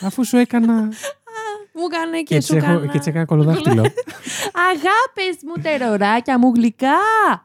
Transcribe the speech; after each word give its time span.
Ναι, 0.00 0.06
αφού 0.06 0.24
σου 0.24 0.36
έκανα. 0.36 0.74
Μου 1.74 1.84
έκανε 1.92 2.16
και, 2.16 2.22
και 2.22 2.34
έτσι 2.34 2.46
σου 2.48 2.56
έχω- 2.56 2.66
κάνα. 2.66 2.86
και 2.86 2.96
έτσι 2.96 3.08
έκανα 3.10 3.24
κολοδάχτυλο. 3.24 3.82
Αγάπες 4.70 5.36
μου, 5.46 5.62
τεροράκια 5.62 6.38
μου 6.38 6.52
γλυκά. 6.54 6.96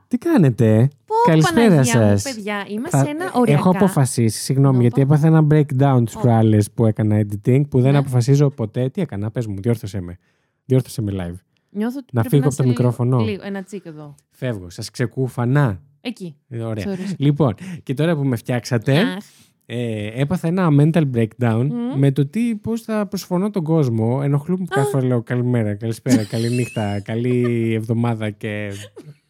Τι 0.08 0.18
κάνετε, 0.18 0.89
Πω, 1.06 1.16
Καλησπέρα 1.30 1.68
Παναγία 1.70 2.00
μου, 2.02 2.18
σας. 2.18 2.34
παιδιά, 2.34 2.66
είμαι 2.68 2.89
Θα- 2.89 3.04
σε 3.04 3.10
ένα 3.10 3.32
ωριακά. 3.34 3.60
Έχω 3.60 3.70
αποφασίσει, 3.70 4.39
συγγνώμη, 4.44 4.75
Να 4.75 4.82
γιατί 4.82 4.96
πω. 4.96 5.02
έπαθα 5.14 5.28
ένα 5.28 5.47
breakdown 5.52 6.02
τις 6.06 6.16
Ω. 6.16 6.20
προάλλες 6.20 6.71
που 6.71 6.86
έκανα 6.86 7.20
editing 7.25 7.61
που 7.70 7.82
δεν 7.82 7.92
Ναι. 7.92 7.97
αποφασίζω 7.97 8.50
ποτέ. 8.50 8.89
Τι 8.89 9.02
έκανα, 9.02 9.32
πες 9.32 9.47
μου, 9.47 9.56
διόρθωσέ 9.61 10.02
με. 10.02 10.18
Διόρθωσέ 10.66 11.02
με 11.02 11.11
live. 11.16 11.36
Νιώθω 11.70 11.97
ότι 11.97 12.08
Να 12.11 12.22
πρέπει 12.22 12.36
φύγω 12.36 12.47
από 12.47 12.56
το 12.56 12.64
είσαι 12.64 12.64
λίγο- 12.64 12.83
μικρόφωνο. 12.83 13.20
Λίγο, 13.20 13.42
ένα 13.46 13.64
τσίκ 13.64 13.86
εδώ. 13.86 14.16
Φεύγω, 14.32 14.70
σας 14.70 14.89
ξεκούφανα. 14.92 15.82
Εκεί. 16.02 16.36
Ε, 16.50 16.61
Ωραία. 16.61 16.86
Sorry. 16.88 17.14
Λοιπόν, 17.18 17.54
και 17.83 17.94
τώρα 17.94 18.16
που 18.16 18.24
με 18.24 18.36
φτιάξατε, 18.36 18.97
Αχ, 19.00 19.24
ε, 19.66 20.22
έπαθα 20.22 20.48
ένα 20.48 20.68
mental 20.80 21.04
breakdown 21.16 21.68
Μμμ. 21.70 22.00
με 22.00 22.12
το 22.12 22.26
τι, 22.26 22.56
πώς 22.56 22.82
θα 22.82 23.06
προσφωνώ 23.06 23.50
τον 23.50 23.64
κόσμο. 23.64 24.20
Ενοχλούμε 24.24 24.66
κάθε 24.70 24.89
φορά 24.89 25.06
λέω 25.06 25.22
καλημέρα, 25.22 25.76
καλησπέρα, 25.76 26.24
καλή 26.34 26.50
νύχτα, 26.50 27.00
καλή 27.00 27.72
εβδομάδα 27.74 28.30
και 28.30 28.72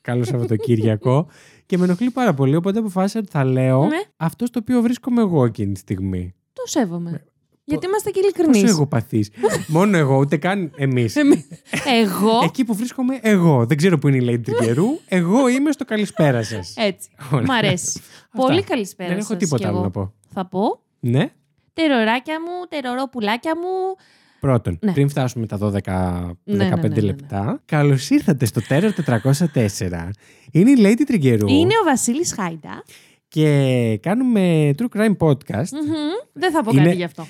καλό 0.01 0.23
Σαββατοκύριακο. 0.23 1.27
και 1.65 1.77
με 1.77 1.83
ενοχλεί 1.83 2.11
πάρα 2.11 2.33
πολύ, 2.33 2.55
οπότε 2.55 2.79
αποφάσισα 2.79 3.19
ότι 3.19 3.29
θα 3.31 3.43
λέω 3.43 3.83
Ναι. 3.85 4.01
αυτό 4.17 4.45
στο 4.45 4.59
οποίο 4.61 4.81
βρίσκομαι 4.81 5.21
εγώ 5.21 5.45
εκείνη 5.45 5.73
τη 5.73 5.79
στιγμή. 5.79 6.33
το 6.53 6.61
σέβομαι. 6.65 7.11
Ναι. 7.11 7.17
Γιατί 7.65 7.85
είμαστε 7.85 8.09
και 8.09 8.19
Πόσο 8.21 8.43
ειλικρινείς. 8.43 8.71
εγώ 8.71 8.87
παθείς; 8.87 9.29
Μόνο 9.67 9.97
εγώ, 9.97 10.17
ούτε 10.17 10.37
καν 10.37 10.71
εμείς. 10.75 11.15
Εγώ; 11.15 12.39
Εκεί 12.43 12.63
που 12.63 12.73
βρίσκομαι 12.75 13.19
εγώ. 13.21 13.65
Δεν 13.65 13.77
ξέρω 13.77 13.97
που 13.97 14.07
είναι 14.07 14.17
η 14.17 14.25
Lady 14.35 14.41
Τρικερού. 14.43 14.85
εγώ 15.07 15.47
είμαι 15.47 15.71
στο 15.71 15.85
καλησπέρα 15.85 16.43
σας. 16.43 16.73
Έτσι. 16.77 17.09
Ωραία. 17.31 17.45
Μ' 17.45 17.51
αρέσει. 17.51 18.01
Πολύ 18.35 18.63
καλησπέρα. 18.63 19.09
Δεν 19.09 19.17
έχω 19.17 19.27
σας 19.27 19.37
τίποτα 19.37 19.57
κι 19.61 19.65
άλλο 19.67 19.75
εγώ. 19.75 19.83
να 19.85 19.91
πω. 19.91 20.13
Θα 20.33 20.45
πω. 20.45 20.81
Ναι. 20.99 21.29
Τεροράκια 21.73 22.41
μου, 22.41 22.67
τερορόπουλάκια 22.69 23.55
μου. 23.57 23.95
Πρώτον, 24.39 24.77
Ναι. 24.81 24.91
πριν 24.91 25.09
φτάσουμε 25.09 25.45
τα 25.45 25.57
12-15 25.57 26.37
Ναι, 26.43 26.55
ναι, 26.55 26.69
ναι, 26.69 26.75
ναι, 26.75 26.87
ναι. 26.87 27.01
λεπτά, 27.01 27.61
καλώς 27.65 28.09
ήρθατε 28.09 28.45
στο 28.45 28.61
Terror 28.69 28.89
404. 29.05 30.09
Είναι 30.51 30.69
η 30.71 30.75
Lady 30.77 31.01
Τριγκερού 31.07 31.47
Είναι 31.47 31.73
ο 31.81 31.83
Βασίλης 31.85 32.33
Χάιντα. 32.33 32.83
και 33.27 33.99
κάνουμε 34.01 34.71
True 34.77 34.97
Crime 34.97 35.17
Podcast. 35.17 35.69
Μμμ. 35.71 35.93
Δεν 36.33 36.51
θα 36.51 36.63
πω 36.63 36.71
Είναι- 36.73 36.83
κάτι 36.83 36.95
γι' 36.95 37.03
αυτό. 37.03 37.25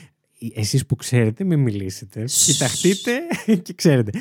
Εσείς 0.55 0.85
που 0.85 0.95
ξέρετε, 0.95 1.43
μην 1.43 1.59
μιλήσετε. 1.59 2.27
Σσ. 2.27 2.45
Κοιταχτείτε 2.45 3.11
και 3.63 3.73
ξέρετε. 3.73 4.11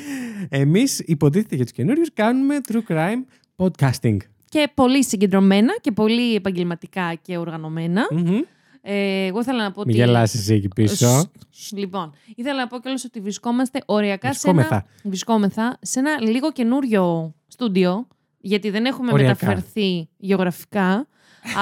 Εμείς 0.49 0.99
υποτίθεται 0.99 1.55
για 1.55 1.63
τους 1.63 1.73
καινούριους 1.73 2.13
κάνουμε 2.13 2.57
True 2.71 2.91
Crime 2.91 3.23
Podcasting. 3.55 4.17
Και 4.49 4.71
πολύ 4.73 5.03
συγκεντρωμένα 5.03 5.75
και 5.81 5.91
πολύ 5.91 6.35
επαγγελματικά 6.35 7.13
και 7.21 7.37
οργανωμένα. 7.37 8.07
Μμμ. 8.11 8.39
Ε, 8.85 9.25
εγώ 9.25 9.39
ήθελα 9.39 9.63
να 9.63 9.71
πω 9.71 9.81
Μην 9.85 9.89
ότι. 9.89 9.97
γελάσεις 10.05 10.39
εσύ 10.39 10.53
εκεί 10.53 10.67
πίσω. 10.67 11.29
Σ, 11.49 11.71
Λοιπόν, 11.71 12.13
ήθελα 12.35 12.57
να 12.59 12.67
πω 12.67 12.79
κιόλας 12.79 13.03
ότι 13.05 13.19
βρισκόμαστε 13.19 13.81
οριακά 13.85 14.33
σε 14.33 14.49
ένα, 14.49 14.55
Βρισκόμεθα. 14.61 14.85
βρισκόμεθα 15.03 15.77
σε 15.81 15.99
ένα 15.99 16.21
λίγο 16.21 16.51
καινούριο 16.51 17.33
στούντιο, 17.47 18.07
γιατί 18.39 18.69
δεν 18.69 18.85
έχουμε 18.85 19.11
Οριακά. 19.11 19.37
μεταφερθεί 19.41 20.09
γεωγραφικά, 20.17 21.07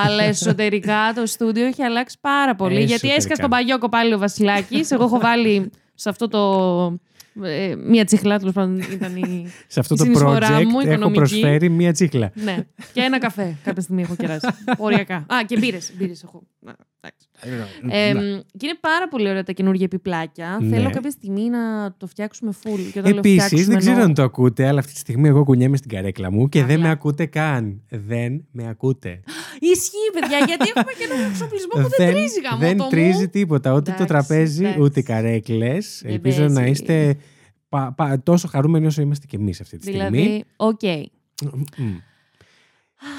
αλλά 0.06 0.24
εσωτερικά 0.24 1.14
το 1.16 1.26
στούντιο 1.26 1.66
έχει 1.66 1.84
αλλάξει 1.84 2.18
πάρα 2.22 2.56
πολύ. 2.56 2.74
γιατί 2.76 2.92
Εσωτερικά. 2.92 3.16
έσκασε 3.18 3.42
τον 3.42 3.50
παγιόκο 3.50 3.90
πάλι 3.90 4.14
ο 4.14 4.18
Βασιλάκης, 4.18 4.92
εγώ 4.92 5.04
έχω 5.04 5.20
βάλει 5.20 5.70
σε 5.94 6.10
αυτό 6.10 6.28
το... 6.28 7.46
ε, 7.48 7.76
μία 7.76 8.06
τσιχλά, 8.06 8.38
τέλος 8.40 8.54
πάντων 8.54 8.80
ήταν 8.80 9.16
η... 9.16 9.48
Σε 9.68 9.80
αυτό 9.80 9.94
η 9.94 9.98
το 9.98 10.04
συνεισφορά 10.04 10.58
project 10.58 10.64
μου, 10.66 10.80
έχω 10.80 10.88
οικονομική. 10.90 11.18
προσφέρει 11.18 11.70
μία 11.70 11.92
τσίχλα. 11.92 12.32
ναι, 12.34 12.58
και 12.94 13.02
ένα 13.02 13.20
καφέ 13.20 13.56
κάποια 13.64 13.82
στιγμή 13.82 14.02
έχω 14.02 14.16
κεράσει. 14.16 14.48
Οριακά. 14.78 15.16
Α, 15.16 15.44
και 15.48 15.58
μπύρες, 15.58 15.92
μπύρες 15.98 16.24
έχω. 16.24 16.44
Να, 17.02 17.10
εντάξει. 17.10 17.28
Ε, 17.88 18.42
και 18.58 18.66
είναι 18.66 18.78
πάρα 18.80 19.08
πολύ 19.08 19.30
ωραία 19.30 19.44
τα 19.44 19.52
καινούργια 19.52 19.86
επιπλάκια. 19.86 20.58
Ναι. 20.62 20.76
Θέλω 20.76 20.90
κάποια 20.90 21.10
στιγμή 21.10 21.50
να 21.50 21.94
το 21.98 22.08
φτιάξουμε 22.08 22.52
full. 22.64 22.80
Και 22.92 23.00
όταν 23.00 23.12
λέω 23.12 23.18
Επίσης, 23.20 23.44
φτιάξουμε, 23.44 23.64
δεν 23.64 23.78
ξέρω 23.78 23.92
εννοώ- 23.94 24.08
αν 24.08 24.14
το 24.14 24.24
ακούτε, 24.24 24.68
αλλά 24.68 24.80
αυτή 24.80 24.94
τη 24.94 25.00
στιγμή 25.00 25.28
εγώ 25.28 25.44
κουνιέμαι 25.44 25.78
στην 25.78 25.90
καρέκλα 25.90 26.32
μου 26.32 26.50
και 26.50 26.60
δεν 26.60 26.68
Καλά. 26.76 26.82
με 26.82 26.90
ακούτε 26.90 27.26
καν. 27.26 27.82
Δεν 27.90 28.46
με 28.52 28.68
ακούτε. 28.70 29.20
Ισχύει, 29.60 30.10
παιδιά, 30.20 30.38
γιατί 30.48 30.72
έχουμε 30.76 30.92
και 30.98 31.04
έναν 31.12 31.30
εξοπλισμό 31.30 31.72
που 31.82 31.90
δεν, 31.98 32.12
τρίζει 32.14 32.40
γαμό 32.42 32.60
δεν 32.60 32.90
τρίζει 32.90 33.30
τίποτα. 33.30 33.72
Ούτε 33.74 33.82
το 33.82 34.04
Εντάξει, 34.04 34.06
τραπέζι, 34.08 34.62
εντάξει. 34.64 34.82
ούτε 34.82 35.00
οι 35.00 35.04
καρέκλες. 35.04 36.02
Ελπίζω 36.06 36.38
παίζει. 36.40 36.54
να 36.54 36.66
είστε 36.66 37.16
πα- 37.70 37.94
πα- 37.98 38.22
τόσο 38.24 38.48
χαρούμενοι 38.48 38.86
όσο 38.86 39.02
είμαστε 39.02 39.26
κι 39.28 39.36
εμείς 39.36 39.62
αυτή 39.62 39.78
τη 39.78 39.84
στιγμή. 39.84 40.10
Δηλαδή, 40.10 40.44
οκ. 40.56 40.82
Μμ. 41.78 41.86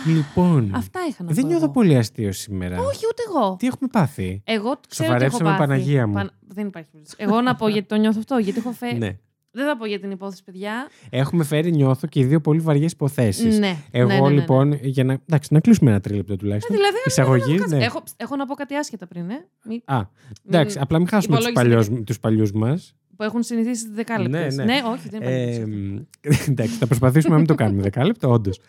Λοιπόν. 0.06 0.70
Αυτά 0.74 1.00
είχα 1.08 1.22
να 1.24 1.32
Δεν 1.32 1.42
πω 1.42 1.48
νιώθω 1.48 1.64
εγώ. 1.64 1.72
πολύ 1.72 1.96
αστείο 1.96 2.32
σήμερα. 2.32 2.80
Όχι, 2.80 3.04
ούτε 3.10 3.22
εγώ. 3.28 3.56
Τι 3.58 3.66
έχουμε 3.66 3.88
πάθει; 3.92 4.42
Εγώ 4.44 4.60
ξέρω 4.88 5.14
ότι 5.14 5.24
έχω 5.24 5.36
Σοβαρέψαμε, 5.36 5.44
πάθει. 5.44 5.58
Παναγία 5.60 6.06
μου. 6.06 6.14
Δεν 6.48 6.66
υπάρχει 6.66 6.88
περίπτωση. 6.90 7.16
Εγώ 7.18 7.40
να 7.40 7.54
πω 7.54 7.68
γιατί 7.68 7.88
το 7.88 7.94
νιώθω 7.96 8.18
αυτό. 8.18 8.36
Γιατί 8.38 8.58
έχω 8.58 8.72
φέρει. 8.72 8.98
Ναι. 8.98 9.16
Δεν 9.54 9.66
θα 9.66 9.76
πω 9.76 9.86
για 9.86 10.00
την 10.00 10.10
υπόθεση, 10.10 10.44
παιδιά. 10.44 10.88
Έχουμε 11.10 11.44
φέρει, 11.44 11.70
νιώθω, 11.70 12.06
και 12.06 12.20
οι 12.20 12.24
δύο 12.24 12.40
πολύ 12.40 12.60
βαριές 12.60 12.92
υποθέσεις. 12.92 13.58
Ναι. 13.58 13.76
Εγώ 13.90 14.08
ναι, 14.08 14.14
ναι, 14.14 14.20
ναι, 14.20 14.28
ναι. 14.28 14.34
λοιπόν, 14.34 14.72
για 14.82 15.04
να, 15.04 15.12
εντάξει, 15.12 15.52
να 15.54 15.60
κλείσουμε 15.60 15.90
ένα 15.90 16.00
τρίλεπτο 16.00 16.32
Ε, 16.32 16.36
τουλάχιστον. 16.36 16.76
δηλαδή, 16.76 16.96
Εισαγωγή, 17.06 17.56
κάτσε. 17.58 17.76
ναι. 17.76 17.84
έχω, 17.84 18.02
έχω 18.16 18.36
να 18.36 18.46
πω 18.46 18.54
κάτι 18.54 18.74
άσχετα 18.74 19.06
πριν, 19.06 19.30
ε. 19.30 19.46
Μη- 19.64 19.82
Α, 19.84 20.00
εντάξει, 20.48 20.78
απλά 20.80 20.98
μην 20.98 21.08
χάσουμε 21.08 21.36
τους 21.36 21.46
υπολόγισα 21.46 21.78
παλιούς, 21.84 22.04
τους 22.06 22.20
παλιούς 22.20 22.52
μας. 22.52 22.94
Που 23.16 23.22
έχουν 23.22 23.42
συνηθίσει 23.42 23.84
τι 23.84 23.92
δεκάλεπτες. 23.92 24.56
Ναι, 24.56 24.64
ναι. 24.64 24.80
όχι, 24.86 25.08
δεν 25.08 25.20
υπάρχει. 25.20 25.38
Ε, 25.60 25.64
περίπτωση. 25.64 26.50
εντάξει, 26.50 26.74
θα 26.74 26.86
προσπαθήσουμε 26.86 27.32
να 27.32 27.38
μην 27.38 27.46
το 27.48 27.54
κάνουμε 27.54 27.82
δεκάλεπτο, 27.82 28.30
όντως. 28.30 28.60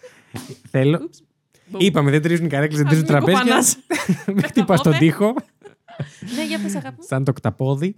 Θέλω. 0.70 1.00
Ούψ. 1.04 1.24
Είπαμε, 1.78 2.12
δεν 2.12 2.22
τρίζουν 2.22 2.46
οι 2.46 2.50
καρέκλες, 2.50 2.78
δεν 2.82 2.88
Ας 2.88 2.94
τρίζουν 2.94 3.08
μην 3.08 3.16
τραπέζια. 3.26 3.42
κοπανάς. 3.44 3.78
Μην 4.36 4.44
χτυπάς 4.44 4.80
στον 4.80 4.92
πόδια. 4.92 5.08
τοίχο, 5.08 5.34
Ναι, 6.36 6.46
για 6.48 6.60
πες 6.60 6.76
αγάπη 6.76 6.96
μου. 7.00 7.06
σαν 7.08 7.24
το 7.24 7.34
κταπόδι. 7.34 7.96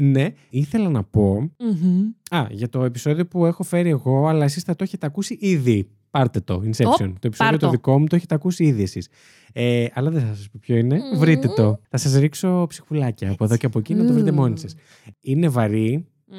Ναι, 0.00 0.26
ήθελα 0.50 0.88
να 0.88 1.02
πω. 1.04 1.50
Μμμ. 1.58 2.00
Α, 2.30 2.46
για 2.50 2.68
το 2.68 2.84
επεισόδιο 2.84 3.26
που 3.26 3.46
έχω 3.46 3.62
φέρει 3.62 3.88
εγώ, 3.88 4.26
αλλά 4.28 4.44
εσείς 4.44 4.62
θα 4.62 4.74
το 4.76 4.84
έχετε 4.84 5.06
ακούσει 5.06 5.36
ήδη. 5.40 5.88
Πάρτε 6.10 6.40
το, 6.40 6.62
Inception. 6.64 6.86
Ω, 6.86 6.96
το 6.96 7.26
επεισόδιο 7.26 7.36
πάρ' 7.36 7.58
το 7.58 7.66
το. 7.66 7.70
δικό 7.70 7.98
μου 7.98 8.06
το 8.06 8.16
έχετε 8.16 8.34
ακούσει 8.34 8.64
ήδη 8.64 8.82
εσείς. 8.82 9.08
Ε, 9.52 9.86
αλλά 9.92 10.10
δεν 10.10 10.20
θα 10.20 10.34
σας 10.34 10.48
πω 10.50 10.58
ποιο 10.62 10.76
είναι. 10.76 10.94
Μμμ. 11.12 11.18
Βρείτε 11.18 11.48
το. 11.48 11.80
Θα 11.88 11.96
σας 11.96 12.14
ρίξω 12.18 12.66
ψυχουλάκια 12.68 13.30
από 13.30 13.44
εδώ 13.44 13.56
και 13.56 13.66
από 13.66 13.78
εκεί 13.78 13.94
να 13.94 14.06
το 14.06 14.12
βρείτε 14.12 14.30
Μμμ. 14.30 14.36
μόνοι 14.38 14.58
σας. 14.58 14.74
Είναι 15.20 15.48
βαρύ. 15.48 16.06
Μμ. 16.26 16.36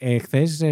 Ε, 0.00 0.18
Χθες 0.18 0.62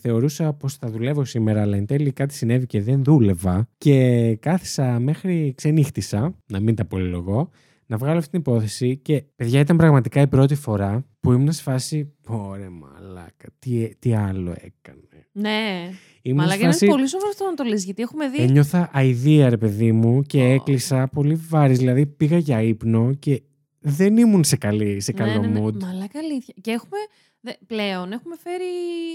θεωρούσα 0.00 0.52
πως 0.52 0.74
θα 0.74 0.90
δουλεύω 0.90 1.24
σήμερα, 1.24 1.60
αλλά 1.62 1.76
εν 1.76 1.86
τέλει 1.86 2.12
κάτι 2.12 2.34
συνέβη 2.34 2.66
και 2.66 2.82
δεν 2.82 3.04
δούλευα. 3.04 3.68
Και 3.78 4.36
κάθισα 4.40 4.98
μέχρι 5.00 5.52
ξενύχτησα, 5.56 6.34
να 6.46 6.60
μην 6.60 6.74
τα 6.74 6.84
πολυλογώ, 6.84 7.50
να 7.86 7.96
βγάλω 7.96 8.18
αυτή 8.18 8.30
την 8.30 8.40
υπόθεση. 8.40 8.96
Και 8.96 9.24
παιδιά, 9.36 9.60
ήταν 9.60 9.76
πραγματικά 9.76 10.20
η 10.20 10.26
πρώτη 10.26 10.54
φορά 10.54 11.06
που 11.20 11.32
ήμουν 11.32 11.52
σε 11.52 11.62
φάση. 11.62 12.12
Ωραία, 12.26 12.70
μαλάκα, 12.70 13.48
τι, 13.58 13.94
τι 13.98 14.14
άλλο 14.14 14.50
έκανε. 14.50 15.26
Ναι. 15.32 15.90
Ήμουν 16.26 16.38
Μαλάκα 16.38 16.56
σε 16.58 16.62
είναι 16.64 16.72
φάση. 16.72 16.86
πολύ 16.86 17.08
σοβαρό 17.08 17.30
αυτό 17.30 17.44
να 17.44 17.54
το 17.54 17.64
λες, 17.64 17.84
γιατί 17.84 18.02
έχουμε 18.02 18.28
δει. 18.28 18.42
Ένιωθα 18.42 18.90
αηδία, 18.92 19.48
ρε 19.48 19.56
παιδί 19.56 19.92
μου, 19.92 20.22
και 20.22 20.38
Ω. 20.42 20.52
έκλεισα 20.52 21.08
πολύ 21.12 21.34
βάρης. 21.48 21.78
Δηλαδή 21.78 22.06
πήγα 22.06 22.38
για 22.38 22.62
ύπνο 22.62 23.14
και 23.14 23.42
δεν 23.80 24.16
ήμουν 24.16 24.44
σε, 24.44 24.56
καλή, 24.56 25.00
σε 25.00 25.12
Ναι, 25.12 25.24
καλό 25.24 25.40
ναι, 25.40 25.46
ναι. 25.46 25.60
mood. 25.64 25.72
Μαλάκα 25.82 26.18
αλήθεια. 26.18 26.54
Και 26.60 26.70
έχουμε. 26.70 26.98
δε- 27.40 27.52
πλέον 27.66 28.12
έχουμε 28.12 28.34
φέρει. 28.42 28.64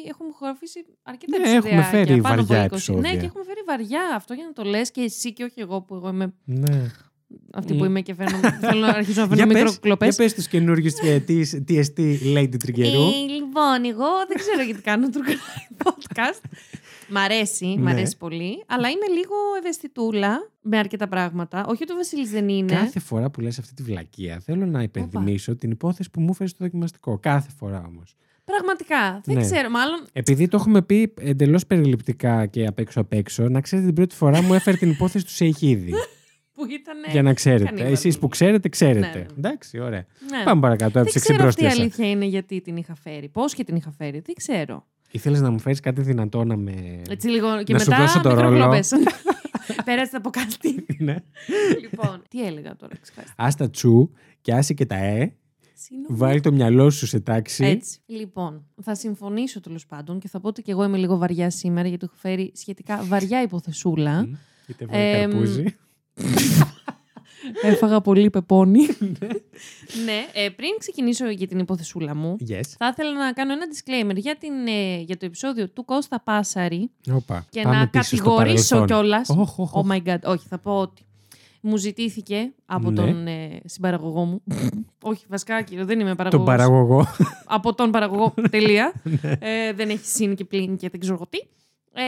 Έχουμε 0.09 0.29
χοροφήσει 0.33 0.85
αρκετά 1.03 1.37
Ναι, 1.37 1.43
επεισόδια. 1.43 1.69
έχουμε 1.69 1.83
φέρει 1.91 2.13
και 2.15 2.21
πάνω 2.21 2.41
από 2.41 2.45
βαριά 2.45 2.63
20. 2.63 2.71
επεισόδια. 2.71 3.01
Ναι, 3.11 3.17
και 3.19 3.25
έχουμε 3.25 3.43
φέρει 3.43 3.61
βαριά 3.67 4.01
αυτό 4.15 4.33
για 4.33 4.43
να 4.45 4.53
το 4.53 4.63
λες 4.69 4.91
και 4.91 5.01
εσύ 5.01 5.33
και 5.33 5.43
όχι 5.43 5.59
εγώ 5.59 5.81
που 5.81 5.95
εγώ 5.95 6.09
είμαι 6.09 6.33
Ναι. 6.45 6.91
αυτή 7.53 7.73
Μμ. 7.73 7.77
που 7.77 7.85
είμαι 7.85 8.01
και 8.01 8.13
φέρνω, 8.13 8.37
θέλω 8.59 8.79
να 8.79 8.87
αρχίσω 8.87 9.21
να 9.21 9.27
Για 9.27 9.35
φέρνω 9.35 9.53
πες, 9.53 9.63
μικροκλοπές. 9.63 10.15
για 10.15 10.23
πες 10.25 10.33
τους 10.33 10.47
καινούργιους 10.47 10.93
ε, 11.03 11.19
τι- 11.19 11.49
TST 11.67 11.99
Lady 12.37 12.55
Τριγκερού. 12.59 13.03
λοιπόν, 13.37 13.77
εγώ 13.91 14.07
δεν 14.27 14.37
ξέρω 14.37 14.61
γιατί 14.61 14.81
κάνω 14.81 15.07
true 15.13 15.27
crime 15.29 15.87
podcast. 15.87 16.41
Μ' 17.09 17.17
αρέσει, 17.17 17.65
μ' 17.77 17.83
Ναι. 17.83 17.91
αρέσει 17.91 18.17
πολύ, 18.17 18.63
αλλά 18.67 18.89
είμαι 18.89 19.07
λίγο 19.17 19.33
ευαισθητούλα 19.59 20.51
με 20.61 20.77
αρκετά 20.77 21.07
πράγματα. 21.07 21.65
Όχι 21.67 21.83
ότι 21.83 21.91
ο 21.91 21.95
Βασίλης 21.95 22.29
δεν 22.29 22.49
είναι. 22.49 22.73
Κάθε 22.73 22.99
φορά 22.99 23.29
που 23.29 23.41
λες 23.41 23.59
αυτή 23.59 23.73
τη 23.73 23.83
βλακεία 23.83 24.39
θέλω 24.45 24.65
να 24.65 24.81
υπενθυμίσω 24.83 25.55
την 25.55 25.71
υπόθεση 25.71 26.09
που 26.11 26.21
μου 26.21 26.27
έφερε 26.31 26.49
στο 26.49 26.63
δοκιμαστικό. 26.63 27.17
Κάθε 27.19 27.49
φορά 27.57 27.83
όμως. 27.87 28.15
Πραγματικά. 28.45 29.21
Δεν 29.25 29.35
Ναι. 29.35 29.41
ξέρω. 29.41 29.69
Μάλλον 29.69 30.05
Επειδή 30.13 30.47
το 30.47 30.57
έχουμε 30.57 30.81
πει 30.81 31.13
εντελώς 31.19 31.65
περιληπτικά 31.65 32.45
και 32.45 32.65
απ' 32.65 32.79
έξω 32.79 32.99
απ' 33.01 33.13
έξω, 33.13 33.49
να 33.49 33.61
ξέρετε 33.61 33.87
την 33.87 33.95
πρώτη 33.95 34.15
φορά 34.15 34.41
μου 34.41 34.53
έφερε 34.53 34.77
την 34.77 34.89
υπόθεση 34.89 35.25
του 35.25 35.31
Σεϊχίδη. 35.31 35.91
που 36.53 36.65
ήταν. 36.65 36.95
για 37.11 37.21
να 37.21 37.33
ξέρετε. 37.33 37.63
κανίβαλο. 37.65 37.91
Εσείς 37.91 38.19
που 38.19 38.27
ξέρετε, 38.27 38.69
ξέρετε. 38.69 39.07
Ναι, 39.07 39.19
ναι. 39.19 39.25
Εντάξει, 39.37 39.79
ωραία. 39.79 40.05
Ναι. 40.31 40.43
Πάμε 40.43 40.61
παρακάτω. 40.61 40.91
Δεν 40.91 41.01
Έψεξε 41.01 41.33
ξέρω 41.33 41.47
αυτή 41.47 41.61
η 41.61 41.63
πρόσθεσα. 41.63 41.81
αλήθεια 41.83 42.09
είναι 42.09 42.25
γιατί 42.25 42.61
την 42.61 42.77
είχα 42.77 42.95
φέρει. 42.95 43.29
Πώς 43.29 43.53
και 43.53 43.63
την 43.63 43.75
είχα 43.75 43.91
φέρει. 43.91 44.19
Δεν 44.25 44.35
ξέρω. 44.35 44.85
Ήθελες 45.11 45.41
να 45.41 45.49
μου 45.49 45.59
φέρεις 45.59 45.79
κάτι 45.79 46.01
δυνατό 46.01 46.43
να 46.43 46.55
με... 46.55 47.01
Έτσι 47.09 47.27
λίγο. 47.27 47.63
Και 47.63 47.73
Να 47.73 47.79
σου 47.79 47.89
μετά 47.89 48.01
δώσω 48.01 48.21
το 48.21 48.29
ρόλο; 48.29 48.49
μικροκλοπές. 48.49 48.91
Πέρασε 49.85 50.15
από 50.15 50.29
κάτι. 50.29 50.85
ναι. 50.97 51.15
λοιπόν, 51.81 52.23
τι 52.29 52.45
έλεγα 52.45 52.75
τώρα. 52.75 52.93
ξεχάστε. 53.01 53.33
Άστα 53.35 53.69
τσου 53.69 54.11
και 54.41 54.53
άσε 54.53 54.73
και 54.73 54.85
τα 54.85 54.95
ε. 54.95 55.33
Συγγνώμη. 55.73 56.19
Βάλει 56.19 56.39
το 56.39 56.51
μυαλό 56.51 56.89
σου 56.89 57.05
σε 57.05 57.19
τάξη. 57.19 57.65
Έτσι. 57.65 57.99
Λοιπόν, 58.05 58.65
θα 58.81 58.95
συμφωνήσω 58.95 59.59
τέλος 59.59 59.85
πάντων 59.85 60.19
και 60.19 60.27
θα 60.27 60.39
πω 60.39 60.47
ότι 60.47 60.61
και 60.61 60.71
εγώ 60.71 60.83
είμαι 60.83 60.97
λίγο 60.97 61.17
βαριά 61.17 61.49
σήμερα 61.49 61.87
γιατί 61.87 62.05
έχω 62.05 62.15
φέρει 62.17 62.51
σχετικά 62.55 63.03
βαριά 63.03 63.41
υποθεσούλα. 63.41 64.21
Μμ. 64.21 64.33
Είτε 64.67 64.85
βάλει 64.85 65.03
Εμ, 65.03 65.29
καρπούζι. 65.29 65.63
Έφαγα 67.61 68.01
πολύ 68.01 68.29
πεπόνι. 68.29 68.79
ναι, 70.05 70.25
ε, 70.33 70.49
πριν 70.49 70.69
ξεκινήσω 70.79 71.29
για 71.29 71.47
την 71.47 71.59
υποθεσούλα 71.59 72.15
μου, 72.15 72.37
Yes. 72.49 72.61
θα 72.77 72.87
ήθελα 72.87 73.13
να 73.13 73.31
κάνω 73.33 73.51
ένα 73.53 73.65
disclaimer 73.65 74.15
για, 74.15 74.35
την, 74.37 74.67
ε, 74.67 74.97
για 75.01 75.17
το 75.17 75.25
επεισόδιο 75.25 75.69
του 75.69 75.85
Κώστα 75.85 76.21
Πάσαρη 76.21 76.91
Όπα. 77.11 77.45
και 77.49 77.61
Πάμε 77.61 77.75
να 77.75 77.87
πίσω 77.89 78.03
στο 78.03 78.15
κατηγορήσω 78.15 78.75
παρελθόν. 78.75 78.85
κιόλας. 78.97 79.29
Οχ, 79.29 79.59
οχ, 79.59 79.71
Oh 79.73 79.79
οχ. 79.79 79.87
my 79.91 80.07
god, 80.09 80.17
όχι, 80.23 80.47
θα 80.47 80.57
πω 80.59 80.71
ότι 80.79 81.03
μου 81.61 81.77
ζητήθηκε 81.77 82.51
από 82.65 82.89
Ναι. 82.91 82.95
τον 82.95 83.27
ε, 83.27 83.59
συμπαραγωγό 83.65 84.25
μου. 84.25 84.41
όχι, 85.03 85.25
βασικά 85.29 85.61
κύριο, 85.61 85.85
δεν 85.85 85.99
είμαι 85.99 86.15
Τον 86.15 86.17
παραγωγός. 86.17 86.45
παραγωγό. 86.45 87.05
από 87.45 87.73
τον 87.75 87.91
παραγωγό. 87.91 88.33
Τελεία. 88.51 88.93
ε, 89.39 89.73
δεν 89.73 89.89
έχει 89.89 90.05
συν 90.05 90.35
και 90.35 90.45
πλην 90.45 90.77
και 90.77 90.89
δεν 90.89 90.99
ξέρω 90.99 91.15
εγώ 91.15 91.27
τι. 91.29 91.37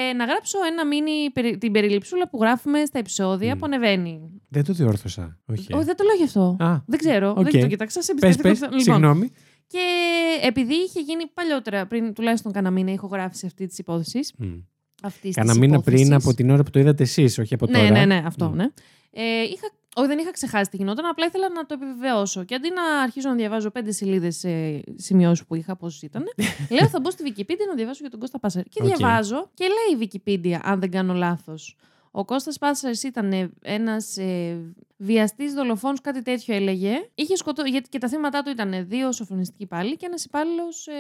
Ε, 0.10 0.14
να 0.14 0.26
γράψω 0.26 0.58
ένα 0.72 0.86
μίνι 0.86 1.30
περι- 1.34 1.58
την 1.58 1.72
περιληψούλα 1.72 2.30
που 2.30 2.38
γράφουμε 2.42 2.86
στα 2.86 3.00
επεισόδια 3.00 3.56
Μμ. 3.56 3.60
που 3.60 3.66
ανεβαίνει. 3.66 4.42
Δεν 4.50 4.64
το 4.66 4.74
διόρθωσα. 4.74 5.40
Όχι. 5.46 5.74
Όχι, 5.74 5.84
δεν 5.86 5.96
το 5.96 6.04
λέω 6.04 6.16
γι' 6.16 6.24
αυτό. 6.24 6.56
Α, 6.60 6.78
Δεν 6.88 7.00
ξέρω. 7.00 7.30
οκ. 7.38 7.50
Δεν 7.52 7.62
το 7.62 7.68
κοιτάξα. 7.68 8.02
Σε 8.02 8.14
πες, 8.14 8.24
εμπιστεύτηκα. 8.36 8.70
πες. 8.70 8.80
Λοιπόν, 8.80 8.96
Συγγνώμη. 8.96 9.32
και 9.68 9.80
επειδή 10.42 10.74
είχε 10.74 11.00
γίνει 11.00 11.28
παλιότερα, 11.34 11.88
πριν 11.88 12.14
τουλάχιστον 12.14 12.52
κάνα 12.52 12.72
μήνα, 12.72 12.92
έχω 12.92 13.08
γράψει 13.08 13.46
αυτή 13.46 13.66
της 13.68 13.78
υπόθεσης. 13.78 14.34
Μμ. 14.38 14.46
Αυτής 15.04 15.36
Κάνα 15.36 15.50
της 15.52 15.60
μήνα 15.60 15.74
υπόθεσης. 15.74 16.02
πριν 16.02 16.14
από 16.14 16.34
την 16.34 16.50
ώρα 16.50 16.64
που 16.64 16.70
το 16.70 16.80
είδατε 16.80 17.04
εσείς, 17.04 17.38
όχι 17.40 17.54
από 17.54 17.66
Ναι, 17.66 17.78
τώρα. 17.78 17.90
ναι, 17.92 18.06
ναι, 18.06 18.24
αυτό, 18.26 18.50
Μμ. 18.50 18.56
ναι. 18.56 18.66
Ε, 19.12 19.42
είχα, 19.42 19.68
όχι, 19.96 20.08
δεν 20.08 20.18
είχα 20.18 20.32
ξεχάσει 20.32 20.70
τι 20.70 20.78
γινόταν, 20.78 21.06
απλά 21.06 21.26
ήθελα 21.26 21.50
να 21.50 21.66
το 21.66 21.74
επιβεβαιώσω. 21.74 22.44
Και 22.44 22.56
αντί 22.56 22.70
να 22.70 23.02
αρχίσω 23.02 23.30
να 23.30 23.36
διαβάζω 23.36 23.70
πέντε 23.70 23.92
σελίδες 23.92 24.44
ε, 24.44 24.82
σημειώσεις 24.96 25.46
που 25.46 25.56
είχα, 25.56 25.76
πόσες 25.75 26.06
ήταν, 26.06 26.24
λέω 26.80 26.88
θα 26.88 27.00
μπω 27.00 27.12
στη 27.12 27.24
Wikipedia 27.28 27.66
να 27.68 27.76
διαβάσω 27.76 27.98
για 28.02 28.10
τον 28.10 28.20
Κώστας 28.20 28.42
Πάσαρη. 28.42 28.70
Και 28.70 28.84
Οκ. 28.84 28.88
διαβάζω 28.88 29.50
και 29.54 29.66
λέει 29.66 30.00
η 30.00 30.10
Wikipedia, 30.14 30.60
αν 30.64 30.80
δεν 30.80 30.92
κάνω 30.92 31.14
λάθος. 31.14 31.76
Ο 32.12 32.26
Κώστας 32.26 32.58
Πάσαρης 32.58 33.04
ήταν 33.04 33.54
ένας 33.62 34.18
ε, 34.18 34.58
βιαστής 34.98 35.54
δολοφόνος, 35.54 36.02
κάτι 36.02 36.22
τέτοιο 36.22 36.56
έλεγε. 36.56 37.10
Είχε 37.16 37.36
σκοτώ... 37.36 37.64
Γιατί 37.64 37.90
και 37.90 37.98
τα 37.98 38.08
θύματα 38.08 38.44
του 38.44 38.50
ήταν 38.50 38.86
δύο 38.88 39.12
σωφρονιστικοί 39.12 39.66
πάλι 39.66 39.98
και 39.98 40.06
ένας 40.06 40.24
υπάλληλος 40.26 40.88
ε, 40.88 40.94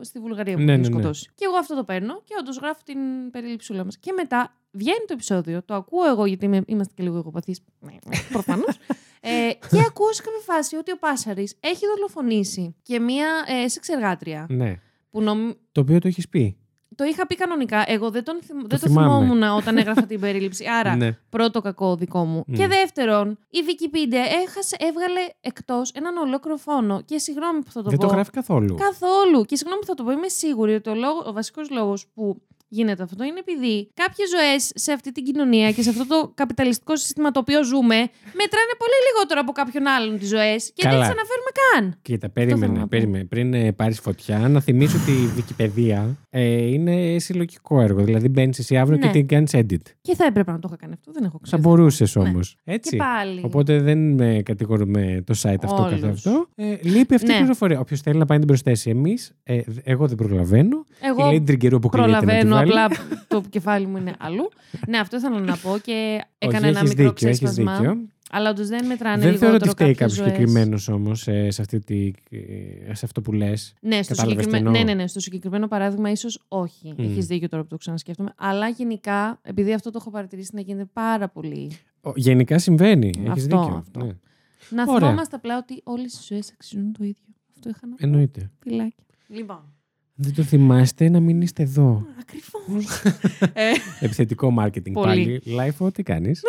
στη 0.00 0.18
Βουλγαρία 0.18 0.56
που 0.56 0.62
Ναι, 0.62 0.72
είχε 0.72 0.80
ναι, 0.80 0.88
ναι. 0.88 0.94
σκοτώσει. 0.94 1.30
Και 1.34 1.44
εγώ 1.44 1.56
αυτό 1.56 1.74
το 1.74 1.84
παίρνω 1.84 2.22
και 2.24 2.34
όντως 2.40 2.56
γράφω 2.56 2.80
την 2.84 3.30
περίληψούλα 3.30 3.84
μας. 3.84 3.98
Και 3.98 4.12
μετά 4.12 4.54
βγαίνει 4.70 5.04
το 5.06 5.12
επεισόδιο, 5.12 5.62
το 5.64 5.74
ακούω 5.74 6.04
εγώ 6.08 6.26
γιατί 6.26 6.44
είμαι- 6.44 6.62
είμαστε 6.66 6.92
και 6.96 7.02
λίγο 7.02 7.16
εγωπαθείς, 7.16 7.60
προφανώς. 8.32 8.76
ε, 9.20 9.28
και 9.70 9.80
ακούω 9.86 10.12
σε 10.12 10.22
κάποια 10.22 10.54
φάση 10.54 10.76
ότι 10.76 10.92
ο 10.92 10.96
Πάσαρης 10.98 11.56
έχει 11.60 11.86
δολοφονήσει 11.96 12.76
και 12.82 12.98
μία 13.00 13.26
ε, 13.64 13.68
σεξεργάτρια. 13.68 14.46
Ναι. 14.48 14.80
Που 15.10 15.22
νομ... 15.22 15.50
Το 15.72 15.80
οποίο 15.80 15.98
το 15.98 16.08
έχεις 16.08 16.28
πει. 16.28 16.54
Το 16.94 17.04
είχα 17.06 17.26
πει 17.26 17.34
κανονικά. 17.34 17.84
Εγώ 17.86 18.10
δεν, 18.10 18.24
τον 18.24 18.38
θυμ- 18.42 18.60
δεν 18.60 18.68
το 18.68 18.76
θυμάμαι. 18.78 19.24
θυμόμουν 19.24 19.42
όταν 19.56 19.76
έγραφα 19.76 20.06
την 20.06 20.20
περίληψη. 20.20 20.64
Άρα, 20.80 20.96
Ναι. 20.96 21.12
πρώτο 21.28 21.60
κακό 21.60 21.96
δικό 21.96 22.24
μου. 22.24 22.44
Μμ. 22.46 22.54
Και 22.54 22.66
δεύτερον, 22.66 23.38
η 23.50 23.58
Wikipedia 23.66 24.42
έχασε, 24.46 24.76
έβγαλε 24.78 25.20
εκτός 25.40 25.90
έναν 25.94 26.16
ολόκληρο 26.16 26.56
φόνο. 26.56 27.02
Και 27.04 27.18
συγγνώμη 27.18 27.60
που 27.62 27.70
θα 27.72 27.82
το 27.82 27.88
Δεν 27.88 27.98
πω. 27.98 28.06
το 28.06 28.12
γράφει 28.12 28.30
καθόλου. 28.30 28.74
Καθόλου. 28.74 29.44
Και 29.44 29.56
συγγνώμη 29.56 29.80
που 29.80 29.86
θα 29.86 29.94
το 29.94 30.04
πω, 30.04 30.10
είμαι 30.10 30.28
σίγουρη 30.28 30.74
ότι 30.74 30.90
ο, 30.90 30.94
λόγο, 30.94 31.22
ο 31.26 31.32
βασικός 31.32 31.70
λόγος 31.70 32.06
που 32.14 32.42
γίνεται 32.72 33.02
αυτό 33.02 33.24
είναι 33.24 33.38
επειδή 33.46 33.90
κάποιες 33.94 34.28
ζωές 34.34 34.70
σε 34.74 34.92
αυτή 34.92 35.12
την 35.12 35.24
κοινωνία 35.24 35.68
και 35.72 35.82
σε 35.82 35.90
αυτό 35.90 36.06
το 36.06 36.32
καπιταλιστικό 36.34 36.96
σύστημα 36.96 37.30
το 37.30 37.40
οποίο 37.40 37.64
ζούμε 37.64 37.96
μετράνε 38.40 38.72
πολύ 38.82 38.98
λιγότερο 39.08 39.40
από 39.44 39.52
κάποιον 39.52 39.86
άλλον 39.86 40.18
τις 40.18 40.28
ζωές 40.28 40.60
και 40.74 40.82
δεν 40.82 40.90
Καλά. 40.92 41.04
τι 41.06 41.10
αναφέρουμε 41.18 41.50
καν. 41.60 41.98
Κοίτα, 42.02 42.30
θέλω 42.34 42.46
περίμενε, 42.46 42.72
να 42.72 42.80
πω. 42.80 42.86
περίμενε. 42.88 43.24
Πριν 43.24 43.54
ε, 43.54 43.72
πάρεις 43.72 44.00
φωτιά, 44.00 44.38
να 44.38 44.60
θυμίσω 44.60 44.96
ότι 45.02 45.10
η 45.12 45.28
Wikipedia 45.36 46.14
ε, 46.30 46.42
είναι 46.72 47.18
συλλογικό 47.18 47.80
έργο. 47.80 48.02
Δηλαδή 48.04 48.28
μπαίνεις 48.28 48.58
εσύ 48.58 48.76
αύριο 48.76 48.98
Ναι. 48.98 49.06
και 49.06 49.12
την 49.12 49.26
κάνεις 49.26 49.50
edit. 49.54 49.82
Και 50.00 50.14
θα 50.14 50.24
έπρεπε 50.24 50.50
να 50.50 50.58
το 50.58 50.66
είχα 50.68 50.76
κάνει 50.76 50.92
αυτό. 50.92 51.12
Δεν 51.12 51.24
έχω 51.24 51.36
Θα 51.36 51.42
ξέρει. 51.42 51.62
μπορούσες 51.62 52.16
όμως. 52.16 52.56
Έτσι. 52.64 52.90
Και 52.90 52.96
πάλι. 52.96 53.40
Οπότε 53.44 53.80
δεν 53.80 53.98
με 54.14 54.40
κατηγορούμε 54.44 55.22
το 55.26 55.34
site 55.42 55.54
αυτό 55.64 55.82
καθ' 55.90 56.02
Όλους. 56.02 56.26
αυτό. 56.26 56.46
Ε, 56.54 56.76
λείπει 56.82 57.14
αυτή 57.14 57.26
η 57.30 57.32
Ναι. 57.32 57.38
πληροφορία. 57.38 57.78
Όποιος 57.80 58.00
θέλει 58.00 58.18
να 58.18 58.24
πάει 58.26 58.38
να 58.38 58.44
την 58.44 58.54
προσθέσει. 58.54 58.90
Εμείς, 58.90 59.32
ε, 59.42 59.60
εγώ 59.82 60.06
δεν 60.06 60.16
προλαβαίνω. 60.16 60.86
Εγώ 61.00 61.30
Η 61.32 61.36
Lady 61.38 61.46
Τριγκερού 61.46 61.76
αποκλείεται 61.76 62.44
να 62.60 62.64
τη 62.64 62.70
προλαβαίνω, 62.70 62.94
βάλει. 62.98 63.12
απλά 63.12 63.26
το 63.28 63.42
κεφάλι 63.50 63.86
μου 63.86 63.96
είναι 63.96 64.14
αλλού. 64.18 64.50
ναι, 64.88 64.98
αυτό 64.98 65.16
ήθελα 65.16 65.40
να 65.40 65.56
πω 65.56 65.78
και 65.82 66.20
έκανα 66.38 66.58
Όχι, 66.58 66.66
ένα 66.68 66.78
έχεις 66.78 66.88
μικρό 66.94 67.08
δίκιο, 67.10 67.28
έχεις 67.28 67.40
ξέσπασμα. 67.40 67.76
δίκιο. 67.76 67.98
Αλλά 68.32 68.50
όντως 68.50 68.68
δεν 68.68 68.86
μετράνε 68.86 69.22
Δεν 69.22 69.38
θεωρώ 69.38 69.54
ότι 69.54 69.64
λιγότερο 69.64 69.70
φταίει 69.70 69.94
κάποιες 69.94 69.98
κάποιος 69.98 70.12
ζωές. 70.16 70.30
συγκεκριμένος 70.32 70.88
όμως 70.88 71.20
σε, 71.22 71.46
αυτή 71.62 71.80
τη, 71.80 72.10
ε, 72.30 72.94
σε 72.94 73.04
αυτό 73.04 73.20
που 73.22 73.32
λες. 73.32 73.74
Ναι, 73.80 74.02
στο 74.02 74.14
Κατάλαβες 74.14 74.16
τι 74.16 74.50
συγκεκριμένο, 74.50 74.68
εννοώ. 74.68 74.84
ναι, 74.84 74.92
ναι, 74.94 75.02
ναι, 75.02 75.08
στο 75.08 75.20
συγκεκριμένο 75.20 75.68
παράδειγμα 75.68 76.10
ίσως 76.10 76.44
όχι. 76.48 76.94
Μμ. 76.96 77.02
Έχεις 77.04 77.26
δίκιο 77.26 77.48
τώρα 77.48 77.62
που 77.62 77.68
το 77.68 77.76
ξανασκέφτομαι. 77.76 78.32
Αλλά 78.36 78.68
γενικά, 78.68 79.38
επειδή 79.42 79.72
αυτό 79.72 79.90
το 79.90 79.98
έχω 80.00 80.10
παρατηρήσει 80.10 80.50
να 80.54 80.60
γίνεται 80.60 80.88
πάρα 80.92 81.28
πολύ. 81.28 81.70
Γενικά 82.14 82.58
συμβαίνει. 82.58 83.10
Έχεις 83.18 83.28
Αυτό, 83.44 83.60
δίκιο. 83.62 83.76
αυτό. 83.76 84.04
Ναι. 84.04 84.12
Να 84.70 84.82
Ωραία. 84.92 84.98
θυμόμαστε 84.98 85.36
απλά 85.36 85.56
ότι 85.58 85.80
όλες 85.84 86.12
οι 86.14 86.18
ζωές 86.28 86.50
αξίζουν 86.52 86.92
το 86.92 87.04
ίδιο. 87.04 87.24
Αυτό 87.54 87.68
είχα 87.68 87.80
να 87.86 87.94
πω. 87.94 88.06
Εννοείται. 88.06 88.50
Φιλάκια. 88.60 89.04
Λοιπόν. 89.28 89.60
Δεν 90.22 90.34
το 90.34 90.42
θυμάστε 90.42 91.08
να 91.08 91.20
μην 91.20 91.40
είστε 91.40 91.62
εδώ. 91.62 92.06
Ακριβώς. 92.20 93.02
ε, 93.52 93.70
Επιθετικό 94.00 94.54
marketing 94.58 94.92
Πολύ. 94.92 95.40
πάλι. 95.44 95.72
Live, 95.78 95.92
τι 95.94 96.02
κάνεις; 96.02 96.40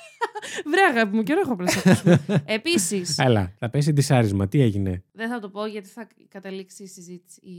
βρε, 0.70 0.80
αγάπη 0.98 1.16
μου, 1.16 1.22
καιρό 1.22 1.40
έχω 1.44 1.56
πρέπει 1.56 1.72
να 1.74 1.80
σε 1.80 1.90
ακούσουμε. 1.90 2.42
Επίσης, 2.58 3.18
Έλα, 3.18 3.52
θα 3.58 3.70
πέσει 3.70 3.92
ντισάρισμα. 3.92 4.48
Τι 4.48 4.60
έγινε; 4.60 5.02
δεν 5.12 5.28
θα 5.28 5.38
το 5.38 5.48
πω 5.48 5.66
γιατί 5.66 5.88
θα 5.88 6.06
καταλήξει 6.28 6.82
η 6.82 6.86
συζήτηση, 6.86 7.40
η, 7.42 7.52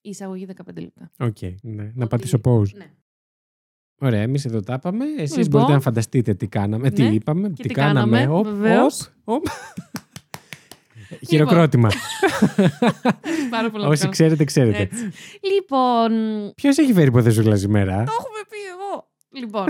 η 0.00 0.08
εισαγωγή 0.08 0.46
15 0.48 0.54
λεπτά. 0.80 1.10
Οκ, 1.18 1.36
ναι. 1.62 1.82
Να 1.82 1.90
Ότι- 1.96 2.06
πατήσω 2.08 2.40
pause. 2.44 2.72
Ναι. 2.76 2.86
Ωραία, 3.98 4.20
εμείς 4.22 4.44
εδώ 4.44 4.60
τα 4.60 4.74
είπαμε. 4.74 5.04
Εσείς 5.18 5.36
Λοιπόν. 5.36 5.50
μπορείτε 5.50 5.72
να 5.72 5.80
φανταστείτε 5.80 6.34
τι 6.34 6.46
κάναμε, 6.46 6.90
τι 6.90 7.02
Ναι, 7.02 7.08
είπαμε, 7.08 7.48
και 7.48 7.62
τι 7.62 7.68
τι 7.68 7.74
κάναμε. 7.74 8.18
κάναμε, 8.18 8.38
Οπ, 8.38 8.44
βεβαίως. 8.46 9.12
οπ, 9.24 9.36
οπ. 9.36 9.46
Χειροκρότημα. 11.28 11.88
Πάρα 13.50 13.70
πολύ 13.70 13.82
να 13.82 13.88
το 13.88 13.88
Όσοι 13.88 14.00
κάνω. 14.00 14.12
ξέρετε, 14.12 14.44
ξέρετε. 14.44 14.78
Έτσι. 14.82 15.10
Λοιπόν, 15.54 16.10
Ποιος 16.54 16.78
έχει 16.78 16.92
φέρει 16.92 17.06
υποθεσούλα 17.06 17.56
σήμερα. 17.56 17.92
το 17.94 18.12
έχουμε 18.18 18.38
πει 18.50 18.56
εγώ. 18.70 19.08
Λοιπόν, 19.40 19.66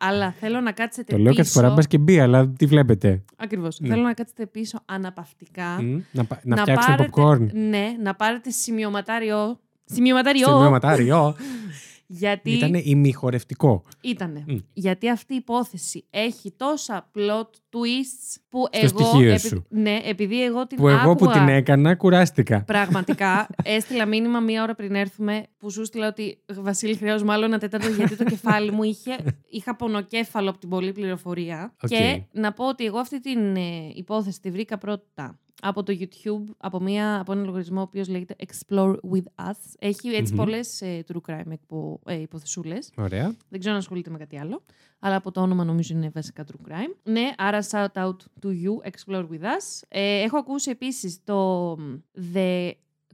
αλλά 0.00 0.34
θέλω 0.40 0.60
να 0.60 0.72
κάτσετε 0.72 1.12
Το 1.16 1.18
λέω 1.22 1.34
κάθε 1.34 1.50
φορά 1.50 1.70
μπας 1.70 1.86
και 1.86 1.98
μπει, 1.98 2.20
αλλά 2.20 2.48
τι 2.48 2.66
βλέπετε; 2.66 3.24
Ακριβώς. 3.36 3.80
Ναι. 3.80 3.88
Θέλω 3.88 4.02
να 4.02 4.12
κάτσετε 4.14 4.46
πίσω 4.46 4.78
αναπαυτικά. 4.84 5.82
Μμ, 5.82 6.00
Να, 6.10 6.24
πα- 6.24 6.40
να 6.44 6.56
να 6.56 6.62
φτιάξουμε 6.62 6.96
πάρετε- 6.96 7.14
popcorn. 7.16 7.52
Ναι, 7.52 7.86
να 8.02 8.14
πάρετε 8.14 8.50
σημειωματάριο. 8.50 9.58
Σημειωματάριο. 9.84 10.46
Σημειωματάριο. 10.46 11.36
Γιατί 12.12 12.50
Ήταν 12.50 12.74
ημιχορευτικό. 12.74 13.82
Ήτανε. 14.00 14.44
Μμ. 14.48 14.56
Γιατί 14.72 15.10
αυτή 15.10 15.32
η 15.32 15.36
υπόθεση 15.36 16.04
έχει 16.10 16.52
τόσα 16.56 17.10
plot 17.14 17.40
twists 17.70 18.40
που 18.48 18.66
Στο 18.70 18.86
εγώ. 18.86 18.88
στοιχείο 19.10 19.28
επει- 19.30 19.40
σου. 19.40 19.64
Ναι, 19.68 20.00
επειδή 20.04 20.44
εγώ 20.44 20.66
την 20.66 20.76
Που 20.78 20.88
εγώ 20.88 21.02
που 21.02 21.10
άκουγα 21.24 21.32
την 21.32 21.48
έκανα, 21.48 21.94
κουράστηκα. 21.96 22.64
Πραγματικά 22.64 23.48
έστειλα 23.62 24.06
μήνυμα 24.06 24.40
μία 24.40 24.62
ώρα 24.62 24.74
πριν 24.74 24.94
έρθουμε 24.94 25.46
που 25.58 25.70
σου 25.70 25.84
στείλα 25.84 26.06
ότι 26.08 26.42
Βασίλη 26.54 26.94
χρειάζομαι 26.96 27.32
άλλο 27.32 27.44
ένα 27.44 27.58
τέταρτο 27.58 27.88
γιατί 27.88 28.16
το 28.16 28.24
κεφάλι 28.24 28.70
μου 28.70 28.82
είχε, 28.82 29.16
είχα 29.56 29.76
πονοκέφαλο 29.76 30.50
από 30.50 30.58
την 30.58 30.68
πολλή 30.68 30.92
πληροφορία. 30.92 31.74
Οκ. 31.82 31.88
Και 31.88 32.22
να 32.32 32.52
πω 32.52 32.68
ότι 32.68 32.84
εγώ 32.84 32.98
αυτή 32.98 33.20
την 33.20 33.56
ε, 33.56 33.90
υπόθεση 33.94 34.40
τη 34.40 34.50
βρήκα 34.50 34.78
πρώτα 34.78 35.38
από 35.60 35.82
το 35.82 35.96
YouTube, 36.00 36.54
από, 36.56 36.80
μια, 36.80 37.20
από 37.20 37.32
ένα 37.32 37.44
λογαριασμό 37.44 37.78
ο 37.78 37.82
οποίος 37.82 38.08
λέγεται 38.08 38.36
Explore 38.46 38.94
With 38.94 39.46
Us. 39.48 39.74
Έχει 39.78 40.08
έτσι 40.08 40.32
Μμμ. 40.32 40.38
πολλές 40.38 40.80
ε, 40.80 41.04
true 41.12 41.30
crime 41.30 41.50
εκπο, 41.50 42.00
ε, 42.06 42.20
υποθεσούλες. 42.20 42.90
Ωραία. 42.96 43.34
Δεν 43.48 43.58
ξέρω 43.58 43.74
αν 43.74 43.80
ασχολείται 43.80 44.10
με 44.10 44.18
κάτι 44.18 44.38
άλλο. 44.38 44.62
Αλλά 44.98 45.16
από 45.16 45.30
το 45.30 45.40
όνομα 45.40 45.64
νομίζω 45.64 45.94
είναι 45.94 46.10
βασικά 46.14 46.44
true 46.46 46.70
crime. 46.70 46.94
Ναι, 47.02 47.30
άρα 47.36 47.62
shout 47.70 47.92
out 47.92 48.16
to 48.42 48.48
you, 48.48 48.90
explore 48.90 49.28
with 49.28 49.42
us. 49.42 49.82
Ε, 49.88 50.22
έχω 50.22 50.36
ακούσει 50.38 50.70
επίσης 50.70 51.24
το 51.24 51.76
μ, 51.78 51.94
The 52.34 52.70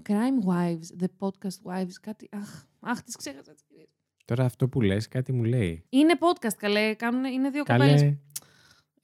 Crime 0.08 0.48
Wives, 0.48 1.02
The 1.02 1.06
Podcast 1.18 1.72
Wives, 1.72 1.94
κάτι... 2.00 2.28
Αχ, 2.32 2.64
αχ 2.80 3.02
τις 3.02 3.16
ξέχασα. 3.16 3.52
τις 3.52 3.62
κυρίες. 3.68 3.88
Τώρα 4.24 4.44
αυτό 4.44 4.68
που 4.68 4.80
λες 4.80 5.08
κάτι 5.08 5.32
μου 5.32 5.44
λέει. 5.44 5.84
Είναι 5.88 6.18
podcast, 6.18 6.54
καλέ. 6.56 6.94
Κάνουν, 6.94 7.24
είναι 7.24 7.50
δύο 7.50 7.64
κοπέλες. 7.64 8.00
Καλέ, 8.00 8.16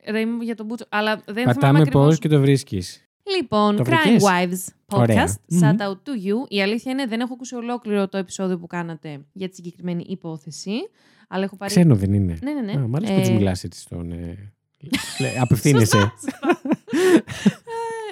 Ρε, 0.06 0.20
είμαι 0.20 0.44
για 0.44 0.54
τον 0.54 0.66
Μπούτσο. 0.66 0.84
Αλλά 0.88 1.16
δεν 1.16 1.34
θυμάμαι 1.34 1.52
πατάμε 1.54 1.78
ακριβώς. 1.80 2.06
πώς 2.06 2.18
και 2.18 2.28
το 2.28 2.40
βρίσκεις. 2.40 3.01
Λοιπόν, 3.36 3.76
Το 3.76 3.82
Crime 3.86 3.90
βρήκες; 4.04 4.24
Wives 4.24 4.96
podcast. 4.96 5.00
Ωραία. 5.00 5.26
Shout 5.28 5.36
Μμμ. 5.48 5.76
out 5.80 5.90
to 6.08 6.26
you. 6.26 6.48
Η 6.48 6.62
αλήθεια 6.62 6.92
είναι 6.92 7.06
δεν 7.06 7.20
έχω 7.20 7.32
ακούσει 7.34 7.54
ολόκληρο 7.54 8.08
το 8.08 8.16
επεισόδιο 8.18 8.58
που 8.58 8.66
κάνατε 8.66 9.20
για 9.32 9.48
τη 9.48 9.54
συγκεκριμένη 9.54 10.04
υπόθεση. 10.08 10.72
Αλλά 11.28 11.44
έχω 11.44 11.56
πάρει. 11.56 11.70
Ξένο 11.70 11.94
δεν 11.94 12.12
είναι. 12.12 12.38
Ναι, 12.42 12.52
ναι, 12.52 12.60
ναι. 12.60 12.72
Α, 12.72 12.86
μ' 12.88 12.94
αρέσει 12.96 13.12
που 13.12 13.18
Ε, 13.18 13.22
τους 13.22 13.30
μιλάς 13.30 13.64
έτσι 13.64 13.80
στον... 13.80 14.12
ε, 14.12 14.52
λέ- 15.20 15.38
Απευθύνεσαι. 15.40 15.98
Σωστά, 16.00 16.12
σωστά. 16.20 16.60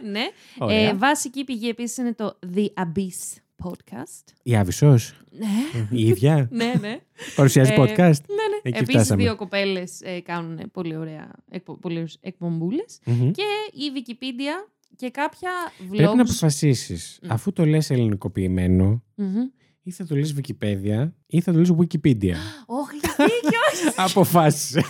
Ε, 0.03 0.09
ναι. 0.11 0.23
Ωραία. 0.59 0.89
Ε, 0.89 0.95
βασική 0.95 1.45
πηγή 1.45 1.69
επίσης 1.69 1.97
είναι 1.97 2.13
το 2.15 2.39
The 2.55 2.67
Abyss 2.75 3.39
podcast. 3.65 4.25
Η 4.43 4.57
Άβυσσος, 4.57 5.13
Ναι, 5.31 5.47
η 5.91 6.07
ίδια, 6.07 6.49
ναι, 6.51 6.73
ναι. 6.81 6.99
παρουσιάζει 7.37 7.73
Ε, 7.73 7.77
podcast. 7.79 7.97
ναι, 7.97 8.45
ναι. 8.51 8.59
Εκεί 8.63 8.79
Επίσης 8.79 8.95
φτάσαμε. 8.95 9.23
δύο 9.23 9.37
κοπέλες 9.37 10.01
ε, 10.01 10.21
κάνουν 10.21 10.71
πολύ 10.73 10.97
ωραία 10.97 11.31
εκπο, 11.51 11.77
πολύ 11.77 11.95
ωραίες 11.95 12.19
εκπομπούλες. 12.21 12.99
Μμμ. 13.05 13.31
Και 13.31 13.43
η 13.73 13.83
Wikipedia 13.95 14.71
και 14.97 15.11
κάποια 15.11 15.51
vlogs. 15.81 15.97
Πρέπει 15.97 16.17
να 16.17 16.23
αποφασίσεις, 16.23 17.19
Μμ. 17.23 17.33
αφού 17.33 17.53
το 17.53 17.65
λες 17.67 17.91
ελληνικοποιημένο, 17.91 19.03
Μμμ. 19.15 19.37
ή 19.83 19.91
θα 19.91 20.05
το 20.07 20.17
λες 20.17 20.35
Wikipedia, 20.39 21.11
ή 21.27 21.41
θα 21.41 21.53
το 21.53 21.59
λες 21.59 21.73
Wikipedia. 21.79 22.35
Όχι, 22.81 22.97
έχεις 23.03 23.17
δίκιο. 23.19 23.93
Αποφάσισε. 24.07 24.83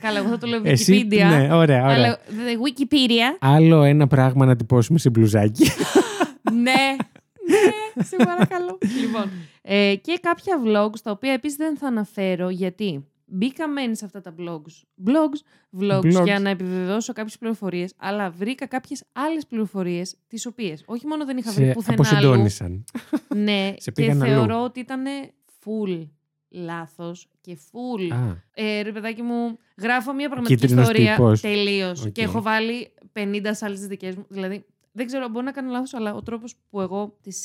Καλά, 0.00 0.18
εγώ 0.18 0.28
θα 0.28 0.38
το 0.38 0.46
λέω 0.46 0.60
Εσύ, 0.64 1.06
Wikipedia. 1.10 1.16
ναι, 1.28 1.54
ωραία, 1.54 1.54
ωραία. 1.54 1.84
Αλλά 1.84 2.18
the 2.28 2.54
Wikipedia. 2.68 3.36
Άλλο 3.40 3.82
ένα 3.82 4.06
πράγμα 4.06 4.46
να 4.46 4.56
τυπώσουμε 4.56 4.98
σε 4.98 5.10
μπλουζάκι. 5.10 5.64
ναι, 6.52 6.96
ναι, 7.48 8.02
σε 8.04 8.16
παρακαλώ. 8.16 8.78
λοιπόν, 9.00 9.30
ε, 9.62 9.94
και 10.00 10.18
κάποια 10.22 10.54
vlogs, 10.66 11.00
τα 11.02 11.10
οποία 11.10 11.32
επίσης 11.32 11.56
δεν 11.56 11.76
θα 11.76 11.86
αναφέρω, 11.86 12.48
γιατί 12.48 13.06
μπήκα 13.28 13.68
μεν 13.68 13.94
σε 13.96 14.04
αυτά 14.04 14.20
τα 14.20 14.34
blogs, 14.38 15.04
blogs, 15.06 15.40
vlogs, 15.80 16.00
Blogs. 16.02 16.24
για 16.24 16.40
να 16.40 16.50
επιβεβαιώσω 16.50 17.12
κάποιες 17.12 17.38
πληροφορίες, 17.38 17.92
αλλά 17.96 18.30
βρήκα 18.30 18.66
κάποιες 18.66 19.04
άλλες 19.12 19.46
πληροφορίες, 19.46 20.16
τις 20.26 20.46
οποίες 20.46 20.82
όχι 20.86 21.06
μόνο 21.06 21.24
δεν 21.24 21.36
είχα 21.36 21.52
βρει 21.52 21.64
σε 21.64 21.72
πουθενά 21.72 22.08
αλλού, 22.08 22.16
αποσυντόνισαν. 22.18 22.84
ναι, 23.34 23.72
Σε 23.76 23.90
και 23.90 24.02
πήγαν 24.02 24.22
αλλού. 24.22 24.32
θεωρώ 24.32 24.62
ότι 24.64 24.80
ήταν 24.80 25.04
full 25.64 26.08
λάθος 26.50 27.28
και 27.40 27.58
full 27.70 28.12
Α, 28.14 28.36
ε, 28.54 28.82
ρε 28.82 28.92
παιδάκι 28.92 29.22
μου, 29.22 29.58
γράφω 29.78 30.12
μια 30.12 30.28
πραγματική 30.28 30.60
Κίτρινος 30.60 30.86
ιστορία 30.88 31.14
τύπος. 31.14 31.40
τελείως. 31.40 32.04
Οκ. 32.04 32.12
Και 32.12 32.22
έχω 32.22 32.42
βάλει 32.42 32.92
50 33.12 33.40
άλλες 33.60 33.76
δικές 33.76 34.16
μου. 34.16 34.26
Δηλαδή, 34.28 34.64
δεν 34.98 35.06
ξέρω, 35.06 35.28
μπορεί 35.28 35.44
να 35.44 35.50
κάνω 35.52 35.70
λάθος, 35.70 35.94
αλλά 35.94 36.14
ο 36.14 36.22
τρόπος 36.22 36.54
που 36.70 36.80
εγώ 36.80 37.16
τις 37.22 37.40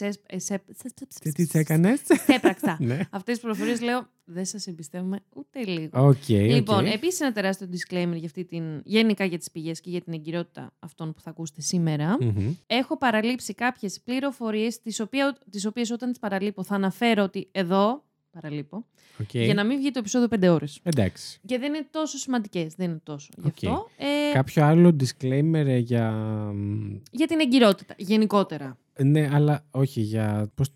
τι 1.24 1.32
τις 1.32 1.54
έκανες; 1.54 2.02
έπραξα. 2.28 2.78
Ναι. 2.82 3.00
Αυτές 3.12 3.34
τις 3.34 3.40
πληροφορίες 3.40 3.82
λέω 3.82 4.08
δεν 4.24 4.46
σας 4.46 4.68
εμπιστεύομαι 4.68 5.20
ούτε 5.36 5.64
λίγο. 5.66 6.08
Οκ. 6.08 6.28
Λοιπόν, 6.28 6.86
οκ. 6.86 6.94
επίσης 6.94 7.20
ένα 7.20 7.32
τεράστιο 7.32 7.68
disclaimer 7.72 8.16
για 8.16 8.26
αυτή 8.26 8.46
την, 8.46 8.82
γενικά 8.86 9.26
για 9.26 9.38
τις 9.38 9.52
πηγές 9.52 9.82
και 9.82 9.90
για 9.90 10.02
την 10.02 10.14
εγκυρότητα 10.14 10.74
αυτών 10.80 11.14
που 11.14 11.22
θα 11.22 11.30
ακούσετε 11.30 11.62
σήμερα. 11.62 12.18
Μμμ. 12.20 12.54
Έχω 12.68 12.98
παραλείψει 12.98 13.54
κάποιες 13.54 14.02
πληροφορίες, 14.02 14.82
τις 14.82 15.66
οποίες 15.66 15.92
όταν 15.92 16.10
τις 16.10 16.20
παραλείπω 16.20 16.64
θα 16.64 16.76
αναφέρω 16.76 17.24
ότι 17.24 17.48
εδώ 17.52 18.04
παραλείπω, 18.34 18.86
Οκ. 19.22 19.34
για 19.34 19.54
να 19.54 19.64
μην 19.64 19.78
βγει 19.78 19.92
το 19.92 20.00
επεισόδιο 20.00 20.28
5 20.40 20.54
ώρες. 20.54 20.80
Εντάξει. 20.84 21.40
Και 21.46 21.58
δεν 21.58 21.74
είναι 21.74 21.88
τόσο 21.92 22.18
σημαντικές. 22.18 22.74
Δεν 22.76 22.90
είναι 22.90 23.00
τόσο. 23.04 23.30
Γι' 23.38 23.48
Οκ. 23.48 23.54
αυτό. 23.54 23.90
Ε, 23.98 24.34
Κάποιο 24.34 24.66
άλλο 24.66 24.96
disclaimer 25.00 25.54
ε, 25.66 25.78
για. 25.78 26.12
μ, 26.12 26.96
Για 27.12 27.28
την 27.28 27.40
εγκυρότητα, 27.40 27.94
γενικότερα. 27.98 28.78
Ναι, 29.04 29.30
αλλά 29.34 29.66
όχι 29.72 30.02
για. 30.02 30.52
Πώς... 30.56 30.70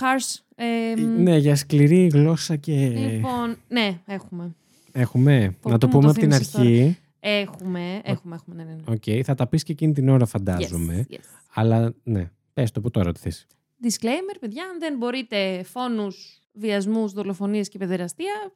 Harsh. 0.00 0.40
ε, 0.54 1.00
μ, 1.00 1.22
Ναι, 1.22 1.36
για 1.36 1.56
σκληρή 1.56 2.06
γλώσσα 2.06 2.56
και. 2.56 2.88
Λοιπόν, 2.88 3.56
ναι, 3.68 4.00
έχουμε. 4.06 4.54
Έχουμε. 4.92 5.56
Πω, 5.60 5.70
να 5.70 5.78
το 5.78 5.88
πού 5.88 5.96
μου 5.96 6.00
πούμε 6.00 6.12
το 6.12 6.20
από 6.20 6.28
την 6.28 6.32
θύμισες 6.32 6.54
αρχή. 6.54 6.98
Έχουμε, 7.20 8.00
έχουμε, 8.04 8.34
έχουμε, 8.34 8.56
ναι, 8.56 8.64
ναι. 8.64 8.74
ναι. 8.74 8.82
Οκ, 9.18 9.24
θα 9.24 9.34
τα 9.34 9.46
πεις 9.46 9.62
και 9.62 9.72
εκείνη 9.72 9.92
την 9.92 10.08
ώρα, 10.08 10.26
φαντάζομαι. 10.26 11.06
Yes, 11.08 11.14
yes. 11.14 11.18
Αλλά 11.54 11.94
ναι, 12.02 12.30
πες 12.52 12.70
το 12.70 12.80
από 12.80 12.90
τώρα 12.90 13.12
τι 13.12 13.20
θες. 13.20 13.46
Disclaimer, 13.82 14.36
παιδιά, 14.40 14.64
αν 14.64 14.78
δεν 14.78 14.96
μπορείτε 14.96 15.62
φόνους, 15.62 16.40
βιασμούς, 16.52 17.12
δολοφονίες 17.12 17.68
και 17.68 17.78
παιδεραστία, 17.78 18.52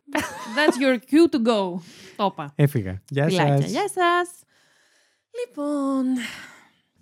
that's 0.56 0.82
your 0.82 0.94
cue 0.96 1.34
to 1.34 1.48
go. 1.48 1.80
Το 2.16 2.24
είπα. 2.32 2.52
Έφυγα. 2.54 3.02
Γεια 3.10 3.26
Φιλάκια, 3.26 3.56
σας. 3.60 3.70
Γεια 3.70 3.88
σας. 3.88 4.30
Λοιπόν, 5.46 6.04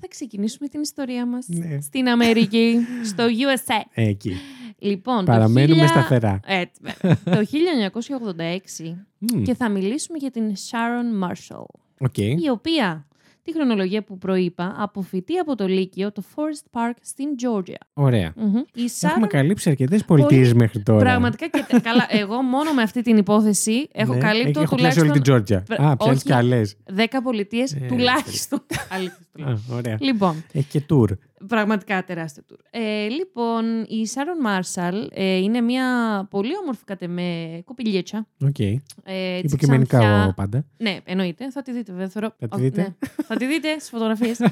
θα 0.01 0.09
ξεκινήσουμε 0.09 0.69
την 0.69 0.81
ιστορία 0.81 1.27
μας 1.27 1.47
Ναι. 1.49 1.81
στην 1.81 2.09
Αμερική, 2.09 2.79
στο 3.05 3.25
USA. 3.25 3.81
Ε, 3.93 4.09
Εκεί. 4.09 4.37
Λοιπόν, 4.79 5.25
Παραμένουμε 5.25 5.81
το 5.87 5.87
1000 5.87 5.89
σταθερά. 5.89 6.41
Έτσι, 6.47 6.81
βέβαια. 6.83 7.19
το 7.25 7.45
1986 7.45 8.97
Μμ, 9.19 9.43
και 9.43 9.55
θα 9.55 9.69
μιλήσουμε 9.69 10.19
για 10.19 10.31
την 10.31 10.53
Sharon 10.55 11.25
Marshall, 11.29 11.65
Οκ. 11.99 12.19
η 12.19 12.49
οποία, 12.51 13.07
τη 13.45 13.53
χρονολογία 13.53 14.03
που 14.03 14.19
προείπα, 14.19 14.75
αποφοιτεί 14.79 15.39
από 15.39 15.55
το 15.57 15.67
Λύκειο, 15.67 16.13
το 16.13 16.23
Forest 16.35 16.79
Park 16.79 16.93
στην 17.03 17.29
Georgia. 17.43 17.75
Ωραία. 17.95 18.33
Μμμ. 18.37 18.55
Η 18.75 18.91
Έχουμε 19.03 19.27
Sharon 19.27 19.29
καλύψει 19.29 19.71
αρκετές 19.71 20.05
πολιτείες 20.05 20.53
μέχρι 20.53 20.83
τώρα. 20.83 20.99
Πραγματικά 20.99 21.49
και 21.49 21.81
καλά, 21.83 22.07
εγώ 22.09 22.43
μόνο 22.43 22.73
με 22.73 22.83
αυτή 22.83 23.03
την 23.03 23.17
υπόθεση 23.17 23.89
έχω 23.93 24.13
Ναι, 24.15 24.19
καλύπτω 24.21 24.61
Έχω 24.61 24.75
πιάσει 24.75 25.01
όλη 25.01 25.11
τουλάχιστον 25.11 25.13
την 25.13 25.23
Τζόρτζια. 25.23 25.65
Βε- 25.67 25.81
Α, 25.81 25.97
πιάνεις 25.97 26.17
όχι. 26.17 26.25
κι 26.27 26.33
άλλες. 26.33 26.61
10 26.97 27.23
πολιτείες 27.23 27.73
Ε, 27.73 27.87
τουλάχιστον. 27.89 28.63
Αλήθεια 28.91 29.17
το 29.33 29.43
λέω. 29.45 29.59
Ωραία. 29.71 29.97
λοιπόν, 30.01 30.45
Έχει 30.53 30.67
και 30.69 30.83
tour. 30.91 31.09
Πραγματικά 31.49 32.05
τεράστιο 32.05 32.43
tour. 32.51 32.57
Ε, 32.71 33.09
λοιπόν, 33.09 33.83
η 33.83 34.07
Sharon 34.15 34.47
Marshall 34.49 35.07
ε, 35.11 35.37
είναι 35.37 35.61
μια 35.61 35.87
πολύ 36.31 36.57
όμορφη 36.63 36.85
κατ' 36.85 37.03
εμέ 37.03 37.63
κοπελίτσα. 37.65 38.27
Οκ. 38.45 38.59
Ε, 38.59 38.77
έτσι 39.05 39.47
Υποκειμενικά 39.47 39.99
ξανθιά. 39.99 40.27
ο 40.27 40.35
πάντα. 40.35 40.65
Ναι, 40.77 40.97
εννοείται. 41.05 41.51
Θα 41.51 41.63
τη 41.63 41.73
δείτε, 41.73 41.93
βέβαια. 41.93 42.09
Θεωρώ... 42.09 42.35
Θα 42.39 42.49
τη 42.49 42.55
Όχι, 42.55 42.65
δείτε; 42.65 42.81
ναι. 42.83 43.09
θα 43.25 43.37
τη 43.37 43.47
δείτε 43.47 43.69
στις 43.79 43.89
φωτογραφίες. 43.89 44.41
Αν 44.43 44.51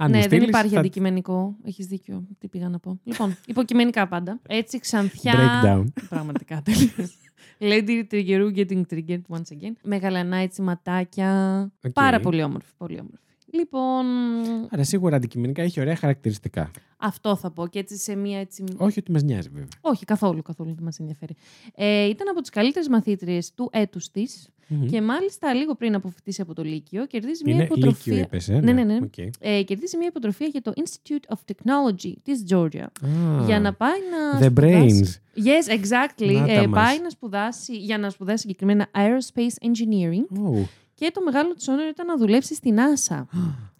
μου 0.00 0.06
ναι, 0.08 0.10
δεν 0.10 0.22
στείλεις, 0.22 0.48
υπάρχει 0.48 0.72
θα- 0.74 0.78
αντικειμενικό. 0.78 1.56
Έχεις 1.64 1.86
δίκιο. 1.86 2.26
Τι 2.38 2.48
πήγα 2.48 2.68
να 2.68 2.78
πω. 2.78 3.00
Λοιπόν, 3.04 3.36
υποκειμενικά 3.46 4.08
πάντα. 4.08 4.40
Έτσι 4.48 4.78
ξανθιά. 4.78 5.34
Breakdown. 5.36 5.84
Πραγματικά 6.08 6.62
τελείως. 6.64 7.08
Lady 7.60 8.04
Triggeroo 8.10 8.54
getting 8.56 8.82
triggered 8.92 9.20
once 9.28 9.52
again. 9.52 9.72
Με 9.82 9.96
γαλανά 9.96 10.36
έτσι 10.36 10.62
ματάκια. 10.62 11.60
Οκ. 11.84 11.92
Πάρα 11.92 12.20
πολύ 12.20 12.42
όμορφη. 12.42 12.72
Πολύ 12.76 12.98
όμορφη. 12.98 13.22
Λοιπόν, 13.52 14.06
Άρα 14.70 14.84
σίγουρα 14.84 15.16
αντικειμενικά 15.16 15.62
έχει 15.62 15.80
ωραία 15.80 15.96
χαρακτηριστικά. 15.96 16.70
αυτό 16.96 17.36
θα 17.36 17.50
πω 17.50 17.66
και 17.66 17.78
έτσι 17.78 17.96
σε 17.96 18.14
μία 18.16 18.38
έτσι... 18.38 18.64
Όχι 18.76 18.98
ότι 18.98 19.12
μας 19.12 19.22
νοιάζει 19.22 19.48
βέβαια. 19.48 19.68
Όχι, 19.80 20.04
καθόλου, 20.04 20.42
καθόλου 20.42 20.74
δεν 20.74 20.84
μας 20.84 20.98
ενδιαφέρει. 20.98 21.34
Ε, 21.74 22.04
ήταν 22.08 22.28
από 22.28 22.40
τις 22.40 22.50
καλύτερες 22.50 22.88
μαθήτριες 22.88 23.54
του 23.54 23.68
έτους 23.72 24.10
της 24.10 24.48
Μμμ. 24.70 24.86
και 24.86 25.02
μάλιστα 25.02 25.54
λίγο 25.54 25.74
πριν 25.74 25.94
αποφοιτήσει 25.94 26.40
από 26.40 26.54
το 26.54 26.62
Λύκειο 26.62 27.06
κερδίζει 27.06 27.42
μια 27.44 27.54
Είναι 27.54 27.62
υποτροφία... 27.64 28.12
λύκειο, 28.12 28.24
είπες. 28.26 28.48
Ε, 28.48 28.60
Ναι, 28.60 28.72
ναι, 28.72 28.84
ναι. 28.84 28.98
Οκ. 29.02 29.18
Ε, 29.40 29.62
κερδίζει 29.62 29.96
μια 29.96 30.06
υποτροφία 30.06 30.46
για 30.46 30.62
το 30.62 30.72
Institute 30.76 31.34
of 31.36 31.52
Technology 31.52 32.12
της 32.22 32.44
Georgia. 32.50 32.86
Α, 33.04 33.44
Για 33.46 33.60
να 33.60 33.72
πάει 33.74 33.98
να 34.10 34.38
The 34.40 34.50
σπουδάσει- 34.50 35.20
brains. 35.36 35.42
Yes, 35.44 35.78
exactly. 35.78 36.32
Να 36.34 36.46
τα 36.46 36.52
Ε, 36.52 36.66
μας. 36.66 36.84
πάει 36.84 37.00
να 37.00 37.10
σπουδάσει, 37.10 37.76
για 37.76 37.98
να 37.98 38.10
σπουδάσει 38.10 38.38
συγκεκριμένα 38.40 38.86
Aerospace 38.94 39.66
Engineering 39.68 40.38
Ω, 40.38 40.66
και 40.98 41.10
το 41.14 41.20
μεγάλο 41.22 41.54
της 41.54 41.68
όνειρο 41.68 41.88
ήταν 41.88 42.06
να 42.06 42.16
δουλέψει 42.16 42.54
στη 42.54 42.74
NASA. 42.76 43.24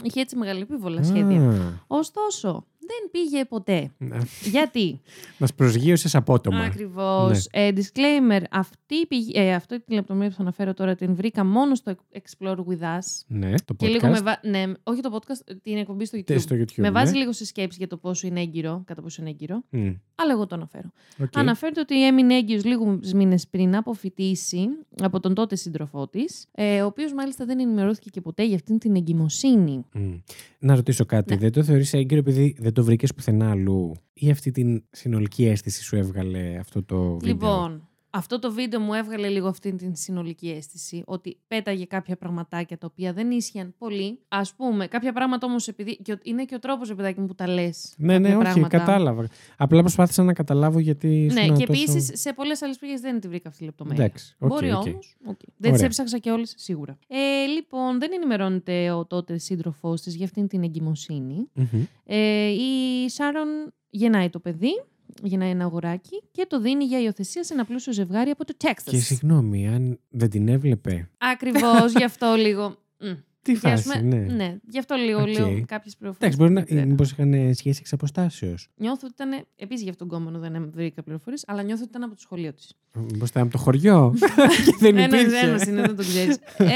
Είχε 0.03 0.21
έτσι 0.21 0.37
μεγαλεπήβολα 0.37 1.03
σχέδια. 1.05 1.41
α, 1.41 1.55
Ωστόσο, 1.87 2.65
δεν 2.89 3.11
πήγε 3.11 3.45
ποτέ. 3.45 3.91
να- 3.99 4.27
Γιατί; 4.51 5.01
Μας 5.39 5.55
προσγείωσες 5.55 6.15
απότομα. 6.15 6.61
Ακριβώς. 6.61 7.47
Ναι. 7.53 7.67
Ε, 7.67 7.71
disclaimer, 7.75 8.43
αυτή, 8.51 8.95
η 8.95 9.07
πηγή- 9.07 9.37
ε, 9.37 9.55
αυτή 9.55 9.81
τη 9.81 9.95
λεπτομέρεια 9.95 10.29
που 10.31 10.37
θα 10.37 10.43
αναφέρω 10.43 10.75
τώρα 10.75 10.95
την 10.95 11.15
βρήκα 11.15 11.45
μόνο 11.45 11.75
στο 11.75 11.95
Explore 12.13 12.57
With 12.57 12.81
Us. 12.81 13.25
Ναι, 13.27 13.55
το 13.65 13.75
Και 13.75 13.87
podcast. 13.87 13.91
λίγο 13.91 14.09
με 14.09 14.21
βα... 14.21 14.41
Ναι, 14.43 14.73
όχι 14.83 15.01
το 15.01 15.19
podcast, 15.19 15.57
την 15.63 15.77
εκπομπή 15.77 16.05
στο 16.05 16.19
YouTube. 16.19 16.41
στο 16.41 16.57
YouTube. 16.57 16.73
με 16.77 16.91
βάζει 16.91 17.13
ναι. 17.13 17.19
λίγο 17.19 17.33
σε 17.33 17.45
σκέψη 17.45 17.79
για 17.79 17.87
το 17.87 17.97
πόσο 17.97 18.27
είναι 18.27 18.41
έγκυρο, 18.41 18.83
κατά 18.87 19.03
πόσο 19.03 19.21
είναι 19.23 19.31
έγκυρο. 19.31 19.63
Μμ, 19.71 19.91
Αλλά 20.15 20.33
εγώ 20.33 20.47
το 20.47 20.55
αναφέρω. 20.55 20.91
οκ. 21.23 21.37
Αναφέρεται 21.39 21.81
ότι 21.81 22.07
έμεινε 22.07 22.35
έγκυος 22.35 22.65
λίγους 22.65 23.13
μήνες 23.13 23.47
πριν 23.49 23.77
αποφοιτήσει 23.77 24.67
από 25.03 25.21
τον 25.21 25.35
τότε 25.35 25.57
σύντροφό 25.57 26.09
της, 26.09 26.47
ε, 26.53 26.83
ο 26.83 26.87
οποίος 26.87 27.13
μάλιστα 27.13 27.45
δεν 27.45 27.61
ενημερώθηκε 27.61 28.11
και 28.11 28.21
ποτέ 28.21 28.45
για 28.47 28.55
αυτήν 28.55 28.79
την 28.79 28.97
εγκυμοσύνη. 28.97 29.85
Μμ. 29.93 30.15
Να 30.59 30.75
ρωτήσω 30.75 31.05
κάτι. 31.05 31.33
Ναι. 31.35 31.41
Δεν 31.41 31.53
το 31.53 31.63
θεωρείς 31.63 31.93
έγκυρο 31.93 32.19
επειδή 32.21 32.57
δεν 32.59 32.73
το 32.73 32.78
βρήκες 32.83 33.15
πουθενά 33.15 33.51
αλλού 33.51 33.95
ή 34.13 34.31
αυτή 34.31 34.51
την 34.51 34.85
συνολική 34.91 35.47
αίσθηση 35.47 35.83
σου 35.83 35.97
έβγαλε 35.97 36.57
αυτό 36.59 36.85
το 36.85 37.19
βίντεο; 37.19 37.33
Λοιπόν, 37.33 37.88
αυτό 38.11 38.39
το 38.39 38.53
βίντεο 38.53 38.81
μου 38.81 38.95
έβγαλε 38.95 39.29
λίγο 39.29 39.49
αυτή 39.49 39.75
την 39.75 39.95
συνολική 39.97 40.49
αίσθηση 40.51 41.03
ότι 41.07 41.37
πέταγε 41.49 41.85
κάποια 41.85 42.17
πραγματάκια 42.17 42.79
τα 42.79 42.87
οποία 42.91 43.13
δεν 43.13 43.31
ίσχυαν 43.31 43.75
πολύ. 43.79 44.19
Ας 44.29 44.41
πούμε, 44.57 44.87
κάποια 44.87 45.13
πράγματα 45.13 45.47
όμως 45.47 45.69
επειδή. 45.69 45.97
Και 45.97 46.13
ο- 46.13 46.19
είναι 46.23 46.45
και 46.45 46.55
ο 46.55 46.59
τρόπος, 46.59 46.95
παιδάκι 46.95 47.21
μου, 47.21 47.27
που 47.27 47.35
τα 47.35 47.47
λες. 47.49 47.95
Ναι, 47.97 48.19
ναι, 48.19 48.37
όχι, 48.37 48.61
κατάλαβα. 48.61 49.29
Απλά 49.57 49.81
προσπάθησα 49.81 50.23
να 50.23 50.33
καταλάβω 50.33 50.79
γιατί. 50.79 51.07
Ναι, 51.33 51.41
ήσουν 51.41 51.57
και 51.57 51.67
τόσο- 51.67 51.83
επίσης 51.83 52.21
σε 52.21 52.33
πολλές 52.33 52.63
άλλες 52.63 52.79
πηγές 52.79 52.95
δεν 52.99 53.21
τη 53.21 53.29
βρήκα 53.29 53.49
αυτή 53.49 53.59
τη 53.61 53.65
λεπτομέρεια. 53.65 54.05
Εντάξει, 54.05 54.37
οκ, 54.39 54.49
Μπορεί 54.49 54.73
οκ. 54.73 54.83
όμως. 54.87 55.17
Δεν 55.25 55.37
τις 55.57 55.71
Ωραία. 55.71 55.85
έψαξα 55.85 56.19
και 56.19 56.31
όλες 56.31 56.47
σίγουρα. 56.47 56.99
Ε, 57.09 57.45
λοιπόν, 57.55 57.99
δεν 57.99 58.11
ενημερώνεται 58.15 58.91
ο 58.91 59.07
τότε 59.07 59.39
σύντροφός 59.39 60.01
της 60.03 60.15
για 60.15 60.25
αυτήν 60.25 60.49
την 60.49 60.63
εγκυμοσύνη. 60.63 61.49
Μμμ. 61.53 61.83
Ε, 62.05 62.47
η 62.49 63.09
Σάρον 63.09 63.49
γεννάει 63.91 64.31
το 64.31 64.39
παιδί, 64.39 64.83
γεννάει 65.23 65.51
ένα 65.51 65.65
αγοράκι 65.65 66.23
και 66.33 66.47
το 66.49 66.61
δίνει 66.61 66.85
για 66.85 67.01
υιοθεσία 67.03 67.45
σε 67.45 67.53
ένα 67.55 67.65
πλούσιο 67.65 67.93
ζευγάρι 67.93 68.31
από 68.31 68.45
το 68.45 68.53
Και 68.57 68.75
Texas. 68.75 68.97
συγγνώμη, 68.99 69.69
αν 69.69 69.99
δεν 70.09 70.31
την 70.31 70.49
έβλεπε. 70.49 71.09
Ακριβώς 71.19 71.93
γι' 71.93 72.05
αυτό 72.05 72.35
λίγο. 72.39 72.77
μ. 72.99 73.07
Τι 73.43 73.55
Και 73.55 73.69
ας 73.69 73.83
φάση, 73.83 73.99
πούμε- 74.01 74.17
ναι. 74.17 74.35
ναι, 74.35 74.57
γι' 74.69 74.79
αυτό 74.79 74.95
λίγο 74.95 75.21
Οκ. 75.21 75.29
λέω 75.29 75.65
κάποιες 75.67 75.97
πληροφορίες. 75.97 76.37
Εντάξει, 76.37 76.37
μπορεί 76.37 76.53
να. 76.81 76.87
Μήπως 76.87 77.11
είχαν 77.11 77.55
σχέση 77.55 77.79
εξ 77.81 77.93
αποστάσεως. 77.93 78.69
Νιώθω 78.77 79.01
ότι 79.07 79.13
ήταν. 79.23 79.45
Επίσης 79.57 79.83
για 79.83 79.91
αυτόν 79.93 80.09
τον 80.09 80.19
γκόμενο 80.19 80.39
δεν 80.39 80.71
βρήκα 80.75 81.03
πληροφορίες, 81.03 81.45
αλλά 81.47 81.63
νιώθω 81.63 81.81
ότι 81.83 81.91
ήταν 81.91 82.03
από 82.03 82.15
το 82.15 82.21
σχολείο 82.21 82.53
της. 82.53 82.75
Μήπως 83.13 83.29
ήταν 83.29 83.43
από 83.43 83.53
το 83.53 83.59
χωριό. 83.59 84.15
και 84.67 84.75
δεν 84.79 84.97
Ένας 84.97 85.21
υπήρχε. 85.23 85.47
ένας 85.47 85.67
είναι, 85.67 85.81
δεν 85.81 85.97
το 85.97 86.03
ξέρεις. 86.03 86.37
ε, 86.57 86.69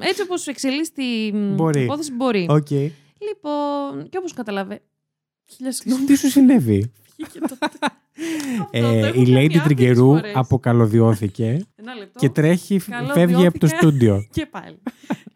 έτσι 0.00 0.22
όπως 0.22 0.46
εξελίσσεται 0.46 1.02
η 1.02 1.32
μ, 1.32 1.54
Μπορεί. 1.54 1.82
υπόθεση, 1.82 2.12
μπορεί. 2.12 2.46
Οκ. 2.50 2.70
Λοιπόν, 2.70 4.08
και 4.08 4.18
όπως 4.18 4.32
κατάλαβες. 4.32 4.80
Χίλια 5.46 5.72
συγγνώμη. 5.72 6.04
Τι 6.06 6.16
σου 6.16 6.28
συνέβη; 6.30 6.92
Βγήκε 7.24 7.38
το- 7.48 7.56
Αυτό 7.60 7.78
το 7.78 8.66
Ε, 8.70 8.78
έχω 8.78 9.06
η 9.06 9.10
κάνει 9.24 9.26
Lady 9.28 9.44
άπειρες 9.44 9.62
Τριγκερού 9.62 10.06
φορές. 10.06 10.32
αποκαλωδιώθηκε. 10.34 11.66
Ένα 11.76 11.94
λεπτό. 11.94 12.18
Και 12.18 12.28
τρέχει, 12.30 12.78
Καλό, 12.78 13.08
φεύγει 13.12 13.46
από 13.46 13.58
το 13.58 13.66
βιώθηκα. 13.66 13.76
στούντιο. 13.88 14.26
Και 14.32 14.46
πάλι. 14.46 14.78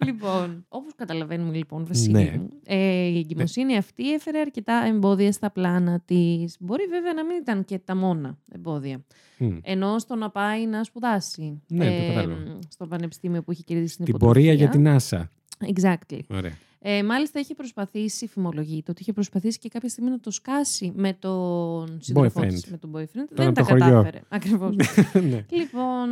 λοιπόν, 0.04 0.64
όπως 0.68 0.92
καταλαβαίνουμε 0.96 1.56
λοιπόν, 1.56 1.84
Βασίλη 1.86 2.12
Ναι. 2.12 2.34
μου, 2.38 2.48
ε, 2.64 2.76
η 3.06 3.18
εγκυμοσύνη 3.18 3.76
αυτή 3.76 4.12
έφερε 4.12 4.38
αρκετά 4.40 4.84
εμπόδια 4.86 5.32
στα 5.32 5.50
πλάνα 5.50 6.00
της. 6.04 6.56
Μπορεί 6.60 6.84
βέβαια 6.90 7.12
να 7.14 7.24
μην 7.24 7.36
ήταν 7.36 7.64
και 7.64 7.78
τα 7.78 7.96
μόνα 7.96 8.38
εμπόδια. 8.52 9.04
Μμ. 9.38 9.56
Ενώ 9.62 9.98
στο 9.98 10.14
να 10.14 10.30
πάει 10.30 10.66
να 10.66 10.84
σπουδάσει 10.84 11.62
ε, 11.70 11.74
Ναι, 11.74 11.84
το 12.00 12.06
κατάλαβα. 12.14 12.58
στο 12.68 12.86
πανεπιστήμιο 12.86 13.42
που 13.42 13.50
έχει 13.50 13.64
κερδίσει 13.64 13.96
την 13.96 14.04
Την 14.04 14.16
πορεία 14.16 14.52
για 14.52 14.64
υποτροφία. 14.64 14.80
την 14.84 14.88
Άσα. 14.94 15.30
Exactly. 15.74 16.20
Ωραία. 16.28 16.52
Ε, 16.86 17.02
μάλιστα 17.02 17.40
είχε 17.40 17.54
προσπαθήσει, 17.54 18.26
φημολογείται, 18.26 18.90
ότι 18.90 19.02
είχε 19.02 19.12
προσπαθήσει 19.12 19.58
και 19.58 19.68
κάποια 19.68 19.88
στιγμή 19.88 20.10
να 20.10 20.20
το 20.20 20.30
σκάσει 20.30 20.92
με 20.96 21.12
τον 21.12 21.98
σύντροφό 22.00 22.40
Boyfriend. 22.40 22.48
της, 22.48 22.64
με 22.66 22.76
τον 22.76 22.90
boyfriend. 22.96 23.06
Τον 23.14 23.28
Δεν 23.32 23.46
από 23.46 23.54
τα 23.54 23.60
το 23.62 23.68
χωριό. 23.68 23.84
κατάφερε. 23.86 24.20
Ακριβώς. 24.28 24.76
ναι. 25.30 25.44
λοιπόν, 25.50 26.08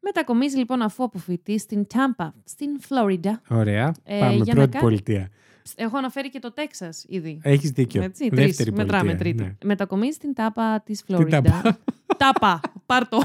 μετακομίζει 0.00 0.56
λοιπόν 0.56 0.82
αφού 0.82 1.04
αποφοιτεί 1.04 1.58
στην 1.58 1.86
Τάμπα, 1.86 2.32
στην 2.44 2.80
Φλόριντα. 2.80 3.40
Ωραία. 3.48 3.94
Ε, 4.04 4.18
Πάμε. 4.18 4.32
για 4.34 4.44
να 4.44 4.52
Πρώτη 4.54 4.68
κάνει- 4.70 4.84
πολιτεία. 4.84 5.28
Έχω 5.76 5.96
αναφέρει 5.98 6.30
και 6.30 6.38
το 6.38 6.52
Τέξας 6.52 7.04
ήδη. 7.08 7.40
Έχεις 7.42 7.70
δίκιο. 7.70 8.02
Έτσι, 8.02 8.28
Δεύτερη 8.28 8.52
τρεις. 8.52 8.56
πολιτεία. 8.66 8.84
Μετράμε 8.84 9.14
τρίτη. 9.14 9.42
ναι. 9.42 9.56
Μετακομίζει 9.64 10.12
στην 10.12 10.34
Τάπα 10.34 10.82
της 10.84 11.04
Τάπα. 11.04 11.14
Φλόριντα. 11.16 11.78
Τάπα. 12.22 12.60
Πάρτο. 12.86 13.18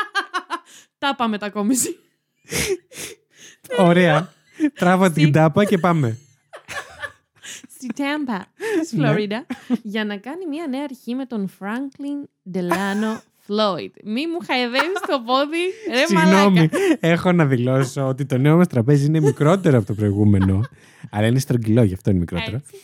Τάπα 0.98 1.28
μετακόμιση. 1.28 1.96
Ωραία. 3.78 4.32
Τράβα 4.74 5.12
την 5.12 5.32
τάπα 5.32 5.64
και 5.64 5.78
πάμε. 5.78 6.18
Στη 7.68 7.86
Τάμπα 7.86 8.38
της 8.80 8.92
Ναι. 8.92 9.06
Φλόριντα 9.06 9.46
για 9.82 10.04
να 10.04 10.16
κάνει 10.16 10.46
μια 10.46 10.66
νέα 10.66 10.82
αρχή 10.82 11.14
με 11.14 11.26
τον 11.26 11.50
Franklin 11.58 12.52
Delano 12.52 13.18
Floyd. 13.50 13.90
Μη 14.04 14.26
μου 14.26 14.38
χαϊδεύεις 14.46 15.00
το 15.08 15.22
πόδι, 15.26 15.64
ρε 15.90 16.06
Συγγνώμη. 16.06 16.54
μαλάκα. 16.56 16.78
Έχω 17.00 17.32
να 17.32 17.46
δηλώσω 17.46 18.06
ότι 18.06 18.24
το 18.26 18.38
νέο 18.38 18.56
μας 18.56 18.66
τραπέζι 18.66 19.06
είναι 19.06 19.20
μικρότερο 19.20 19.78
από 19.78 19.86
το 19.86 19.94
προηγούμενο. 19.94 20.60
Αλλά 21.10 21.26
είναι 21.26 21.38
στρογγυλό, 21.38 21.82
γι' 21.82 21.94
αυτό 21.94 22.10
είναι 22.10 22.18
μικρότερο. 22.18 22.56
Έτσι. 22.56 22.74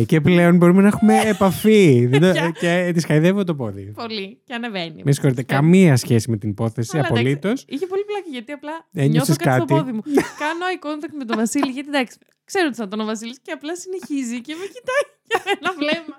Ε, 0.00 0.02
και 0.06 0.20
πλέον 0.20 0.56
μπορούμε 0.56 0.82
να 0.82 0.88
έχουμε 0.88 1.20
επαφή. 1.20 2.06
Δεν 2.06 2.20
το- 2.20 2.30
Πια. 2.32 2.50
και 2.60 2.90
της 2.94 3.04
χαϊδεύω 3.04 3.44
το 3.44 3.54
πόδι. 3.54 3.92
Πολύ. 3.94 4.38
Και 4.44 4.54
ανεβαίνει. 4.54 5.02
Με 5.04 5.12
συγχωρείτε, 5.12 5.42
καμία 5.42 5.96
σχέση 5.96 6.30
με 6.30 6.36
την 6.36 6.48
υπόθεση, 6.50 6.90
Αλλά 6.96 7.06
εντάξει, 7.06 7.22
απολύτως. 7.22 7.64
Είχε 7.68 7.86
πολύ 7.86 8.04
πλάκα 8.04 8.26
γιατί 8.30 8.52
απλά 8.52 8.86
Ένιωσες 8.92 9.12
νιώθω 9.28 9.44
κάτι, 9.44 9.56
στο 9.62 9.74
κάτι. 9.74 9.74
πόδι 9.74 9.92
μου. 9.96 10.02
Κάνω 10.42 10.64
eye 10.72 10.80
contact 10.86 11.14
με 11.18 11.24
τον 11.24 11.36
Βασίλη 11.36 11.70
γιατί 11.70 11.88
εντάξει, 11.88 12.16
ξέρω 12.44 12.66
ότι 12.66 12.76
θα 12.76 12.84
ήταν 12.86 13.00
ο 13.00 13.04
Βασίλης 13.04 13.38
και 13.42 13.52
απλά 13.52 13.72
συνεχίζει 13.76 14.40
και 14.40 14.54
με 14.60 14.64
κοιτάει 14.74 15.04
για 15.28 15.40
ένα 15.58 15.70
βλέμμα. 15.80 16.16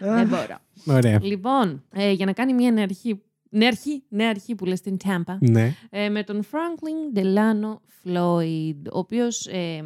Δεν 0.00 0.28
μπορώ. 0.28 0.56
Ωραία. 0.86 1.18
Λοιπόν, 1.22 1.82
ε, 1.92 2.10
για 2.12 2.26
να 2.26 2.32
κάνει 2.32 2.52
μια 2.54 2.70
νέα 2.70 2.82
αρχή, 2.84 3.20
νέα 3.50 3.68
αρχή, 3.68 4.02
νέα 4.08 4.28
αρχή 4.28 4.54
που 4.54 4.64
λες 4.64 4.78
στην 4.78 4.96
Τάμπα, 4.96 5.36
Ναι. 5.40 5.74
ε, 5.90 6.08
με 6.08 6.22
τον 6.22 6.42
Franklin 6.42 7.18
Delano 7.18 7.76
Floyd, 8.04 8.92
ο 8.92 8.98
οποίος 8.98 9.46
ε, 9.46 9.84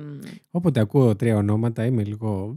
Όποτε 0.50 0.80
ακούω 0.80 1.16
τρία 1.16 1.36
ονόματα 1.36 1.84
είμαι 1.84 2.04
λίγο. 2.04 2.56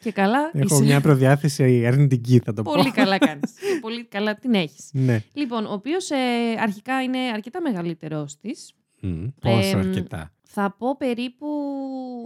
και 0.00 0.12
καλά 0.12 0.50
Έχω 0.52 0.74
είσαι 0.74 0.82
μια 0.84 1.00
προδιάθεση 1.00 1.86
αρνητική, 1.86 2.38
θα 2.44 2.52
το 2.52 2.62
πω. 2.62 2.72
πολύ 2.72 2.90
καλά 2.90 3.18
κάνεις. 3.18 3.52
Και 3.52 3.78
πολύ 3.80 4.04
καλά 4.04 4.34
την 4.34 4.54
έχεις. 4.54 4.90
Ναι. 4.92 5.22
Λοιπόν, 5.32 5.66
ο 5.66 5.72
οποίος 5.72 6.10
ε, 6.10 6.16
αρχικά 6.60 7.02
είναι 7.02 7.18
αρκετά 7.18 7.60
μεγαλύτερός 7.62 8.38
της. 8.38 8.72
Μμ, 9.00 9.26
Πόσο 9.40 9.78
Εμ, 9.78 9.78
αρκετά. 9.78 10.32
Θα 10.42 10.74
πω 10.78 10.96
περίπου... 10.96 11.46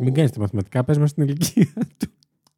Μην 0.00 0.14
κάνεις 0.14 0.30
τα 0.30 0.40
μαθηματικά, 0.40 0.84
πες 0.84 0.98
μας 0.98 1.14
την 1.14 1.22
ηλικία 1.22 1.72
του. 1.98 2.06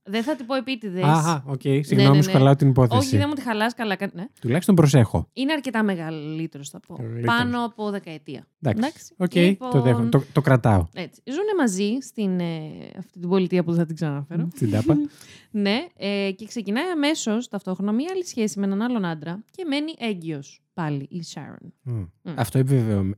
Δεν 0.08 0.22
θα 0.22 0.36
την 0.36 0.46
πω 0.46 0.54
επίτηδες. 0.54 1.02
Αχα, 1.04 1.44
οκ. 1.46 1.64
ναι, 1.64 1.82
Συγγνώμη, 1.82 2.16
ναι. 2.16 2.22
σου 2.22 2.30
χαλάω 2.30 2.54
την 2.56 2.68
υπόθεση. 2.68 2.96
Όχι, 2.98 3.16
δεν 3.16 3.25
μου 3.28 3.34
τη 3.34 3.40
χαλάς 3.40 3.75
καλά. 3.75 3.96
κα- 3.96 4.10
Ναι. 4.12 4.26
Τουλάχιστον 4.40 4.75
προσέχω. 4.75 5.28
Είναι 5.32 5.52
αρκετά 5.52 5.82
μεγαλύτερος, 5.82 6.68
θα 6.70 6.80
πω. 6.80 6.96
Μεγαλύτερος. 6.98 7.36
Πάνω 7.36 7.64
από 7.64 7.90
δεκαετία. 7.90 8.46
Εντάξει. 8.62 9.14
Οκ, 9.16 9.34
Λοιπόν, 9.34 9.70
το, 9.70 9.81
δέχομαι. 9.81 10.09
το, 10.09 10.22
το 10.33 10.40
κρατάω. 10.40 10.87
Έτσι. 10.94 11.22
Ζούνε 11.24 11.54
μαζί 11.59 11.98
στην 12.00 12.40
ε, 12.40 12.70
αυτή 12.98 13.18
την 13.20 13.28
πολιτεία 13.28 13.62
που 13.64 13.70
δεν 13.70 13.78
θα 13.81 13.87
την 13.87 13.94
ξαναναφέρω. 13.94 14.48
Στην 14.54 14.70
Τάμπα. 14.70 14.96
ναι, 15.50 15.85
ε, 15.96 16.31
και 16.37 16.46
ξεκινάει 16.46 16.90
αμέσως 16.90 17.48
ταυτόχρονα 17.48 17.92
μία 17.92 18.09
άλλη 18.12 18.24
σχέση 18.26 18.59
με 18.59 18.66
έναν 18.66 18.83
άλλον 18.83 19.04
άντρα 19.04 19.44
και 19.50 19.64
μένει 19.68 19.92
έγκυος 19.98 20.61
πάλι 20.76 21.06
η 21.10 21.22
Sharon. 21.34 21.68
Μμ. 21.82 22.02
Αυτό 22.34 22.58
επιβεβαιωμένο. 22.58 23.14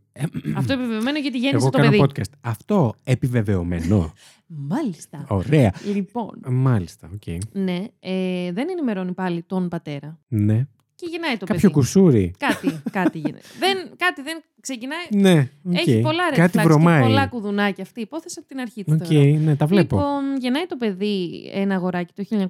Αυτό 0.56 0.72
επιβεβαιωμένο 0.72 1.18
γιατί 1.18 1.38
γέννησε 1.38 1.56
Εγώ 1.66 1.70
το 1.70 1.78
κάνω 1.78 1.90
παιδί. 1.90 2.04
podcast. 2.08 2.32
Αυτό 2.40 2.94
επιβεβαιωμένο. 3.04 4.12
Μάλιστα. 4.72 5.24
Ωραία. 5.28 5.72
λοιπόν, 5.94 6.40
Μάλιστα, 6.48 7.10
οκ. 7.14 7.22
ναι, 7.52 7.84
ε, 8.00 8.52
δεν 8.52 8.68
ενημερώνει 8.70 9.12
πάλι 9.12 9.42
τον 9.42 9.68
πατέρα 9.68 10.18
Ναι. 10.28 10.66
Και 11.00 11.06
γεννάει 11.10 11.36
το 11.36 11.46
Κάποιο 11.46 11.60
παιδί. 11.60 11.72
κουσούρι. 11.72 12.34
Κάτι, 12.38 12.80
κάτι 12.90 13.18
γίνεται. 13.18 13.40
δεν, 13.62 13.76
κάτι 13.96 14.22
δεν 14.22 14.42
ξεκινάει. 14.60 15.06
Ναι, 15.10 15.48
οκ. 15.64 15.74
Έχει 15.78 16.00
πολλά 16.00 16.22
red 16.32 16.36
Κάτι 16.36 16.58
flags 16.58 16.64
βρωμάει. 16.64 17.00
και 17.00 17.06
πολλά 17.06 17.26
κουδουνάκια 17.26 17.82
αυτή 17.84 17.98
η 17.98 18.02
υπόθεση 18.02 18.36
από 18.38 18.48
την 18.48 18.58
αρχή 18.60 18.84
της 18.84 18.94
Οκ, 18.94 19.06
θεωρώ. 19.06 19.38
ναι, 19.38 19.56
τα 19.56 19.66
βλέπω. 19.66 19.96
Λοιπόν, 19.96 20.36
γεννάει 20.38 20.66
το 20.66 20.76
παιδί 20.76 21.50
ένα 21.54 21.74
αγοράκι 21.74 22.12
το 22.14 22.48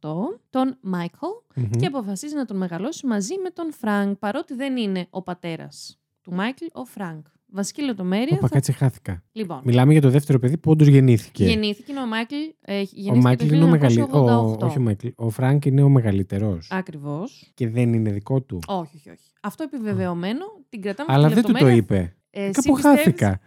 1988, 0.00 0.38
τον 0.50 0.76
Μάικλ, 0.80 1.16
Μμμ. 1.54 1.70
και 1.70 1.86
αποφασίζει 1.86 2.34
να 2.34 2.44
τον 2.44 2.56
μεγαλώσει 2.56 3.06
μαζί 3.06 3.34
με 3.42 3.50
τον 3.50 3.72
Φρανκ, 3.72 4.16
παρότι 4.16 4.54
δεν 4.54 4.76
είναι 4.76 5.06
ο 5.10 5.22
πατέρας 5.22 5.98
του 6.22 6.32
Μάικλ, 6.34 6.64
ο 6.72 6.84
Φρανκ. 6.84 7.26
Βασική 7.56 7.82
λεπτομέρεια. 7.82 8.36
Όπα, 8.36 8.48
θα- 8.48 8.54
κάτσε, 8.54 8.72
χάθηκα. 8.72 9.22
Λοιπόν, 9.32 9.60
Μιλάμε 9.64 9.92
για 9.92 10.00
το 10.00 10.10
δεύτερο 10.10 10.38
παιδί 10.38 10.58
που 10.58 10.70
όντως 10.70 10.86
γεννήθηκε. 10.86 11.44
γεννήθηκε 11.44 11.92
ο 11.92 12.06
Μάικλ. 12.06 12.34
Ε, 12.60 12.78
Ο 12.78 12.82
γεννήθηκε 12.90 13.20
Μάικλ 13.20 13.46
το 13.48 13.54
είναι 13.54 13.64
ο 13.64 13.68
μεγαλύτερος. 13.68 14.56
1988. 14.60 14.66
Όχι 14.66 14.78
ο 14.78 14.80
Μάικλ. 14.80 15.08
Ο 15.14 15.30
Φρανκ 15.30 15.64
είναι 15.64 15.82
ο 15.82 15.88
μεγαλύτερος. 15.88 16.68
Ακριβώς. 16.70 17.50
Και 17.54 17.68
δεν 17.68 17.92
είναι 17.92 18.10
δικό 18.10 18.40
του. 18.42 18.58
Όχι, 18.66 18.96
όχι, 18.96 19.10
όχι. 19.10 19.30
Αυτό 19.40 19.62
επιβεβαιωμένο 19.62 20.44
την 20.68 20.82
κρατάμε 20.82 21.12
Αλλά 21.12 21.26
αυτή 21.26 21.40
τη 21.40 21.46
δεν 21.46 21.52
του 21.52 21.58
το 21.58 21.66
λεπτομέρεια. 21.66 22.06
είπε. 22.06 22.16
Ε, 22.30 22.42
εσύ 22.42 22.50
Κάπου 22.52 22.72
πιστεύεις- 22.74 22.98
χάθηκα. 23.00 23.40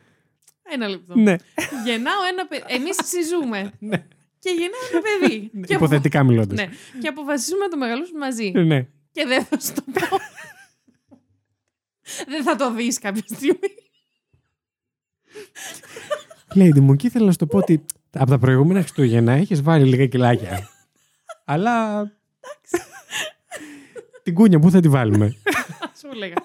Ένα 0.70 0.88
λεπτό. 0.88 1.15
Ναι. 1.15 1.36
Γεννάω 1.86 2.22
ένα 2.32 2.48
παιδί. 2.48 2.63
Εμείς 2.67 2.96
συζούμε. 3.04 3.72
Ναι. 3.89 3.98
και 4.39 4.50
γεννάω 4.50 4.82
ένα 4.91 5.02
παιδί. 5.02 5.39
και, 5.67 5.74
απο- 5.74 5.86
Υποθετικά 5.86 6.24
μιλώντας. 6.24 6.58
ναι. 6.58 6.67
και 7.02 7.08
αποφασίζουμε 7.08 7.63
να 7.63 7.70
το 7.70 7.78
μεγαλώσουμε 7.78 8.20
μαζί. 8.20 8.52
ναι. 8.52 8.88
και 9.12 9.26
δεν 9.28 9.43
θα 9.46 9.60
σου 9.60 9.74
το 9.74 9.84
πω. 9.93 10.17
δεν 12.32 12.43
θα 12.43 12.56
το 12.56 12.74
δεις 12.74 13.00
κάποια 13.00 13.24
στιγμή. 13.26 13.60
Lady 16.56 16.80
μου, 16.80 16.95
και 16.95 17.08
ήθελα 17.08 17.26
να 17.26 17.32
σου 17.32 17.38
το 17.38 17.45
πω 17.45 17.58
ότι 17.58 17.86
από 18.13 18.30
τα 18.30 18.38
προηγούμενα 18.39 18.80
Χριστούγεννα 18.80 19.32
έχεις 19.32 19.62
βάλει 19.62 19.86
λίγα 19.86 20.06
κιλάκια. 20.08 20.69
Αλλά. 21.45 22.02
την 24.23 24.34
κούνια, 24.34 24.60
πού 24.60 24.71
θα 24.71 24.80
τη 24.80 24.89
βάλουμε. 24.89 25.36
Σου 26.00 26.08
έλεγα. 26.13 26.36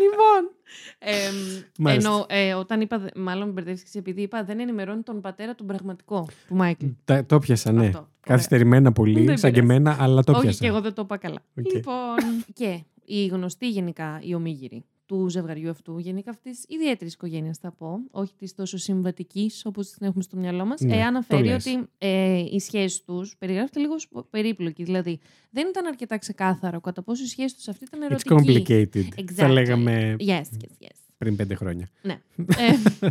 λοιπόν. 0.00 0.50
εμ, 0.98 1.62
Μάλιστα. 1.78 2.08
ενώ 2.10 2.26
ε, 2.28 2.54
όταν 2.54 2.80
είπα, 2.80 2.98
δε- 2.98 3.08
μάλλον 3.16 3.50
μπερδεύτηκες 3.52 3.94
επειδή 3.94 4.22
είπα 4.22 4.44
δεν 4.44 4.60
ενημερώνει 4.60 5.02
τον 5.02 5.20
πατέρα 5.20 5.54
τον 5.54 5.66
πραγματικό 5.66 6.28
του 6.48 6.54
Μάικλ. 6.54 6.86
Τα- 7.04 7.26
το 7.26 7.38
'πιασα, 7.38 7.72
ναι. 7.72 7.86
Αυτό, 7.86 7.98
ωραία. 7.98 8.08
Καθυστερημένα 8.20 8.92
πολύ, 8.92 9.24
Δεν 9.24 9.38
σαν 9.38 9.52
και 9.52 9.60
πειράζει. 9.60 9.78
εμένα, 9.80 9.96
αλλά 10.00 10.22
το 10.22 10.32
Όχι 10.32 10.40
πιάσα. 10.40 10.58
και 10.58 10.66
εγώ 10.66 10.80
δεν 10.80 10.92
το 10.94 11.02
είπα 11.02 11.16
καλά. 11.16 11.38
Οκ. 11.58 11.72
Λοιπόν. 11.72 12.16
και 12.52 12.80
η 13.04 13.26
γνωστή 13.26 13.68
γενικά 13.70 14.20
η 14.22 14.34
ομήγυρη 14.34 14.84
του 15.10 15.28
ζευγαριού 15.28 15.70
αυτού, 15.70 15.98
γενικά 15.98 16.30
αυτής 16.30 16.60
της 16.60 16.74
ιδιαίτερης 16.74 17.12
οικογένειας, 17.14 17.58
θα 17.58 17.70
πω, 17.72 17.98
όχι 18.10 18.34
της 18.34 18.54
τόσο 18.54 18.76
συμβατικής 18.78 19.62
όπως 19.66 19.90
την 19.90 20.06
έχουμε 20.06 20.22
στο 20.22 20.36
μυαλό 20.36 20.64
μας, 20.64 20.80
Ναι, 20.80 20.92
ε, 20.94 20.98
το 20.98 21.02
αναφέρει 21.04 21.44
λες. 21.46 21.66
ότι 21.66 21.86
ε, 21.98 22.38
η 22.50 22.58
σχέση 22.58 23.02
τους 23.04 23.36
περιγράφεται 23.38 23.80
λίγο 23.80 23.98
σπο- 23.98 24.22
περίπλοκη. 24.22 24.82
Δηλαδή, 24.82 25.18
δεν 25.50 25.68
ήταν 25.68 25.86
αρκετά 25.86 26.18
ξεκάθαρο 26.18 26.80
κατά 26.80 27.02
πόσο 27.02 27.22
η 27.22 27.26
σχέση 27.26 27.54
τους 27.54 27.68
αυτή 27.68 27.84
ήταν 27.84 28.00
It's 28.00 28.04
ερωτική. 28.04 28.64
complicated. 28.66 29.22
Θα 29.34 29.46
Exactly. 29.48 29.52
λέγαμε 29.52 30.16
Yes, 30.18 30.24
yes, 30.40 30.84
yes. 30.84 30.96
πριν 31.18 31.36
πέντε 31.36 31.54
χρόνια. 31.54 31.88
Ναι. 32.02 32.20
ε, 33.02 33.08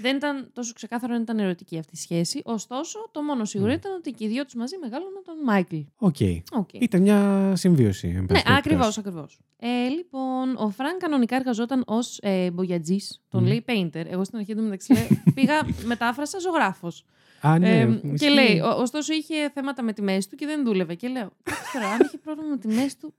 δεν 0.00 0.16
ήταν 0.16 0.50
τόσο 0.52 0.72
ξεκάθαρο 0.72 1.14
αν 1.14 1.22
ήταν 1.22 1.38
ερωτική 1.38 1.78
αυτή 1.78 1.94
η 1.94 1.98
σχέση. 1.98 2.40
Ωστόσο, 2.44 3.08
το 3.10 3.22
μόνο 3.22 3.44
σίγουρο 3.44 3.68
Ναι. 3.68 3.74
ήταν 3.74 3.92
ότι 3.92 4.10
και 4.10 4.24
οι 4.24 4.28
δύο 4.28 4.44
τους 4.44 4.54
μαζί 4.54 4.76
μεγάλωναν 4.80 5.22
τον 5.24 5.34
Μάικλ. 5.44 5.76
OK. 5.98 6.16
Okay. 6.20 6.40
Ήταν 6.72 7.02
μια 7.02 7.52
συμβίωση. 7.56 8.06
εν 8.08 8.12
πάση 8.12 8.22
Ναι, 8.22 8.26
περιπτώσει. 8.26 8.56
ακριβώς, 8.58 8.98
ακριβώς. 8.98 9.38
Ε, 9.58 9.88
λοιπόν, 9.88 10.56
ο 10.56 10.70
Φρανκ 10.70 10.98
κανονικά 10.98 11.36
εργαζόταν 11.36 11.82
ως 11.86 12.18
ε, 12.22 12.50
μπογιατζής. 12.50 13.22
Τον 13.28 13.40
Μμμ. 13.40 13.48
λέει 13.48 13.64
painter. 13.68 14.04
Εγώ 14.10 14.24
στην 14.24 14.38
αρχή 14.38 14.54
του 14.54 14.62
μεταξύ 14.62 14.92
λέω, 14.94 15.06
πήγα, 15.34 15.66
μετέφρασα 15.84 16.38
ζωγράφος. 16.38 17.04
Α, 17.42 17.58
ναι. 17.58 17.80
Ε, 17.80 17.84
και 17.86 18.08
ισχύει. 18.12 18.28
λέει, 18.30 18.58
ο- 18.60 18.76
ωστόσο 18.80 19.12
είχε 19.12 19.50
θέματα 19.54 19.82
με 19.82 19.92
τη 19.92 20.02
μέση 20.02 20.28
του 20.28 20.36
και 20.36 20.46
δεν 20.46 20.64
δούλευε. 20.64 20.94
Και 20.94 21.08
λέω, 21.08 21.30
«Εντάξει 21.42 21.72
τώρα, 21.72 21.86
αν 21.88 21.98
είχε 22.06 22.18
πρόβλημα 22.18 22.48
με 22.50 22.56
τη 22.58 22.68
μέση 22.68 22.98
του, 22.98 23.14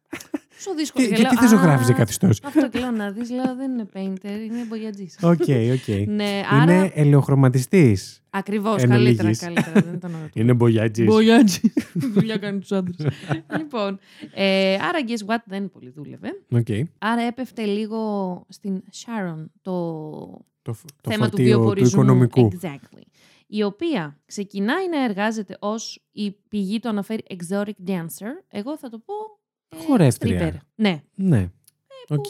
πόσο 0.55 0.75
δύσκολο. 0.75 1.05
Τι- 1.05 1.11
Και 1.11 1.15
Και 1.15 1.21
λέω, 1.21 1.31
τι 1.31 1.37
δεν 1.37 1.47
ζωγράφιζε 1.49 1.91
«Α, 1.91 1.95
καθιστό. 1.95 2.27
Αυτό 2.43 2.69
και 2.69 2.79
λέω 2.79 2.91
να 2.91 3.11
δεις, 3.11 3.29
λέω 3.29 3.55
δεν 3.55 3.71
είναι 3.71 3.87
painter, 3.93 4.39
είναι 4.45 4.63
μπογιατζή. 4.67 5.07
Οκ, 5.21 5.39
οκ. 5.73 5.87
ναι, 6.19 6.41
άρα. 6.51 6.63
Είναι 6.63 6.91
ελαιοχρωματιστής. 6.95 8.17
Ακριβώς, 8.29 8.81
εν 8.81 8.89
καλύτερα, 8.89 9.19
ολίγης. 9.21 9.39
καλύτερα. 9.39 9.81
Δεν 9.81 9.93
ήταν 9.93 10.13
ωραίο. 10.15 10.27
Είναι 10.33 10.53
μπογιάτζη. 10.53 11.03
Μπογιάτζη. 11.03 11.73
Δουλειά 12.15 12.37
κάνει 12.37 12.59
τους 12.59 12.71
άντρες. 12.71 13.07
λοιπόν, 13.57 13.99
ε, 14.33 14.73
άρα 14.73 14.99
guess 15.07 15.31
what, 15.33 15.37
δεν 15.45 15.69
πολύ 15.71 15.89
δούλευε. 15.95 16.27
Οκ. 16.51 16.87
Άρα 16.99 17.21
έπεφτε 17.21 17.65
λίγο 17.65 17.99
στην 18.49 18.81
Sharon 18.91 19.45
το, 19.61 19.71
Το, 20.61 20.73
φ- 20.73 20.85
το 21.01 21.11
θέμα 21.11 21.25
του 21.29 21.29
φορτίο 21.37 21.53
του 21.53 21.59
βιοπορισμού. 21.59 22.01
οικονομικού. 22.01 22.51
Exactly. 22.61 23.01
Η 23.55 23.63
οποία 23.63 24.19
ξεκινάει 24.25 24.89
να 24.89 25.03
εργάζεται 25.03 25.57
ως 25.59 26.05
η 26.11 26.31
πηγή 26.31 26.79
το 26.79 26.89
αναφέρει 26.89 27.23
exotic 27.29 27.87
dancer. 27.87 28.31
Εγώ 28.49 28.77
θα 28.77 28.89
το 28.89 28.99
πω... 28.99 29.13
ε, 29.69 29.75
Χορεύτρια. 29.85 30.49
stripper. 30.53 30.57
Ναι. 30.75 31.03
Ναι. 31.15 31.49
Οκ. 32.09 32.25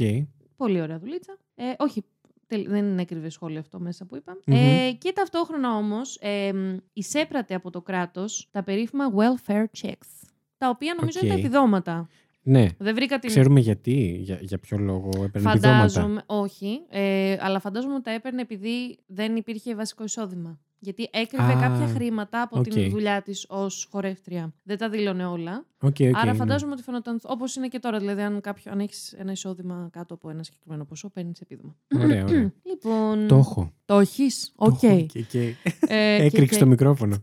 Πολύ 0.58 0.82
ωραία 0.82 1.00
δουλίτσα. 1.00 1.38
Ε, 1.56 1.64
όχι, 1.78 2.04
τελ- 2.48 2.70
δεν 2.70 2.86
είναι 2.86 3.02
cringe 3.02 3.30
σχόλιο 3.30 3.60
αυτό 3.60 3.80
μέσα 3.80 4.06
που 4.06 4.16
είπα. 4.16 4.38
Μμμ. 4.46 4.56
Ε, 4.56 4.92
και 4.92 5.12
ταυτόχρονα 5.16 5.76
όμως 5.76 6.18
ε, 6.22 6.54
μ, 6.54 6.78
εισέπραττε 6.94 7.54
από 7.56 7.70
το 7.70 7.82
κράτος 7.82 8.48
τα 8.52 8.64
περίφημα 8.64 9.06
welfare 9.16 9.66
checks. 9.82 10.28
Τα 10.58 10.70
οποία 10.70 10.96
νομίζω 11.00 11.20
είναι 11.22 11.30
τα 11.30 11.36
Οκ. 11.36 11.40
επιδόματα. 11.44 12.08
Ναι. 12.44 12.68
Δεν 12.78 12.96
βρήκα 12.96 13.20
την. 13.20 13.30
Ξέρουμε 13.30 13.60
γιατί, 13.60 14.20
για, 14.22 14.38
για 14.42 14.60
ποιο 14.60 14.78
λόγο 14.78 15.10
έπαιρνε 15.24 15.52
επιδόματα. 15.52 15.60
Φαντάζομαι, 15.90 16.24
όχι, 16.26 16.82
ε, 16.90 17.38
αλλά 17.40 17.60
φαντάζομαι 17.60 17.94
ότι 17.94 18.04
τα 18.04 18.12
έπαιρνε 18.12 18.42
επειδή 18.42 18.98
δεν 19.06 19.36
υπήρχε 19.36 19.76
βασικό 19.76 20.04
εισόδημα. 20.04 20.60
Γιατί 20.84 21.10
έκρυβε 21.12 21.54
Α, 21.54 21.60
κάποια 21.60 21.88
χρήματα 21.88 22.42
από 22.42 22.60
οκ. 22.60 22.64
την 22.68 22.90
δουλειά 22.90 23.22
της 23.22 23.46
ως 23.50 23.88
χορεύτρια. 23.92 24.54
Δεν 24.64 24.78
τα 24.78 24.90
δήλωνε 24.90 25.26
όλα. 25.26 25.66
OK, 25.82 25.96
OK, 26.00 26.16
Άρα 26.16 26.32
ναι. 26.32 26.38
φαντάζομαι 26.38 26.72
ότι 26.72 26.82
φαινόταν 26.84 27.20
όπως 27.24 27.56
είναι 27.56 27.68
και 27.68 27.80
τώρα. 27.80 28.00
Δηλαδή, 28.00 28.22
αν, 28.22 28.42
κάποιο, 28.42 28.72
αν 28.72 28.80
έχεις 28.80 29.14
ένα 29.14 29.32
εισόδημα 29.32 29.90
κάτω 29.92 30.14
από 30.14 30.30
ένα 30.30 30.44
συγκεκριμένο 30.44 30.86
ποσό, 30.86 31.10
παίρνεις 31.10 31.40
επίδομα. 31.42 31.76
Ωραία, 31.96 32.24
ωραία. 32.24 32.54
Λοιπόν. 32.70 33.28
Το 33.28 33.36
έχω. 33.36 33.74
Το 33.86 34.00
έχεις; 34.00 34.52
Το 34.56 34.66
Οκ. 34.66 34.84
έχω 34.84 35.06
Και, 35.06 35.22
και 35.22 35.40
Ε, 35.44 35.54
και- 36.18 36.24
έκρηξε 36.24 36.56
και- 36.56 36.64
το 36.64 36.66
μικρόφωνο. 36.70 37.20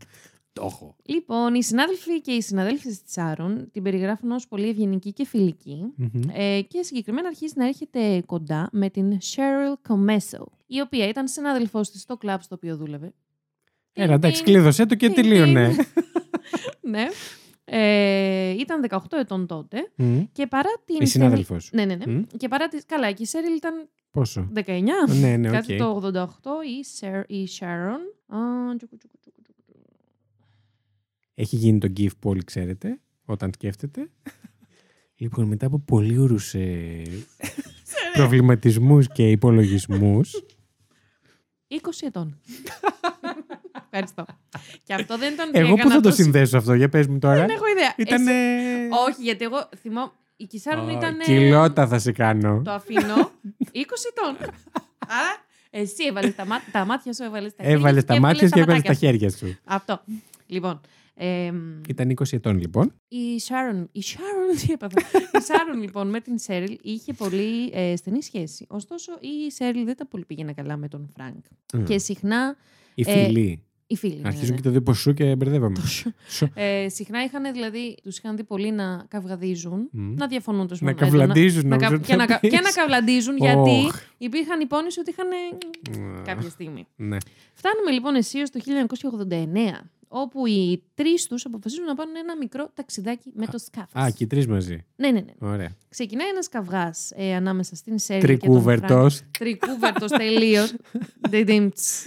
Το 0.52 0.64
έχω. 0.70 0.96
Λοιπόν, 1.04 1.54
οι 1.54 1.62
συνάδελφοι 1.62 2.20
και 2.20 2.32
οι 2.32 2.40
συναδέλφοι 2.42 2.88
της 2.88 3.00
Σάρον 3.04 3.68
την 3.72 3.82
περιγράφουν 3.82 4.30
ως 4.30 4.48
πολύ 4.48 4.68
ευγενική 4.68 5.12
και 5.12 5.26
φιλική. 5.26 5.92
Μμμ. 5.96 6.22
Ε, 6.32 6.60
και 6.60 6.82
συγκεκριμένα 6.82 7.28
αρχίζει 7.28 7.52
να 7.56 7.66
έρχεται 7.66 8.22
κοντά 8.26 8.68
με 8.72 8.90
την 8.90 9.18
Cheryl 9.18 9.88
Comesso, 9.92 10.44
η 10.66 10.80
οποία 10.80 11.08
ήταν 11.08 11.28
συνάδελφός 11.28 11.90
της 11.90 12.00
στο 12.00 12.16
κλαμπ 12.16 12.40
στο 12.40 12.54
οποίο 12.54 12.76
δούλευε. 12.76 13.12
Έλα, 13.92 14.14
εντάξει, 14.14 14.42
Τιν, 14.42 14.52
κλείδωσέ 14.52 14.86
το 14.86 14.94
και 14.94 15.06
τιν, 15.06 15.14
τελείωνε. 15.14 15.68
τιν. 15.68 15.84
ναι. 16.92 17.06
Ε, 17.64 18.50
ήταν 18.50 18.86
18 18.88 18.98
ετών 19.10 19.46
τότε 19.46 19.90
Μμ. 19.96 20.20
και 20.32 20.46
παρά 20.46 20.70
την... 20.84 20.96
Η 21.00 21.06
συνάδελφος. 21.06 21.70
Ναι, 21.72 21.84
ναι, 21.84 21.94
ναι. 21.94 22.12
Μμ. 22.12 22.22
Και 22.36 22.48
παρά 22.48 22.68
τη... 22.68 22.84
Καλά, 22.86 23.12
και 23.12 23.22
η 23.22 23.28
Cheryl 23.32 23.56
ήταν 23.56 23.88
Πόσο; 24.10 24.48
19. 24.54 24.80
Ναι, 25.20 25.36
ναι, 25.36 25.48
οκ. 25.48 25.54
Κάτι 25.54 25.76
το 25.76 26.10
88 26.14 26.28
η, 26.78 26.84
Σερ, 26.84 27.30
η 27.30 27.48
Sharon. 27.58 28.34
Α, 28.36 28.38
τσουκου, 28.76 28.96
τσουκου, 28.96 29.18
τσουκου, 29.20 29.42
τσουκου. 29.42 29.64
Έχει 31.34 31.56
γίνει 31.56 31.78
το 31.78 31.92
GIF 31.96 32.16
που 32.18 32.30
όλοι 32.30 32.44
ξέρετε, 32.44 33.00
όταν 33.24 33.50
σκέφτεται. 33.54 34.10
λοιπόν, 35.20 35.46
μετά 35.46 35.66
από 35.66 35.78
πολύ 35.78 36.16
ουρους 36.16 36.54
ε, 36.54 37.02
προβληματισμούς 38.12 39.08
και 39.12 39.30
υπολογισμούς, 39.30 40.44
20 41.68 41.76
ετών. 42.00 42.40
Ευχαριστώ. 43.90 44.24
και 44.84 44.94
αυτό 44.94 45.18
δεν 45.18 45.32
ήταν. 45.32 45.50
εγώ 45.52 45.66
έκανα 45.66 45.82
πού 45.82 45.88
θα 45.88 45.94
το 45.94 46.00
τόσο- 46.08 46.22
συνδέσω 46.22 46.56
αυτό, 46.56 46.74
για 46.74 46.88
πες 46.88 47.06
μου 47.06 47.18
τώρα. 47.18 47.36
Δεν 47.36 47.48
έχω 47.50 47.64
ιδέα. 47.66 47.94
Ήταν... 47.96 48.26
Εσύ- 48.28 48.90
Όχι, 49.08 49.22
γιατί 49.22 49.44
εγώ 49.44 49.68
θυμώ. 49.76 50.12
Η 50.36 50.46
Κισάρων 50.46 50.88
ήταν. 50.88 51.18
Κιλότα 51.18 51.86
θα 51.86 51.98
σε 51.98 52.12
κάνω. 52.12 52.62
Το 52.64 52.70
αφήνω 52.70 53.30
20 53.58 53.80
ετών. 54.08 54.36
Άρα 54.98 55.44
εσύ 55.70 56.04
έβαλες 56.08 56.34
τα, 56.34 56.44
μάτια, 56.46 56.72
τα 56.72 56.84
μάτια 56.84 57.12
σου, 57.12 57.22
έβαλες 57.22 57.54
τα 57.54 57.62
χέρια 57.62 57.78
Έβαλες 57.78 58.00
σου 58.00 58.06
τα 58.06 58.14
και 58.14 58.20
μάτια 58.20 58.38
έβαλες 58.46 58.52
και 58.52 58.60
έβαλες 58.60 58.82
τα 58.82 58.88
ματάκια 58.88 59.08
χέρια 59.10 59.30
σου. 59.30 59.46
σου. 59.46 59.58
Αυτό. 59.64 60.02
Λοιπόν. 60.46 60.80
εμ, 61.14 61.80
Ήταν 61.88 62.10
20 62.10 62.32
ετών 62.32 62.58
λοιπόν. 62.58 62.92
η 63.08 63.16
Sharon, 63.48 63.84
η 63.92 64.02
Sharon, 64.06 64.60
τι 64.66 64.72
έπαθα. 64.72 65.00
η 65.18 65.38
Sharon 65.48 65.80
λοιπόν 65.80 66.08
με 66.08 66.20
την 66.20 66.38
Σέριλ 66.38 66.78
είχε 66.82 67.12
πολύ 67.12 67.70
ε, 67.72 67.96
στενή 67.96 68.22
σχέση. 68.22 68.66
Ωστόσο 68.68 69.12
η 69.20 69.50
Σέριλ 69.50 69.84
δεν 69.84 69.96
τα 69.96 70.06
πολύ 70.06 70.24
πήγαινε 70.24 70.52
καλά 70.52 70.76
με 70.76 70.88
τον 70.88 71.10
Φρανκ. 71.16 71.44
Μμ. 71.74 71.84
Και 71.84 71.98
συχνά 71.98 72.56
Οι 72.94 73.04
ε, 73.06 73.24
φίλοι. 73.26 73.64
Οι 73.92 73.96
φίλοι. 73.96 74.14
ναι, 74.20 74.28
Αρχίζουν 74.28 74.54
ναι. 74.54 74.60
και 74.60 74.68
το 74.70 74.80
δύο 74.80 74.92
σου 74.94 75.14
και 75.14 75.36
μπερδεύαμε. 75.36 75.76
Σου. 76.28 76.50
Ε, 76.54 76.88
συχνά 76.88 77.24
είχαν 77.24 77.52
δηλαδή, 77.52 77.96
τους 78.02 78.18
είχαν 78.18 78.36
δει 78.36 78.44
πολύ 78.44 78.72
να 78.72 79.04
καυγαδίζουν, 79.08 79.88
Μμ. 79.92 80.14
να 80.14 80.26
διαφωνούν 80.26 80.66
τους 80.66 80.80
Να 80.80 80.92
καυλαντίζουν, 80.92 81.68
να, 81.68 81.76
νομίζω 81.76 81.90
κα- 81.90 81.96
ότι 81.96 82.04
και, 82.06 82.10
θα 82.12 82.16
να, 82.16 82.26
κα- 82.26 82.40
πεις. 82.40 82.50
και 82.50 82.60
να 82.60 82.70
καυλαντίζουν 82.70 83.36
γιατί 83.36 83.70
Οχ. 83.86 83.96
υπήρχαν 84.18 84.60
υπόνοιες 84.60 84.96
ότι 84.98 85.10
είχαν 85.10 85.26
Μμ. 85.98 86.22
κάποια 86.24 86.50
στιγμή. 86.50 86.86
Ναι. 86.96 87.16
Φτάνουμε 87.54 87.90
λοιπόν 87.90 88.14
αισίως 88.14 88.50
το 88.50 88.60
1989, 88.60 89.90
όπου 90.08 90.46
οι 90.46 90.82
τρεις 90.94 91.26
τους 91.26 91.44
αποφασίζουν 91.44 91.84
να 91.84 91.94
πάνε 91.94 92.18
ένα 92.18 92.36
μικρό 92.36 92.70
ταξιδάκι 92.74 93.30
με 93.34 93.46
το 93.46 93.58
σκάφος. 93.58 94.02
Α, 94.02 94.10
και 94.10 94.24
οι 94.24 94.26
τρεις 94.26 94.46
μαζί. 94.46 94.84
Ναι, 94.96 95.10
ναι, 95.10 95.20
ναι. 95.20 95.48
Ωραία. 95.48 95.76
Ξεκινάει 95.88 96.28
ένας 96.28 96.48
καυγάς 96.48 97.10
ε, 97.16 97.34
ανάμεσα 97.34 97.76
στην 97.76 97.98
Σέρι 97.98 98.20
και 98.20 98.26
τον 98.26 98.38
Φρανκ. 98.38 98.40
Τρικούβερτος. 98.80 99.22
Τρικούβερτος 99.38 100.10
τελείως. 100.10 100.74
Ντιντιμτς. 101.30 102.06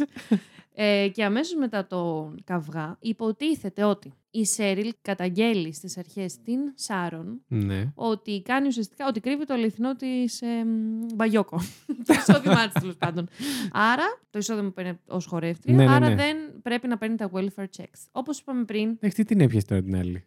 Ε, 0.75 1.07
και 1.13 1.23
αμέσως 1.23 1.55
μετά 1.55 1.87
τον 1.87 2.41
καυγά 2.43 2.97
υποτίθεται 2.99 3.83
ότι 3.83 4.13
η 4.31 4.45
Σέριλ 4.45 4.93
καταγγέλει 5.01 5.73
στις 5.73 5.97
αρχές 5.97 6.41
την 6.41 6.59
Σάρον 6.75 7.41
Ναι. 7.47 7.91
ότι 7.95 8.41
κάνει 8.41 8.67
ουσιαστικά, 8.67 9.07
ότι 9.07 9.19
κρύβει 9.19 9.45
το 9.45 9.53
αληθινό 9.53 9.95
της 9.95 10.41
ε, 10.41 10.63
μ, 10.65 11.05
μπαγιόκο. 11.15 11.57
το 12.07 12.13
εισόδημά 12.13 12.67
της 12.69 12.81
τέλος 12.81 12.95
πάντων. 12.97 13.27
Άρα, 13.71 14.03
το 14.29 14.39
εισόδημα 14.39 14.67
που 14.67 14.73
παίρνει 14.73 14.99
ως 15.07 15.25
χορεύτρια, 15.25 15.75
Ναι, 15.75 15.83
ναι, 15.85 15.91
άρα 15.91 16.09
ναι. 16.09 16.15
δεν 16.15 16.37
πρέπει 16.61 16.87
να 16.87 16.97
παίρνει 16.97 17.15
τα 17.15 17.29
welfare 17.33 17.65
checks. 17.77 18.07
Όπως 18.11 18.39
είπαμε 18.39 18.63
πριν, 18.65 18.89
Εντάξει, 18.89 19.15
τι 19.15 19.23
την 19.23 19.39
έπιασε 19.39 19.65
τώρα 19.65 19.81
την 19.81 19.95
άλλη; 19.95 20.25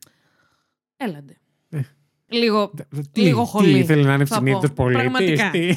έλαντε. 0.96 1.36
Ε. 2.28 2.36
Λίγο. 2.36 2.70
Τι, 3.12 3.20
Λίγο 3.20 3.42
τι 3.42 3.45
σκ- 3.45 3.48
χολή, 3.48 3.78
ήθελε 3.78 4.02
να 4.02 4.14
είναι 4.14 4.24
θα 4.24 4.34
ευσυνείδητος 4.34 4.68
πω. 4.72 4.74
πολίτης; 4.84 5.00
Πραγματικά. 5.02 5.50
τι. 5.50 5.68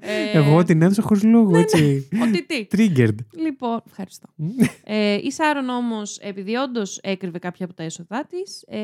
ε, 0.00 0.30
Εγώ 0.32 0.64
την 0.64 0.82
έδωσα 0.82 1.02
χωρίς 1.02 1.22
λόγο, 1.22 1.56
έτσι. 1.56 2.08
Ότι 2.22 2.46
τι. 2.46 2.66
Triggered. 2.76 3.14
Λοιπόν, 3.42 3.82
ευχαριστώ. 3.86 4.28
Ε, 4.84 5.14
η 5.22 5.30
Σάρον 5.30 5.68
όμως, 5.68 6.16
επειδή 6.18 6.54
όντως 6.56 6.98
έκρυβε 7.02 7.38
κάποια 7.38 7.64
από 7.64 7.74
τα 7.74 7.82
έσοδά 7.82 8.26
της, 8.26 8.62
ε, 8.66 8.78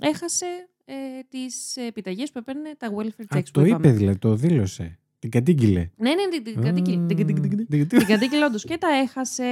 έχασε 0.00 0.46
ε, 0.84 0.92
τις 1.28 1.76
επιταγές 1.76 2.30
που 2.32 2.38
έπαιρνε 2.38 2.74
τα 2.78 2.88
welfare 2.96 3.24
Α, 3.36 3.38
checks 3.38 3.42
το 3.52 3.60
που 3.60 3.66
είπε 3.66 3.68
είπαμε. 3.76 3.92
δηλαδή, 3.92 4.18
το 4.18 4.34
δήλωσε. 4.34 4.98
Την 5.20 5.30
κατήγγειλε. 5.30 5.90
Ναι, 5.96 6.10
ναι, 6.14 6.28
την- 6.28 6.44
την 6.44 6.62
κατήγγειλε. 6.62 7.02
Α, 7.02 7.06
Την 7.06 7.16
κατήγγειλε. 7.16 7.46
την- 7.64 7.88
Την 7.88 8.06
κατήγγειλε 8.06 8.44
όντως. 8.44 8.64
Και 8.64 8.76
τα 8.78 8.88
έχασε 8.88 9.42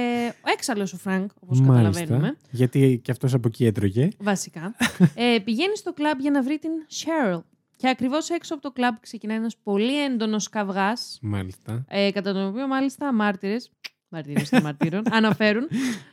ο 0.41 0.49
έξαλλος 0.53 0.93
ο 0.93 0.97
Φρανκ, 0.97 1.31
όπως 1.39 1.59
Μάλιστα. 1.61 1.99
καταλαβαίνουμε. 1.99 2.37
Γιατί 2.51 2.99
και 3.03 3.11
αυτός 3.11 3.33
από 3.33 3.47
εκεί 3.47 3.65
έτρωγε. 3.65 4.07
Βασικά. 4.19 4.75
ε, 5.15 5.37
πηγαίνει 5.43 5.77
στο 5.77 5.93
κλαμπ 5.93 6.19
για 6.19 6.31
να 6.31 6.41
βρει 6.43 6.59
την 6.59 6.71
Cheryl. 6.89 7.41
Και 7.75 7.87
ακριβώς 7.89 8.29
έξω 8.29 8.53
από 8.53 8.63
το 8.63 8.71
κλαμπ 8.71 8.95
ξεκινάει 8.99 9.37
ένας 9.37 9.57
πολύ 9.63 10.03
έντονος 10.03 10.49
καυγάς, 10.49 11.19
Μάλιστα. 11.21 11.85
ε, 11.87 12.11
κατά 12.11 12.33
τον 12.33 12.47
οποίο 12.47 12.67
μάλιστα 12.67 13.13
μάρτυρες. 13.13 13.71
Μαρτύρε 14.09 14.41
των 14.49 14.61
μαρτύρων. 14.61 15.03
αναφέρουν. 15.19 15.67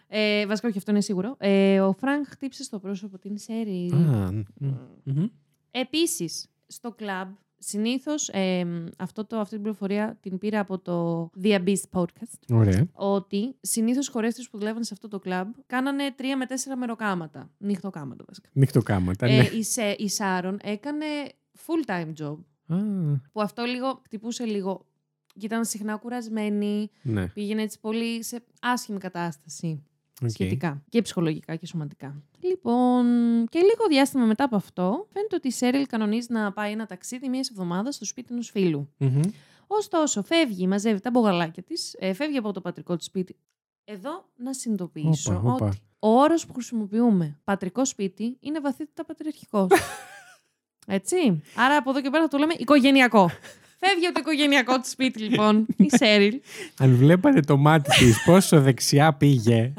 Ε, 0.08 0.46
βασικά, 0.46 0.68
όχι, 0.68 0.78
αυτό 0.78 0.90
είναι 0.90 1.00
σίγουρο. 1.00 1.34
Ε, 1.38 1.80
ο 1.80 1.92
Φρανκ 1.92 2.26
χτύπησε 2.28 2.62
στο 2.62 2.78
πρόσωπο 2.78 3.18
την 3.18 3.38
Σέρι. 3.38 3.90
Α, 3.94 4.32
μ, 4.32 4.42
μμμ. 5.04 5.26
Επίσης, 5.70 6.46
στο 6.66 6.90
κλαμπ, 6.92 7.28
συνήθως 7.58 8.30
αυτό 8.98 9.24
το, 9.24 9.36
αυτή 9.38 9.54
την 9.54 9.62
πληροφορία 9.62 10.18
την 10.20 10.38
πήρα 10.38 10.60
από 10.60 10.78
το 10.78 11.30
The 11.42 11.60
Abyss 11.64 11.80
podcast. 11.92 12.54
Ωραία. 12.56 12.86
Ότι 12.92 13.56
συνήθως 13.60 14.08
οι 14.08 14.10
χορεύτριες 14.10 14.42
που 14.50 14.58
δουλεύαν 14.58 14.84
σε 14.84 14.90
αυτό 14.94 15.08
το 15.08 15.18
κλαμπ 15.18 15.52
κάνανε 15.66 16.12
τρία 16.16 16.36
με 16.36 16.46
τέσσερα 16.46 16.76
μεροκάματα. 16.76 17.50
Νυχτοκάματα 17.58 18.24
βασικά. 18.28 18.48
Νυχτοκάματα, 18.52 19.26
Ε, 19.26 19.36
ναι. 19.36 19.44
η, 19.58 19.62
Σε, 19.62 19.82
η 19.98 20.08
Σάρον 20.08 20.58
έκανε 20.62 21.04
full 21.66 21.90
time 21.90 22.12
job. 22.22 22.36
Α, 22.66 22.76
Που 23.32 23.40
αυτό 23.40 23.64
λίγο 23.64 24.00
χτυπούσε 24.04 24.44
λίγο. 24.44 24.86
Και 25.38 25.46
ήταν 25.46 25.64
συχνά 25.64 25.96
κουρασμένη. 25.96 26.90
ναι. 27.02 27.26
Πήγαινε 27.28 27.62
έτσι 27.62 27.80
πολύ 27.80 28.22
σε 28.24 28.44
άσχημη 28.60 28.98
κατάσταση. 28.98 29.82
Οκ. 30.22 30.30
Σχετικά. 30.30 30.82
Και 30.88 31.02
ψυχολογικά 31.02 31.56
και 31.56 31.66
σωματικά. 31.66 32.22
Λοιπόν, 32.40 33.04
και 33.48 33.58
λίγο 33.58 33.86
διάστημα 33.88 34.24
μετά 34.24 34.44
από 34.44 34.56
αυτό, 34.56 35.06
φαίνεται 35.12 35.36
ότι 35.36 35.48
η 35.48 35.50
Σέριλ 35.50 35.86
κανονίζει 35.86 36.26
να 36.30 36.52
πάει 36.52 36.72
ένα 36.72 36.86
ταξίδι 36.86 37.28
μία 37.28 37.44
εβδομάδας 37.50 37.94
στο 37.94 38.04
σπίτι 38.04 38.28
ενός 38.32 38.50
φίλου. 38.50 38.88
Μμμ. 38.96 39.20
Ωστόσο, 39.66 40.22
φεύγει, 40.22 40.66
μαζεύει 40.66 41.00
τα 41.00 41.10
μπογαλάκια 41.10 41.62
της, 41.62 41.94
ε, 41.98 42.12
φεύγει 42.12 42.36
από 42.36 42.52
το 42.52 42.60
πατρικό 42.60 42.96
της 42.96 43.06
σπίτι. 43.06 43.36
Εδώ 43.84 44.24
να 44.36 44.52
συνειδητοποιήσω 44.52 45.32
Όπα, 45.34 45.52
όπα. 45.52 45.66
ότι 45.66 45.78
ο 45.98 46.08
όρος 46.20 46.46
που 46.46 46.52
χρησιμοποιούμε 46.52 47.38
πατρικό 47.44 47.84
σπίτι 47.84 48.36
είναι 48.40 48.60
βαθύτατα 48.60 49.04
πατριαρχικός. 49.04 49.68
Έτσι. 50.86 51.42
Άρα 51.56 51.76
από 51.76 51.90
εδώ 51.90 52.00
και 52.00 52.10
πέρα 52.10 52.22
θα 52.22 52.28
το 52.28 52.38
λέμε 52.38 52.54
οικογενειακό. 52.58 53.30
Φεύγει 53.78 54.06
από 54.06 54.14
το 54.14 54.20
οικογενειακό 54.20 54.80
της 54.80 54.90
σπίτι, 54.90 55.22
λοιπόν, 55.22 55.66
η 55.76 55.88
Σέριλ. 55.96 56.40
Αν 56.78 56.96
βλέπανε 56.96 57.42
το 57.42 57.56
μάτι 57.56 57.90
της 57.90 58.22
πόσο 58.24 58.60
δεξιά 58.60 59.12
πήγε. 59.14 59.72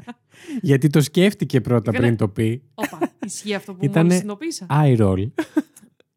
Γιατί 0.62 0.90
το 0.90 1.02
σκέφτηκε 1.02 1.62
πρώτα 1.62 1.90
Έκανε- 1.90 2.06
πριν 2.06 2.18
το 2.18 2.28
πει. 2.28 2.62
Όπα, 2.74 3.12
ισχύει 3.26 3.54
αυτό 3.54 3.74
που 3.74 3.86
Ήτανε- 3.86 4.04
μόλις 4.04 4.18
συνειδητοποίησα. 4.18 4.66
Eye 4.70 4.98
roll. 5.00 5.32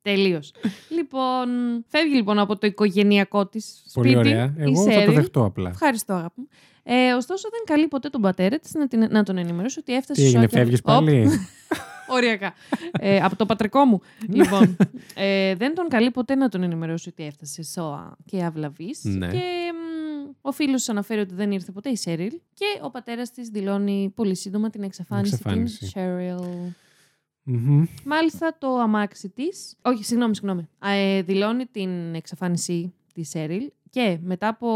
Τελείω. 0.03 0.41
λοιπόν, 0.89 1.49
φεύγει 1.89 2.15
λοιπόν 2.15 2.39
από 2.39 2.59
το 2.59 2.67
οικογενειακό 2.67 3.47
της 3.47 3.65
σπίτι. 3.87 3.93
Πολύ 3.95 4.17
ωραία. 4.17 4.55
η 4.59 4.63
Εγώ 4.63 4.83
θα 4.83 4.85
το 4.85 4.91
Σέριλ. 5.01 5.15
δεχτώ 5.15 5.45
απλά. 5.45 5.69
Ευχαριστώ, 5.71 6.13
αγάπη 6.13 6.41
μου. 6.41 6.49
Ε, 6.83 7.13
ωστόσο, 7.13 7.49
δεν 7.51 7.61
καλεί 7.65 7.89
ποτέ 7.89 8.09
τον 8.09 8.21
πατέρα 8.21 8.59
της 8.59 8.75
να, 8.75 8.87
την- 8.89 9.09
να 9.11 9.23
τον 9.23 9.39
ενημερώσει 9.39 9.79
ότι 9.79 9.95
έφτασε 9.95 10.21
Τι 10.21 10.27
έγινε, 10.27 10.43
σόκια. 10.43 10.59
φεύγεις 10.59 10.79
Οπ, 10.79 10.85
πάλι; 10.85 11.29
Οριακά. 12.15 12.55
ε, 13.01 13.17
από 13.21 13.37
το 13.37 13.47
πατρικό 13.47 13.85
μου. 13.85 14.01
λοιπόν, 14.29 14.77
ε, 15.15 15.55
δεν 15.55 15.75
τον 15.75 15.89
καλεί 15.89 16.11
ποτέ 16.11 16.35
να 16.35 16.49
τον 16.49 16.63
ενημερώσει 16.63 17.09
ότι 17.09 17.25
έφτασε 17.25 17.63
σώα 17.63 18.17
και 18.25 18.43
αυλαβής. 18.43 19.01
Ναι. 19.05 19.27
Και 19.29 19.39
μ, 19.73 20.10
ο 20.41 20.53
φίλο 20.53 20.85
αναφέρει 20.87 21.21
ότι 21.21 21.35
δεν 21.35 21.51
ήρθε 21.53 21.73
ποτέ 21.73 21.91
η 21.91 21.97
Σέριλ. 21.97 22.41
Και 22.55 22.65
ο 22.83 22.91
πατέρας 22.91 23.31
της 23.31 23.49
δηλώνει 23.49 24.13
πολύ 24.15 24.35
σύντομα 24.37 24.71
την 24.71 24.83
εξαφάνιση, 24.83 25.35
Εξαφάνιση. 25.35 25.79
την 25.79 25.91
Cheryl. 25.95 26.73
Μμμ. 27.43 27.85
Μάλιστα 28.05 28.57
το 28.59 28.77
αμάξι 28.79 29.29
της. 29.29 29.77
Όχι, 29.83 30.05
συγγνώμη, 30.05 30.35
συγγνώμη. 30.35 30.69
Α, 30.79 30.91
ε, 30.91 31.23
δηλώνει 31.23 31.67
την 31.67 32.15
εξαφάνιση 32.15 32.95
της 33.15 33.29
Σέριλ 33.29 33.71
και 33.91 34.19
μετά 34.23 34.49
από 34.49 34.69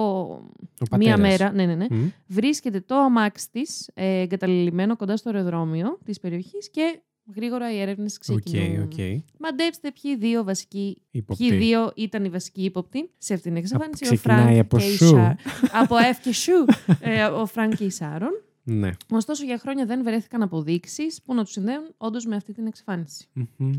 Ο 0.93 0.97
μία 0.97 1.17
πατέρας. 1.17 1.21
μέρα 1.21 1.53
ναι, 1.53 1.67
ναι, 1.67 1.75
ναι, 1.75 1.87
Μμ. 1.91 2.09
βρίσκεται 2.27 2.81
το 2.81 2.95
αμάξι 2.97 3.51
της 3.51 3.91
ε, 3.95 4.21
εγκαταλειμμένο 4.21 4.97
κοντά 4.97 5.17
στο 5.17 5.31
αεροδρόμιο 5.31 5.99
της 6.05 6.21
περιοχής 6.21 6.71
και 6.71 7.01
γρήγορα 7.37 7.73
οι 7.73 7.81
έρευνες 7.81 8.15
Οκ, 8.15 8.21
ξεκινούν. 8.41 8.83
οκ. 8.83 9.23
Μαντέψτε 9.39 9.93
ποιοι 10.03 10.17
δύο 10.17 10.45
βασικοί. 10.45 11.03
Ύποπτη. 11.11 11.49
Ποιοι 11.49 11.57
δύο 11.59 11.93
ήταν 11.97 12.25
οι 12.25 12.29
βασικοί 12.29 12.65
ύποπτοι 12.65 13.11
σε 13.19 13.35
αυτήν 13.35 13.53
την 13.53 13.61
εξαφάνιση. 13.63 14.05
Ο 14.05 14.07
ξεκινάει 14.15 14.43
Φρανκ 14.45 14.59
από 14.61 14.79
και 14.79 14.85
η 14.85 14.97
σου. 14.97 15.07
Σάρ. 15.07 15.33
από 15.83 15.97
F 15.97 16.17
και 16.23 16.33
σου. 16.33 16.65
ε, 17.01 17.25
ο 17.25 17.47
Φρανκ 17.47 17.75
και 17.75 17.85
η 17.85 17.91
Σάρον. 17.91 18.43
Ναι. 18.63 18.91
Ωστόσο, 19.11 19.45
για 19.45 19.59
χρόνια 19.59 19.87
δεν 19.87 20.03
βρέθηκαν 20.03 20.43
αποδείξεις 20.43 21.23
που 21.25 21.35
να 21.35 21.43
τους 21.45 21.53
συνδέουν 21.53 21.95
όντως 21.97 22.25
με 22.27 22.37
αυτή 22.37 22.53
την 22.53 22.67
εξαφάνιση. 22.67 23.27
Μμμ. 23.33 23.71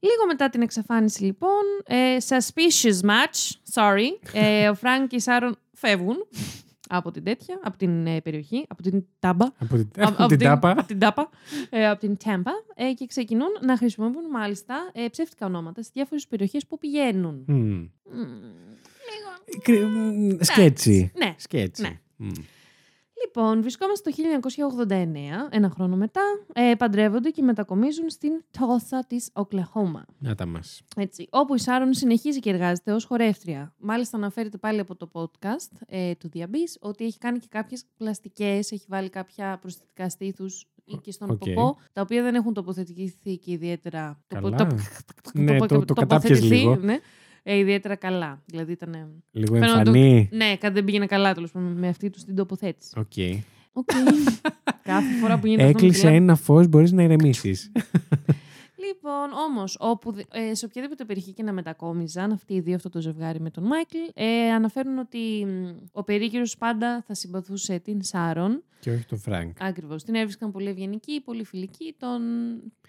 Λίγο 0.00 0.26
μετά 0.26 0.48
την 0.48 0.62
εξαφάνιση, 0.62 1.24
λοιπόν, 1.24 1.62
ε, 1.86 2.16
suspicious 2.28 3.00
much, 3.08 3.50
sorry, 3.74 4.06
ε, 4.32 4.68
ο 4.68 4.74
Φρανκ 4.74 5.08
και 5.08 5.16
η 5.16 5.20
Σάρον 5.20 5.56
φεύγουν 5.72 6.16
από 6.88 7.10
την 7.10 7.24
τέτοια, 7.24 7.60
από 7.62 7.76
την 7.78 8.06
ε, 8.06 8.20
περιοχή, 8.20 8.64
από 8.68 8.82
την 8.82 9.04
Τάμπα. 9.18 9.46
Από 9.58 9.76
την, 9.76 10.02
Α- 10.02 10.08
από 10.18 10.26
την 10.26 10.38
τάπα. 10.38 10.70
Από 10.70 10.86
την 10.86 10.98
Τάπα. 10.98 11.28
Ε, 11.70 11.88
από 11.88 12.00
την 12.00 12.16
Τάμπα. 12.24 12.50
Ε, 12.74 12.92
και 12.92 13.06
ξεκινούν 13.06 13.48
να 13.66 13.76
χρησιμοποιούν 13.76 14.30
μάλιστα 14.30 14.90
ε, 14.94 15.08
ψεύτικα 15.10 15.46
ονόματα 15.46 15.82
σε 15.82 15.90
διάφορες 15.94 16.26
περιοχές 16.26 16.66
που 16.66 16.78
πηγαίνουν. 16.78 17.44
Μμ. 17.46 17.54
Μμμ, 17.54 17.88
Κρυ- 19.62 19.82
μ, 19.84 20.36
sketchy. 20.40 21.12
Ναι. 21.16 21.34
Sketchy. 21.38 21.82
Ναι. 21.82 22.00
Μμ. 22.16 22.28
Λοιπόν, 23.24 23.60
βρισκόμαστε 23.60 24.10
το 24.10 24.16
1989, 24.88 25.48
ένα 25.50 25.70
χρόνο 25.70 25.96
μετά, 25.96 26.20
ε, 26.52 26.74
παντρεύονται 26.78 27.30
και 27.30 27.42
μετακομίζουν 27.42 28.10
στην 28.10 28.32
Tulsa 28.58 28.98
της 29.06 29.28
Οκλαχόμα. 29.32 30.04
Να 30.18 30.34
τα 30.34 30.46
μας. 30.46 30.82
Έτσι, 30.96 31.26
όπου 31.30 31.54
η 31.54 31.58
Σάρον 31.58 31.94
συνεχίζει 31.94 32.38
και 32.38 32.50
εργάζεται 32.50 32.92
ως 32.92 33.04
χορεύτρια. 33.04 33.74
Μάλιστα 33.78 34.16
αναφέρεται 34.16 34.58
πάλι 34.58 34.80
από 34.80 34.96
το 34.96 35.10
podcast 35.12 35.78
ε, 35.86 36.14
του 36.14 36.28
Διαμπής 36.28 36.76
ότι 36.80 37.04
έχει 37.04 37.18
κάνει 37.18 37.38
και 37.38 37.46
κάποιες 37.50 37.84
πλαστικές, 37.96 38.70
έχει 38.72 38.84
βάλει 38.88 39.08
κάποια 39.08 39.58
προσθετικά 39.60 40.08
στήθους 40.08 40.66
ή 40.84 40.96
και 41.02 41.12
στον 41.12 41.30
Οκ. 41.30 41.38
ποπό, 41.38 41.76
τα 41.92 42.00
οποία 42.02 42.22
δεν 42.22 42.34
έχουν 42.34 42.52
τοποθετηθεί 42.54 43.36
και 43.36 43.52
ιδιαίτερα... 43.52 44.20
Καλά. 44.26 44.56
το- 44.56 44.76
Ναι, 45.34 45.58
το- 45.58 45.66
το 45.66 45.84
τοποθετηθεί, 45.84 45.94
κατάπιες 46.06 46.42
λίγο. 46.42 46.76
Ναι, 46.76 46.98
ε, 47.50 47.56
ιδιαίτερα 47.56 47.96
καλά. 47.96 48.42
Δηλαδή 48.46 48.72
ήταν... 48.72 49.22
Λίγο 49.30 49.54
Φαίνονταν 49.54 49.84
το- 49.84 49.90
εμφανή. 49.90 50.28
Ναι, 50.32 50.56
κάτι 50.56 50.74
δεν 50.74 50.84
πήγαινε 50.84 51.06
καλά 51.06 51.34
τέλος 51.34 51.50
πάντων 51.50 51.72
με 51.72 51.88
αυτή 51.88 52.10
τους 52.10 52.24
την 52.24 52.34
τοποθέτηση. 52.36 52.92
OK. 52.98 53.12
OK. 53.72 53.86
Κάθε 54.82 55.12
φορά 55.20 55.38
που 55.38 55.46
γίνεται 55.46 55.64
αυτό. 55.68 55.78
με 55.78 55.86
Έκλεισε 55.86 55.98
τηλέφωνο- 56.06 56.14
ένα 56.24 56.34
φως, 56.34 56.68
μπορείς 56.68 56.92
να 56.92 57.02
ηρεμήσεις. 57.02 57.70
Λοιπόν, 58.88 59.32
όμως, 59.48 59.76
όπου, 59.80 60.12
δε- 60.12 60.22
ε, 60.32 60.54
σε 60.54 60.64
οποιαδήποτε 60.64 61.04
περιοχή 61.04 61.32
και 61.32 61.42
να 61.42 61.52
μετακόμιζαν 61.52 62.32
αυτοί 62.32 62.54
οι 62.54 62.60
δύο, 62.60 62.74
αυτό 62.74 62.88
το 62.88 63.00
ζευγάρι 63.00 63.40
με 63.40 63.50
τον 63.50 63.64
Μάικλ, 63.64 63.96
ε, 64.14 64.50
αναφέρουν 64.50 64.98
ότι 64.98 65.18
μ, 65.46 65.66
ο 65.92 66.02
περίγυρος 66.04 66.56
πάντα 66.58 67.02
θα 67.06 67.14
συμπαθούσε 67.14 67.78
την 67.78 68.02
Σάρον. 68.02 68.62
Και 68.80 68.90
όχι 68.90 69.04
τον 69.04 69.18
Φρανκ. 69.18 69.56
Ακριβώς. 69.62 70.02
Την 70.04 70.14
έβρισκαν 70.14 70.50
πολύ 70.52 70.68
ευγενική, 70.68 71.20
πολύ 71.20 71.44
φιλική. 71.44 71.94
Τον 71.98 72.20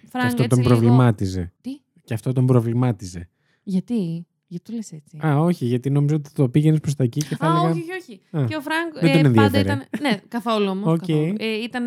Και 0.01 0.07
Φρανκ 0.09 0.25
αυτό 0.25 0.43
έτσι 0.43 0.55
τον 0.55 0.57
λίγο- 0.65 0.69
προβλημάτιζε. 0.69 1.51
Τι; 1.61 1.79
Και 2.03 2.13
αυτό 2.13 2.33
τον 2.33 2.45
προβλημάτιζε. 2.45 3.29
Γιατί, 3.63 4.27
γιατί 4.49 4.63
το 4.71 4.75
λες 4.75 4.91
έτσι; 4.91 5.17
Α, 5.27 5.39
όχι, 5.39 5.65
γιατί 5.65 5.89
νόμιζα 5.89 6.15
ότι 6.15 6.29
το 6.33 6.49
πήγαινες 6.49 6.79
προς 6.79 6.95
τα 6.95 7.03
εκεί 7.03 7.19
και 7.19 7.35
θα 7.35 7.47
Α, 7.47 7.49
έλεγα. 7.49 7.69
όχι, 7.69 7.79
όχι, 7.81 7.91
όχι. 8.33 8.43
Α, 8.43 8.45
και 8.47 8.55
ο 8.55 8.61
Φρανκ 8.61 8.93
δεν 8.93 9.23
τον 9.23 9.31
ε, 9.31 9.35
πάντα 9.35 9.57
ενδιέφερε. 9.57 9.61
ήταν. 9.61 10.01
Ναι, 10.01 10.19
καθόλου 10.35 10.69
όμως. 10.69 10.99
Οκ. 10.99 11.07
Ε, 11.09 11.45
ήταν. 11.63 11.85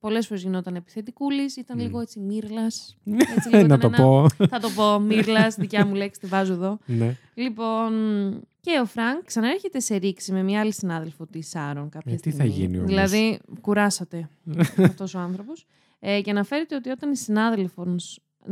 Πολλές 0.00 0.26
φορές 0.26 0.42
γινόταν 0.42 0.74
επιθετικούλης, 0.74 1.56
ήταν 1.56 1.76
Μμ. 1.78 1.82
λίγο 1.82 2.00
έτσι 2.00 2.20
μίρλας. 2.20 2.96
Έτσι, 3.36 3.48
λίγο 3.48 3.66
να 3.66 3.74
ήταν 3.74 3.80
το 3.80 3.86
ένα- 3.86 3.96
πω. 3.96 4.26
Θα 4.46 4.58
το 4.60 4.68
πω, 4.74 4.98
μίρλας, 4.98 5.54
δικιά 5.54 5.86
μου 5.86 5.94
λέξη, 5.94 6.20
τη 6.20 6.26
βάζω 6.26 6.52
εδώ. 6.52 6.78
ναι. 6.86 7.16
Λοιπόν, 7.34 7.92
και 8.60 8.78
ο 8.82 8.84
Φρανκ 8.84 9.24
ξαναέρχεται 9.24 9.80
σε 9.80 9.96
ρήξη 9.96 10.32
με 10.32 10.42
μια 10.42 10.60
άλλη 10.60 10.72
συνάδελφο 10.72 11.26
τη 11.26 11.42
Σάρον 11.42 11.88
κάποια 11.88 12.12
Ε, 12.12 12.14
τι 12.14 12.30
στιγμή. 12.30 12.38
θα 12.50 12.56
γίνει 12.58 12.76
όμως; 12.76 12.88
Δηλαδή, 12.88 13.38
κούρασε 13.60 14.28
αυτός 14.78 15.14
ο 15.14 15.18
άνθρωπος. 15.18 15.66
Ε, 16.00 16.20
και 16.20 16.30
αναφέρεται 16.30 16.74
ότι 16.74 16.90
όταν 16.90 17.10
η 17.12 17.16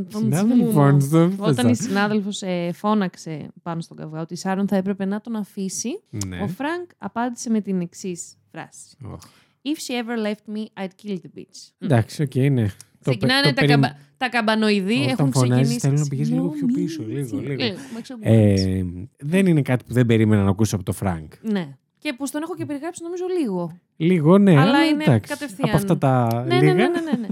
συνάδελφο. 0.09 0.71
Συνάδελφος, 0.71 1.09
δεν 1.09 1.35
Όταν 1.39 1.67
η 1.67 1.69
πέσα. 1.71 1.83
συνάδελφος 1.83 2.43
ε, 2.43 2.71
φώναξε 2.75 3.49
πάνω 3.63 3.81
στον 3.81 3.97
καυγά 3.97 4.21
ότι 4.21 4.35
η 4.35 4.37
Σάρον 4.37 4.69
θα 4.69 4.77
έπρεπε 4.77 5.05
να 5.05 5.21
τον 5.21 5.37
αφήσει, 5.37 6.01
Ναι. 6.27 6.41
ο 6.43 6.49
Φρανκ 6.49 6.91
απάντησε 6.99 7.51
με 7.51 7.61
την 7.61 7.81
εξής 7.81 8.35
φράση. 8.53 8.97
Οχ. 9.05 9.21
If 9.63 9.69
she 9.79 10.05
ever 10.05 10.17
left 10.27 10.57
me, 10.57 10.83
I'd 10.85 10.89
kill 11.07 11.15
the 11.17 11.39
bitch. 11.41 11.71
Εντάξει, 11.79 12.23
οκ, 12.23 12.35
ναι. 12.35 12.67
Το 12.67 13.11
Ξεκινάνε 13.13 13.43
πε- 13.43 13.49
το 13.49 13.55
τα, 13.61 13.67
περιμ- 13.67 13.83
καμπα... 13.83 13.99
τα 14.17 14.29
καμπανοειδή 14.29 14.95
Όταν 14.95 15.09
έχουν 15.09 15.33
φωνάζεις, 15.33 15.51
ξεκινήσει. 15.77 15.79
θέλω 15.81 15.99
να 15.99 16.07
πηγαίνεις 16.07 16.31
λίγο 16.31 16.49
πιο 16.49 16.59
Συγγνώμη, 16.59 16.85
πίσω, 16.85 17.03
λίγο, 17.07 17.27
συγγνώμη, 17.27 17.57
λίγο. 17.63 17.77
με 17.95 18.01
ξεκουφάνεις. 18.01 18.65
Ε, 18.65 18.85
δεν 19.19 19.47
είναι 19.47 19.63
κάτι 19.63 19.85
που 19.85 19.93
δεν 19.93 20.07
περίμενα 20.07 20.43
να 20.43 20.51
ακούσω 20.51 20.75
από 20.77 20.85
το 20.85 20.93
Φρανκ. 20.93 21.33
Ναι. 21.43 21.77
Και 21.99 22.13
που 22.17 22.25
τον 22.31 22.43
έχω 22.43 22.55
και 22.57 22.67
περιγράψει 22.67 23.03
νομίζω 23.03 23.25
λίγο. 23.41 23.79
Λίγο, 23.97 24.39
ναι. 24.39 24.59
Αλλά 24.61 24.85
είναι 24.85 25.03
εντάξει. 25.05 25.33
κατευθείαν. 25.33 25.69
Από 25.69 25.77
αυτά 25.77 25.99
τα 25.99 26.45
Ναι, 26.47 26.55
ναι, 26.55 26.61
λίγα. 26.61 26.73
ναι, 26.75 26.89
ναι, 26.89 27.01
ναι, 27.01 27.17
ναι. 27.21 27.27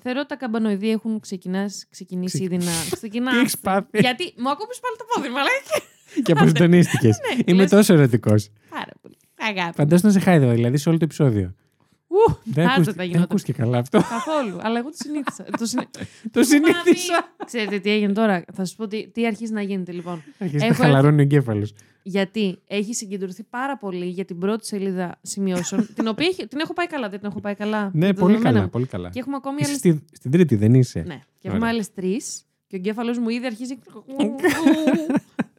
Θεωρώ 0.00 0.18
ότι 0.20 0.28
τα 0.28 0.36
καμπανοειδή 0.36 0.90
έχουν 0.90 1.20
ξεκινάσει, 1.20 1.86
ξεκινήσει 1.90 2.38
Ξε- 2.38 2.52
ήδη 2.52 2.64
να. 2.64 2.72
Ξεκινά. 2.90 3.30
Τι 3.32 3.38
έχεις 3.38 3.58
πάθει. 3.58 3.98
Γιατί 4.00 4.34
μου 4.36 4.50
ακούμπησε 4.50 4.80
πάλι 4.82 4.96
το 4.98 5.04
πόδι, 5.14 5.28
μαλάκι. 5.28 6.22
Και 6.24 6.32
αποσυντονίστηκε. 6.32 7.06
Ναι, 7.08 7.42
Είμαι 7.46 7.60
λες- 7.60 7.70
τόσο 7.70 7.92
ερωτικός. 7.94 8.48
Πάρα 8.70 8.92
πολύ. 9.02 9.16
Αγάπη. 9.38 9.74
Φαντάζομαι 9.76 10.12
να 10.12 10.18
σε 10.18 10.24
χάιδευα 10.24 10.52
δηλαδή 10.52 10.76
σε 10.76 10.88
όλο 10.88 10.98
το 10.98 11.04
επεισόδιο. 11.04 11.54
Ου, 12.12 12.38
Δεν 12.44 12.64
άντε 12.64 12.72
ακούστηκε, 12.72 12.90
τα 12.90 12.92
δεν 12.96 13.06
γινόταν. 13.06 13.22
ακούστηκε 13.30 13.52
καλά 13.62 13.78
αυτό. 13.78 13.98
Καθόλου. 13.98 14.58
Αλλά 14.62 14.78
εγώ 14.78 14.88
το 14.88 14.96
συνήθισα. 14.98 15.44
το 15.58 15.66
συνή- 15.66 15.88
το 16.30 16.42
συνήθισα. 16.42 17.12
Μαμί. 17.12 17.44
Ξέρετε 17.44 17.78
τι 17.78 17.90
έγινε 17.90 18.12
τώρα. 18.12 18.44
Θα 18.52 18.64
σας 18.64 18.74
πω 18.74 18.86
τι, 18.86 19.08
τι 19.08 19.26
αρχίζει 19.26 19.52
να 19.52 19.62
γίνεται 19.62 19.92
λοιπόν. 19.92 20.22
Αρχίζει 20.38 20.58
να 20.62 20.66
Έχω 20.66 20.82
χαλαρώνει 20.82 21.18
ο 21.18 21.22
εγκέφαλος. 21.22 21.74
Γιατί 22.02 22.58
έχει 22.66 22.94
συγκεντρωθεί 22.94 23.42
πάρα 23.42 23.76
πολύ 23.78 24.06
για 24.06 24.24
την 24.24 24.38
πρώτη 24.38 24.66
σελίδα 24.66 25.18
σημειώσεων. 25.22 25.88
την 25.94 26.06
οποία 26.06 26.26
έχει- 26.26 26.46
την 26.46 26.58
έχω 26.60 26.72
πάει 26.72 26.86
καλά, 26.86 27.08
δεν 27.08 27.18
την 27.18 27.28
έχω 27.28 27.40
πάει 27.40 27.54
καλά. 27.54 27.90
Ναι, 27.92 28.06
με 28.06 28.12
τα 28.12 28.20
πολύ 28.20 28.32
δεδομένα 28.32 28.50
καλά, 28.52 28.62
μου. 28.62 28.70
πολύ 28.70 28.86
καλά. 28.86 29.08
Και 29.10 29.18
έχουμε 29.18 29.36
ακόμη 29.36 29.56
Είσαι 29.60 29.68
άλλε. 29.70 29.78
στη- 29.78 30.04
στην 30.12 30.30
τρίτη 30.30 30.56
δεν 30.56 30.74
είσαι; 30.74 31.00
Ναι, 31.06 31.14
και 31.38 31.48
έχουμε 31.48 31.58
Ωραία. 31.58 31.70
άλλες 31.72 31.92
τρεις. 31.92 32.44
Και 32.66 32.76
ο 32.76 32.78
εγκέφαλος 32.78 33.18
μου 33.18 33.28
ήδη 33.28 33.46
αρχίζει. 33.46 33.78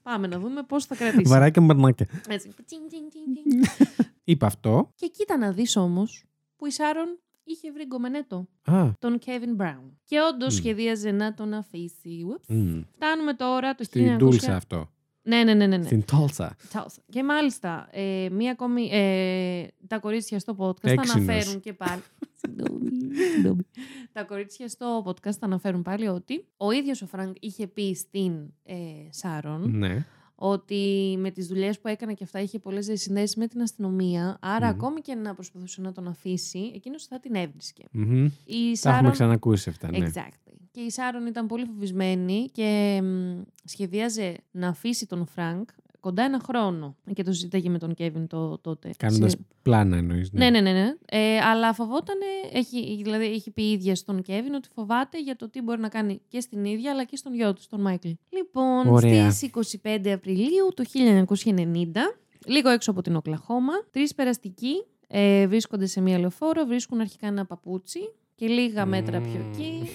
Πάμε 0.03 0.27
να 0.27 0.39
δούμε 0.39 0.63
πώς 0.67 0.85
θα 0.85 0.95
κρατήσει. 0.95 1.29
Βαράκια 1.31 1.61
μπαρνάκια. 1.61 2.07
Έτσι. 2.29 2.49
Τσιν, 2.65 2.79
τσιν, 2.87 3.01
τσιν, 3.09 3.21
τσιν. 3.33 3.87
Είπα 4.23 4.45
αυτό. 4.45 4.89
Και 4.95 5.07
κοίτα 5.07 5.37
να 5.37 5.51
δεις 5.51 5.75
όμως 5.75 6.23
που 6.63 6.69
η 6.69 6.71
Σάρον 6.71 7.19
είχε 7.43 7.71
βρει 7.71 7.85
γκομενέτο, 7.85 8.47
Α, 8.65 8.89
τον 8.99 9.19
Kevin 9.25 9.61
Brown. 9.61 9.91
Και 10.03 10.17
όντως 10.33 10.53
Μμ. 10.53 10.57
σχεδίαζε 10.57 11.11
να 11.11 11.33
τον 11.33 11.53
αφήσει. 11.53 12.25
Oops. 12.29 12.45
μ, 12.55 12.81
Φτάνουμε 12.91 13.33
τώρα 13.33 13.75
το 13.75 13.83
1900. 13.83 13.85
στην 13.85 14.17
Τούλσα 14.17 14.55
αυτό. 14.55 14.89
Ναι, 15.21 15.43
ναι, 15.43 15.53
ναι. 15.53 15.67
ναι, 15.67 15.77
ναι. 15.77 15.83
Στην 15.85 16.05
Τούλσα. 16.05 16.55
Tulsa. 16.73 16.97
Και 17.09 17.23
μάλιστα, 17.23 17.87
ε, 17.91 18.27
μία 18.31 18.51
ακόμη, 18.51 18.89
ε, 18.91 19.67
τα 19.87 19.99
κορίτσια 19.99 20.39
στο 20.39 20.55
podcast 20.59 20.79
θα 20.81 20.91
Έξινος. 20.91 21.15
αναφέρουν 21.29 21.59
και 21.59 21.73
πάλι. 21.73 22.01
Συγγνώμη, 22.41 22.89
συγγνώμη. 23.33 23.61
τα 24.11 24.23
κορίτσια 24.23 24.67
στο 24.67 25.03
podcast 25.05 25.31
θα 25.39 25.45
αναφέρουν 25.45 25.81
πάλι 25.81 26.07
ότι 26.07 26.45
ο 26.57 26.71
ίδιος 26.71 27.01
ο 27.01 27.05
Φρανκ 27.07 27.35
είχε 27.39 27.67
πει 27.67 27.93
στην 27.95 28.53
ε, 28.63 28.75
Σάρον 29.09 29.77
Ναι. 29.77 30.05
Ότι 30.45 31.15
με 31.19 31.31
τις 31.31 31.47
δουλειές 31.47 31.79
που 31.79 31.87
έκανε 31.87 32.13
και 32.13 32.23
αυτά 32.23 32.39
είχε 32.39 32.59
πολλές 32.59 32.89
συνδέσεις 32.93 33.35
με 33.35 33.47
την 33.47 33.61
αστυνομία, 33.61 34.37
άρα 34.41 34.65
Μμμ. 34.65 34.73
ακόμη 34.73 35.01
και 35.01 35.15
να 35.15 35.33
προσπαθούσε 35.33 35.81
να 35.81 35.91
τον 35.91 36.07
αφήσει, 36.07 36.71
εκείνος 36.75 37.05
θα 37.05 37.19
την 37.19 37.35
έβρισκε. 37.35 37.83
Μμμ. 37.91 38.25
Η 38.25 38.29
Τα 38.45 38.55
έχουμε 38.55 38.75
Σάρον 38.75 39.11
ξανακούσει 39.11 39.69
αυτά, 39.69 39.91
ναι. 39.91 39.97
Exactly. 39.97 40.53
Και 40.71 40.79
η 40.81 40.89
Σάρον 40.89 41.25
ήταν 41.25 41.47
πολύ 41.47 41.65
φοβισμένη 41.65 42.49
και 42.51 42.99
μ, 43.03 43.41
σχεδίαζε 43.63 44.37
να 44.51 44.67
αφήσει 44.67 45.07
τον 45.07 45.25
Φρανκ 45.25 45.69
κοντά 46.03 46.23
ένα 46.23 46.39
χρόνο. 46.45 46.95
Και 47.13 47.23
το 47.23 47.31
συζήταγε 47.33 47.69
με 47.69 47.77
τον 47.77 47.93
Κέβιν 47.93 48.27
το, 48.27 48.57
τότε. 48.57 48.89
Κάνοντας 48.97 49.31
Συ- 49.31 49.39
πλάνα 49.61 49.97
εννοείς. 49.97 50.31
Ναι, 50.31 50.49
ναι, 50.49 50.61
ναι. 50.61 50.71
ναι. 50.71 50.93
Ε, 51.05 51.37
αλλά 51.39 51.73
φοβόταν, 51.73 52.17
έχει, 52.53 53.01
δηλαδή 53.03 53.25
έχει 53.25 53.51
πει 53.51 53.63
η 53.63 53.71
ίδια 53.71 53.95
στον 53.95 54.21
Κέβιν 54.21 54.53
ότι 54.53 54.67
φοβάται 54.75 55.21
για 55.21 55.35
το 55.35 55.49
τι 55.49 55.61
μπορεί 55.61 55.79
να 55.81 55.89
κάνει 55.89 56.21
και 56.27 56.39
στην 56.39 56.65
ίδια 56.65 56.91
αλλά 56.91 57.03
και 57.03 57.15
στον 57.15 57.33
γιο 57.33 57.53
του, 57.53 57.61
τον 57.69 57.81
Μάικλ. 57.81 58.09
Λοιπόν, 58.29 58.87
Ωραία. 58.87 59.31
στις 59.31 59.49
25 59.83 60.07
Απριλίου 60.09 60.67
του 60.75 60.83
1990, 60.85 61.85
λίγο 62.45 62.69
έξω 62.69 62.91
από 62.91 63.01
την 63.01 63.15
Οκλαχώμα, 63.15 63.73
τρεις 63.91 64.15
περαστικοί 64.15 64.83
ε, 65.07 65.47
βρίσκονται 65.47 65.85
σε 65.85 66.01
μία 66.01 66.19
λεωφόρο, 66.19 66.65
βρίσκουν 66.65 66.99
αρχικά 66.99 67.27
ένα 67.27 67.45
παπούτσι 67.45 67.99
και 68.35 68.47
λίγα 68.47 68.85
μέτρα 68.85 69.21
πιο 69.21 69.45
εκεί 69.51 69.89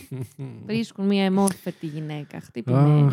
βρίσκουν 0.65 1.07
μια 1.07 1.25
εμόρφετη 1.33 1.87
γυναίκα 1.87 2.41
χτυπημένη. 2.41 3.13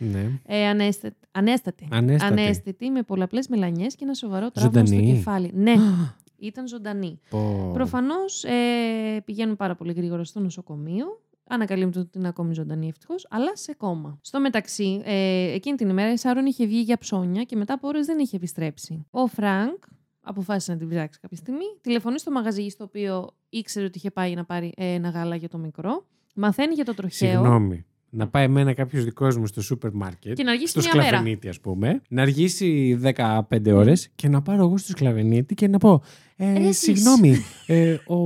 Αχ. 0.00 0.08
Ναι. 0.08 0.30
Ε, 0.46 0.66
ανέστατη, 0.66 1.16
ανέστατη. 1.32 1.88
Ανέστατη. 1.90 2.40
Ανέστητη, 2.40 2.90
με 2.90 3.02
πολλαπλές 3.02 3.48
μελανιές 3.48 3.94
και 3.94 4.04
ένα 4.04 4.14
σοβαρό 4.14 4.50
τραύμα 4.50 4.86
στο 4.86 4.86
Ζωντανή. 4.86 5.12
κεφάλι. 5.14 5.50
Ναι, 5.54 5.74
ήταν 6.38 6.66
ζωντανή. 6.68 7.20
Πω. 7.30 7.70
Προφανώς 7.74 8.44
ε, 8.44 9.20
πηγαίνουν 9.24 9.56
πάρα 9.56 9.74
πολύ 9.74 9.92
γρήγορα 9.92 10.24
στο 10.24 10.40
νοσοκομείο. 10.40 11.06
Ανακαλύπτουν 11.48 12.02
ότι 12.02 12.18
είναι 12.18 12.28
ακόμη 12.28 12.54
ζωντανή 12.54 12.88
ευτυχώς, 12.88 13.26
αλλά 13.30 13.56
σε 13.56 13.74
κώμα. 13.74 14.18
Στο 14.20 14.40
μεταξύ, 14.40 15.02
ε, 15.04 15.52
εκείνη 15.52 15.76
την 15.76 15.88
ημέρα 15.88 16.12
η 16.12 16.16
Σάρον 16.16 16.46
είχε 16.46 16.66
βγει 16.66 16.80
για 16.80 16.98
ψώνια 16.98 17.42
και 17.42 17.56
μετά 17.56 17.74
από 17.74 17.88
ώρες 17.88 18.06
δεν 18.06 18.18
είχε 18.18 18.36
επιστρέψει. 18.36 19.06
Ο 19.10 19.26
Φρανκ 19.26 19.82
αποφάσισε 20.20 20.72
να 20.72 20.78
την 20.78 20.88
ψάξει 20.88 21.20
κάποια 21.20 21.36
στιγμή. 21.36 21.64
Τηλεφωνεί 21.80 22.18
στο 22.18 22.30
μαγαζί 22.30 22.68
στο 22.68 22.84
οποίο 22.84 23.30
ήξερε 23.48 23.86
ότι 23.86 23.98
είχε 23.98 24.10
πάει 24.10 24.34
να 24.34 24.44
πάρει 24.44 24.72
ε, 24.76 24.92
ένα 24.92 25.08
γάλα 25.08 25.36
για 25.36 25.48
το 25.48 25.58
μικρό. 25.58 26.06
Μαθαίνει 26.34 26.74
για 26.74 26.84
το 26.84 26.94
τροχαίο. 26.94 27.30
Συγγνώμη. 27.30 27.84
Να 28.18 28.28
πάει 28.28 28.44
εμένα 28.44 28.72
κάποιος 28.72 29.04
δικός 29.04 29.36
μου 29.36 29.46
στο 29.46 29.62
σούπερ 29.62 29.90
μάρκετ. 29.92 30.36
Και 30.36 30.42
να 30.42 30.50
αργήσει 30.50 30.70
στο 30.70 30.80
μία 30.80 30.90
μέρα. 30.94 31.06
Σκλαβενίτη, 31.06 31.48
ας 31.48 31.60
πούμε. 31.60 32.02
Να 32.08 32.22
αργήσει 32.22 32.98
15 33.02 33.72
ώρες 33.72 34.08
και 34.14 34.28
να 34.28 34.42
πάρω 34.42 34.62
εγώ 34.64 34.78
στο 34.78 34.90
Σκλαβενίτη 34.90 35.54
και 35.54 35.68
να 35.68 35.78
πω. 35.78 36.02
Ε, 36.36 36.52
Ρε, 36.58 36.64
εσείς. 36.64 36.78
συγγνώμη, 36.78 37.36
ε, 37.66 37.96
ο, 38.06 38.16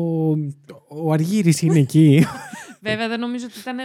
ο 0.88 1.12
Αργύρης 1.12 1.62
είναι 1.62 1.78
εκεί. 1.78 2.24
Βέβαια, 2.82 3.08
δεν 3.08 3.20
νομίζω 3.20 3.46
ότι 3.50 3.58
ήταν. 3.60 3.76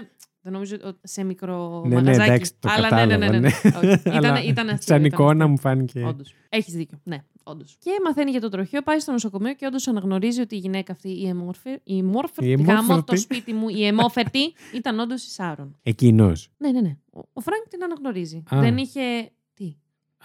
Δεν 0.41 0.53
νομίζω 0.53 0.75
ότι 0.83 0.99
σε 1.03 1.23
μικρό 1.23 1.81
ναι, 1.85 1.95
ναι, 1.95 2.01
μαγαζάκι. 2.01 2.29
εντάξει, 2.29 2.51
το 2.59 2.69
Αλλά 2.71 2.89
κατάλαβα. 2.89 3.17
ναι, 3.17 3.27
ναι, 3.27 3.31
ναι. 3.31 3.39
ναι. 3.39 3.47
Όχι, 3.77 4.01
Ήταν, 4.05 4.25
Αλλά 4.25 4.43
ήταν 4.43 4.69
αστείο, 4.69 4.95
Σαν 4.95 4.97
ήταν 4.97 5.05
εικόνα 5.05 5.31
αστείο. 5.31 5.47
μου 5.49 5.59
φάνηκε. 5.59 6.03
Όντως. 6.05 6.33
Έχεις 6.49 6.73
δίκιο. 6.73 6.99
Ναι, 7.03 7.17
όντως. 7.47 7.77
Και 7.79 7.91
μαθαίνει 8.05 8.31
για 8.31 8.41
το 8.41 8.49
τροχαίο, 8.49 8.81
πάει 8.81 8.99
στο 8.99 9.11
νοσοκομείο 9.11 9.53
και 9.53 9.65
όντως 9.65 9.87
αναγνωρίζει 9.87 10.41
ότι 10.41 10.55
η 10.55 10.57
γυναίκα 10.57 10.91
αυτή, 10.91 11.09
η 11.21 11.27
εμόρφη, 11.27 11.69
η 11.83 11.97
εμόρφη, 11.97 12.45
Η 12.45 12.51
γαμώ 12.53 12.71
εμόρφερτη. 12.71 13.03
το 13.05 13.17
σπίτι 13.17 13.53
μου, 13.53 13.69
η 13.69 13.85
εμόφερτη, 13.85 14.53
ήταν 14.79 14.99
όντως 14.99 15.25
η 15.25 15.29
Σάρον. 15.29 15.77
Εκείνος. 15.83 16.49
Ναι, 16.57 16.71
ναι, 16.71 16.81
ναι. 16.81 16.97
Ο, 17.11 17.19
ο 17.33 17.41
Φρανκ 17.41 17.67
την 17.69 17.83
αναγνωρίζει. 17.83 18.43
Α. 18.55 18.59
Δεν 18.59 18.77
είχε. 18.77 19.01
Τι, 19.53 19.75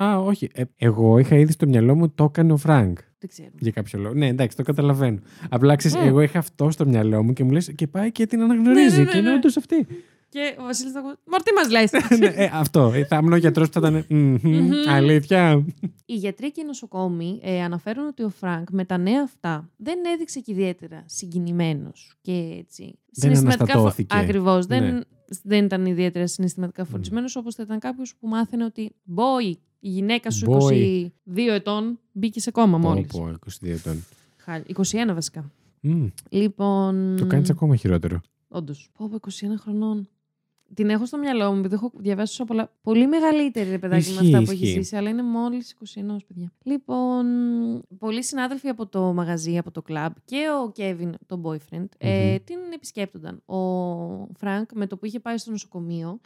Α, 0.05 0.19
όχι. 0.19 0.49
Ε, 0.53 0.63
εγώ 0.77 1.19
είχα 1.19 1.37
ήδη 1.37 1.53
στο 1.53 1.67
μυαλό 1.67 1.95
μου 1.95 2.11
το 2.11 2.25
έκανε 2.25 2.53
ο 2.53 2.57
Φρανκ. 2.57 2.99
δεν 3.19 3.29
ξέρω. 3.29 3.49
Για 3.59 3.71
κάποιο 3.71 3.99
λόγο. 4.01 4.15
Ναι, 4.15 4.27
εντάξει, 4.27 4.57
το 4.57 4.63
καταλαβαίνω. 4.63 5.19
Απλά 5.51 5.77
ξέρεις, 5.77 5.97
Mm. 5.97 6.07
εγώ 6.07 6.21
είχα 6.21 6.39
αυτό 6.39 6.71
στο 6.71 6.87
μυαλό 6.87 7.23
μου 7.23 7.33
και 7.33 7.45
μου 7.45 7.51
λες 7.51 7.73
και 7.75 7.87
πάει 7.87 8.13
και 8.13 8.27
την 8.27 8.43
αναγνωρίζει. 8.43 8.91
Ναι, 8.91 8.97
ναι, 8.99 9.05
ναι, 9.05 9.11
Και 9.11 9.19
είναι 9.19 9.29
ναι. 9.31 9.35
όντως 9.37 9.57
αυτή. 9.57 9.87
Και 10.31 10.57
ο 10.61 10.63
Βασίλης 10.63 10.93
θα 10.93 11.01
πει: 11.01 11.07
Μωρ, 11.07 11.43
τι 11.43 11.53
μας 11.53 11.71
λες. 11.71 11.91
ναι, 12.19 12.27
ε, 12.27 12.51
αυτό. 12.53 12.93
Ε, 12.95 13.05
θα 13.05 13.17
ήμουν 13.17 13.33
ο 13.33 13.37
γιατρός 13.37 13.69
που 13.71 13.81
θα 13.81 13.89
ήταν. 13.89 14.05
«Μμμ, 14.09 14.37
Μμμ. 14.43 14.71
Αλήθεια. 14.89 15.65
Οι 16.07 16.15
γιατροί 16.15 16.53
και 16.53 16.61
οι 16.61 16.65
νοσοκόμοι 16.65 17.41
ε, 17.43 17.63
αναφέρουν 17.63 18.07
ότι 18.07 18.23
ο 18.23 18.29
Φρανκ 18.29 18.69
με 18.71 18.85
τα 18.85 18.99
νέα 18.99 19.23
αυτά 19.23 19.71
δεν 19.77 19.99
έδειξε 20.15 20.41
και 20.41 20.53
ιδιαίτερα 20.53 21.03
συγκινημένος 21.07 22.17
και 22.21 22.57
έτσι. 22.59 22.99
αναστατώθηκε. 23.23 24.17
Ακριβώς. 24.17 24.67
Δεν, 24.67 24.95
Ναι. 24.95 25.01
δεν 25.43 25.65
ήταν 25.65 25.87
ιδιαίτερα 25.87 26.27
συναισθηματικά 26.27 26.85
φορτισμένος 26.85 27.37
όπως 27.37 27.55
θα 27.55 27.63
ήταν 27.63 27.79
κάποιος 27.79 28.15
που 28.21 28.29
μάθαινε 28.29 28.65
ότι 28.65 28.93
boy, 29.17 29.55
η 29.81 29.89
γυναίκα 29.89 30.31
σου 30.31 30.47
Boy. 30.51 31.07
22 31.35 31.53
ετών 31.53 31.99
μπήκε 32.13 32.41
σε 32.41 32.51
κόμμα 32.51 32.79
μόλις. 32.79 33.07
Πω, 33.07 33.19
πω, 33.19 33.39
22 33.67 33.69
ετών. 33.69 34.05
21 35.09 35.15
βασικά. 35.15 35.51
Μμ, 35.81 36.07
Λοιπόν. 36.29 37.17
Το 37.19 37.27
κάνεις 37.27 37.51
ακόμα 37.51 37.77
χειρότερο. 37.77 38.21
Όντως. 38.49 38.91
Πω, 38.99 39.09
πω, 39.09 39.17
21 39.17 39.57
χρονών. 39.59 40.09
Την 40.75 40.91
έχω 40.91 41.07
στο 41.07 41.19
μυαλό 41.19 41.53
μου, 41.53 41.59
επειδή 41.59 41.75
έχω 41.75 41.91
διαβάσει 41.95 42.31
τόσα 42.37 42.45
πολλά. 42.45 42.71
Πολύ 42.83 43.07
μεγαλύτερη, 43.07 43.71
ρε 43.71 43.79
παιδάκι, 43.79 44.09
με 44.11 44.15
Ισχύει, 44.15 44.27
αυτά 44.35 44.45
που 44.45 44.51
έχεις 44.51 44.63
ισχύει. 44.69 44.81
ζήσει, 44.83 44.97
αλλά 44.97 45.09
είναι 45.09 45.23
μόλις 45.23 45.77
21, 45.99 46.17
παιδιά. 46.29 46.53
Λοιπόν, 46.63 47.27
πολλοί 47.99 48.25
συνάδελφοι 48.25 48.69
από 48.69 48.87
το 48.87 49.01
μαγαζί, 49.13 49.59
από 49.59 49.71
το 49.71 49.83
κλαμπ 49.83 50.13
και 50.25 50.47
ο 50.65 50.71
Κέβιν, 50.73 51.15
το 51.27 51.41
boyfriend, 51.45 51.85
ε, 51.99 52.31
Μμμ. 52.31 52.37
την 52.45 52.59
επισκέπτονταν. 52.75 53.43
Ο 53.47 53.57
Φρανκ, 54.39 54.71
με 54.75 54.87
το 54.87 54.97
που 54.97 55.07
είχε 55.07 55.21
πάει 55.21 55.37
στο 55.39 55.51
νοσοκομείο, 55.51 56.21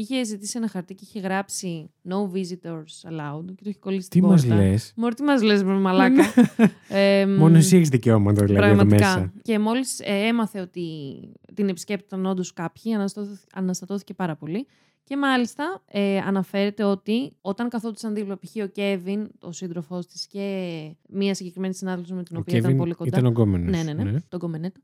είχε 0.00 0.24
ζητήσει 0.24 0.58
ένα 0.58 0.68
χαρτί 0.68 0.94
και 0.94 1.04
είχε 1.06 1.20
γράψει 1.20 1.90
No 2.08 2.14
visitors 2.36 3.10
allowed 3.10 3.44
και 3.54 3.62
το 3.62 3.70
είχε 3.70 3.78
κολλήσει 3.78 4.08
Τι 4.08 4.18
στην 4.18 4.24
μας 4.28 4.46
πόρτα. 4.46 4.62
λες; 4.62 4.92
Μωρ, 4.96 5.14
τι 5.14 5.22
μας 5.22 5.42
λες, 5.42 5.62
μαλάκα; 5.62 6.24
ε, 6.88 7.26
Μόνο 7.26 7.56
εσύ 7.56 7.76
έχεις 7.76 7.88
δικαιώματα 7.88 8.44
δηλαδή 8.44 8.66
εδώ 8.66 8.74
Πραγματικά. 8.74 9.06
μέσα. 9.14 9.32
Και 9.42 9.58
μόλις 9.58 10.00
έμαθε 10.04 10.60
ότι 10.60 10.82
την 11.54 11.68
επισκέπτονταν 11.68 12.26
όντως 12.26 12.52
κάποιοι, 12.52 12.92
αναστατώθη- 12.94 13.48
αναστατώθηκε 13.54 14.14
πάρα 14.14 14.36
πολύ. 14.36 14.66
Και 15.04 15.16
μάλιστα 15.16 15.82
ε, 15.86 16.18
αναφέρεται 16.18 16.84
ότι 16.84 17.32
όταν 17.40 17.68
καθόντουσαν 17.68 18.14
δίπλα, 18.14 18.38
π.χ. 18.38 18.62
ο 18.62 18.66
Κέβιν, 18.66 19.28
ο 19.40 19.52
σύντροφός 19.52 20.06
της 20.06 20.26
και 20.26 20.80
μία 21.08 21.34
συγκεκριμένη 21.34 21.74
συνάδελφος 21.74 22.12
με 22.16 22.22
την 22.22 22.36
Ο 22.36 22.38
οποία 22.38 22.52
ήταν 22.58 22.62
Κέβιν 22.70 22.82
πολύ 22.84 22.94
κοντά. 22.94 23.08
ήταν 23.18 23.26
ο 23.26 23.28
γκόμενος. 23.30 23.84
Ναι, 23.84 23.92
ναι, 23.92 24.02
ναι, 24.04 24.18
τον 24.28 24.40
γκομενέτο. 24.40 24.80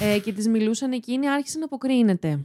Ε, 0.00 0.18
και 0.18 0.32
της 0.32 0.48
μιλούσαν 0.48 0.92
εκείνη, 0.92 1.28
άρχισε 1.28 1.58
να 1.58 1.64
αποκρίνεται. 1.64 2.40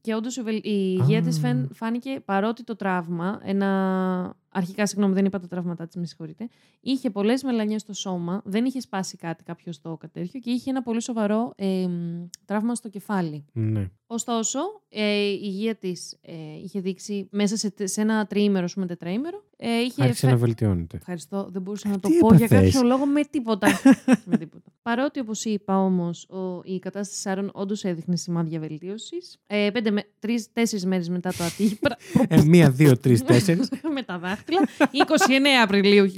Και 0.00 0.14
όντως 0.14 0.36
η 0.36 0.60
υγεία 1.00 1.18
Α. 1.18 1.22
τη 1.22 1.30
φάνηκε 1.72 2.20
παρότι 2.24 2.64
το 2.64 2.76
τραύμα, 2.76 3.40
ένα. 3.42 4.40
Αρχικά, 4.54 4.86
συγγνώμη, 4.86 5.14
δεν 5.14 5.24
είπα 5.24 5.40
τα 5.40 5.46
τραύματά 5.48 5.86
της, 5.86 5.96
με 5.96 6.06
συγχωρείτε. 6.06 6.48
Είχε 6.80 7.10
πολλές 7.10 7.42
μελανιές 7.42 7.80
στο 7.80 7.92
σώμα, 7.92 8.42
δεν 8.44 8.64
είχε 8.64 8.80
σπάσει 8.80 9.16
κάτι 9.16 9.44
κάποιος 9.44 9.74
στο 9.74 9.96
κατέρχιο 10.00 10.40
και 10.40 10.50
είχε 10.50 10.70
ένα 10.70 10.82
πολύ 10.82 11.02
σοβαρό 11.02 11.52
ε, 11.56 11.86
μ, 11.86 12.26
τραύμα 12.44 12.74
στο 12.74 12.88
κεφάλι. 12.88 13.44
Ναι. 13.52 13.90
Ωστόσο, 14.06 14.58
ε, 14.88 15.18
η 15.30 15.40
υγεία 15.42 15.74
της 15.74 16.18
ε, 16.20 16.32
είχε 16.64 16.80
δείξει 16.80 17.28
μέσα 17.30 17.56
σε, 17.56 17.72
σε 17.82 18.00
ένα 18.00 18.26
τριήμερο, 18.26 18.64
ας 18.64 18.74
πούμε, 18.74 18.86
τετραήμερο. 18.86 19.44
Ε, 19.56 19.68
είχε 19.80 20.02
Άρχισε 20.02 20.20
φε- 20.20 20.30
να 20.34 20.36
βελτιώνεται. 20.38 20.96
Ευχαριστώ. 20.96 21.48
Δεν 21.52 21.62
μπορούσα 21.62 21.88
να 21.88 21.98
το 22.00 22.08
τι 22.08 22.18
πω 22.18 22.34
για 22.34 22.44
έπαθες; 22.50 22.72
κάποιο 22.72 22.88
λόγο 22.88 23.06
με 23.06 23.24
τίποτα. 23.24 23.68
με 24.30 24.36
τίποτα. 24.36 24.70
Παρότι, 24.82 25.20
όπως 25.20 25.44
είπα 25.44 25.78
όμως, 25.78 26.28
η 26.64 26.78
κατάσταση 26.78 27.20
Σάρων 27.20 27.50
όντως 27.54 27.84
έδειχνε 27.84 28.16
σημάδια 28.16 28.60
βελτίωσης. 28.60 29.38
Ε, 29.46 29.70
πέντε 29.72 29.90
με, 29.90 30.02
τρεις, 30.18 30.52
τέσσερις 30.52 30.86
μέρες 30.86 31.08
μετά 31.08 31.30
το 31.30 31.44
ατύχημα. 31.52 31.96
Ε, 32.28 32.42
μία, 32.42 32.70
δύο, 32.70 32.98
τρεις, 32.98 33.22
τέσσερις. 33.24 33.68
με 33.94 34.02
τα 34.02 34.18
δάχτυλα. 34.18 34.41
29 34.46 35.62
Απριλίου 35.62 36.12
1990. 36.12 36.14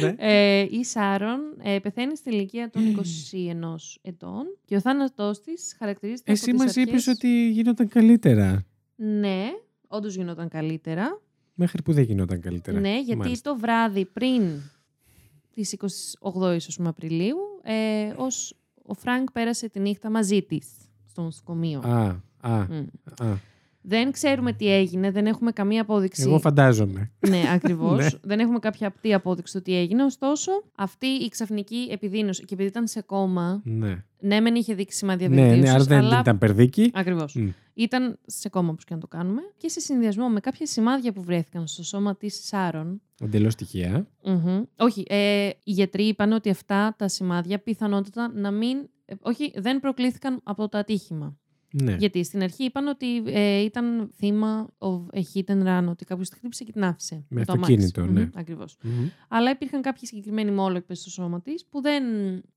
ναι. 0.00 0.14
Ε, 0.18 0.66
η 0.70 0.84
Σάρων 0.84 1.40
ε, 1.62 1.78
πεθαίνει 1.78 2.16
στη 2.16 2.30
ηλικία 2.30 2.70
των 2.70 2.82
21 2.96 3.76
ετών 4.02 4.44
και 4.64 4.76
ο 4.76 4.80
θάνατός 4.80 5.40
της 5.40 5.76
χαρακτηρίζεται 5.78 6.32
Εσύ 6.32 6.50
από 6.50 6.62
μας 6.62 6.72
τις 6.72 6.82
είπες 6.82 6.94
αρχές... 6.94 7.14
ότι 7.14 7.50
γινόταν 7.50 7.88
καλύτερα. 7.88 8.64
Ναι, 8.96 9.44
όντως 9.88 10.14
γινόταν 10.14 10.48
καλύτερα. 10.48 11.20
Μέχρι 11.54 11.82
που 11.82 11.92
δεν 11.92 12.04
γινόταν 12.04 12.40
καλύτερα. 12.40 12.80
Ναι, 12.80 13.00
γιατί 13.00 13.16
Μάλιστα. 13.20 13.50
το 13.50 13.58
βράδυ 13.58 14.04
πριν 14.04 14.42
τις 15.54 15.76
28 16.20 16.42
ας 16.56 16.74
πούμε, 16.76 16.88
Απριλίου, 16.88 17.36
ε, 17.62 18.12
ως 18.16 18.54
ο 18.82 18.94
Φρανκ 18.94 19.32
πέρασε 19.32 19.68
τη 19.68 19.80
νύχτα 19.80 20.10
μαζί 20.10 20.42
της 20.42 20.66
στο 21.08 21.22
νοσοκομείο. 21.22 21.78
Α, 21.84 22.20
α, 22.40 22.66
Μμ. 22.68 22.86
α. 23.20 23.36
Δεν 23.88 24.12
ξέρουμε 24.12 24.52
τι 24.52 24.72
έγινε, 24.72 25.10
δεν 25.10 25.26
έχουμε 25.26 25.50
καμία 25.52 25.80
απόδειξη. 25.82 26.22
Εγώ 26.22 26.38
φαντάζομαι. 26.38 27.10
Ναι, 27.28 27.42
ακριβώς. 27.54 28.02
Ναι. 28.02 28.08
Δεν 28.22 28.38
έχουμε 28.38 28.58
κάποια 28.58 28.86
απτή 28.86 29.14
απόδειξη 29.14 29.52
του 29.56 29.62
τι 29.62 29.76
έγινε. 29.76 30.04
Ωστόσο, 30.04 30.50
αυτή 30.76 31.06
η 31.06 31.28
ξαφνική 31.28 31.88
επιδείνωση 31.90 32.44
και 32.44 32.54
επειδή 32.54 32.68
ήταν 32.68 32.86
σε 32.86 33.02
κώμα, 33.02 33.60
Ναι. 33.64 34.04
ναι, 34.18 34.40
μεν 34.40 34.54
είχε 34.54 34.74
δείξει 34.74 34.98
σημάδια 34.98 35.28
Ναι, 35.28 35.34
βελτίωσης. 35.34 35.62
ναι, 35.64 35.70
άρα 35.70 35.84
δεν 35.84 35.98
αλλά... 35.98 36.20
ήταν 36.20 36.38
περδίκι. 36.38 36.90
Ακριβώς. 36.94 37.34
Μμ. 37.34 37.48
Ήταν 37.74 38.18
σε 38.26 38.48
κόμμα, 38.48 38.70
όπως 38.70 38.84
και 38.84 38.94
να 38.94 39.00
το 39.00 39.06
κάνουμε. 39.06 39.40
Και 39.56 39.68
σε 39.68 39.80
συνδυασμό 39.80 40.28
με 40.28 40.40
κάποια 40.40 40.66
σημάδια 40.66 41.12
που 41.12 41.22
βρέθηκαν 41.22 41.66
στο 41.66 41.82
σώμα 41.84 42.16
της 42.16 42.46
Σάρων. 42.46 43.00
Εντελώς 43.22 43.54
τυχαία. 43.54 44.06
Μμμ. 44.24 44.62
Όχι, 44.76 45.04
ε, 45.08 45.46
οι 45.46 45.70
γιατροί 45.72 46.02
είπαν 46.04 46.32
ότι 46.32 46.50
αυτά 46.50 46.94
τα 46.98 47.08
σημάδια 47.08 47.58
πιθανότατα 47.58 48.32
να 48.34 48.50
μην. 48.50 48.76
ε, 49.04 49.14
όχι, 49.20 49.52
δεν 49.56 49.80
προκλήθηκαν 49.80 50.40
από 50.42 50.68
το 50.68 50.78
ατύχημα. 50.78 51.36
Ναι. 51.82 51.94
Γιατί 51.98 52.24
στην 52.24 52.42
αρχή 52.42 52.64
είπαν 52.64 52.86
ότι 52.86 53.22
ε, 53.26 53.58
ήταν 53.60 54.10
θύμα 54.16 54.68
of 54.78 55.00
a 55.12 55.20
hit 55.34 55.44
and 55.44 55.66
run, 55.66 55.84
ότι 55.88 56.04
κάποιος 56.04 56.28
τη 56.28 56.36
χτύπησε 56.36 56.64
και 56.64 56.72
την 56.72 56.84
άφησε. 56.84 57.24
Με 57.28 57.44
το 57.44 57.52
αυτοκίνητο, 57.52 58.00
αμάξι. 58.00 58.18
ναι. 58.18 58.24
Μμμ, 58.24 58.30
Ακριβώς. 58.34 58.76
Μμμ. 58.82 59.08
Αλλά 59.28 59.50
υπήρχαν 59.50 59.82
κάποιοι 59.82 60.06
συγκεκριμένοι 60.08 60.50
μόλεκπε 60.50 60.94
στο 60.94 61.10
σώμα 61.10 61.40
της 61.42 61.66
που 61.66 61.80
δεν 61.80 62.04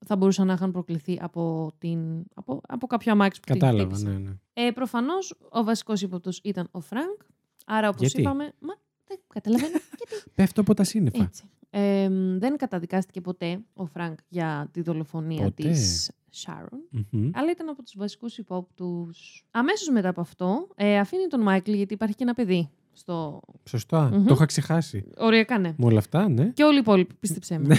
θα 0.05 0.15
μπορούσαν 0.15 0.47
να 0.47 0.53
είχαν 0.53 0.71
προκληθεί 0.71 1.17
από, 1.21 1.71
την, 1.77 1.99
από, 2.33 2.61
από 2.67 2.87
κάποιο 2.87 3.11
αμάξι 3.11 3.39
που 3.39 3.51
την 3.51 3.59
Κατάλαβα, 3.59 3.95
χτύπησε. 3.95 4.17
ναι, 4.17 4.29
ναι. 4.29 4.67
Ε, 4.67 4.71
Προφανώς 4.71 5.35
ο 5.49 5.63
βασικός 5.63 6.01
ύποπτος 6.01 6.39
ήταν 6.43 6.67
ο 6.71 6.79
Φρανκ. 6.79 7.19
Άρα, 7.65 7.87
όπως 7.89 8.01
Γιατί; 8.01 8.21
είπαμε. 8.21 8.53
Μα 8.59 8.73
δεν 9.07 9.19
καταλαβαίνω. 9.33 9.69
γιατί. 9.97 10.23
Πέφτω 10.35 10.61
από 10.61 10.73
τα 10.73 10.83
σύννεφα. 10.83 11.23
Έτσι. 11.23 11.43
Ε, 11.69 12.09
μ, 12.09 12.37
δεν 12.37 12.57
καταδικάστηκε 12.57 13.21
ποτέ 13.21 13.59
ο 13.73 13.85
Φρανκ 13.85 14.19
για 14.27 14.69
τη 14.71 14.81
δολοφονία 14.81 15.43
Ποτέ. 15.43 15.69
της 15.69 16.11
Sharon. 16.45 17.01
Μμμ. 17.11 17.29
Αλλά 17.33 17.51
ήταν 17.51 17.69
από 17.69 17.83
τους 17.83 17.93
βασικούς 17.97 18.37
υπόπτους. 18.37 19.45
Αμέσως 19.51 19.89
μετά 19.89 20.09
από 20.09 20.21
αυτό, 20.21 20.67
ε, 20.75 20.99
αφήνει 20.99 21.27
τον 21.27 21.41
Μάικλ 21.41 21.73
γιατί 21.73 21.93
υπάρχει 21.93 22.15
και 22.15 22.23
ένα 22.23 22.33
παιδί. 22.33 22.69
Στο... 22.93 23.41
Σωστά. 23.69 24.09
Μμμ. 24.13 24.25
Το 24.25 24.33
είχα 24.33 24.45
ξεχάσει. 24.45 25.05
Οριακά, 25.17 25.59
ναι. 25.59 25.73
Με 25.77 25.85
όλα 25.85 25.97
αυτά, 25.99 26.29
ναι. 26.29 26.45
Και 26.49 26.63
όλοι 26.63 26.75
οι 26.75 26.79
υπόλοιποι, 26.79 27.13
πίστεψέ 27.19 27.59
με. 27.59 27.75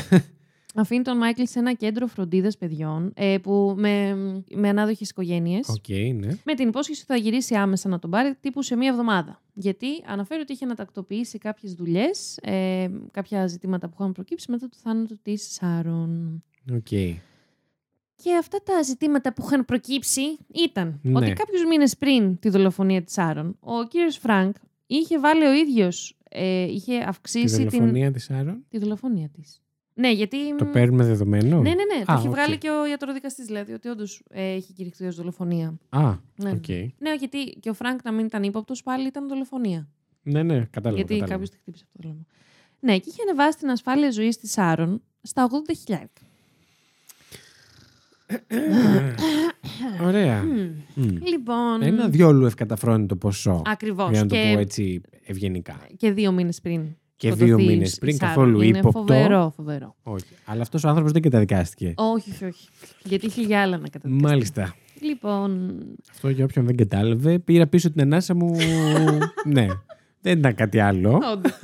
Αφήνει 0.74 1.02
τον 1.02 1.16
Μάικλ 1.16 1.42
σε 1.44 1.58
ένα 1.58 1.72
κέντρο 1.72 2.06
φροντίδας 2.06 2.56
παιδιών 2.56 3.12
ε, 3.14 3.38
που 3.42 3.74
με, 3.78 4.14
με 4.54 4.68
ανάδοχες 4.68 5.10
οικογένειες. 5.10 5.68
Οκ, 5.68 5.88
ναι. 6.14 6.38
Με 6.44 6.54
την 6.54 6.68
υπόσχεση 6.68 7.02
ότι 7.02 7.12
θα 7.12 7.18
γυρίσει 7.18 7.54
άμεσα 7.54 7.88
να 7.88 7.98
τον 7.98 8.10
πάρει 8.10 8.34
τύπου 8.40 8.62
σε 8.62 8.76
μία 8.76 8.88
εβδομάδα. 8.88 9.42
Γιατί 9.54 9.86
αναφέρει 10.06 10.40
ότι 10.40 10.52
είχε 10.52 10.66
να 10.66 10.74
τακτοποιήσει 10.74 11.38
κάποιες 11.38 11.72
δουλειές, 11.74 12.36
ε, 12.42 12.88
κάποια 13.10 13.46
ζητήματα 13.46 13.88
που 13.88 13.94
είχαν 13.98 14.12
προκύψει 14.12 14.50
μετά 14.50 14.68
το 14.68 14.76
θάνατο 14.82 15.16
της 15.22 15.52
Σάρων. 15.52 16.42
Οκ. 16.72 16.88
Και 18.22 18.34
αυτά 18.38 18.58
τα 18.64 18.82
ζητήματα 18.82 19.32
που 19.32 19.42
είχαν 19.46 19.64
προκύψει 19.64 20.22
ήταν 20.64 20.98
Ναι. 21.02 21.16
ότι 21.18 21.32
κάποιους 21.32 21.64
μήνες 21.68 21.96
πριν 21.96 22.38
τη 22.38 22.48
δολοφονία 22.48 23.02
της 23.02 23.12
Σάρων, 23.12 23.56
ο 23.60 23.84
κύριος 23.88 24.16
Φρανκ 24.16 24.56
είχε 24.86 25.18
βάλει 25.18 25.44
ο 25.44 25.52
ίδιος, 25.52 26.18
ε, 26.30 26.62
είχε 26.62 26.98
Τη 26.98 27.04
αυξήσει 27.06 27.56
την... 27.56 27.68
δολοφονία 27.70 28.10
της 28.12 28.30
Σάρων. 28.30 28.64
τη 28.68 28.78
δολοφονία 28.78 29.28
της. 29.28 29.60
Ναι, 30.00 30.12
γιατί... 30.12 30.56
Το 30.56 30.64
παίρνουμε 30.64 31.04
δεδομένο; 31.04 31.60
Ναι, 31.60 31.68
ναι, 31.68 31.74
ναι. 31.74 32.04
το 32.04 32.12
Α, 32.12 32.14
έχει 32.16 32.26
οκ. 32.28 32.32
βγάλει 32.34 32.58
και 32.58 32.70
ο 32.70 32.86
ιατροδικαστής, 32.86 33.46
δηλαδή, 33.46 33.72
ότι 33.72 33.88
όντως 33.88 34.22
ε, 34.30 34.52
έχει 34.52 34.72
κηρυχθεί 34.72 35.06
ως 35.06 35.16
δολοφονία. 35.16 35.74
Α, 35.88 36.14
Ναι, 36.36 36.50
οκ. 36.50 36.68
ναι, 36.98 37.14
γιατί 37.18 37.44
και 37.60 37.70
ο 37.70 37.74
Φρανκ 37.74 38.00
να 38.04 38.12
μην 38.12 38.24
ήταν 38.26 38.42
ύποπτος, 38.42 38.82
πάλι 38.82 39.06
ήταν 39.06 39.28
δολοφονία. 39.28 39.88
Ναι, 40.22 40.42
ναι, 40.42 40.64
κατάλαβα. 40.70 40.96
γιατί 40.96 41.12
κατάλαβα. 41.12 41.26
κάποιος 41.32 41.50
τη 41.50 41.56
χτύπησε 41.56 41.84
αυτό 41.86 42.02
το 42.02 42.08
λόγο. 42.08 42.24
Ναι, 42.80 42.98
και 42.98 43.04
είχε 43.08 43.22
ανεβάσει 43.28 43.58
την 43.58 43.70
ασφάλεια 43.70 44.10
ζωής 44.10 44.36
της 44.38 44.50
Σάρων 44.52 45.02
στα 45.22 45.48
80.000. 45.86 45.96
Ωραία. 50.02 50.42
Μμμ. 50.42 50.70
Μμ. 50.94 51.16
Λοιπόν. 51.28 51.82
Ένα 51.82 52.08
διόλου 52.08 52.46
ευκαταφρόνητο 52.46 53.16
ποσό. 53.16 53.62
Ακριβώς. 53.66 54.10
Για 54.10 54.20
να 54.20 54.26
το 54.26 54.34
Και, 54.34 54.50
πω 54.54 54.58
έτσι 54.60 55.00
ευγενικά. 55.24 55.80
και 55.96 56.10
δύο 56.12 56.32
μήνες 56.32 56.60
πριν. 56.60 56.96
Και 57.20 57.26
σκοτωθεί 57.28 57.44
δύο 57.54 57.58
η 57.58 57.66
μήνες 57.66 57.90
Σ- 57.90 57.98
πριν, 58.00 58.14
η 58.14 58.16
Σάρων. 58.18 58.34
καθόλου 58.34 58.60
Είναι 58.60 58.78
ύποπτο. 58.78 58.98
Φοβερό, 58.98 59.52
φοβερό. 59.56 59.94
Όχι. 60.02 60.24
Αλλά 60.44 60.62
αυτός 60.62 60.84
ο 60.84 60.88
άνθρωπος 60.88 61.12
δεν 61.12 61.22
καταδικάστηκε. 61.22 61.94
Όχι, 61.96 62.30
όχι, 62.30 62.44
όχι. 62.44 62.68
Γιατί 63.04 63.26
είχε 63.26 63.42
για 63.42 63.60
άλλα 63.62 63.78
να 63.78 63.88
καταδικαστεί. 63.88 64.26
Μάλιστα. 64.26 64.74
Λοιπόν. 65.00 65.78
Αυτό 66.10 66.28
για 66.28 66.44
όποιον 66.44 66.66
δεν 66.66 66.76
κατάλαβε, 66.76 67.38
πήρα 67.38 67.66
πίσω 67.66 67.90
την 67.90 68.00
ανάσα 68.00 68.34
μου. 68.34 68.56
ναι. 69.54 69.66
Δεν 70.22 70.38
ήταν 70.38 70.54
κάτι 70.54 70.78
άλλο. 70.80 71.20
όντως. 71.32 71.58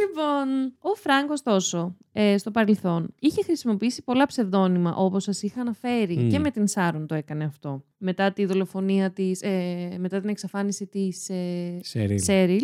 λοιπόν, 0.00 0.72
ο 0.78 0.94
Φράγκ, 0.94 1.30
ωστόσο, 1.30 1.96
ε, 2.12 2.38
στο 2.38 2.50
παρελθόν, 2.50 3.14
είχε 3.18 3.42
χρησιμοποιήσει 3.42 4.02
πολλά 4.02 4.26
ψευδόνυμα, 4.26 4.94
όπως 4.96 5.22
σας 5.22 5.42
είχα 5.42 5.60
αναφέρει. 5.60 6.16
Μμ. 6.16 6.28
Και 6.28 6.38
με 6.38 6.50
την 6.50 6.66
Σάρων 6.66 7.06
το 7.06 7.14
έκανε 7.14 7.44
αυτό. 7.44 7.84
Μετά 7.98 8.32
τη 8.32 8.44
δολοφονία 8.44 9.10
της, 9.10 9.40
ε, 9.42 9.96
μετά 9.98 10.20
την 10.20 10.28
εξαφάνιση 10.28 10.86
της 10.86 11.28
ε, 11.28 11.78
Σερίλ. 11.82 12.18
Σέριλ. 12.22 12.62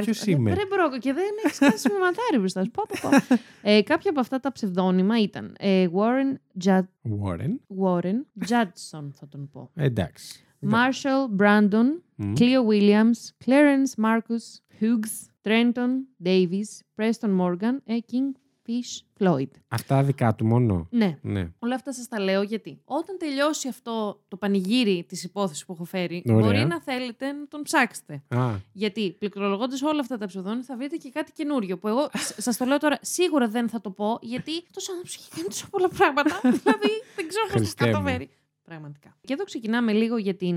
Ποιος 0.00 0.24
είμαι; 0.26 0.54
Ρε 0.54 0.66
μπρόκο 0.68 0.98
και 0.98 1.12
δεν 1.12 1.24
έχεις 1.44 1.58
κάνει 1.58 1.74
μηματάρι 1.92 2.38
μπροστά 2.38 2.64
σου. 2.64 2.70
Πω, 2.70 2.82
πω, 2.88 3.08
πω. 3.10 3.36
ε, 3.70 3.82
κάποια 3.82 4.10
από 4.10 4.20
αυτά 4.20 4.40
τα 4.40 4.52
ψευδόνυμα 4.52 5.20
ήταν 5.20 5.54
ε, 5.58 5.86
Warren, 5.94 6.64
Jud- 6.64 7.18
Warren. 7.22 7.52
Warren 7.84 8.46
Judson, 8.50 9.08
θα 9.14 9.28
τον 9.28 9.48
πω. 9.52 9.70
Εντάξει. 9.74 10.44
Marshall 10.70 11.40
Brandon, 11.40 11.86
Μμ. 12.16 12.32
Cleo 12.38 12.66
Williams, 12.70 13.44
Clarence 13.46 14.04
Marcus, 14.04 14.60
Hughes, 14.80 15.30
Trenton 15.44 15.90
Davis, 16.24 16.80
Preston 16.96 17.40
Morgan, 17.40 17.76
ε, 17.84 17.96
King 18.12 18.36
Fish 18.68 19.22
Floyd. 19.24 19.46
Αυτά 19.68 20.02
δικά 20.02 20.34
του 20.34 20.46
μόνο. 20.46 20.86
Ναι, 20.90 21.18
Ναι. 21.22 21.48
όλα 21.58 21.74
αυτά 21.74 21.92
σας 21.92 22.08
τα 22.08 22.20
λέω 22.20 22.42
γιατί 22.42 22.80
όταν 22.84 23.16
τελειώσει 23.18 23.68
αυτό 23.68 24.20
το 24.28 24.36
πανηγύρι 24.36 25.04
της 25.08 25.24
υπόθεσης 25.24 25.64
που 25.64 25.72
έχω 25.72 25.84
φέρει, 25.84 26.22
Ωραία. 26.28 26.40
μπορεί 26.44 26.64
να 26.64 26.80
θέλετε 26.80 27.32
να 27.32 27.48
τον 27.48 27.62
ψάξετε. 27.62 28.22
Α, 28.28 28.50
Γιατί 28.72 29.10
πληκτρολογώντας 29.18 29.82
όλα 29.82 30.00
αυτά 30.00 30.18
τα 30.18 30.26
ψευδόνυμα 30.26 30.62
θα 30.64 30.76
βρείτε 30.76 30.96
και 30.96 31.10
κάτι 31.10 31.32
καινούριο 31.32 31.78
που 31.78 31.88
εγώ 31.88 32.10
σας 32.36 32.56
το 32.56 32.64
λέω 32.64 32.78
τώρα 32.78 32.98
σίγουρα 33.02 33.48
δεν 33.48 33.68
θα 33.68 33.80
το 33.80 33.90
πω 33.90 34.18
γιατί 34.22 34.50
αυτό 34.76 34.92
ο 34.92 34.96
άνθρωπο 34.96 35.10
έχει 35.18 35.30
κάνει 35.34 35.48
τόσο 35.48 35.66
πολλά 35.70 35.88
πράγματα. 35.88 36.40
δηλαδή 36.62 36.90
δεν 37.16 37.28
ξέρω 37.28 37.44
πώς 37.46 37.52
το 37.52 37.58
Χριστέ 37.58 37.86
μου. 37.86 37.92
καταφέρει. 37.92 38.30
Πραγματικά. 38.72 39.16
Και 39.20 39.32
εδώ 39.32 39.44
ξεκινάμε 39.44 39.92
λίγο 39.92 40.16
για 40.16 40.34
την 40.34 40.56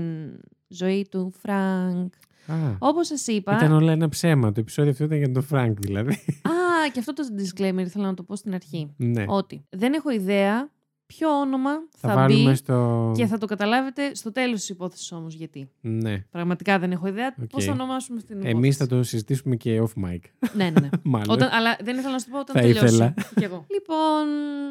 ζωή 0.68 1.06
του 1.10 1.32
Φρανκ. 1.38 2.14
α. 2.46 2.54
Όπως 2.78 3.06
σας 3.06 3.26
είπα. 3.26 3.56
Ήταν 3.56 3.72
όλα 3.72 3.92
ένα 3.92 4.08
ψέμα. 4.08 4.52
Το 4.52 4.60
επεισόδιο 4.60 4.90
αυτό 4.90 5.04
ήταν 5.04 5.18
για 5.18 5.32
τον 5.32 5.42
Φρανκ 5.42 5.78
δηλαδή. 5.80 6.12
Α, 6.42 6.90
και 6.92 6.98
αυτό 6.98 7.12
το 7.12 7.22
disclaimer 7.38 7.78
ήθελα 7.78 8.04
να 8.06 8.14
το 8.14 8.22
πω 8.22 8.36
στην 8.36 8.54
αρχή. 8.54 8.94
ναι. 8.96 9.24
Ότι 9.28 9.64
δεν 9.70 9.92
έχω 9.92 10.10
ιδέα 10.10 10.70
ποιο 11.06 11.28
όνομα 11.40 11.70
Θα, 11.96 12.08
θα, 12.08 12.14
βάλουμε 12.14 12.50
μπει 12.50 12.56
στο. 12.56 13.12
και 13.16 13.26
θα 13.26 13.38
το 13.38 13.46
καταλάβετε 13.46 14.14
στο 14.14 14.32
τέλος 14.32 14.60
της 14.60 14.68
υπόθεσης 14.68 15.12
όμως 15.12 15.34
γιατί. 15.34 15.70
Ναι. 15.80 16.18
Πραγματικά 16.30 16.78
δεν 16.78 16.92
έχω 16.92 17.06
ιδέα 17.06 17.34
Οκ. 17.42 17.46
πώς 17.48 17.64
θα 17.64 17.72
ονομάσουμε 17.72 18.20
στην 18.20 18.34
υπόθεση. 18.34 18.56
Εμείς 18.56 18.76
θα 18.76 18.86
το 18.86 19.02
συζητήσουμε 19.02 19.56
και 19.56 19.80
off 19.82 20.04
mic. 20.04 20.18
Ναι, 20.54 20.64
ναι, 20.64 20.80
ναι. 20.80 20.88
Μάλλον. 21.02 21.30
Όταν, 21.30 21.48
αλλά 21.52 21.76
δεν 21.82 21.96
ήθελα 21.98 22.12
να 22.12 22.18
σου 22.18 22.24
το 22.24 22.30
πω 22.32 22.38
όταν 22.38 22.54
Θα 22.56 22.60
τελειώσει. 22.62 22.84
ήθελα. 22.84 23.14
Κι 23.36 23.44
εγώ. 23.44 23.66
Λοιπόν, 23.76 24.26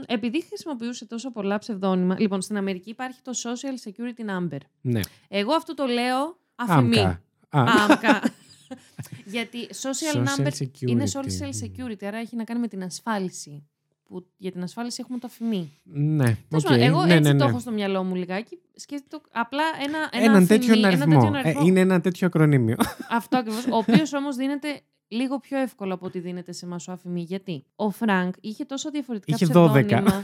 επειδή 0.07 0.43
χρησιμοποιούσε 0.45 1.05
τόσο 1.05 1.31
πολλά 1.31 1.57
ψευδόνυμα. 1.57 2.15
Λοιπόν, 2.19 2.41
στην 2.41 2.57
Αμερική 2.57 2.89
υπάρχει 2.89 3.19
το 3.21 3.31
Social 3.43 3.89
Security 3.89 4.29
Number. 4.39 4.57
Ναι. 4.81 4.99
Εγώ 5.27 5.53
αυτό 5.53 5.73
το 5.73 5.85
λέω 5.85 6.37
ΑΦΜ. 6.55 6.97
ΑΜΚΑ. 6.99 7.21
Α, 7.49 7.63
ΑΜΚΑ. 7.89 8.21
Γιατί 9.25 9.67
social, 9.71 10.15
Social 10.15 10.25
number 10.25 10.51
security. 10.63 10.87
είναι 10.89 11.03
social 11.13 11.65
security, 11.65 12.05
άρα 12.05 12.17
έχει 12.17 12.35
να 12.35 12.43
κάνει 12.43 12.59
με 12.59 12.67
την 12.67 12.83
ασφάλιση. 12.83 13.63
Που 14.07 14.25
για 14.37 14.51
την 14.51 14.63
ασφάλιση 14.63 14.97
έχουμε 15.03 15.17
το 15.19 15.27
ΑΦΜ. 15.27 15.71
Ναι. 15.83 16.37
Τέλος 16.49 16.63
οκ. 16.63 16.69
πάντων, 16.69 16.85
Εγώ 16.85 17.05
ναι, 17.05 17.13
έτσι 17.13 17.31
ναι, 17.31 17.37
το 17.37 17.43
ναι. 17.43 17.49
έχω 17.49 17.59
στο 17.59 17.71
μυαλό 17.71 18.03
μου 18.03 18.15
λιγάκι. 18.15 18.59
Σκέφτεται 18.75 19.17
απλά 19.31 19.63
ένα, 19.85 19.97
ένα 20.11 20.23
Έναν 20.23 20.35
ΑΦΜ, 20.43 20.47
τέτοιο 20.47 20.73
ένα 20.73 20.87
αριθμό. 20.87 21.19
τέτοιο 21.19 21.37
αριθμό. 21.39 21.61
Ε, 21.63 21.65
είναι 21.67 21.79
ένα 21.79 22.01
τέτοιο 22.01 22.27
ακρωνύμιο. 22.27 22.75
Αυτό 23.09 23.37
ακριβώς. 23.37 23.65
Ο 23.65 23.75
οποίος 23.77 24.13
όμως 24.13 24.35
δίνεται 24.35 24.81
λίγο 25.07 25.39
πιο 25.39 25.57
εύκολο 25.57 25.93
από 25.93 26.05
ό,τι 26.05 26.19
δίνεται 26.19 26.51
σε 26.51 26.65
εμάς 26.65 26.87
ο 26.87 26.91
ΑΦΜ. 26.91 27.21
Γιατί; 27.21 27.65
Ο 27.75 27.89
Φρανκ 27.89 28.35
είχε 28.41 28.65
τόσο 28.65 28.89
διαφορετικά 28.91 29.35
Είχε 29.35 29.45
12. 29.45 29.49
ψευδόνυμα. 29.51 30.23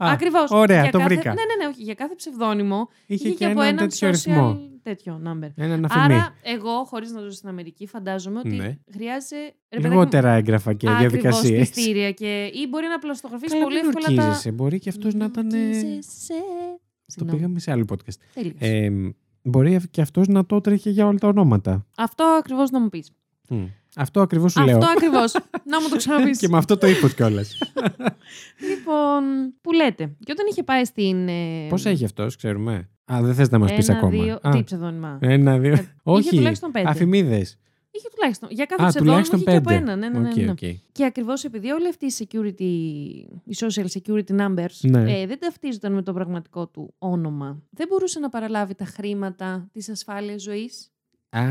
Α, 0.00 0.10
Ακριβώς. 0.12 0.50
Ωραία, 0.50 0.90
το 0.90 1.00
βρήκα. 1.00 1.22
Ναι, 1.34 1.40
ναι, 1.44 1.64
ναι, 1.64 1.66
όχι. 1.70 1.82
Για 1.82 1.94
κάθε 1.94 2.14
ψευδόνυμο 2.14 2.88
Είχε, 3.06 3.28
είχε, 3.28 3.36
και, 3.36 3.44
από 3.44 3.60
έναν 3.60 3.66
έναν 3.76 3.88
τέτοιο 3.88 4.08
social 4.08 4.10
αριθμό. 4.10 4.58
τέτοιο 4.82 5.20
number. 5.24 5.48
Έναν 5.54 5.84
ΑΦΜ. 5.84 6.04
Άρα, 6.14 6.34
εγώ, 6.42 6.84
χωρίς 6.84 7.10
να 7.12 7.20
ζω 7.20 7.30
στην 7.30 7.48
Αμερική, 7.48 7.86
φαντάζομαι 7.86 8.38
ότι 8.38 8.48
Ναι. 8.56 8.78
χρειάζεται. 8.92 9.36
ρε 9.44 9.50
παιδάκι 9.68 9.86
μου, 9.86 9.90
Λιγότερα 10.00 10.30
έγγραφα 10.32 10.72
και 10.74 10.88
ακριβώς 10.88 11.10
διαδικασίες. 11.12 11.68
πειστήρια 11.70 12.12
και... 12.12 12.50
ή 12.54 12.66
μπορεί 12.68 12.86
να 12.86 12.98
πλαστογραφήσει 12.98 13.52
Καλά, 13.52 13.64
πολύ 13.64 13.76
μην 13.76 13.86
εύκολα 13.88 14.16
τα. 14.16 14.22
ορκίζεσαι. 14.22 14.50
Μπορεί 14.50 14.78
και 14.78 14.88
αυτός 14.88 15.14
να 15.14 15.24
ήταν. 15.24 15.50
ε, 15.52 15.66
Ορκίζεσαι. 15.66 16.34
Το 16.34 16.80
Συγγνώμη. 17.06 17.36
πήγαμε 17.38 17.58
σε 17.58 17.70
άλλο 17.70 17.84
podcast. 17.92 18.14
Τέλειος. 18.34 18.54
Ε, 18.58 18.90
μπορεί 19.42 19.80
και 19.90 20.00
αυτός 20.00 20.28
να 20.28 20.46
το 20.46 20.60
τρέχει 20.60 20.90
για 20.90 21.06
όλα 21.06 21.18
τα 21.18 21.28
ονόματα. 21.28 21.86
Αυτό 21.96 22.24
ακριβώς 22.24 22.70
να 22.70 22.80
μου 22.80 22.88
πεις. 22.88 23.12
Μμ. 23.48 23.64
Αυτό 23.96 24.20
ακριβώς 24.20 24.52
σου 24.52 24.64
λέω. 24.64 24.76
Αυτό 24.78 24.90
ακριβώς. 24.96 25.32
να 25.64 25.80
μου 25.80 25.88
το 25.88 25.96
ξαναπείς. 25.96 26.38
και 26.40 26.48
με 26.48 26.56
αυτό 26.58 26.76
το 26.78 26.86
ύφο 26.86 27.08
κιόλας. 27.08 27.58
Λοιπόν, 28.70 29.22
που 29.60 29.72
λέτε. 29.72 30.16
Και 30.24 30.32
όταν 30.32 30.46
είχε 30.50 30.62
πάει 30.62 30.84
στην. 30.84 31.28
ε, 31.28 31.66
Πώς 31.68 31.84
έχει 31.84 32.04
αυτός, 32.04 32.36
ξέρουμε; 32.36 32.88
Α, 33.12 33.18
δεν 33.22 33.34
θες 33.34 33.50
να 33.50 33.58
μας 33.58 33.72
πεις 33.74 33.88
ένα, 33.88 33.98
ακόμα. 33.98 34.22
Δύο, 34.22 34.38
Α, 34.42 34.50
τι 34.50 34.62
ψευδόνυμα. 34.64 35.18
ένα, 35.20 35.58
δύο. 35.58 35.72
είχε 35.72 35.88
Όχι. 36.02 36.36
τουλάχιστον 36.36 36.70
πέντε. 36.70 36.88
Αφημίδες. 36.88 37.58
Είχε 37.90 38.08
τουλάχιστον. 38.14 38.48
Για 38.52 38.64
κάθε 38.64 38.82
Α, 38.84 38.86
ψευδόνυμο 38.88 39.22
τουλάχιστον 39.22 39.38
είχε 39.40 39.50
και 39.50 39.56
από 39.56 39.68
πέντε. 39.68 39.82
ένα. 39.92 39.96
Ναι, 39.96 40.08
ναι, 40.08 40.18
ναι, 40.18 40.42
ναι. 40.44 40.50
OK, 40.50 40.50
OK. 40.62 40.70
Και 40.92 41.04
ακριβώς 41.04 41.44
επειδή 41.44 41.70
όλοι 41.70 41.88
αυτοί 41.88 42.06
οι 42.06 42.12
security, 42.18 42.60
οι 43.44 43.56
social 43.56 43.86
security 43.98 44.40
numbers 44.40 44.80
Ναι. 44.82 45.20
ε, 45.20 45.26
δεν 45.26 45.38
ταυτίζονταν 45.40 45.92
με 45.92 46.02
το 46.02 46.12
πραγματικό 46.12 46.66
του 46.68 46.94
όνομα, 46.98 47.62
δεν 47.70 47.86
μπορούσε 47.90 48.18
να 48.18 48.28
παραλάβει 48.28 48.74
τα 48.74 48.84
χρήματα 48.84 49.68
της 49.72 49.88
ασφάλειας 49.88 50.42
ζωής; 50.42 50.90
Α, 51.30 51.42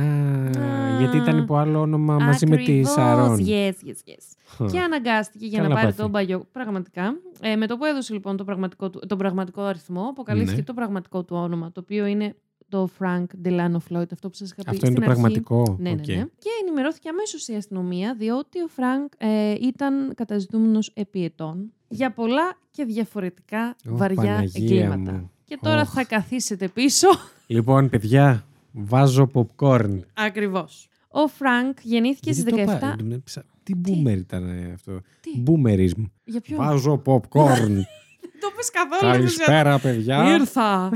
γιατί 0.99 1.17
ήταν 1.17 1.37
υπό 1.37 1.55
άλλο 1.55 1.79
όνομα 1.79 2.17
μαζί 2.17 2.47
με 2.47 2.57
τη 2.57 2.83
Σαρών. 2.83 3.45
Yes, 3.47 3.71
yes, 3.85 4.09
yes. 4.09 4.67
Και 4.71 4.79
αναγκάστηκε 4.79 5.45
για 5.45 5.57
Καλά 5.57 5.67
να 5.69 5.73
πάρει 5.75 5.85
πάθη. 5.87 5.97
τον 6.01 6.11
παλιό. 6.11 6.45
Πραγματικά. 6.51 7.15
Ε, 7.41 7.55
με 7.55 7.67
το 7.67 7.77
που 7.77 7.85
έδωσε 7.85 8.13
λοιπόν 8.13 8.37
το 8.37 8.43
πραγματικό 8.43 8.89
του, 8.89 8.99
τον 9.07 9.17
πραγματικό 9.17 9.61
αριθμό, 9.61 10.01
αποκαλύφθηκε 10.09 10.57
Ναι. 10.57 10.63
το 10.63 10.73
πραγματικό 10.73 11.23
του 11.23 11.35
όνομα, 11.35 11.71
το 11.71 11.79
οποίο 11.79 12.05
είναι 12.05 12.35
το 12.69 12.89
Frank 12.99 13.25
Delano 13.45 13.77
Floyd, 13.89 14.11
αυτό 14.11 14.29
που 14.29 14.35
σας 14.35 14.51
είχα 14.51 14.61
πει 14.63 14.69
Αυτό 14.69 14.85
είναι 14.87 14.95
στην 14.95 14.95
το 14.95 15.01
αρχή. 15.09 15.21
πραγματικό. 15.21 15.75
Ναι, 15.79 15.89
ναι, 15.89 15.95
Οκ. 16.01 16.07
ναι. 16.07 16.13
Και 16.39 16.49
ενημερώθηκε 16.61 17.09
αμέσως 17.09 17.47
η 17.47 17.53
αστυνομία, 17.55 18.15
διότι 18.17 18.61
ο 18.61 18.67
Φρανκ 18.67 19.11
ε, 19.17 19.51
ήταν 19.61 20.13
καταζητούμενος 20.15 20.91
επί 20.93 21.23
ετών 21.23 21.71
για 21.87 22.11
πολλά 22.13 22.57
και 22.71 22.83
διαφορετικά 22.85 23.75
Ω, 23.91 23.95
βαριά 23.97 24.15
Παναγία 24.23 24.51
εγκλήματα. 24.77 25.11
μου. 25.11 25.31
Και 25.45 25.57
τώρα 25.61 25.81
Οχ. 25.81 25.89
θα 25.93 26.03
καθίσετε 26.03 26.67
πίσω. 26.67 27.07
Λοιπόν, 27.47 27.89
παιδιά, 27.89 28.45
βάζω 28.77 29.31
popcorn. 29.33 29.99
Ακριβώς. 30.13 30.87
Ο 31.09 31.27
Φρανκ 31.27 31.77
γεννήθηκε 31.81 32.31
Γιατί 32.31 32.49
στις 32.49 32.65
το 32.65 32.71
17. 32.71 32.79
πά- 32.79 33.11
ε, 33.11 33.17
ψα- 33.23 33.45
Τι 33.63 33.73
boomer 33.85 34.17
ήταν 34.17 34.49
ε, 34.49 34.71
αυτό; 34.73 35.01
Τι; 35.21 35.29
Boomerism. 35.45 36.03
Για 36.23 36.41
ποιο. 36.41 36.57
Βάζω 36.57 37.01
popcorn. 37.05 37.67
Δεν 38.21 38.39
το 38.41 38.51
πες 38.55 38.69
καθόλου. 38.71 39.11
Καλησπέρα, 39.11 39.79
παιδιά. 39.79 40.33
Ήρθα. 40.35 40.91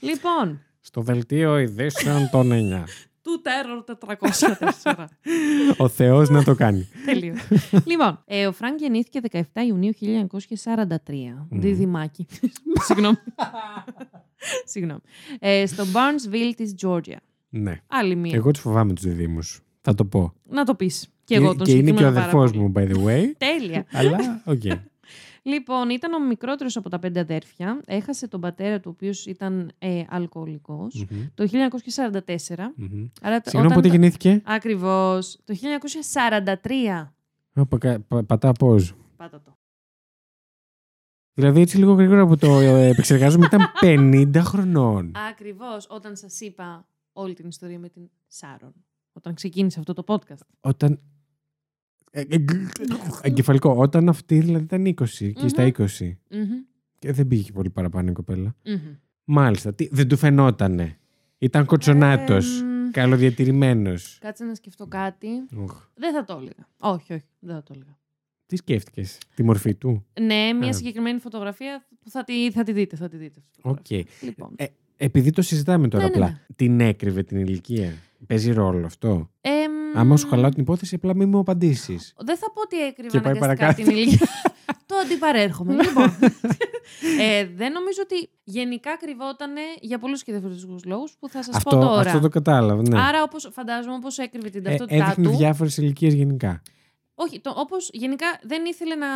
λοιπόν, 0.00 0.60
Στο 0.80 1.00
δελτίο 1.00 1.58
ειδήσεων 1.58 2.28
των 2.30 2.50
9. 2.52 2.84
του 3.24 3.42
Terror 3.44 3.94
404. 4.84 5.04
Ο 5.76 5.88
Θεός 5.88 6.28
να 6.28 6.44
το 6.44 6.54
κάνει. 6.54 6.88
Τέλειο. 7.06 7.34
λοιπόν, 7.84 8.22
ε, 8.26 8.46
ο 8.46 8.52
Φρανκ 8.52 8.78
γεννήθηκε 8.80 9.20
17 9.30 9.40
Ιουνίου 9.66 9.92
1943. 9.98 10.86
Διδυμάκι. 11.50 12.26
Συγγνώμη. 12.86 13.16
Συγγνώμη. 14.64 15.00
Ε, 15.38 15.66
στο 15.66 15.84
Barnesville 15.84 16.52
της 16.56 16.74
Georgia. 16.82 17.16
Ναι. 17.48 17.80
Άλλη 17.86 18.14
μία. 18.16 18.32
Εγώ 18.34 18.50
τους 18.50 18.60
φοβάμαι 18.60 18.92
τους 18.92 19.04
διδύμους. 19.04 19.60
Θα 19.80 19.94
το 19.94 20.04
πω. 20.04 20.32
Να 20.48 20.64
το 20.64 20.74
πεις. 20.74 21.08
Και 21.24 21.34
εγώ 21.34 21.54
τον 21.54 21.66
και 21.66 21.72
είναι 21.72 21.90
και 21.90 21.90
ο 21.90 21.96
συγκεκριμένα 21.96 22.12
πάρα 22.12 22.26
αδερφός 22.26 22.50
πολύ. 22.50 22.62
μου, 22.62 22.72
by 22.76 22.88
the 22.94 23.06
way. 23.06 23.30
Τέλεια. 23.38 23.86
Αλλά, 23.92 24.42
οκ. 24.44 24.62
Λοιπόν, 25.46 25.90
ήταν 25.90 26.12
ο 26.12 26.26
μικρότερος 26.26 26.76
από 26.76 26.88
τα 26.88 26.98
πέντε 26.98 27.20
αδέρφια. 27.20 27.80
Έχασε 27.86 28.28
τον 28.28 28.40
πατέρα 28.40 28.76
του, 28.80 28.84
ο 28.86 28.90
οποίος 28.90 29.26
ήταν 29.26 29.72
ε, 29.78 30.02
αλκοολικός, 30.08 31.04
Μμμ, 31.10 31.26
το 31.34 31.48
1944. 31.48 32.72
μμμ. 32.76 33.06
Άρα, 33.22 33.40
Συγγνώμη, 33.44 33.74
πότε 33.74 33.88
γεννήθηκε. 33.88 34.42
Ακριβώς. 34.44 35.38
Το 35.44 35.54
1943. 35.54 37.10
Α, 37.54 37.66
πα- 37.66 38.00
πα- 38.08 38.24
Πατά 38.24 38.52
πώς. 38.52 38.94
Πάτα 39.16 39.40
το. 39.42 39.56
Δηλαδή 41.32 41.60
έτσι 41.60 41.78
λίγο 41.78 41.92
γρήγορα 41.92 42.26
που 42.26 42.36
το 42.36 42.58
ε, 42.60 42.88
επεξεργάζομαι 42.88 43.46
ήταν 43.46 43.60
50 44.34 44.40
χρονών. 44.44 45.12
Ακριβώς 45.30 45.86
όταν 45.90 46.16
σας 46.16 46.40
είπα 46.40 46.88
όλη 47.12 47.34
την 47.34 47.48
ιστορία 47.48 47.78
με 47.78 47.88
την 47.88 48.10
Σάρον. 48.26 48.74
Όταν 49.12 49.34
ξεκίνησε 49.34 49.78
αυτό 49.78 49.92
το 49.92 50.04
podcast. 50.06 50.46
Όταν... 50.60 51.00
ε, 52.16 52.20
ε, 52.20 52.44
Εγκεφαλικό. 53.22 53.74
Όταν 53.76 54.08
αυτή 54.08 54.38
δηλαδή 54.40 54.64
ήταν 54.64 54.86
20 54.86 55.32
και 55.34 55.48
στα 55.48 55.72
20. 55.76 55.82
Μμμ, 56.30 56.42
Και 56.98 57.12
δεν 57.12 57.26
πήγε 57.28 57.52
πολύ 57.52 57.70
παραπάνω 57.70 58.10
η 58.10 58.12
κοπέλα. 58.12 58.54
μμμ. 58.64 58.78
Μάλιστα. 59.24 59.74
Τι, 59.74 59.88
δεν 59.92 60.08
του 60.08 60.16
φαινότανε. 60.16 60.98
Ήταν 61.38 61.64
κοτσονάτος. 61.64 62.60
Εμ, 62.60 62.90
Καλοδιατηρημένος. 62.90 64.18
Κάτσε 64.20 64.44
να 64.44 64.54
σκεφτώ 64.54 64.86
κάτι. 64.86 65.28
Οχ. 65.56 65.88
Δεν 65.94 66.12
θα 66.14 66.24
το 66.24 66.32
έλεγα. 66.36 66.68
Όχι, 66.78 67.12
όχι, 67.12 67.24
δεν 67.38 67.54
θα 67.54 67.62
το 67.62 67.72
έλεγα. 67.76 67.98
Τι 68.46 68.56
σκέφτηκε, 68.56 69.04
τη 69.34 69.42
μορφή 69.42 69.74
του. 69.74 70.04
Ναι, 70.20 70.52
μια 70.52 70.68
Α. 70.68 70.72
συγκεκριμένη 70.72 71.18
φωτογραφία 71.18 71.86
που 72.00 72.10
θα 72.10 72.24
τη, 72.24 72.50
θα 72.50 72.62
τη 72.62 72.72
δείτε. 72.72 72.96
Θα 72.96 73.08
τη 73.08 73.16
δείτε 73.16 73.40
αυτή 73.40 73.50
τη 73.50 73.60
φωτογραφία. 73.60 73.98
Οκ. 73.98 74.22
Λοιπόν. 74.22 74.52
Ε, 74.56 74.64
επειδή 74.96 75.30
το 75.30 75.42
συζητάμε 75.42 75.88
τώρα 75.88 76.04
Ναι, 76.04 76.10
ναι, 76.10 76.14
απλά, 76.16 76.28
ναι. 76.30 76.54
την 76.56 76.80
έκρυβε 76.80 77.22
την 77.22 77.38
ηλικία. 77.38 77.92
Παίζει 78.26 78.52
ρόλο 78.52 78.86
αυτό. 78.86 79.30
Εμ, 79.40 79.63
Άμα 79.94 80.16
σου 80.16 80.28
χαλάω 80.28 80.50
την 80.50 80.62
υπόθεση, 80.62 80.94
απλά 80.94 81.14
μην 81.16 81.28
μου 81.28 81.38
απαντήσεις. 81.38 82.14
Δεν 82.16 82.36
θα 82.36 82.46
πω 82.52 82.60
ότι 82.60 82.80
έκρυβα 82.86 83.10
Και 83.10 83.20
πάει 83.20 83.32
αναγκαστικά 83.32 83.64
παρακάτω. 83.66 83.82
την 83.82 83.96
ηλικία. 83.96 84.26
το 84.86 84.94
αντιπαρέρχομαι. 85.04 85.74
λοιπόν. 85.84 86.14
ε, 87.20 87.46
δεν 87.54 87.72
νομίζω 87.72 87.98
ότι 88.02 88.28
γενικά 88.44 88.96
κρυβόταν 88.96 89.50
για 89.80 89.98
πολλούς 89.98 90.22
και 90.22 90.32
διαφορετικούς 90.32 90.84
λόγους 90.84 91.16
που 91.18 91.28
θα 91.28 91.42
σας 91.42 91.62
πω 91.62 91.76
Αυτό, 91.76 91.86
τώρα. 91.88 92.00
αυτό 92.00 92.20
το 92.20 92.28
κατάλαβα. 92.28 92.82
Ναι. 92.88 93.00
Άρα, 93.00 93.22
όπως, 93.22 93.48
φαντάζομαι, 93.52 93.94
όπως 93.94 94.18
έκρυβε 94.18 94.48
την 94.50 94.60
Ε, 94.60 94.68
ταυτότητά 94.68 95.04
έδειχνε 95.04 95.24
του. 95.30 95.36
διάφορες 95.36 95.76
ηλικίες 95.76 96.14
γενικά. 96.14 96.62
Όχι, 97.14 97.40
το, 97.40 97.52
όπως 97.56 97.90
γενικά 97.92 98.26
δεν 98.42 98.64
ήθελε 98.64 98.94
να, 98.94 99.06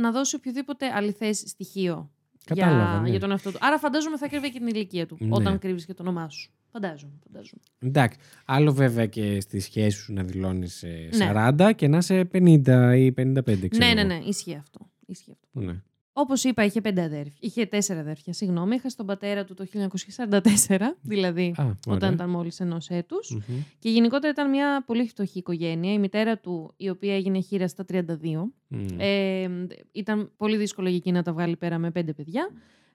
να 0.00 0.10
δώσει 0.10 0.36
οποιοδήποτε 0.36 0.86
αληθές 0.94 1.42
στοιχείο 1.46 2.10
Κατάλαβα. 2.44 2.90
για, 2.92 3.00
ναι. 3.02 3.08
για 3.08 3.20
τον 3.20 3.30
εαυτό 3.30 3.50
του. 3.52 3.58
Άρα 3.60 3.78
φαντάζομαι 3.78 4.16
θα 4.18 4.28
κρύβε 4.28 4.48
και 4.48 4.58
την 4.58 4.66
ηλικία 4.66 5.06
του 5.06 5.16
Ναι. 5.20 5.28
όταν 5.30 5.58
κρύβεις 5.58 5.84
και 5.86 5.94
το 5.94 6.02
όνομά 6.02 6.28
σου. 6.28 6.50
Φαντάζομαι, 6.72 7.12
φαντάζομαι. 7.26 7.62
Εντάξει. 7.78 8.18
Άλλο 8.44 8.72
βέβαια 8.72 9.06
και 9.06 9.40
στη 9.40 9.60
σχέση 9.60 9.98
σου 9.98 10.12
να 10.12 10.22
δηλώνεις 10.22 10.84
Ναι. 11.16 11.30
40 11.58 11.72
και 11.76 11.88
να 11.88 11.96
είσαι 11.96 12.24
50 12.32 12.94
ή 12.96 13.12
55. 13.12 13.68
Ξέρω 13.68 13.86
Ναι, 13.86 13.92
ναι, 13.94 14.00
εγώ. 14.00 14.08
ναι, 14.08 14.28
ισχύει 14.28 14.54
αυτό. 14.54 14.90
Ισχύει 15.06 15.30
αυτό. 15.32 15.60
ναι. 15.66 15.82
Όπως 16.12 16.44
είπα, 16.44 16.64
είχε 16.64 16.80
πέντε 16.80 17.02
αδέρφια. 17.02 17.36
Είχε 17.40 17.66
τέσσερα 17.66 18.00
αδέρφια, 18.00 18.32
συγγνώμη. 18.32 18.74
Έχασε 18.74 18.88
τον 18.88 19.06
πατέρα 19.06 19.44
του 19.44 19.54
το 19.54 19.64
1944, 19.64 20.94
δηλαδή 21.02 21.54
Α, 21.56 21.62
όταν 21.64 21.76
ωραία. 21.86 22.10
ήταν 22.12 22.30
μόλις 22.30 22.60
ενός 22.60 22.88
έτους. 22.88 23.30
Μμμ. 23.48 23.56
Και 23.78 23.90
γενικότερα 23.90 24.32
ήταν 24.32 24.50
μια 24.50 24.82
πολύ 24.86 25.08
φτωχή 25.08 25.38
οικογένεια. 25.38 25.92
Η 25.92 25.98
μητέρα 25.98 26.38
του, 26.38 26.72
η 26.76 26.88
οποία 26.88 27.14
έγινε 27.14 27.40
χήρα 27.40 27.68
στα 27.68 27.84
32, 27.92 28.04
Μμ. 28.68 28.86
Ε, 28.98 29.48
ήταν 29.92 30.30
πολύ 30.36 30.56
δύσκολο 30.56 30.88
για 30.88 30.96
εκείνη 30.96 31.16
να 31.16 31.22
τα 31.22 31.32
βγάλει 31.32 31.56
πέρα 31.56 31.78
με 31.78 31.90
πέντε 31.90 32.12
παιδιά. 32.12 32.50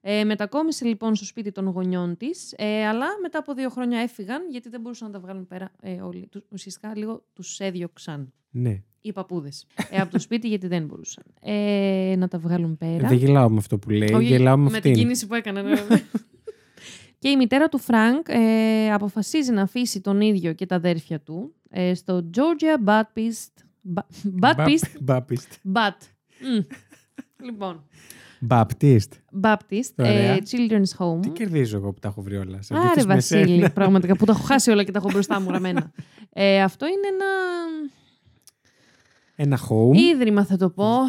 Ε, 0.05 0.23
μετακόμισε 0.23 0.85
λοιπόν 0.85 1.15
στο 1.15 1.25
σπίτι 1.25 1.51
των 1.51 1.67
γονιών 1.67 2.17
της, 2.17 2.53
ε, 2.57 2.85
αλλά 2.87 3.05
μετά 3.21 3.37
από 3.39 3.53
δύο 3.53 3.69
χρόνια 3.69 3.99
έφυγαν 3.99 4.41
γιατί 4.49 4.69
δεν 4.69 4.81
μπορούσαν 4.81 5.07
να 5.07 5.13
τα 5.13 5.19
βγάλουν 5.19 5.47
πέρα 5.47 5.71
ε, 5.81 6.01
όλοι. 6.01 6.27
Τους, 6.31 6.41
ουσιαστικά 6.49 6.93
λίγο 6.97 7.23
τους 7.33 7.59
έδιωξαν 7.59 8.33
Ναι. 8.49 8.81
οι 9.01 9.11
παππούδες 9.13 9.65
ε, 9.89 9.97
από 9.99 10.11
το 10.11 10.19
σπίτι 10.19 10.47
γιατί 10.47 10.67
δεν 10.67 10.85
μπορούσαν 10.85 11.23
ε, 11.41 12.15
να 12.17 12.27
τα 12.27 12.37
βγάλουν 12.37 12.77
πέρα. 12.77 13.07
Δεν 13.07 13.17
γελάω 13.17 13.49
με 13.49 13.57
αυτό 13.57 13.77
που 13.77 13.89
λέει, 13.89 14.13
Όχι, 14.13 14.25
γελάω 14.25 14.57
με 14.57 14.67
την 14.67 14.75
αυτήν. 14.75 14.93
κίνηση 14.93 15.27
που 15.27 15.33
έκανε. 15.33 15.61
ναι. 15.61 15.75
και 17.19 17.29
η 17.29 17.35
μητέρα 17.35 17.69
του 17.69 17.77
Φρανκ 17.77 18.25
ε, 18.29 18.91
αποφασίζει 18.93 19.51
να 19.51 19.61
αφήσει 19.61 20.01
τον 20.01 20.21
ίδιο 20.21 20.53
και 20.53 20.65
τα 20.65 20.75
αδέρφια 20.75 21.19
του 21.21 21.55
ε, 21.69 21.93
στο 21.93 22.29
Georgia 22.37 22.89
Baptist. 22.89 23.63
Ba- 23.95 24.29
Baptist. 24.41 25.05
Baptist. 25.07 25.51
But. 25.73 25.97
Μμ. 26.41 26.59
λοιπόν. 27.45 27.83
Baptist. 28.49 29.07
Baptist 29.41 29.93
Ωραία. 29.97 30.31
ε, 30.33 30.37
Children's 30.51 30.97
Home. 31.05 31.19
Τι 31.21 31.29
κερδίζω 31.29 31.77
εγώ 31.77 31.93
που 31.93 31.99
τα 31.99 32.07
έχω 32.07 32.21
βρει 32.21 32.35
όλα. 32.37 32.61
Σε 32.61 32.73
Άρε 32.73 32.83
αντίθεση 32.85 33.07
με 33.07 33.13
Βασίλη, 33.13 33.55
σένα. 33.55 33.71
πραγματικά 33.79 34.15
που 34.15 34.25
τα 34.25 34.31
έχω 34.31 34.43
χάσει 34.43 34.71
όλα 34.71 34.83
και 34.83 34.91
τα 34.91 34.99
έχω 34.99 35.09
μπροστά 35.11 35.39
μου 35.39 35.47
γραμμένα. 35.49 35.91
ε, 36.29 36.61
αυτό 36.61 36.85
είναι 36.85 37.07
ένα 37.07 37.25
Ένα 39.35 39.59
home. 39.69 39.95
ίδρυμα 39.97 40.45
θα 40.45 40.57
το 40.57 40.69
πω 40.69 40.85
Α, 40.85 41.07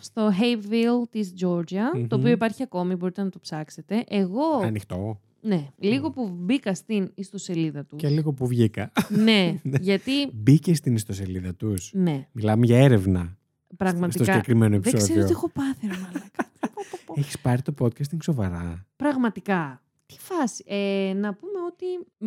στο 0.00 0.28
Hayville 0.40 1.08
της 1.10 1.32
Georgia, 1.44 1.96
Μμμ. 1.98 2.06
το 2.06 2.16
οποίο 2.16 2.30
υπάρχει 2.30 2.62
ακόμη, 2.62 2.94
μπορείτε 2.94 3.22
να 3.22 3.28
το 3.30 3.38
ψάξετε. 3.38 4.04
Εγώ, 4.08 4.58
Ανοιχτό. 4.62 5.20
ναι, 5.40 5.66
λίγο 5.78 6.10
που 6.10 6.28
μπήκα 6.38 6.74
στην 6.74 7.10
ιστοσελίδα 7.14 7.84
τους. 7.84 7.98
Και 8.00 8.08
λίγο 8.08 8.32
που 8.32 8.46
βγήκα. 8.46 8.92
Ναι, 9.08 9.54
γιατί, 9.80 10.12
Μπήκε 10.32 10.74
στην 10.74 10.94
ιστοσελίδα 10.94 11.54
τους. 11.54 11.90
ναι, 11.94 12.26
Μιλάμε 12.32 12.66
για 12.66 12.78
έρευνα 12.78 13.36
στο 13.66 13.74
πραγματικά, 13.76 14.24
συγκεκριμένο 14.24 14.70
δεν 14.72 14.80
ξέρω 14.82 15.04
τι 15.04 15.12
επεισόδιο. 15.12 15.36
έχω 15.36 15.50
πάθει, 15.50 15.86
ρε 15.86 15.92
μαλάκα. 16.02 16.45
Πω, 16.74 16.82
πω, 16.90 16.98
πω. 17.06 17.14
Έχεις 17.16 17.38
πάρει 17.40 17.62
το 17.62 17.74
podcasting 17.78 18.22
σοβαρά; 18.22 18.86
Πραγματικά. 18.96 19.80
Τι 20.06 20.16
φάση. 20.18 20.64
Ε, 20.66 21.12
να 21.16 21.34
πούμε 21.34 21.58
ότι 21.66 21.84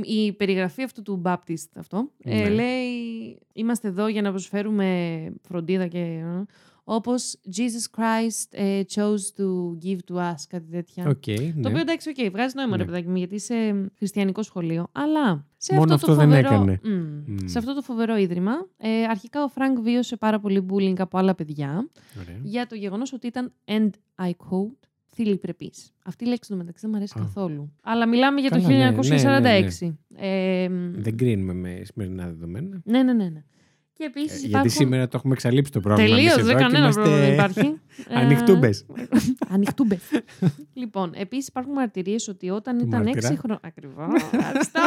η 0.10 0.34
περιγραφή 0.34 0.84
αυτού 0.84 1.02
του 1.02 1.22
Baptist 1.26 1.68
αυτό 1.76 2.12
ε, 2.24 2.36
Ναι. 2.36 2.50
λέει 2.50 2.88
είμαστε 3.54 3.88
εδώ 3.88 4.08
για 4.08 4.22
να 4.22 4.30
προσφέρουμε 4.30 5.34
φροντίδα 5.42 5.88
και 5.88 6.00
ε, 6.00 6.44
όπως 6.92 7.36
Jesus 7.58 8.00
Christ 8.00 8.48
ε, 8.50 8.82
chose 8.96 9.40
to 9.40 9.46
give 9.86 9.98
to 10.12 10.16
us, 10.16 10.36
κάτι 10.50 10.72
τέτοια. 10.72 11.08
Οκ. 11.08 11.24
Το 11.26 11.32
ναι. 11.56 11.68
οποίο 11.68 11.80
εντάξει, 11.80 12.10
οκ, 12.10 12.32
βγάζει 12.32 12.54
νόημα, 12.56 12.78
ρε 12.78 12.84
Ναι. 12.84 12.90
παιδάκι 12.90 13.08
μου, 13.08 13.16
γιατί 13.16 13.36
είσαι 13.36 13.92
χριστιανικό 13.98 14.44
σχολείο. 14.44 14.88
Αλλά 14.92 15.46
σε 15.58 15.74
Μόνο 15.74 15.84
αυτό, 15.94 15.94
αυτό 15.94 16.08
το 16.08 16.14
δεν 16.16 16.28
φοβερό, 16.28 16.48
έκανε. 16.48 16.80
Μμ. 16.84 16.92
Μμ. 17.34 17.38
σε 17.48 17.58
αυτό 17.58 17.74
το 17.76 17.82
φοβερό 17.82 18.18
ίδρυμα, 18.18 18.52
ε, 18.78 19.04
αρχικά 19.04 19.44
ο 19.44 19.48
Φρανκ 19.48 19.80
βίωσε 19.80 20.16
πάρα 20.18 20.40
πολύ 20.40 20.66
bullying 20.70 21.00
από 21.00 21.18
άλλα 21.18 21.36
παιδιά 21.36 21.90
Ωραία. 22.22 22.38
για 22.44 22.68
το 22.68 22.76
γεγονός 22.76 23.14
ότι 23.14 23.28
ήταν, 23.28 23.52
and 23.66 23.90
I 24.26 24.30
quote, 24.30 24.88
θηλυπρεπής. 25.14 25.94
Αυτή 26.06 26.24
η 26.24 26.28
λέξη 26.28 26.50
του 26.50 26.58
μεταξύ 26.58 26.82
δεν 26.82 26.90
μου 26.90 26.98
αρέσει 26.98 27.14
Α. 27.18 27.22
καθόλου. 27.22 27.72
Αλλά 27.84 28.08
μιλάμε 28.08 28.42
για 28.42 28.50
το 28.50 28.62
Καλά, 28.62 28.92
ναι, 28.92 28.98
1946. 29.82 29.96
Ε, 30.16 30.68
Δεν 30.96 31.18
κρίνουμε 31.18 31.54
με 31.54 31.82
σημερινά 31.84 32.26
δεδομένα. 32.26 32.82
ναι, 32.84 33.04
ναι, 33.04 33.14
ναι. 33.14 33.30
ναι. 33.30 33.44
Και 34.00 34.06
επίσης 34.06 34.44
Ε, 34.44 34.48
υπάρχουν. 34.48 34.50
Γιατί 34.52 34.70
σήμερα 34.70 35.08
το 35.08 35.18
έχουμε 35.18 35.34
εξαλείψει 35.34 35.72
το 35.72 35.80
πρόβλημα. 35.80 36.10
Τελείως, 36.10 36.32
εμείς 36.32 36.36
δεν 36.36 36.44
εδώ 36.44 36.54
και 36.58 36.64
κανένα 36.64 36.80
είμαστε 36.80 37.02
πρόβλημα 37.02 37.26
δεν 37.26 37.34
υπάρχει. 37.34 37.80
Ανοιχτούμπες. 38.22 38.86
Ανοιχτούμπες. 39.50 40.00
λοιπόν, 40.82 41.12
επίσης 41.16 41.48
υπάρχουν 41.48 41.74
μαρτυρίες 41.74 42.28
ότι 42.28 42.50
όταν 42.50 42.80
ήταν 42.80 43.04
Μάρτυρα; 43.04 43.34
6 43.34 43.38
χρόνια. 43.38 43.60
Ακριβώς. 43.64 44.06
Ευχαριστώ. 44.32 44.80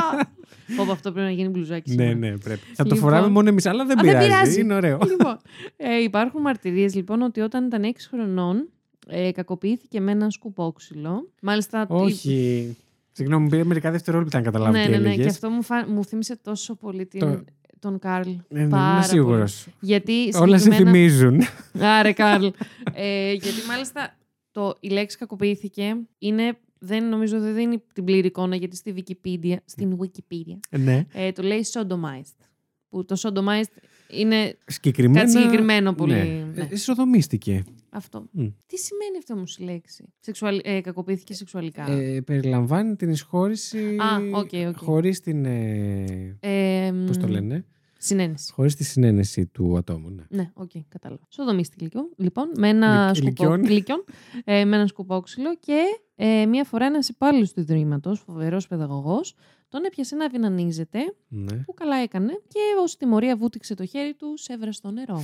Πω, 0.76 0.84
πω, 0.84 0.92
αυτό 0.92 1.12
πρέπει 1.12 1.26
να 1.26 1.32
γίνει 1.32 1.48
μπλουζάκι. 1.48 1.94
Ναι, 1.94 2.02
σήμερα. 2.08 2.18
ναι, 2.18 2.38
πρέπει. 2.38 2.60
Θα 2.74 2.84
το 2.84 2.94
Λοιπόν. 2.94 2.98
φοράμε 3.10 3.28
μόνο 3.28 3.48
εμείς, 3.48 3.66
αλλά 3.66 3.84
δεν 3.84 3.98
Α, 3.98 4.02
δεν 4.02 4.10
πειράζει. 4.10 4.28
πειράζει. 4.28 4.60
Είναι 4.60 4.74
ωραίο. 4.74 4.98
λοιπόν, 5.10 5.38
ε, 5.76 6.02
υπάρχουν 6.02 6.40
μαρτυρίες 6.40 6.94
λοιπόν 6.94 7.22
ότι 7.22 7.40
όταν 7.40 7.64
ήταν 7.66 7.82
6 7.84 7.96
χρονών 8.10 8.68
ε, 9.06 9.30
κακοποιήθηκε 9.32 10.00
με 10.00 10.10
ένα 10.12 10.30
σκουπόξυλο. 10.30 11.28
Μάλιστα. 11.42 11.86
Όχι. 11.88 12.76
Συγγνώμη, 13.12 13.48
πήρε 13.48 13.64
μερικά 13.64 13.90
δευτερόλεπτα 13.90 14.38
να 14.38 14.44
καταλάβω 14.44 14.72
ναι, 14.72 14.84
τι 14.84 14.90
ναι, 14.90 14.96
ναι. 14.96 15.06
έλεγες. 15.06 15.24
Και 15.24 15.30
αυτό 15.30 15.50
μου, 15.50 15.62
φα... 15.62 15.88
μου 15.88 16.04
θύμισε 16.04 16.36
τόσο 16.42 16.74
πολύ 16.74 17.06
την... 17.06 17.20
Το- 17.20 17.44
τον 17.82 17.98
Καρλ. 17.98 18.28
Ε, 18.30 18.38
ναι, 18.48 18.68
πάρα 18.68 18.92
είμαι 18.94 19.02
σίγουρος. 19.02 19.62
πολύ. 19.64 19.76
Γιατί 19.80 20.30
Όλα 20.34 20.58
σε 20.58 20.62
συγκεκριμένα- 20.62 20.96
θυμίζουν. 20.96 21.40
Άρε, 21.80 22.12
Καρλ. 22.12 22.46
ε, 22.94 23.32
γιατί 23.32 23.66
μάλιστα 23.68 24.16
το, 24.50 24.76
η 24.80 24.88
λέξη 24.88 25.16
κακοποιήθηκε 25.18 25.96
είναι. 26.18 26.58
Δεν 26.84 27.08
νομίζω 27.08 27.40
δεν 27.40 27.54
δίνει 27.54 27.82
την 27.92 28.04
πλήρη 28.04 28.26
εικόνα 28.26 28.56
γιατί 28.56 28.76
στη 28.76 28.94
Wikipedia, 28.96 29.56
στην 29.64 29.98
Wikipedia 30.00 30.78
ναι. 30.78 31.06
ε, 31.12 31.32
το 31.32 31.42
λέει 31.42 31.66
sodomized. 31.72 32.46
Που 32.88 33.04
το 33.04 33.16
sodomized 33.22 33.72
είναι 34.12 34.56
Συγκεκριμένα. 34.66 35.18
κάτι 35.20 35.30
συγκεκριμένο 35.30 35.92
πολύ. 35.92 36.12
Ναι. 36.12 36.46
ναι. 36.54 36.68
Ε, 36.70 36.76
Σοδομίστηκε. 36.76 37.64
Αυτό. 37.90 38.26
Μμ. 38.30 38.46
Τι 38.66 38.78
σημαίνει 38.78 39.16
αυτό 39.18 39.34
όμως 39.34 39.44
η 39.58 39.62
λέξη. 39.62 40.04
Σεξουαλ... 40.20 40.60
Ε, 40.64 40.80
κακοποιήθηκε 40.80 41.34
σεξουαλικά. 41.34 41.90
Ε, 41.90 42.20
περιλαμβάνει 42.20 42.96
την 42.96 43.10
εισχώρηση. 43.10 43.96
Α, 43.96 44.38
οκ, 44.38 44.50
οκ. 44.68 44.76
Χωρίς 44.76 45.20
την. 45.20 45.44
Ε, 45.44 46.36
Ε, 46.40 46.92
Πώς 47.06 47.16
το 47.18 47.28
λένε; 47.28 47.64
Συναίνεση. 47.98 48.52
Χωρίς 48.52 48.76
τη 48.76 48.84
συναίνεση 48.84 49.46
του 49.46 49.76
ατόμου. 49.76 50.08
Ναι. 50.10 50.22
Ναι, 50.28 50.50
οκ, 50.54 50.70
κατάλαβα. 50.88 51.22
Σοδομίστηκε 51.28 51.84
λοιπόν, 51.84 52.08
λοιπόν 52.16 52.50
με 52.56 52.68
ένα, 52.68 53.06
Λυκ- 53.06 53.16
σκουπό... 53.16 53.54
λυκιών. 53.54 53.70
λυκιών, 53.72 54.04
ε, 54.44 54.64
με 54.64 54.76
ένα 54.76 54.86
σκουπόξυλο 54.86 55.56
και 55.60 55.82
ε, 56.16 56.46
μία 56.46 56.64
φορά 56.64 56.86
ένας 56.86 57.08
υπάλληλος 57.08 57.52
του 57.52 57.60
Ιδρύματος, 57.60 58.20
φοβερός 58.20 58.66
παιδαγωγός, 58.66 59.34
τον 59.72 59.84
έπιασε 59.84 60.16
να 60.16 60.28
αυνανίζεται, 60.28 61.14
ναι. 61.28 61.56
που 61.56 61.74
καλά 61.74 61.96
έκανε, 61.96 62.32
και 62.48 62.58
ως 62.82 62.96
τιμωρία 62.96 63.36
βούτηξε 63.36 63.74
το 63.74 63.86
χέρι 63.86 64.14
του 64.14 64.34
σε 64.36 64.56
βραστό 64.56 64.90
νερό. 64.90 65.22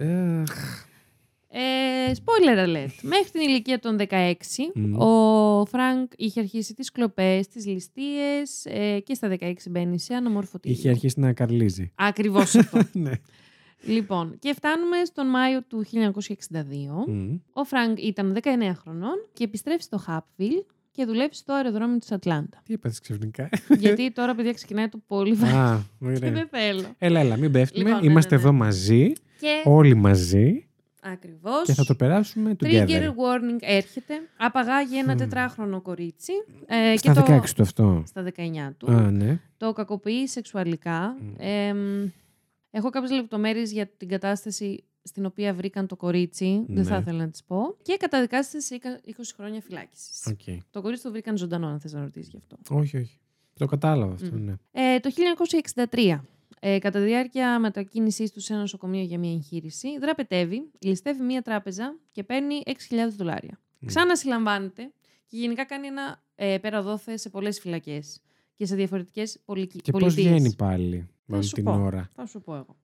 Αχ, 0.00 0.86
Ε, 1.48 2.12
spoiler 2.14 2.66
alert. 2.66 2.92
Μέχρι 3.02 3.30
την 3.30 3.40
ηλικία 3.40 3.78
των 3.78 3.96
16, 4.08 4.34
Μμμ. 4.74 4.98
ο 5.00 5.64
Φρανκ 5.66 6.12
είχε 6.16 6.40
αρχίσει 6.40 6.74
τις 6.74 6.90
κλοπές, 6.90 7.48
τις 7.48 7.66
ληστείες 7.66 8.64
ε, 8.64 9.00
και 9.00 9.14
στα 9.14 9.36
16 9.40 9.52
μπαίνει 9.70 9.98
σε 9.98 10.14
αναμορφωτήριο. 10.14 10.70
Είχε 10.70 10.88
αρχίσει 10.88 11.20
να 11.20 11.32
καρλίζει. 11.32 11.92
Ακριβώς 11.94 12.54
αυτό. 12.54 12.80
ναι. 12.92 13.12
λοιπόν, 13.84 14.38
και 14.38 14.52
φτάνουμε 14.54 15.04
στον 15.04 15.26
Μάιο 15.26 15.62
του 15.62 15.84
1962. 15.92 15.92
Μμ. 17.06 17.36
Ο 17.52 17.64
Φρανκ 17.64 18.02
ήταν 18.02 18.36
19 18.42 18.46
χρονών 18.74 19.28
και 19.32 19.44
επιστρέφει 19.44 19.82
στο 19.82 19.98
Hapeville 19.98 20.54
και 20.98 21.04
δουλεύει 21.04 21.38
στο 21.38 21.52
αεροδρόμιο 21.52 21.98
της 21.98 22.12
Ατλάντα. 22.12 22.62
Τι 22.64 22.72
έπαθε 22.74 22.98
ξαφνικά; 23.02 23.48
Γιατί 23.78 24.10
τώρα, 24.12 24.34
παιδιά, 24.34 24.52
ξεκινάει 24.52 24.88
το 24.88 24.98
πολύ 25.06 25.32
βαρύ 25.32 25.54
Α, 25.54 25.82
και 25.98 26.04
ωραία. 26.06 26.30
δεν 26.30 26.48
θέλω. 26.50 26.94
Έλα, 26.98 27.20
έλα, 27.20 27.36
μην 27.36 27.52
πέφτουμε. 27.52 27.84
Λοιπόν, 27.84 28.00
ναι, 28.04 28.10
Είμαστε 28.10 28.34
ναι, 28.34 28.40
ναι. 28.42 28.48
εδώ 28.48 28.56
μαζί, 28.58 29.12
Και 29.40 29.62
όλοι 29.64 29.94
μαζί 29.94 30.66
ακριβώς... 31.00 31.62
και 31.64 31.72
θα 31.72 31.84
το 31.84 31.94
περάσουμε 31.94 32.56
Trigger 32.60 32.86
together. 32.86 33.08
warning 33.08 33.58
έρχεται. 33.60 34.14
Απαγάγει 34.36 34.98
ένα 34.98 35.12
Μμμ. 35.12 35.18
τετράχρονο 35.18 35.80
κορίτσι. 35.80 36.32
Ε, 36.66 36.96
Στα 36.96 37.12
και 37.12 37.20
16 37.20 37.40
το... 37.46 37.52
του 37.54 37.62
αυτό. 37.62 38.02
Στα 38.06 38.24
19 38.24 38.30
του. 38.76 38.90
Α, 38.92 39.10
ναι. 39.10 39.40
Το 39.56 39.72
κακοποιεί 39.72 40.26
σεξουαλικά. 40.26 41.16
Μμ. 41.20 41.34
Εμ, 41.38 42.08
έχω 42.70 42.90
κάποιες 42.90 43.10
λεπτομέρειες 43.10 43.72
για 43.72 43.86
την 43.96 44.08
κατάσταση 44.08 44.84
στην 45.02 45.26
οποία 45.26 45.54
βρήκαν 45.54 45.86
το 45.86 45.96
κορίτσι. 45.96 46.64
Δεν 46.68 46.84
θα 46.84 46.94
Ναι. 46.94 47.00
ήθελα 47.00 47.18
να 47.18 47.30
τις 47.30 47.44
πω. 47.44 47.76
Και 47.82 47.96
καταδικάστηκε 47.96 48.60
σε 48.62 48.78
20 49.04 49.32
χρόνια 49.36 49.60
φυλάκισης. 49.60 50.26
Οκ. 50.26 50.62
Το 50.70 50.80
κορίτσι 50.82 51.02
το 51.04 51.10
βρήκαν 51.10 51.36
ζωντανό, 51.36 51.66
αν 51.66 51.80
θες 51.80 51.92
να 51.92 52.00
ρωτήσεις 52.00 52.28
γι' 52.30 52.36
αυτό. 52.36 52.56
Όχι, 52.70 52.96
όχι. 52.96 53.18
Το 53.58 53.66
κατάλαβα 53.66 54.12
αυτό, 54.12 54.36
Μμ. 54.36 54.44
ναι. 54.44 54.54
Ε, 54.72 55.00
το 55.00 55.10
1963 55.10 56.20
Ε, 56.60 56.78
κατά 56.78 56.98
τη 56.98 57.04
διάρκεια 57.04 57.58
μετακίνησής 57.58 58.32
του 58.32 58.40
σε 58.40 58.52
ένα 58.52 58.60
νοσοκομείο 58.62 59.02
για 59.02 59.18
μια 59.18 59.30
εγχείρηση, 59.32 59.98
δραπετεύει, 59.98 60.70
ληστεύει 60.80 61.22
μια 61.22 61.42
τράπεζα 61.42 61.98
και 62.12 62.24
παίρνει 62.24 62.62
6.000 62.66 63.16
δολάρια. 63.16 63.60
Μμ. 63.78 63.86
Ξανασυλλαμβάνεται 63.86 64.92
και 65.26 65.36
γενικά 65.36 65.64
κάνει 65.64 65.86
ένα 65.86 66.22
ε, 66.34 66.58
πέρα 66.58 66.82
δώθε 66.82 67.16
σε 67.16 67.28
πολλές 67.28 67.60
φυλακές 67.60 68.20
και 68.54 68.66
σε 68.66 68.74
διαφορετικές 68.76 69.38
πολιτικέ. 69.44 69.80
Και 69.90 69.98
πώς 69.98 70.14
βγαίνει 70.14 70.54
πάλι 70.54 71.08
όλη 71.28 71.42
σου 71.44 71.54
την 71.54 71.64
πω. 71.64 71.72
ώρα; 71.72 72.08
Θα 72.14 72.26
σου 72.26 72.40
πω 72.40 72.54
εγώ. 72.54 72.76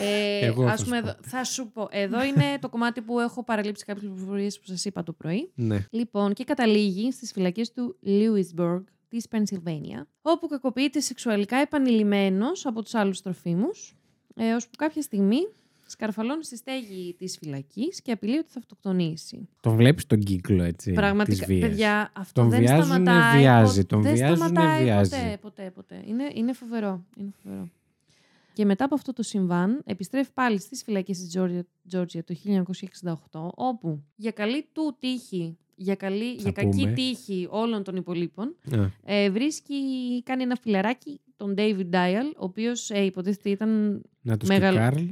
Ε, 0.00 0.38
Εγώ 0.46 0.64
θα 0.66 0.72
ας 0.72 0.78
σου 0.78 0.84
πούμε, 0.84 1.00
πω. 1.00 1.08
εδώ, 1.08 1.16
θα 1.22 1.44
σου 1.44 1.70
πω. 1.72 1.88
Εδώ 1.90 2.24
είναι 2.24 2.58
το 2.60 2.68
κομμάτι 2.68 3.00
που 3.00 3.18
έχω 3.20 3.44
παραλείψει 3.44 3.84
κάποιες 3.84 4.10
πληροφορίες 4.10 4.58
που 4.58 4.66
σας 4.66 4.84
είπα 4.84 5.02
το 5.02 5.12
πρωί. 5.12 5.50
Ναι. 5.54 5.84
Λοιπόν, 5.90 6.32
και 6.32 6.44
καταλήγει 6.44 7.12
στις 7.12 7.32
φυλακές 7.32 7.72
του 7.72 7.96
Lewisburg 8.06 8.82
της 9.08 9.26
Pennsylvania, 9.30 10.02
όπου 10.22 10.46
κακοποιείται 10.46 11.00
σεξουαλικά 11.00 11.56
επανειλημμένος 11.56 12.66
από 12.66 12.82
τους 12.82 12.94
άλλους 12.94 13.20
τροφίμους, 13.22 13.96
ε, 14.34 14.52
ώσπου 14.54 14.76
κάποια 14.78 15.02
στιγμή 15.02 15.38
σκαρφαλώνει 15.86 16.44
στη 16.44 16.56
στέγη 16.56 17.14
της 17.18 17.36
φυλακής 17.38 18.02
και 18.02 18.12
απειλεί 18.12 18.38
ότι 18.38 18.48
θα 18.50 18.58
αυτοκτονήσει. 18.58 19.48
Τον 19.60 19.76
βλέπεις 19.76 20.06
τον 20.06 20.18
κύκλο 20.20 20.62
έτσι. 20.62 20.92
Πραγματικά, 20.92 21.36
της 21.36 21.46
βίας. 21.46 21.68
παιδιά, 21.68 22.10
αυτό 22.16 22.40
Τον 22.40 22.50
δεν 22.50 22.60
βιάζουνε, 22.60 22.84
σταματάει. 22.84 23.38
βιάζει, 23.40 23.80
πο- 23.80 23.86
τον 23.86 24.02
δεν 24.02 24.12
βιάζουνε, 24.14 24.36
σταματάει 24.48 24.82
βιάζει. 24.84 25.10
Ποτέ, 25.10 25.38
ποτέ, 25.42 25.70
ποτέ. 25.74 26.02
Είναι, 26.06 26.30
είναι 26.34 26.52
φοβερό. 26.52 27.04
Είναι 27.16 27.30
φοβερό. 27.42 27.68
Και 28.58 28.64
μετά 28.64 28.84
από 28.84 28.94
αυτό 28.94 29.12
το 29.12 29.22
συμβάν, 29.22 29.82
επιστρέφει 29.84 30.30
πάλι 30.34 30.60
στις 30.60 30.82
φυλακές 30.82 31.18
της 31.18 31.36
Georgia, 31.38 31.60
Georgia 31.96 32.20
το 32.24 32.34
1968, 33.32 33.50
όπου 33.54 34.02
για 34.16 34.30
καλή 34.30 34.66
του 34.72 34.96
τύχη, 35.00 35.56
για, 35.74 35.94
καλή, 35.94 36.32
για 36.32 36.52
κακή 36.52 36.80
πούμε. 36.80 36.92
τύχη 36.92 37.46
όλων 37.50 37.82
των 37.82 37.96
υπολείπων, 37.96 38.56
Α, 38.78 38.90
ε, 39.04 39.30
βρίσκει, 39.30 39.74
κάνει 40.24 40.42
ένα 40.42 40.56
φιλαράκι, 40.60 41.20
τον 41.36 41.54
David 41.58 41.90
Dial, 41.90 42.32
ο 42.36 42.44
οποίος 42.44 42.90
ε, 42.90 43.04
υποτίθεται 43.04 43.50
ήταν 43.50 44.02
να 44.22 44.36
τους 44.36 44.48
Μεγάλο- 44.48 44.78
και 44.78 44.82
Καρλ. 44.84 45.04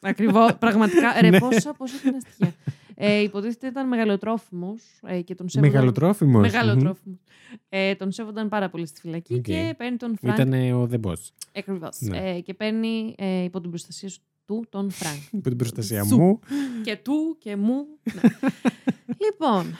Ακριβώς, 0.00 0.56
πραγματικά. 0.58 1.20
Ρε, 1.20 1.30
Ναι. 1.30 1.38
πόσα, 1.38 1.72
πόσα 1.72 1.94
ήταν 2.06 2.20
στοιχεία. 2.20 2.54
Ε, 2.98 3.20
υποτίθεται 3.20 3.66
ήταν 3.66 3.88
μεγαλοτρόφιμος 3.88 4.82
ε, 5.06 5.20
και 5.20 5.34
τον 5.34 5.48
σέβονταν. 5.48 5.74
Μεγαλοτρόφιμος. 5.74 6.40
Μεγαλοτρόφιμος. 6.42 7.18
Ε, 7.68 7.94
τον 7.94 8.12
σέβονταν 8.12 8.48
πάρα 8.48 8.68
πολύ 8.68 8.86
στη 8.86 9.00
φυλακή 9.00 9.34
Οκ. 9.34 9.40
και 9.42 9.74
παίρνει 9.78 9.96
τον 9.96 10.16
Φρανκ. 10.20 10.38
Ήταν 10.38 10.72
ο 10.72 10.88
The 10.92 11.00
Boss. 11.00 11.14
Ακριβώς. 11.56 11.98
Ναι. 12.00 12.18
Ε, 12.30 12.40
και 12.40 12.54
παίρνει 12.54 13.14
ε, 13.18 13.42
υπό 13.42 13.60
την 13.60 13.70
προστασία 13.70 14.08
σου- 14.08 14.22
του 14.44 14.64
τον 14.68 14.90
Φρανκ. 14.90 15.22
Υπό 15.32 15.48
την 15.48 15.56
προστασία 15.56 16.04
Σου. 16.04 16.16
μου. 16.18 16.38
και 16.84 16.96
του 16.96 17.36
και 17.38 17.56
μου. 17.56 17.86
Ναι. 18.14 18.20
λοιπόν, 19.24 19.74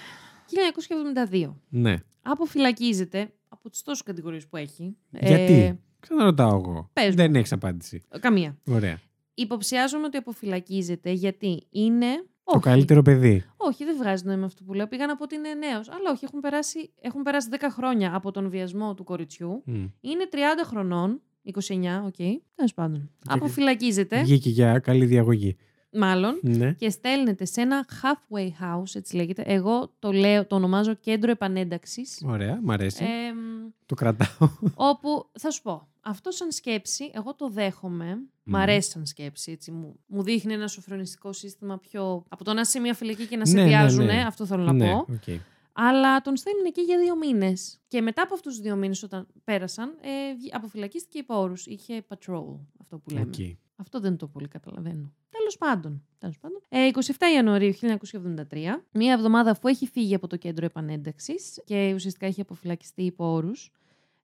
1972. 1.31 1.55
Ναι. 1.69 1.97
Αποφυλακίζεται 2.23 3.33
από 3.49 3.71
τις 3.71 3.83
τόσες 3.83 4.03
κατηγορίες 4.03 4.47
που 4.47 4.57
έχει. 4.57 4.97
Γιατί; 5.11 5.53
Ε, 5.53 5.79
Ξαναρωτάω 6.01 6.57
εγώ. 6.57 6.91
Πες 6.93 7.09
μου. 7.09 7.15
Δεν 7.15 7.35
έχεις 7.35 7.53
απάντηση. 7.53 8.03
καμία. 8.21 8.57
Ωραία. 8.69 9.01
Υποψιάζομαι 9.35 10.05
ότι 10.07 10.17
αποφυλακίζεται 10.17 11.11
γιατί 11.11 11.67
είναι. 11.71 12.07
Το 12.47 12.53
όχι, 12.57 12.61
καλύτερο 12.65 13.03
παιδί. 13.03 13.45
Όχι, 13.57 13.85
δεν 13.85 13.97
βγάζει 13.97 14.25
νόημα 14.25 14.45
αυτό 14.47 14.65
που 14.65 14.73
λέω. 14.75 14.87
Πήγα 14.87 15.07
να 15.07 15.17
πω 15.17 15.23
ότι 15.23 15.35
είναι 15.35 15.55
νέος. 15.55 15.89
Αλλά 15.91 16.11
όχι, 16.11 16.25
έχουν 16.25 16.41
περάσει, 16.41 16.91
έχουν 17.01 17.23
περάσει 17.23 17.49
10 17.53 17.57
χρόνια 17.71 18.15
από 18.15 18.31
τον 18.31 18.51
βιασμό 18.51 18.95
του 18.95 19.05
κοριτσιού. 19.05 19.63
Μμ. 19.65 19.85
Είναι 20.01 20.29
30 20.33 20.37
χρονών. 20.65 21.21
29, 21.55 22.03
οκ. 22.07 22.17
Τέλος 22.55 22.75
πάντων. 22.75 23.11
Αποφυλακίζεται, 23.29 24.23
Βγήκε 24.23 24.49
για 24.51 24.79
καλή 24.79 25.05
διαγωγή. 25.05 25.57
μάλλον, 25.93 26.39
Ναι. 26.43 26.73
και 26.73 26.91
στέλνεται 26.91 27.45
σε 27.45 27.61
ένα 27.61 27.87
halfway 28.03 28.47
house, 28.65 28.95
έτσι 28.95 29.17
λέγεται. 29.17 29.43
Εγώ 29.47 29.93
το 29.99 30.13
λέω, 30.13 30.47
το 30.47 30.55
ονομάζω 30.57 30.95
κέντρο 30.95 31.31
επανένταξης. 31.31 32.23
Ωραία, 32.27 32.61
μ' 32.63 32.71
αρέσει. 32.71 33.05
Ε, 33.05 33.09
Το 33.87 33.95
κρατάω. 33.95 34.49
όπου 34.75 35.31
θα 35.39 35.51
σου 35.51 35.63
πω, 35.63 35.89
αυτό 36.01 36.31
σαν 36.31 36.53
σκέψη, 36.53 37.11
εγώ 37.15 37.35
το 37.35 37.49
δέχομαι. 37.49 38.15
Μ' 38.15 38.51
Μμμ. 38.51 38.57
αρέσει 38.57 38.91
σαν 38.91 39.07
σκέψη. 39.07 39.53
Έτσι, 39.53 39.71
μου, 39.71 39.99
μου 40.07 40.23
δείχνει 40.23 40.53
ένα 40.53 40.69
σωφρονιστικό 40.69 41.33
σύστημα 41.33 41.79
πιο. 41.79 42.25
Από 42.29 42.45
το 42.45 42.53
να 42.53 42.61
είσαι 42.61 42.71
σε 42.71 42.81
μια 42.81 42.95
φυλακή 42.95 43.27
και 43.27 43.37
να 43.37 43.43
Ναι, 43.43 43.47
σε 43.47 43.57
ναι, 43.57 43.65
βιάζουν, 43.65 44.05
ναι. 44.05 44.25
αυτό 44.27 44.47
θέλω 44.47 44.63
να 44.63 44.73
ναι, 44.73 44.91
πω. 44.91 45.07
οκ. 45.13 45.41
Αλλά 45.73 46.21
τον 46.21 46.37
στέλνουν 46.37 46.65
εκεί 46.65 46.81
για 46.81 46.99
δύο 46.99 47.17
μήνες. 47.17 47.81
Και 47.89 48.01
μετά 48.01 48.23
από 48.23 48.35
αυτούς 48.35 48.53
τους 48.55 48.63
δύο 48.63 48.77
μήνες, 48.77 49.03
όταν 49.03 49.27
πέρασαν, 49.45 49.89
ε, 50.01 50.35
βγη- 50.35 50.55
αποφυλακίστηκε 50.55 51.19
υπό 51.19 51.41
όρους. 51.41 51.67
Είχε 51.67 52.05
parole, 52.09 52.59
αυτό 52.81 52.99
που 52.99 53.11
λέμε. 53.11 53.27
Οκ. 53.27 53.57
Αυτό 53.77 54.01
δεν 54.01 54.17
το 54.17 54.27
πολύ 54.27 54.49
καταλαβαίνω. 54.49 55.13
Τέλος 55.31 55.57
πάντων. 55.59 56.03
Τέλος 56.19 56.39
πάντων. 56.39 56.61
Ε, 56.69 56.89
27 56.93 57.01
Ιανουαρίου 57.35 57.73
1973, 57.73 58.85
μία 58.93 59.13
εβδομάδα 59.13 59.51
αφού 59.51 59.69
έχει 59.69 59.87
φύγει 59.87 60.15
από 60.15 60.27
το 60.27 60.37
κέντρο 60.37 60.65
επανένταξης 60.65 61.63
και 61.65 61.93
ουσιαστικά 61.95 62.27
έχει 62.27 62.41
αποφυλακιστεί 62.41 63.03
υπό 63.03 63.33
όρους, 63.33 63.71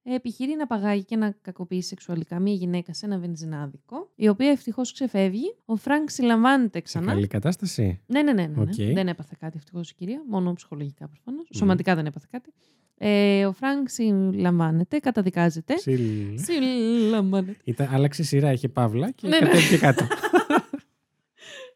επιχειρεί 0.02 0.54
να 0.56 0.66
απαγάγει 0.66 1.04
και 1.04 1.16
να 1.16 1.30
κακοποιήσει 1.30 1.88
σεξουαλικά 1.88 2.38
μία 2.40 2.54
γυναίκα 2.54 2.94
σε 2.94 3.06
ένα 3.06 3.18
βενζινάδικο, 3.18 4.10
η 4.14 4.28
οποία 4.28 4.50
ευτυχώς 4.50 4.92
ξεφεύγει. 4.92 5.54
Ο 5.64 5.76
Φρανκ 5.76 6.10
συλλαμβάνεται 6.10 6.78
Σε 6.78 6.84
ξανά. 6.84 7.06
καλή 7.12 7.26
κατάσταση. 7.26 8.00
Ναι, 8.06 8.22
ναι, 8.22 8.32
ναι. 8.32 8.46
ναι, 8.46 8.54
ναι. 8.54 8.60
Οκ. 8.62 8.94
Δεν 8.94 9.08
έπαθε 9.08 9.34
κάτι 9.38 9.56
ευτυχώς 9.56 9.90
η 9.90 9.94
κυρία, 9.94 10.22
μόνο 10.28 10.52
ψυχολογικά 10.52 11.08
προφανώς. 11.08 11.44
Μμμ. 11.50 11.58
Σωματικά 11.58 11.94
δεν 11.94 12.06
έπαθε 12.06 12.26
κάτι. 12.30 12.52
Ε, 12.98 13.44
ο 13.46 13.52
Φρανκ 13.52 13.88
συλλαμβάνεται, 13.88 14.98
καταδικάζεται. 14.98 15.74
Ψιλ. 15.74 16.38
Συλλαμβάνεται. 16.38 17.56
Ήταν, 17.64 17.88
άλλαξε 17.92 18.22
σειρά, 18.22 18.52
είχε 18.52 18.68
παύλα 18.68 19.10
και 19.10 19.28
Ναι, 19.28 19.38
ναι. 19.38 19.46
κατέβηκε 19.46 19.78
κάτω. 19.78 20.06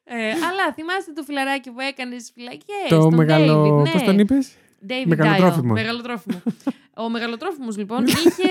Ε, 0.08 0.28
αλλά 0.28 0.72
θυμάστε 0.74 1.12
το 1.12 1.22
φιλαράκι 1.22 1.70
που 1.70 1.80
έκανε 1.80 2.18
στις 2.18 2.30
φυλακές. 2.34 2.88
το 2.88 3.10
μεγάλο. 3.10 3.62
David, 3.80 3.82
ναι. 3.84 3.90
Πώς 3.90 4.02
τον 4.02 4.18
είπες, 4.18 4.52
David 4.88 5.04
Μεγαλοτρόφιμο. 5.06 5.72
Dial. 5.72 5.74
Μεγαλοτρόφιμο. 5.76 6.42
Ο 7.04 7.08
μεγαλοτρόφιμος 7.08 7.76
λοιπόν 7.76 8.06
είχε 8.06 8.48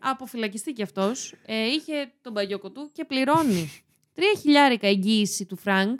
αποφυλακιστεί 0.00 0.72
κι 0.72 0.82
αυτός. 0.82 1.34
Ε, 1.46 1.66
είχε 1.66 1.92
τον 2.22 2.32
μπαγιόκο 2.32 2.70
του 2.70 2.90
και 2.92 3.04
πληρώνει. 3.04 3.72
Τρία 4.14 4.32
χιλιάρικα 4.40 4.86
εγγύηση 4.86 5.44
του 5.46 5.56
Φρανκ, 5.56 5.98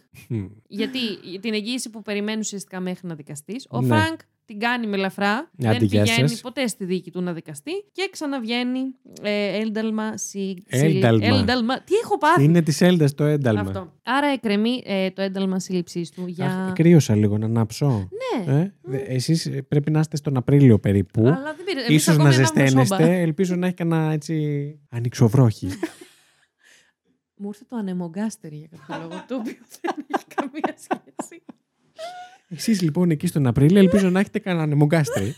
γιατί 0.68 0.98
την 1.40 1.54
εγγύηση 1.54 1.90
που 1.90 2.02
περιμένει 2.02 2.38
ουσιαστικά 2.38 2.80
μέχρι 2.80 3.08
να 3.08 3.14
δικαστείς. 3.14 3.66
Ο 3.70 3.80
Ναι. 3.80 3.86
Φρανκ 3.86 4.20
την 4.48 4.58
κάνει 4.58 4.86
με 4.86 4.96
ελαφρά. 4.96 5.32
Άντε, 5.36 5.78
δεν 5.78 5.82
γεια 5.82 6.02
πηγαίνει 6.02 6.28
σας. 6.28 6.40
ποτέ 6.40 6.66
στη 6.66 6.84
δίκη 6.84 7.10
του 7.10 7.20
να 7.22 7.32
δικαστεί 7.32 7.70
και 7.92 8.08
ξαναβγαίνει 8.12 8.80
ε, 9.22 9.58
ένταλμα. 9.60 10.16
Σι, 10.16 10.62
Ένταλμα. 10.66 11.26
ένταλμα. 11.26 11.80
Τι 11.82 11.94
έχω 12.02 12.18
πάθει; 12.18 12.42
Είναι 12.44 12.62
της 12.62 12.80
Έλντας 12.80 13.14
το 13.14 13.24
ένταλμα. 13.24 13.60
Αυτό. 13.60 13.92
Άρα 14.02 14.26
εκκρεμεί 14.26 14.82
ε, 14.84 15.10
το 15.10 15.22
ένταλμα 15.22 15.58
σύλληψής 15.58 16.10
του 16.10 16.26
για. 16.26 16.46
Αχ, 16.46 16.72
κρύωσα 16.72 17.14
λίγο 17.16 17.38
να 17.38 17.46
ανάψω. 17.46 18.08
Ναι. 18.46 18.52
Ε, 18.60 18.72
δε- 18.82 18.96
εσείς 19.06 19.50
πρέπει 19.68 19.90
να 19.90 20.00
είστε 20.00 20.16
στον 20.16 20.36
Απρίλιο 20.36 20.78
περίπου. 20.78 21.20
Αλλά 21.26 21.54
δεν 21.56 21.64
πήρε. 21.64 21.80
Εμείς 21.80 21.94
Ίσως 22.02 22.14
ακόμη 22.14 22.28
να 22.28 22.34
ανάβουμε 22.34 22.66
σόμπα. 22.66 22.86
ζεσταίνεστε. 22.86 23.20
Ελπίζω 23.20 23.54
να 23.56 23.66
έχει 23.66 23.74
κανένα 23.74 24.12
έτσι 24.12 24.34
ανοιξοβρόχι. 24.90 25.68
Μου 27.40 27.48
ήρθε 27.48 27.64
το 27.68 27.76
ανεμογκάστερ 27.76 28.52
για 28.52 28.68
κάποιο 28.76 29.02
λόγο, 29.08 29.24
το 29.28 29.34
οποίο 29.34 29.56
δεν 29.80 30.06
έχει 30.14 30.24
καμία 30.34 30.74
σχέση. 30.76 31.42
Εσείς 32.48 32.80
λοιπόν 32.80 33.10
εκεί 33.10 33.26
στον 33.26 33.46
Απρίλιο 33.46 33.78
ελπίζω 33.78 34.10
να 34.10 34.20
έχετε 34.20 34.38
κανένα 34.38 34.62
ανεμογκάστρι. 34.62 35.34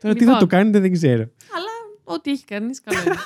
Τώρα 0.00 0.14
τι 0.14 0.20
θα 0.20 0.24
Λοιπόν. 0.24 0.38
το 0.38 0.46
κάνετε 0.46 0.78
δεν 0.78 0.92
ξέρω. 0.92 1.22
Αλλά 1.22 1.70
ό,τι 2.04 2.30
έχει 2.30 2.44
κανείς, 2.44 2.80
καλό 2.80 3.00
είναι. 3.00 3.16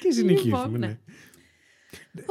Και 0.00 0.10
συνεχίζουμε. 0.12 0.56
Λοιπόν, 0.56 0.78
ναι. 0.78 0.86
ναι. 0.86 0.98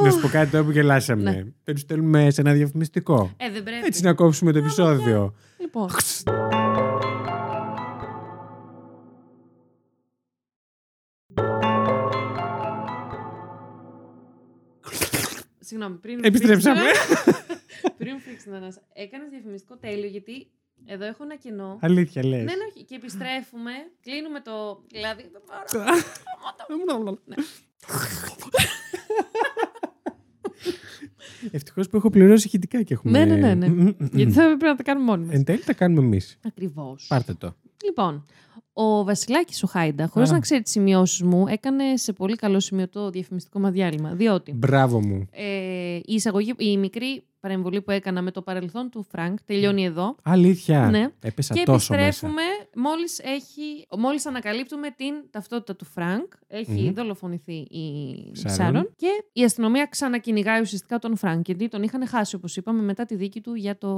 Να 0.03 0.11
σου 0.11 0.19
πω 0.19 0.27
κάτι 0.27 0.51
τώρα 0.51 0.63
που 0.63 0.71
γελάσαμε. 0.71 1.31
Ναι. 1.31 1.43
Δεν 1.63 1.75
του 1.75 1.79
στέλνουμε 1.79 2.31
σε 2.31 2.41
ένα 2.41 2.53
διαφημιστικό. 2.53 3.33
Ε, 3.37 3.51
δεν 3.51 3.63
πρέπει. 3.63 3.85
Έτσι 3.85 4.03
να 4.03 4.13
κόψουμε 4.13 4.51
το 4.51 4.57
επεισόδιο. 4.57 5.35
Λοιπόν. 5.59 5.89
Συγγνώμη, 15.69 15.95
πριν. 15.97 16.19
Επιστρέψαμε. 16.23 16.79
φύγεις- 16.79 17.43
πριν 17.97 18.19
φύγει 18.19 18.35
την 18.35 18.53
ανάσα. 18.53 18.81
Έκανες 18.93 19.29
διαφημιστικό 19.29 19.77
τέλειο 19.77 20.07
γιατί 20.07 20.47
εδώ 20.85 21.05
έχω 21.05 21.23
ένα 21.23 21.35
κενό. 21.35 21.77
Αλήθεια 21.81 22.25
λες. 22.25 22.37
Ναι, 22.37 22.43
ναι, 22.55 22.63
όχι. 22.75 22.83
Και 22.85 22.95
επιστρέφουμε. 22.95 23.71
Κλείνουμε 24.01 24.39
το. 24.41 24.83
Δηλαδή. 24.91 25.23
Ευτυχώς 31.51 31.89
που 31.89 31.97
έχω 31.97 32.09
πληρώσει 32.09 32.47
ηχητικά 32.47 32.81
και 32.83 32.93
έχουμε. 32.93 33.25
Ναι, 33.25 33.25
ναι, 33.35 33.35
ναι, 33.41 33.53
ναι. 33.53 33.67
Μμ, 33.67 33.81
μμ, 33.81 33.93
μμ. 33.99 34.07
Γιατί 34.13 34.31
θα 34.31 34.43
έπρεπε 34.43 34.65
να 34.65 34.75
τα 34.75 34.83
κάνουμε 34.83 35.05
μόνοι 35.05 35.25
μας. 35.25 35.35
Εν 35.35 35.43
τέλει 35.43 35.63
τα 35.63 35.73
κάνουμε 35.73 36.01
εμείς. 36.01 36.39
Ακριβώς. 36.45 37.05
Πάρτε 37.09 37.33
το. 37.33 37.55
Λοιπόν, 37.85 38.25
ο 38.81 39.03
Βασιλάκης 39.03 39.63
ο 39.63 39.67
Χάιντα, 39.67 40.07
χωρίς 40.07 40.29
Α. 40.29 40.33
να 40.33 40.39
ξέρει 40.39 40.61
τις 40.61 40.71
σημειώσεις 40.71 41.21
μου, 41.21 41.47
έκανε 41.47 41.97
σε 41.97 42.13
πολύ 42.13 42.35
καλό 42.35 42.59
σημείο 42.59 42.89
το 42.89 43.09
διαφημιστικό 43.09 43.59
μας 43.59 43.71
διάλειμμα. 43.71 44.13
Διότι 44.13 44.51
Μπράβο 44.51 45.01
μου. 45.01 45.27
ε, 45.31 45.95
η, 45.95 46.03
εισαγωγή, 46.05 46.53
η 46.57 46.77
μικρή 46.77 47.23
παρεμβολή 47.39 47.81
που 47.81 47.91
έκανα 47.91 48.21
με 48.21 48.31
το 48.31 48.41
παρελθόν 48.41 48.89
του 48.89 49.05
Φρανκ 49.09 49.37
τελειώνει 49.45 49.85
εδώ. 49.85 50.15
Αλήθεια. 50.23 50.89
Ναι. 50.89 51.07
Έπεσα 51.21 51.53
και 51.53 51.63
τόσο 51.65 51.93
μέσα. 51.93 52.05
επιστρέφουμε 52.05 52.41
μόλις, 52.75 53.19
έχει, 53.19 53.87
μόλις 53.97 54.25
ανακαλύπτουμε 54.25 54.89
την 54.91 55.13
ταυτότητα 55.31 55.75
του 55.75 55.85
Φρανκ. 55.85 56.31
Έχει 56.47 56.81
Μμμ. 56.81 56.93
δολοφονηθεί 56.93 57.53
η 57.53 57.85
Σάρον. 58.33 58.55
Σάρον. 58.57 58.89
Και 58.95 59.23
η 59.33 59.43
αστυνομία 59.43 59.85
ξανακυνηγάει 59.85 60.61
ουσιαστικά 60.61 60.99
τον 60.99 61.15
Φρανκ. 61.17 61.45
Γιατί 61.45 61.67
τον 61.67 61.83
είχαν 61.83 62.07
χάσει, 62.07 62.35
όπως 62.35 62.55
είπαμε, 62.57 62.81
μετά 62.81 63.05
τη 63.05 63.15
δίκη 63.15 63.41
του 63.41 63.53
για 63.53 63.77
το, 63.77 63.89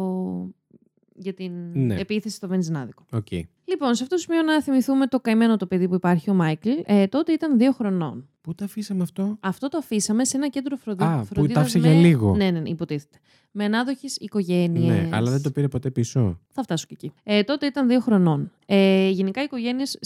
για 1.22 1.34
την 1.34 1.51
Ναι. 1.74 1.95
επίθεση 1.99 2.36
στο 2.36 2.47
βενζινάδικο. 2.47 3.05
Οκ. 3.11 3.28
Λοιπόν, 3.63 3.95
σε 3.95 4.03
αυτό 4.03 4.15
το 4.15 4.22
σημείο 4.22 4.41
να 4.41 4.61
θυμηθούμε 4.61 5.07
το 5.07 5.19
καημένο 5.19 5.57
το 5.57 5.65
παιδί 5.67 5.88
που 5.88 5.95
υπάρχει, 5.95 6.30
ο 6.30 6.34
Μάικλ. 6.34 6.69
Ε, 6.86 7.07
τότε 7.07 7.32
ήταν 7.32 7.57
δύο 7.57 7.72
χρονών. 7.72 8.30
Πού 8.41 8.55
τα 8.55 8.65
αφήσαμε 8.65 9.03
αυτό; 9.03 9.38
Αυτό 9.39 9.67
το 9.69 9.78
αφήσαμε 9.78 10.26
σε 10.26 10.38
ένα 10.38 10.49
κέντρο 10.49 10.76
φροντι... 10.76 11.03
Α, 11.03 11.19
που 11.19 11.26
φροντίδας 11.26 11.53
τα 11.53 11.61
άφησε 11.61 11.80
με... 11.80 11.91
για 11.91 11.99
λίγο. 12.01 12.36
Ναι, 12.36 12.51
ναι, 12.51 12.59
ναι, 12.59 12.69
υποτίθεται. 12.69 13.17
Με 13.51 13.63
ανάδοχες 13.65 14.15
οικογένειες. 14.15 14.86
Ναι, 15.01 15.09
αλλά 15.15 15.32
δεν 15.32 15.41
το 15.41 15.51
πήρε 15.51 15.67
ποτέ 15.67 15.91
πίσω. 15.91 16.39
Θα 16.51 16.63
φτάσω 16.63 16.86
και 16.88 16.93
εκεί. 16.93 17.11
Ε, 17.24 17.43
τότε 17.43 17.65
ήταν 17.65 17.88
δύο 17.88 17.99
χρονών. 17.99 18.51
Ε, 18.65 19.09
γενικά 19.09 19.43
οικογένειες 19.43 19.97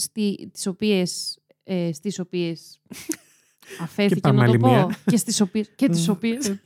τις 0.52 0.66
οποίες, 0.66 1.38
ε, 1.64 1.92
στις 1.92 2.18
οποίες 2.18 2.80
αφέθηκε 3.82 4.20
πάμε 4.20 4.38
να 4.38 4.44
το 4.44 4.50
άλλη 4.50 4.58
πω. 4.58 4.68
μία. 4.68 4.98
και 5.06 5.16
στις 5.16 5.40
οποίες, 5.40 5.70
και 5.76 5.88
τις 5.88 6.08
οποίες. 6.08 6.46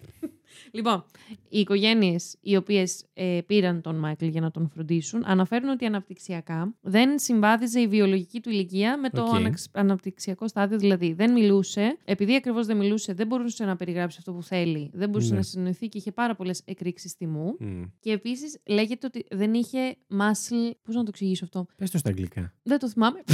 λοιπόν, 0.72 1.04
οι 1.48 1.58
οικογένειες 1.58 2.36
οι 2.40 2.56
οποίες 2.56 3.04
ε, 3.14 3.38
πήραν 3.46 3.80
τον 3.80 3.96
Μάικλ 3.96 4.26
για 4.26 4.40
να 4.40 4.50
τον 4.50 4.68
φροντίσουν 4.68 5.22
αναφέρουν 5.26 5.68
ότι 5.68 5.84
αναπτυξιακά 5.84 6.74
δεν 6.80 7.18
συμβάδιζε 7.18 7.80
η 7.80 7.86
βιολογική 7.88 8.40
του 8.40 8.50
ηλικία 8.50 8.98
με 8.98 9.10
το 9.10 9.22
Οκ. 9.22 9.34
αναξ- 9.34 9.68
αναπτυξιακό 9.72 10.48
στάδιο. 10.48 10.78
Δηλαδή 10.78 11.12
δεν 11.12 11.32
μιλούσε, 11.32 11.96
επειδή 12.04 12.34
ακριβώς 12.34 12.66
δεν 12.66 12.76
μιλούσε, 12.76 13.12
δεν 13.14 13.26
μπορούσε 13.26 13.64
να 13.64 13.76
περιγράψει 13.76 14.16
αυτό 14.18 14.32
που 14.32 14.42
θέλει, 14.42 14.90
δεν 14.92 15.08
μπορούσε 15.08 15.30
Ναι. 15.30 15.36
να 15.36 15.42
συνεννοηθεί 15.42 15.88
και 15.88 15.98
είχε 15.98 16.12
πάρα 16.12 16.34
πολλές 16.34 16.62
εκρήξεις 16.64 17.16
θυμού. 17.16 17.56
Μμ. 17.58 17.82
Και 18.00 18.12
επίσης 18.12 18.58
λέγεται 18.66 19.06
ότι 19.06 19.24
δεν 19.30 19.54
είχε 19.54 19.96
muscle. 20.10 20.70
Πώς 20.82 20.94
να 20.94 21.00
το 21.02 21.06
εξηγήσω 21.08 21.44
αυτό; 21.44 21.66
Πες 21.76 21.90
το 21.90 21.98
στα 21.98 22.08
αγγλικά. 22.08 22.54
Δεν 22.62 22.78
το 22.78 22.88
θυμάμαι. 22.88 23.22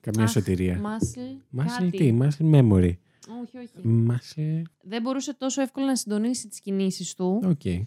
Καμία 0.00 0.24
Αχ, 0.24 0.30
σωτηρία. 0.30 0.80
muscle. 0.82 1.58
Muscle 1.60 1.64
κάτι. 1.78 1.90
τι, 1.90 2.18
muscle 2.20 2.54
memory. 2.54 2.92
Όχι, 3.42 3.58
όχι. 3.58 4.06
Muscle. 4.08 4.62
Δεν 4.82 5.02
μπορούσε 5.02 5.34
τόσο 5.34 5.62
εύκολα 5.62 5.86
να 5.86 5.96
συντονίσει 5.96 6.48
τις 6.48 6.60
κινήσεις 6.60 7.14
του. 7.14 7.40
Οκ. 7.44 7.64
Ε, 7.64 7.80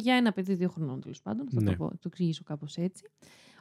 για 0.00 0.14
ένα 0.14 0.32
παιδί 0.32 0.54
δύο 0.54 0.68
χρονών 0.68 1.00
τέλος 1.00 1.20
πάντων. 1.22 1.48
Θα 1.50 1.62
Ναι. 1.62 1.70
το, 1.70 1.76
πω, 1.76 1.88
το 1.88 2.00
εξηγήσω 2.06 2.42
κάπως 2.44 2.76
έτσι. 2.76 3.04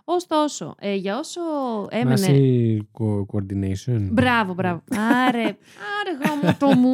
Ωστόσο, 0.06 0.76
ε, 0.80 0.96
για 0.96 1.18
όσο 1.20 1.42
έμενε. 1.90 2.28
Muscle 2.28 2.80
co- 3.00 3.26
coordination. 3.26 4.08
Μπράβο, 4.12 4.54
μπράβο. 4.54 4.84
Άρε, 5.28 5.44
άρε 5.44 6.18
γαμώτο 6.26 6.68
μου. 6.80 6.92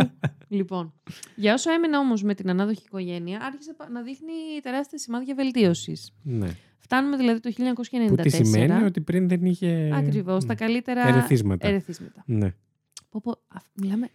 λοιπόν, 0.48 0.94
για 1.36 1.54
όσο 1.54 1.72
έμενε 1.72 1.98
όμως 1.98 2.24
με 2.24 2.34
την 2.36 2.50
ανάδοχη 2.50 2.82
οικογένεια, 2.86 3.40
άρχισε 3.42 3.74
πα- 3.74 3.90
να 3.90 4.02
δείχνει 4.02 4.32
τεράστια 4.62 4.98
σημάδια 4.98 5.36
βελτίωσης. 5.36 6.14
Ναι. 6.24 6.50
Φτάνουμε 6.78 7.18
δηλαδή 7.18 7.40
το 7.40 7.50
1994. 7.50 8.08
Που 8.08 8.16
τι 8.16 8.30
σημαίνει 8.30 8.84
ότι 8.84 9.02
πριν 9.02 9.28
δεν 9.28 9.46
είχε. 9.46 9.92
Ακριβώς, 9.94 10.46
τα 10.46 10.56
καλύτερα 10.56 11.08
Ερεθίσματα. 11.08 11.68
ερεθίσματα. 11.68 12.24
Ναι. 12.26 12.54
Πω, 13.10 13.22
πω, 13.24 13.32
α, 13.32 13.58
μιλάμε. 13.74 14.10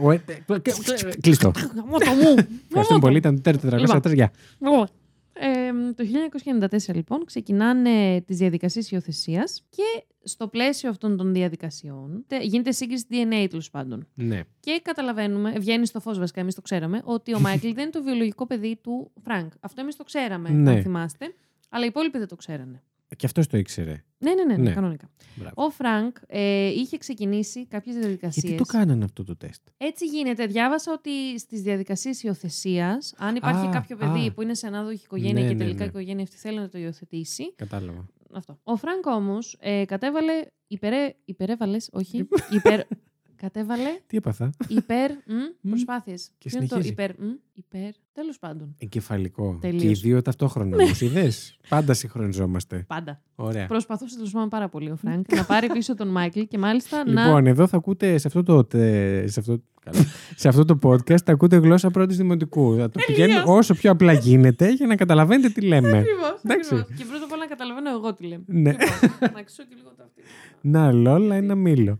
Ο- 0.00 0.10
ε, 0.10 0.22
ε, 0.46 0.58
κλ- 0.58 1.20
Κλείσ' 1.20 1.40
το. 1.40 1.50
Γαμώτο 1.74 2.10
μου! 2.10 2.34
Ευχαριστούμε 2.66 3.00
πολύ. 3.00 3.16
Ήταν 3.16 3.34
το 3.34 3.40
τέρο 3.58 3.58
403. 4.04 4.14
Γεια. 4.14 4.32
Λοιπόν, 4.58 4.88
ε, 5.32 5.92
το 5.94 6.04
1994 6.04 6.94
λοιπόν 6.94 7.24
ξεκινάνε 7.24 8.20
τις 8.20 8.36
διαδικασίες 8.36 8.90
υιοθεσίας 8.90 9.62
και 9.70 10.04
στο 10.22 10.48
πλαίσιο 10.48 10.90
αυτών 10.90 11.16
των 11.16 11.32
διαδικασιών 11.32 12.24
τε- 12.26 12.42
γίνεται 12.42 12.72
σύγκριση 12.72 13.04
DNA 13.10 13.46
τέλος 13.50 13.70
πάντων. 13.70 14.06
Ναι. 14.14 14.40
Και 14.60 14.80
καταλαβαίνουμε, 14.84 15.52
βγαίνει 15.58 15.86
στο 15.86 16.00
φως 16.00 16.18
βασικά, 16.18 16.40
εμείς 16.40 16.54
το 16.54 16.60
ξέραμε, 16.62 17.00
ότι 17.04 17.34
ο 17.34 17.40
Μάικλ 17.40 17.68
δεν 17.74 17.82
είναι 17.82 17.90
το 17.90 18.02
βιολογικό 18.02 18.46
παιδί 18.46 18.78
του 18.82 19.10
Φρανκ. 19.24 19.52
Αυτό 19.60 19.80
εμείς 19.80 19.96
το 19.96 20.04
ξέραμε, 20.04 20.48
Ναι. 20.48 20.70
αν 20.70 20.82
θυμάστε, 20.82 21.34
αλλά 21.68 21.84
οι 21.84 21.86
υπόλοιποι 21.86 22.18
δεν 22.18 22.28
το 22.28 22.36
ξέρανε. 22.36 22.82
Και 23.16 23.26
αυτός 23.26 23.46
το 23.46 23.56
ήξερε. 23.56 24.04
Ναι, 24.18 24.34
ναι, 24.34 24.44
ναι, 24.44 24.56
ναι, 24.56 24.62
Ναι. 24.62 24.72
κανονικά. 24.74 25.10
Μπράβο. 25.34 25.54
Ο 25.64 25.70
Φρανκ 25.70 26.16
ε, 26.26 26.66
είχε 26.66 26.98
ξεκινήσει 26.98 27.66
κάποιες 27.66 27.96
διαδικασίες. 27.96 28.44
Γιατί 28.44 28.56
το 28.56 28.64
κάνανε 28.78 29.04
αυτό 29.04 29.24
το 29.24 29.36
τεστ; 29.36 29.62
Έτσι 29.76 30.06
γίνεται. 30.06 30.46
Διάβασα 30.46 30.92
ότι 30.92 31.38
στις 31.38 31.62
διαδικασίες 31.62 32.22
υιοθεσίας, 32.22 33.14
αν 33.16 33.36
υπάρχει 33.36 33.66
Α, 33.66 33.70
κάποιο 33.70 33.96
παιδί 33.96 34.26
α. 34.26 34.32
που 34.32 34.42
είναι 34.42 34.54
σε 34.54 34.66
ανάδοχη 34.66 35.00
οικογένεια 35.04 35.32
Ναι, 35.42 35.48
και 35.48 35.52
ναι, 35.54 35.58
τελικά 35.58 35.78
ναι. 35.78 35.84
η 35.84 35.88
οικογένεια 35.88 36.22
αυτή 36.22 36.36
θέλει 36.36 36.58
να 36.58 36.68
το 36.68 36.78
υιοθετήσει. 36.78 37.54
Κατάλαβα. 37.56 38.06
Αυτό. 38.32 38.58
Ο 38.62 38.76
Φρανκ 38.76 39.06
όμως 39.06 39.56
ε, 39.60 39.84
κατέβαλε. 39.84 40.32
Υπερέ, 40.66 41.14
υπερέβαλες, 41.24 41.88
όχι. 41.92 42.28
υπερ, 42.52 42.80
κατέβαλε 43.42 44.00
Τι 44.06 44.16
έπαθα; 44.16 44.50
υπερ. 44.68 45.10
Μμ. 45.10 45.68
Προσπάθειες. 45.68 46.30
Και 46.38 46.48
Ποιο 46.48 46.58
είναι 46.58 46.66
το 46.68 46.74
συνεχίζει. 46.82 46.92
υπερ. 46.92 47.20
Μ, 47.26 47.30
υπερ. 47.52 47.90
Τέλος 48.14 48.38
πάντων. 48.38 48.74
Εγκεφαλικό. 48.78 49.58
Τελείως. 49.60 49.82
Και 49.82 49.88
οι 49.88 49.92
δύο 49.92 50.22
ταυτόχρονα 50.22 50.76
όμως. 50.76 51.00
Είδε. 51.00 51.32
Πάντα 51.68 51.94
συγχρονιζόμαστε. 51.94 52.84
Πάντα. 52.88 53.20
Ωραία. 53.34 53.66
Προσπαθούσε 53.66 54.16
τέλος 54.16 54.28
πάντων 54.32 54.48
πάρα 54.48 54.68
πολύ 54.68 54.90
ο 54.90 54.96
Φρανκ 54.96 55.34
να 55.34 55.44
πάρει 55.44 55.66
πίσω 55.66 55.94
τον 55.94 56.08
Μάικλ 56.08 56.40
και 56.40 56.58
μάλιστα 56.58 57.04
να. 57.10 57.24
Λοιπόν, 57.24 57.46
εδώ 57.46 57.66
θα 57.66 57.76
ακούτε 57.76 58.18
σε 58.18 58.26
αυτό 58.26 58.42
το, 58.42 58.64
τε- 58.64 59.28
σε 59.28 59.40
αυτό, 59.40 59.62
καλά. 59.84 59.98
σε 60.36 60.48
αυτό 60.48 60.64
το 60.64 60.78
podcast 60.82 61.20
θα 61.24 61.32
ακούτε 61.32 61.56
γλώσσα 61.56 61.90
πρώτης 61.90 62.16
δημοτικού. 62.16 62.76
Θα 62.76 62.88
το 62.90 63.00
πηγαίνουμε 63.06 63.42
όσο 63.46 63.74
πιο 63.74 63.90
απλά 63.90 64.12
γίνεται 64.12 64.68
για 64.72 64.86
να 64.86 64.96
καταλαβαίνετε 64.96 65.48
τι 65.48 65.60
λέμε. 65.60 65.98
Ακριβώς. 65.98 66.40
Εντάξει. 66.44 66.94
Και 66.96 67.04
πρώτα 67.04 67.24
απ' 67.24 67.32
όλα 67.32 67.40
να 67.40 67.46
καταλαβαίνω 67.46 67.90
εγώ 67.90 68.14
τι 68.14 68.26
λέμε. 68.26 68.44
Ναι. 68.46 68.70
Λοιπόν, 68.70 69.30
να 69.34 69.42
ξω 69.42 69.62
και 69.62 69.74
λίγο 69.76 69.92
το 69.96 70.02
αυτή. 70.02 70.20
Να 70.60 70.92
Λόλα, 70.92 71.34
ένα 71.34 71.54
μήλο. 71.54 71.98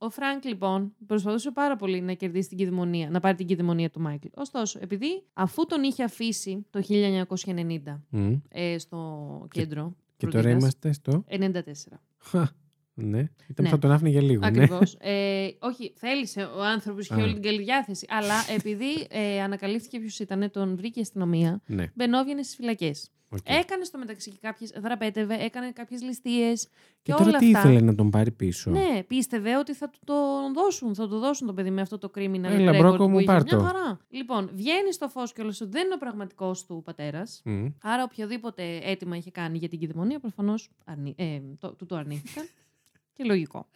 Ακριβώς. 0.00 0.08
Ο 0.08 0.10
Φρανκ, 0.10 0.44
λοιπόν, 0.44 0.92
προσπαθούσε 1.06 1.50
πάρα 1.50 1.76
πολύ 1.76 2.00
να 2.00 2.12
κερδίσει 2.12 2.48
την 2.48 2.58
κηδεμονία, 2.58 3.10
να 3.10 3.20
πάρει 3.20 3.36
την 3.36 3.46
κηδεμονία 3.46 3.90
του 3.90 4.00
Μάικλ. 4.00 4.26
Ωστόσο, 4.34 4.78
επειδή 4.82 5.22
αφού 5.32 5.66
τον 5.66 5.82
είχε 5.82 6.02
αφήσει 6.04 6.66
το 6.70 6.82
1990 6.88 8.00
Μμ. 8.10 8.32
ε, 8.48 8.78
στο 8.78 9.46
κέντρο. 9.52 9.94
Και 10.16 10.26
τώρα 10.26 10.42
φροντίδας, 10.42 10.60
είμαστε 10.62 10.92
στο; 10.92 11.24
94. 11.28 11.98
Χα, 12.18 12.48
ναι. 12.94 13.18
Ήταν 13.18 13.30
που 13.54 13.62
Ναι. 13.62 13.68
θα 13.68 13.78
τον 13.78 13.90
άφηνε 13.90 14.08
για 14.10 14.22
λίγο. 14.22 14.40
Ναι. 14.40 14.46
Ακριβώς. 14.46 14.96
Ε, 15.00 15.48
όχι, 15.70 15.92
θέλησε 15.96 16.42
ο 16.42 16.64
άνθρωπος 16.64 17.06
και 17.08 17.14
Α. 17.14 17.22
όλη 17.22 17.32
την 17.32 17.42
καλή 17.42 17.62
διάθεση. 17.62 18.06
Αλλά 18.08 18.34
επειδή 18.56 19.06
ε, 19.10 19.40
ανακαλύφθηκε 19.42 19.98
ποιος 19.98 20.18
ήταν, 20.18 20.50
τον 20.50 20.76
βρήκε 20.76 20.98
η 20.98 21.02
αστυνομία, 21.02 21.60
Ναι. 21.66 21.90
μπαινόβγαινε 21.94 22.42
στις 22.42 22.54
φυλακές. 22.56 23.10
Οκ. 23.30 23.38
Έκανε 23.44 23.84
στο 23.84 23.98
μεταξύ 23.98 24.30
και 24.30 24.38
κάποιες. 24.40 24.72
δραπέτευε, 24.80 25.34
έκανε 25.34 25.70
κάποιες 25.72 26.02
ληστείες. 26.02 26.64
Και 26.64 26.70
και 27.02 27.12
τώρα 27.12 27.24
όλα 27.24 27.38
τι 27.38 27.46
αυτά. 27.54 27.58
ήθελε 27.58 27.80
να 27.80 27.94
τον 27.94 28.10
πάρει 28.10 28.30
πίσω; 28.30 28.70
Ναι, 28.70 29.02
πίστευε 29.06 29.56
ότι 29.56 29.74
θα 29.74 29.90
του 29.90 29.98
το 30.04 30.14
δώσουν. 30.54 30.94
Θα 30.94 31.08
το 31.08 31.18
δώσουν 31.18 31.46
το 31.46 31.52
παιδί 31.54 31.70
με 31.70 31.80
αυτό 31.80 31.98
το 31.98 32.10
criminal 32.14 32.44
Έλα, 32.44 32.72
record 32.72 32.78
μπρόκο 32.78 32.96
που 32.96 33.08
μου, 33.10 33.16
είχε. 33.18 33.26
πάρ' 33.26 33.42
Μια 33.42 33.56
το. 33.56 33.62
χαρά. 33.62 33.98
Λοιπόν, 34.08 34.50
βγαίνει 34.52 34.92
στο 34.92 35.08
φως 35.08 35.32
κιόλας 35.32 35.54
ότι 35.60 35.70
δεν 35.70 35.84
είναι 35.84 35.94
ο 35.94 35.98
πραγματικός 35.98 36.66
του 36.66 36.82
πατέρας. 36.84 37.40
Μμ. 37.44 37.66
Άρα, 37.82 38.02
οποιοδήποτε 38.02 38.76
αίτημα 38.82 39.16
είχε 39.16 39.30
κάνει 39.30 39.58
για 39.58 39.68
την 39.68 39.78
κηδεμονία, 39.78 40.18
προφανώς 40.20 40.70
ε, 41.16 41.40
το, 41.58 41.74
του 41.74 41.86
το 41.86 41.96
αρνήθηκαν. 41.96 42.44
και 43.14 43.24
λογικό. 43.24 43.68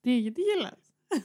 Τι, 0.00 0.18
γιατί 0.18 0.40
γελάς; 0.40 0.92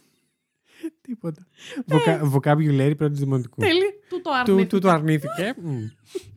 Τίποτα. 1.01 1.47
Voca... 1.85 2.31
Vocabulary 2.33 2.93
πρώτης 2.97 3.19
δημοτικού. 3.19 3.61
Τέλει, 3.61 3.93
του 4.09 4.21
το 4.21 4.29
Του, 4.29 4.31
αρνήθηκαν. 4.35 4.67
του 4.67 4.79
το 4.79 4.89
αρνήθηκε. 4.89 5.55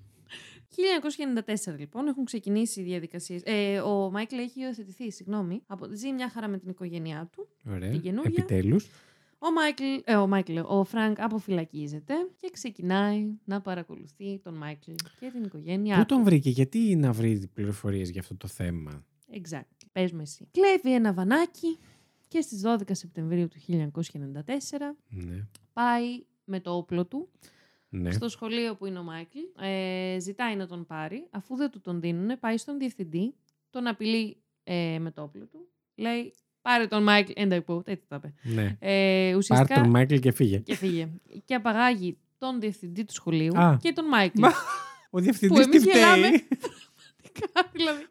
Μμ. 0.81 1.73
1994 1.75 1.79
λοιπόν 1.79 2.07
έχουν 2.07 2.25
ξεκινήσει 2.25 2.81
οι 2.81 2.85
διαδικασίες. 2.85 3.43
Ε, 3.45 3.79
ο 3.81 4.11
Μάικλ 4.11 4.39
έχει 4.39 4.61
υιοθετηθεί, 4.61 5.11
συγγνώμη. 5.13 5.63
Από, 5.67 5.87
ζει 5.93 6.13
μια 6.13 6.29
χαρά 6.31 6.49
με 6.49 6.59
την 6.59 6.71
οικογένειά 6.71 7.29
του. 7.33 7.49
Ωραία. 7.69 7.91
Την 7.91 8.01
καινούργια. 8.01 8.45
Επιτέλους. 8.45 8.89
Ο 9.39 9.53
Μάικλ, 9.53 9.85
ε, 10.05 10.15
ο 10.17 10.27
Μάικλ, 10.27 10.59
ο 10.65 10.85
Φρανκ 10.85 11.21
αποφυλακίζεται 11.21 12.15
και 12.37 12.51
ξεκινάει 12.53 13.27
να 13.45 13.61
παρακολουθεί 13.61 14.39
τον 14.39 14.55
Μάικλ 14.55 14.91
και 15.21 15.31
την 15.33 15.45
οικογένειά 15.45 15.95
Πού 15.97 16.01
του. 16.01 16.15
τον 16.15 16.25
βρήκε, 16.25 16.51
γιατί 16.51 16.97
να 16.97 17.13
βρει 17.13 17.51
πληροφορίες 17.55 18.11
για 18.11 18.21
αυτό 18.21 18.37
το 18.37 18.49
θέμα; 18.49 19.05
Exactly. 19.33 19.87
Πες 19.93 20.13
μου 20.13 20.21
εσύ. 20.21 20.49
Κλέβει 20.51 20.95
ένα 20.95 21.13
βανάκι 21.13 21.79
και 22.29 22.41
στις 22.41 22.63
12 22.65 22.77
Σεπτεμβρίου 22.91 23.49
του 23.49 23.59
1994 23.67 24.97
Ναι. 25.09 25.47
πάει 25.73 26.25
με 26.45 26.61
το 26.61 26.71
όπλο 26.77 27.07
του 27.07 27.29
ναι. 27.91 28.11
στο 28.11 28.29
σχολείο 28.29 28.75
που 28.77 28.87
είναι 28.87 28.99
ο 28.99 29.03
Μάικλ. 29.03 29.39
Ε, 29.61 30.19
ζητάει 30.21 30.57
να 30.57 30.67
τον 30.67 30.87
πάρει. 30.87 31.27
Αφού 31.31 31.57
δεν 31.57 31.71
του 31.71 31.81
τον 31.81 32.01
δίνουν, 32.01 32.39
πάει 32.41 32.57
στον 32.57 32.79
διευθυντή, 32.79 33.35
τον 33.71 33.87
απειλεί 33.87 34.37
ε, 34.65 34.99
με 35.01 35.11
το 35.11 35.23
όπλο 35.23 35.47
του. 35.47 35.69
Λέει, 35.95 36.35
πάρε 36.63 36.87
τον 36.87 37.03
Μάικλ, 37.03 37.33
and 37.37 37.53
I 37.53 37.61
quote, 37.67 37.89
έτσι 37.89 38.07
το 38.09 38.15
είπε. 38.17 38.35
ναι. 38.43 38.77
Ε, 38.81 39.29
Πάρ 39.29 39.37
ουσιαστικά 39.37 39.75
τον 39.81 39.91
Μάικλ 39.91 40.15
και 40.17 40.33
φύγε. 40.33 40.59
και 40.59 40.75
φύγε. 40.77 41.09
και 41.45 41.55
απαγάγει 41.55 42.19
τον 42.39 42.61
διευθυντή 42.61 43.05
του 43.05 43.13
σχολείου 43.13 43.59
Α. 43.59 43.77
και 43.81 43.93
τον 43.93 44.05
Μάικλ. 44.09 44.41
Μα, 44.41 44.51
Ο 45.11 45.19
διευθυντής 45.21 45.67
τι 45.69 45.77
εμείς 45.77 45.85
γελάμε. 45.85 46.27
φταίει. 46.27 46.49
δηλαδή. 47.73 48.07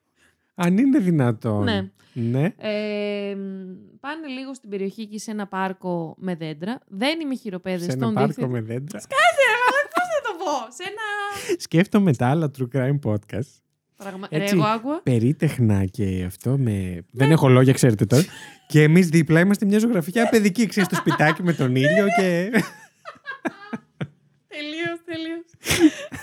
Αν 0.56 0.78
είναι 0.78 1.00
δυνατόν. 1.00 1.64
Ναι. 1.64 1.90
Ναι. 2.14 2.54
Ε, 2.58 3.36
μ, 3.36 3.76
πάνε 4.00 4.28
λίγο 4.28 4.54
στην 4.54 4.70
περιοχή 4.70 5.02
εκεί 5.02 5.20
σε 5.20 5.32
ένα 5.32 5.48
πάρκο 5.48 6.16
με 6.18 6.36
δέντρα. 6.36 6.80
Δεν 6.88 7.20
είμαι 7.20 7.36
χειροπέδες 7.36 7.84
Σε 7.84 7.92
ένα 7.92 8.02
στον 8.02 8.14
πάρκο 8.14 8.34
διευθυντή. 8.34 8.52
με 8.52 8.62
δέντρα. 8.74 8.98
Πώς 8.98 9.02
θα 9.02 9.08
το 9.08 9.16
πω, 9.16 9.39
σε 10.70 10.84
ένα. 10.84 11.56
Σκέφτομαι 11.58 12.14
τα 12.16 12.28
άλλα 12.30 12.52
true 12.58 12.76
crime 12.78 13.00
podcast. 13.04 13.50
Πραγμα... 13.96 14.28
Έτσι. 14.30 14.54
Ρε, 14.56 14.60
εγώ 14.62 14.68
άκουγα. 14.70 15.02
Περίτεχνα 15.02 15.86
και 15.86 16.24
αυτό 16.28 16.58
με. 16.58 16.72
Ναι. 16.72 17.00
Δεν 17.12 17.32
έχω 17.32 17.48
λόγια, 17.50 17.74
ξέρετε 17.74 18.06
τώρα. 18.06 18.24
και 18.68 18.84
εμείς 18.84 19.08
δίπλα 19.10 19.40
είμαστε 19.40 19.66
μια 19.66 19.80
ζωγραφιά 19.80 20.30
παιδική, 20.30 20.66
ξέρεις, 20.66 20.88
στο 20.90 20.96
σπιτάκι 20.96 21.44
με 21.44 21.54
τον 21.54 21.76
ήλιο 21.76 22.06
και. 22.18 22.50
Τελείως, 24.48 25.00
τελείως. 25.06 25.46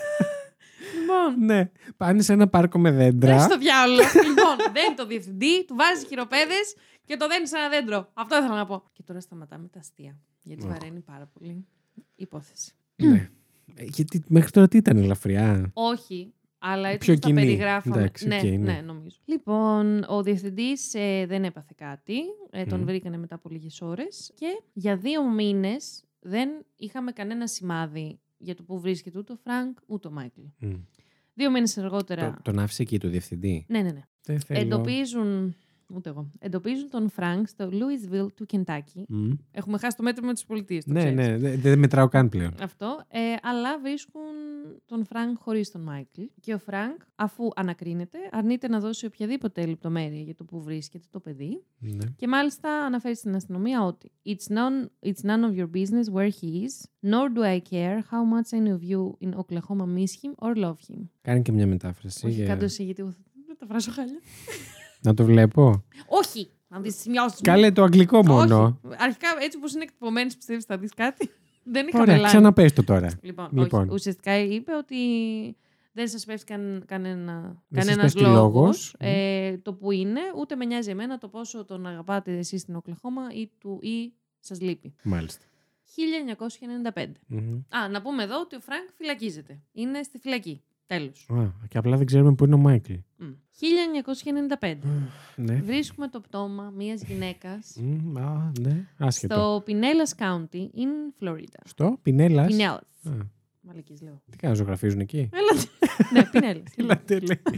λοιπόν, 1.01 1.45
ναι. 1.45 1.71
Πάνε 1.97 2.23
σε 2.23 2.33
ένα 2.33 2.49
πάρκο 2.49 2.79
με 2.79 2.91
Πες 2.91 2.99
δέντρα. 2.99 3.41
στο 3.41 3.59
διάολο. 3.59 3.95
λοιπόν, 3.97 4.57
δένει 4.73 4.95
το 4.97 5.07
διευθυντή, 5.07 5.65
του 5.65 5.75
βάζεις 5.79 6.05
χειροπέδες 6.09 6.75
και 7.05 7.17
το 7.17 7.27
δένεις 7.29 7.49
σε 7.49 7.57
ένα 7.57 7.69
δέντρο. 7.69 8.11
Αυτό 8.15 8.37
ήθελα 8.37 8.55
να 8.57 8.67
πω. 8.67 8.85
Και 8.93 9.03
τώρα 9.03 9.21
σταματάμε 9.21 9.69
τα 9.69 9.79
αστεία. 9.79 10.19
Γιατί 10.43 10.65
Οχ. 10.65 10.71
βαραίνει 10.73 11.01
πάρα 11.01 11.31
πολύ 11.33 11.67
η 11.95 12.05
υπόθεση. 12.15 12.73
ναι. 12.97 13.31
Ε, 13.75 13.85
Γιατί 13.85 14.23
μέχρι 14.29 14.51
τώρα 14.51 14.69
τι 14.69 14.77
ήταν 14.77 14.97
ελαφριά; 14.97 15.71
Όχι, 15.73 16.33
Αλλά 16.59 16.89
έτσι 16.89 16.99
Πιο 17.07 17.13
όπως 17.15 17.25
τα 17.25 17.29
κοινή. 17.29 17.41
περιγράφαμε. 17.47 17.97
Εντάξει, 17.97 18.27
ναι, 18.27 18.37
οκ, 18.37 18.43
ναι. 18.43 18.51
ναι, 18.57 18.81
νομίζω. 18.85 19.17
Λοιπόν, 19.25 20.05
ο 20.09 20.23
διευθυντής 20.23 20.91
δεν 21.27 21.45
έπαθε 21.45 21.73
κάτι. 21.77 22.15
Ε, 22.51 22.65
τον 22.65 22.81
Μμ. 22.81 22.85
βρήκανε 22.85 23.17
μετά 23.19 23.35
από 23.35 23.49
λίγες 23.49 23.81
ώρες. 23.81 24.33
Και 24.35 24.63
για 24.73 24.97
δύο 24.97 25.31
μήνες 25.31 26.05
δεν 26.21 26.49
είχαμε 26.77 27.13
κανένα 27.13 27.47
σημάδι 27.47 28.19
για 28.39 28.55
το 28.55 28.63
που 28.63 28.81
βρίσκεται 28.81 29.19
ούτε 29.19 29.33
ο 29.33 29.37
Φρανκ 29.37 29.79
ούτε 29.87 30.09
ο 30.09 30.11
Μάικλ. 30.11 30.41
Μμ. 30.59 30.73
Δύο 31.35 31.51
μήνες 31.51 31.79
αργότερα. 31.79 32.31
Το- 32.35 32.43
Τον 32.43 32.59
άφησε 32.59 32.83
εκεί 32.83 32.99
το 32.99 33.09
διευθυντή; 33.09 33.65
Ναι, 33.69 33.81
ναι, 33.83 33.91
ναι. 33.91 34.03
Δεν 34.23 34.41
θέλω. 34.41 34.61
Εντοπίζουν. 34.61 35.55
Ούτε 35.95 36.09
εγώ. 36.09 36.31
Εντοπίζουν 36.39 36.91
τον 36.91 37.11
Φρανκ 37.11 37.49
στο 37.49 37.69
Louisville 37.73 38.27
του 38.35 38.47
Κεντάκι. 38.47 39.05
Μμ. 39.09 39.31
Έχουμε 39.51 39.79
χάσει 39.79 39.97
το 39.97 40.03
μέτρο 40.03 40.27
με 40.27 40.35
τις 40.35 40.43
πολιτείες. 40.47 40.81
Ναι, 40.87 41.11
ναι, 41.11 41.39
δεν 41.39 41.61
δεν 41.61 41.79
μετράω 41.79 42.09
καν 42.09 42.29
πλέον. 42.29 42.55
Αυτό. 42.63 43.03
Ε, 43.09 43.19
αλλά 43.43 43.79
βρίσκουν 43.81 44.23
τον 44.87 45.05
Φρανκ 45.05 45.37
χωρίς 45.39 45.71
τον 45.71 45.81
Μάικλ. 45.81 46.23
Και 46.41 46.55
ο 46.55 46.59
Φρανκ, 46.59 47.01
αφού 47.15 47.49
ανακρίνεται, 47.57 48.19
αρνείται 48.33 48.69
να 48.69 48.81
δώσει 48.81 49.07
οποιαδήποτε 49.07 49.67
λεπτομέρεια 49.67 50.21
για 50.21 50.35
το 50.35 50.45
που 50.45 50.63
βρίσκεται 50.63 51.05
το 51.11 51.21
παιδί. 51.21 51.63
Ναι. 51.79 52.07
Και 52.17 52.29
μάλιστα 52.29 52.85
αναφέρει 52.85 53.17
στην 53.17 53.35
αστυνομία 53.35 53.85
ότι 53.85 54.11
It's 54.27 54.53
none, 54.53 55.09
it's 55.09 55.25
none 55.31 55.51
of 55.51 55.57
your 55.59 55.71
business 55.71 56.13
where 56.15 56.31
he 56.41 56.65
is, 56.67 56.85
nor 57.11 57.29
do 57.37 57.43
I 57.43 57.61
care 57.71 57.97
how 58.11 58.23
much 58.35 58.59
any 58.59 58.71
of 58.71 58.81
you 58.91 59.17
in 59.29 59.35
Oklahoma 59.35 59.87
miss 59.87 60.13
him 60.23 60.49
or 60.49 60.57
love 60.57 60.79
him. 60.89 61.09
Κάνει 61.23 61.43
και 61.43 61.53
μια 61.53 61.67
μετάφραση. 61.67 62.27
Όχι, 62.27 62.35
για- 62.35 62.47
κάτω 62.47 62.65
εσύ, 62.65 62.85
γιατί 62.85 63.01
εγώ 63.03 63.11
θα 63.11 63.19
μεταφράσω 63.49 63.91
χάλια. 63.93 64.21
Να 65.03 65.15
το 65.15 65.25
βλέπω. 65.25 65.85
Όχι! 66.07 66.51
Να 66.69 66.81
δεις 66.81 66.97
σημειώσεις. 67.01 67.41
Κάλε 67.41 67.71
το 67.73 67.83
αγγλικό 67.83 68.27
μόνο. 68.27 68.81
Όχι. 68.83 68.97
Αρχικά, 68.99 69.29
έτσι 69.41 69.57
όπως 69.59 69.73
είναι 69.75 69.83
εκτυπωμένη, 69.83 70.33
πιστεύεις 70.35 70.65
θα 70.65 70.79
δεις 70.79 70.95
κάτι. 70.95 71.31
Δεν 71.73 71.87
είχαμε 71.87 72.03
Ωραία, 72.03 72.19
live. 72.21 72.25
ξαναπες 72.27 72.73
το 72.73 72.85
τώρα. 72.85 73.19
Λοιπόν, 73.23 73.49
Λοιπόν. 73.53 73.81
Όχι, 73.83 73.93
ουσιαστικά 73.95 74.39
είπε 74.39 74.73
ότι 74.75 74.97
δεν 75.93 76.09
σας 76.09 76.25
πέφτει 76.25 76.45
καν, 76.45 76.83
κανένα, 76.87 77.41
Δεν 77.69 77.83
σας 77.83 77.87
κανένας 77.87 78.13
πέφτει 78.13 78.31
λόγος, 78.31 78.43
λόγος. 78.43 78.95
ε, 78.99 79.57
το 79.63 79.73
που 79.75 79.91
είναι, 79.91 80.21
ούτε 80.37 80.57
με 80.57 80.65
νοιάζει 80.65 80.91
εμένα 80.91 81.19
το 81.19 81.29
πόσο 81.29 81.65
τον 81.65 81.87
αγαπάτε 81.87 82.39
εσείς 82.39 82.61
στην 82.61 82.75
Οκλεχώμα 82.77 83.23
ή, 83.33 83.51
του, 83.59 83.79
ή 83.83 84.13
σας 84.41 84.61
λείπει. 84.61 84.95
Μάλιστα. 85.03 85.45
1995. 86.95 87.07
Μμμ. 87.27 87.61
Α, 87.77 87.89
να 87.89 88.03
πούμε 88.03 88.23
εδώ 88.23 88.41
ότι 88.41 88.57
ο 88.57 88.61
Φρανκ 88.61 88.89
φυλακίζεται. 88.97 89.61
Είναι 89.73 90.03
στη 90.03 90.19
φυλακή. 90.19 90.63
Τέλος. 90.87 91.27
Α, 91.31 91.51
και 91.69 91.79
απλά 91.79 91.97
δεν 91.97 92.07
ξέρουμε 92.07 92.35
πού 92.35 92.45
είναι 92.45 92.55
ο 92.55 92.59
Μάικλ. 92.59 92.93
Μμ. 93.17 93.27
1995. 94.61 94.75
Ναι. 95.37 95.55
Βρίσκουμε 95.55 96.09
το 96.09 96.21
πτώμα 96.21 96.73
μιας 96.77 97.03
γυναίκας 97.03 97.77
Μμ, 97.81 98.19
Α, 98.19 98.53
ναι. 98.61 98.87
Άσχετο. 98.99 99.35
στο 99.35 99.63
Pinellas 99.67 100.23
County, 100.25 100.61
in 100.61 101.23
Florida. 101.25 101.61
Στο 101.65 101.99
Πινέλλας. 102.03 102.55
Pinellas. 102.57 103.11
Α, 103.11 103.13
Μαλακής 103.61 104.01
λέω. 104.03 104.23
Τι 104.31 104.37
κάνουν, 104.37 104.57
ζωγραφίζουν 104.57 105.01
εκεί; 105.01 105.29
Έλα. 105.33 105.63
ναι, 106.13 106.31
Pinellas. 106.33 106.63
Ελάτε, 106.77 107.19
λέει. 107.19 107.41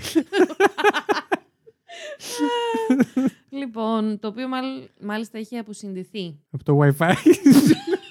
Λοιπόν, 3.50 4.18
το 4.20 4.28
οποίο 4.28 4.48
μάλ- 4.48 4.88
μάλιστα 5.00 5.38
έχει 5.38 5.56
αποσυνδεθεί. 5.58 6.38
Από 6.50 6.64
το 6.64 6.78
Wi-Fi. 6.82 7.12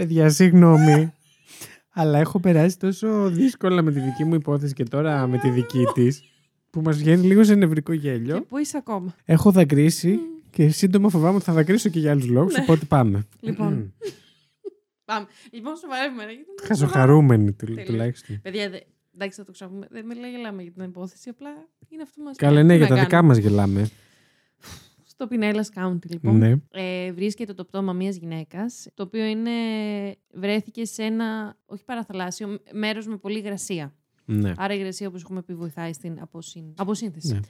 Παιδιά, 0.00 0.28
συγγνώμη. 0.30 1.12
Αλλά 1.90 2.18
έχω 2.18 2.40
περάσει 2.40 2.78
τόσο 2.78 3.30
δύσκολα 3.30 3.82
με 3.82 3.92
τη 3.92 4.00
δική 4.00 4.24
μου 4.24 4.34
υπόθεση 4.34 4.72
και 4.74 4.84
τώρα 4.84 5.26
με 5.26 5.38
τη 5.38 5.50
δική 5.50 5.84
της, 5.94 6.22
που 6.70 6.80
μας 6.82 6.96
βγαίνει 6.98 7.26
λίγο 7.26 7.44
σε 7.44 7.54
νευρικό 7.54 7.92
Και 7.92 7.98
γέλιο. 7.98 8.40
πού 8.42 8.58
είσαι 8.58 8.76
ακόμα; 8.76 9.14
Έχω 9.24 9.50
δακρύσει 9.50 10.18
και 10.50 10.68
σύντομα 10.68 11.08
φοβάμαι 11.08 11.36
ότι 11.36 11.44
θα 11.44 11.52
δακρύσω 11.52 11.88
και 11.88 11.98
για 11.98 12.10
άλλους 12.10 12.26
λόγους. 12.26 12.54
Ναι. 12.56 12.62
Οπότε 12.62 12.84
πάμε. 12.84 13.26
Λοιπόν. 13.40 13.94
Πάμε. 15.04 15.26
Λοιπόν, 15.50 15.76
σοβαρεύουμε. 15.76 16.24
ρε, 16.24 16.30
γιατί 16.32 16.50
είναι 16.58 16.66
Χαζοχαρούμενοι 16.68 17.52
του- 17.52 17.66
Τελείως. 17.66 17.86
τουλάχιστον. 17.86 18.40
Παιδιά, 18.42 18.70
δε, 18.70 18.78
εντάξει, 19.14 19.38
θα 19.38 19.44
το 19.44 19.52
ξαπούμε. 19.52 19.86
Δεν 19.90 20.06
με 20.06 20.14
λέει 20.14 20.30
γελάμε 20.30 20.62
για 20.62 20.70
την 20.72 20.82
υπόθεση, 20.84 21.28
απλά 21.28 21.50
είναι 21.88 22.02
αυτό 22.02 22.14
που 22.20 22.22
μας 22.26 22.36
Καλά, 22.36 22.62
ναι, 22.62 22.74
για 22.76 22.86
τα 22.86 22.94
δικά 23.00 23.22
μας 23.22 23.36
γελάμε. 23.36 23.88
Στο 25.20 25.28
Pinellas 25.30 25.82
County, 25.84 26.06
λοιπόν. 26.08 26.36
Ναι. 26.38 26.54
Ε, 26.70 27.12
βρίσκεται 27.12 27.54
το 27.54 27.64
πτώμα 27.64 27.92
μιας 27.92 28.16
γυναίκας, 28.16 28.86
το 28.94 29.02
οποίο 29.02 29.24
είναι, 29.24 29.50
βρέθηκε 30.34 30.84
σε 30.84 31.02
ένα, 31.02 31.56
όχι 31.66 31.84
παραθαλάσσιο, 31.84 32.58
μέρος 32.72 33.06
με 33.06 33.16
πολλή 33.16 33.38
υγρασία. 33.38 33.94
Ναι. 34.24 34.52
Άρα 34.56 34.74
η 34.74 34.76
υγρασία, 34.80 35.08
όπως 35.08 35.22
έχουμε 35.22 35.42
πει, 35.42 35.54
βοηθάει 35.54 35.92
στην 35.92 36.20
αποσύν- 36.20 36.72
αποσύνθεση 36.80 37.32
Ναι. 37.32 37.40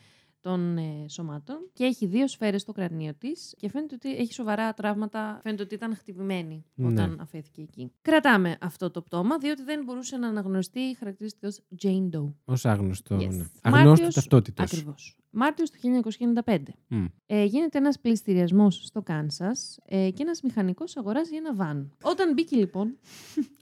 των 0.40 0.76
ε, 0.78 1.08
σωμάτων. 1.08 1.56
Και 1.72 1.84
έχει 1.84 2.06
δύο 2.06 2.28
σφαίρες 2.28 2.60
στο 2.60 2.72
κρανίο 2.72 3.14
της 3.14 3.54
και 3.56 3.68
φαίνεται 3.68 3.94
ότι 3.94 4.16
έχει 4.16 4.32
σοβαρά 4.32 4.74
τραύματα. 4.74 5.40
Φαίνεται 5.42 5.62
ότι 5.62 5.74
ήταν 5.74 5.96
χτυπημένη 5.96 6.64
Ναι. 6.74 6.86
όταν 6.86 7.18
αφέθηκε 7.20 7.62
εκεί. 7.62 7.92
Κρατάμε 8.02 8.56
αυτό 8.60 8.90
το 8.90 9.02
πτώμα, 9.02 9.38
διότι 9.38 9.62
δεν 9.62 9.84
μπορούσε 9.84 10.16
να 10.16 10.28
αναγνωριστεί 10.28 10.96
χαρακτηριστικά 10.98 11.48
ως 11.48 11.60
Jane 11.82 12.16
Doe. 12.16 12.32
Ω 12.44 12.54
άγνωστο. 12.62 13.16
Yes. 13.16 13.20
Ναι. 13.20 13.44
Αγνώστου 13.62 13.88
Μάρτιος- 13.88 14.14
ταυτότητο. 14.14 14.62
Ακριβώς. 15.32 15.48
Μάρτιος 15.48 15.70
του 15.70 15.78
1995. 16.44 16.58
Μμ. 16.88 17.04
Ε, 17.26 17.44
γίνεται 17.44 17.78
ένας 17.78 17.98
πληστηριασμός 18.00 18.74
στο 18.84 19.02
Κάνσας 19.02 19.78
ε, 19.84 20.10
και 20.10 20.22
ένας 20.22 20.42
μηχανικός 20.42 20.96
αγοράζει 20.96 21.36
ένα 21.36 21.54
βαν. 21.54 21.92
Όταν 22.02 22.32
μπήκε 22.32 22.56
λοιπόν 22.56 22.96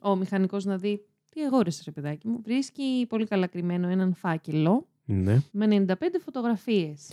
ο 0.02 0.16
μηχανικός 0.16 0.64
να 0.64 0.76
δει 0.76 1.04
τι 1.28 1.40
αγόρασε 1.44 1.82
ρε 1.84 1.90
παιδάκι 1.90 2.28
μου, 2.28 2.40
βρίσκει 2.44 3.06
πολύ 3.08 3.26
καλά 3.26 3.46
κρυμμένο 3.46 3.88
έναν 3.88 4.14
φάκελο 4.14 4.88
Ναι. 5.04 5.38
με 5.52 5.84
95 5.88 5.94
φωτογραφίες. 6.24 7.10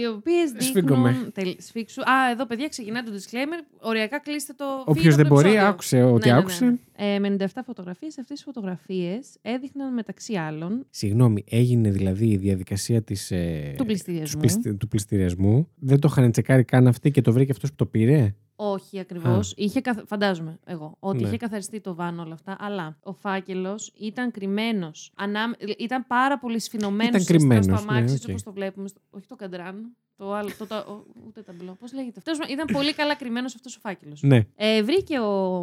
Οι 0.00 0.06
οποίες 0.06 0.52
Σφίγγομαι. 0.58 1.10
δείχνουν. 1.10 1.32
Τελ... 1.32 1.56
Σφίξου. 1.58 2.00
Α, 2.02 2.30
εδώ 2.30 2.46
παιδιά 2.46 2.68
ξεκινάει 2.68 3.02
το 3.02 3.10
disclaimer. 3.12 3.64
Οριακά 3.80 4.18
κλείστε 4.18 4.52
το. 4.52 4.64
Όποιος 4.86 4.96
φύγετε 5.14 5.22
από 5.22 5.22
δεν 5.22 5.28
το 5.28 5.34
μπορεί, 5.34 5.48
επεισόδιο. 5.48 5.68
άκουσε 5.68 6.02
ό,τι 6.02 6.26
Ναι, 6.26 6.32
ναι, 6.32 6.32
ναι, 6.32 6.38
άκουσε. 6.38 6.64
ναι. 6.64 6.76
Ε, 6.98 7.18
με 7.18 7.36
97 7.40 7.46
φωτογραφίες. 7.64 8.18
Αυτές 8.18 8.40
οι 8.40 8.44
φωτογραφίες 8.44 9.36
έδειχναν 9.42 9.92
μεταξύ 9.94 10.34
άλλων 10.34 10.86
Συγγνώμη, 10.90 11.44
έγινε 11.48 11.90
δηλαδή 11.90 12.26
η 12.28 12.36
διαδικασία 12.36 13.02
της, 13.02 13.30
ε, 13.30 13.74
του 13.76 13.84
πλειστηριασμού. 13.86 14.40
τους 14.42 14.52
πλειστη- 14.52 14.76
του 14.78 14.88
πλειστηριασμού. 14.88 15.68
Δεν 15.74 16.00
το 16.00 16.08
είχαν 16.10 16.30
τσεκάρει 16.30 16.64
καν 16.64 16.86
αυτοί 16.86 17.10
και 17.10 17.20
το 17.20 17.32
βρήκε 17.32 17.52
αυτός 17.52 17.70
που 17.70 17.76
το 17.76 17.86
πήρε; 17.86 18.34
Όχι 18.56 18.98
ακριβώς. 18.98 19.50
Α. 19.50 19.54
Είχε 19.56 19.80
καθ... 19.80 19.98
Φαντάζομαι 20.06 20.58
εγώ 20.66 20.96
ότι 20.98 21.22
Ναι. 21.22 21.28
είχε 21.28 21.36
καθαριστεί 21.36 21.80
το 21.80 21.94
βαν 21.94 22.22
όλα 22.22 22.34
αυτά. 22.34 22.56
Αλλά 22.60 22.98
ο 23.02 23.12
φάκελος 23.12 23.92
ήταν 24.00 24.30
κρυμμένος. 24.30 25.12
Ανάμ... 25.16 25.50
Ήταν 25.78 26.06
πάρα 26.06 26.38
πολύ 26.38 26.58
σφηνωμένος 26.60 27.08
Ήταν 27.08 27.20
στα 27.20 27.32
κρυμμένος, 27.34 27.66
ναι, 27.66 27.74
αμάξι, 27.76 28.14
οκ. 28.14 28.28
όπως 28.28 28.42
το 28.42 28.52
βλέπουμε. 28.52 28.88
στο- 28.88 29.00
Όχι 29.10 29.26
το 29.26 29.36
καντράν. 29.36 29.96
Το 30.16 30.32
άλλο. 30.34 30.50
Το, 30.58 30.66
το, 30.66 30.76
ο- 30.76 31.04
ούτε 31.26 31.42
ταμπλό. 31.42 31.76
Πώς 31.80 31.92
λέγεται 31.92 32.20
αυτό. 32.26 32.52
Ήταν 32.52 32.66
πολύ 32.72 32.94
καλά 32.94 33.14
κρυμμένος 33.14 33.54
αυτός 33.54 33.76
ο 33.76 33.80
φάκελος. 33.80 34.22
Ναι. 34.22 34.40
Ε, 34.56 34.82
βρήκε 34.82 35.18
ο, 35.18 35.56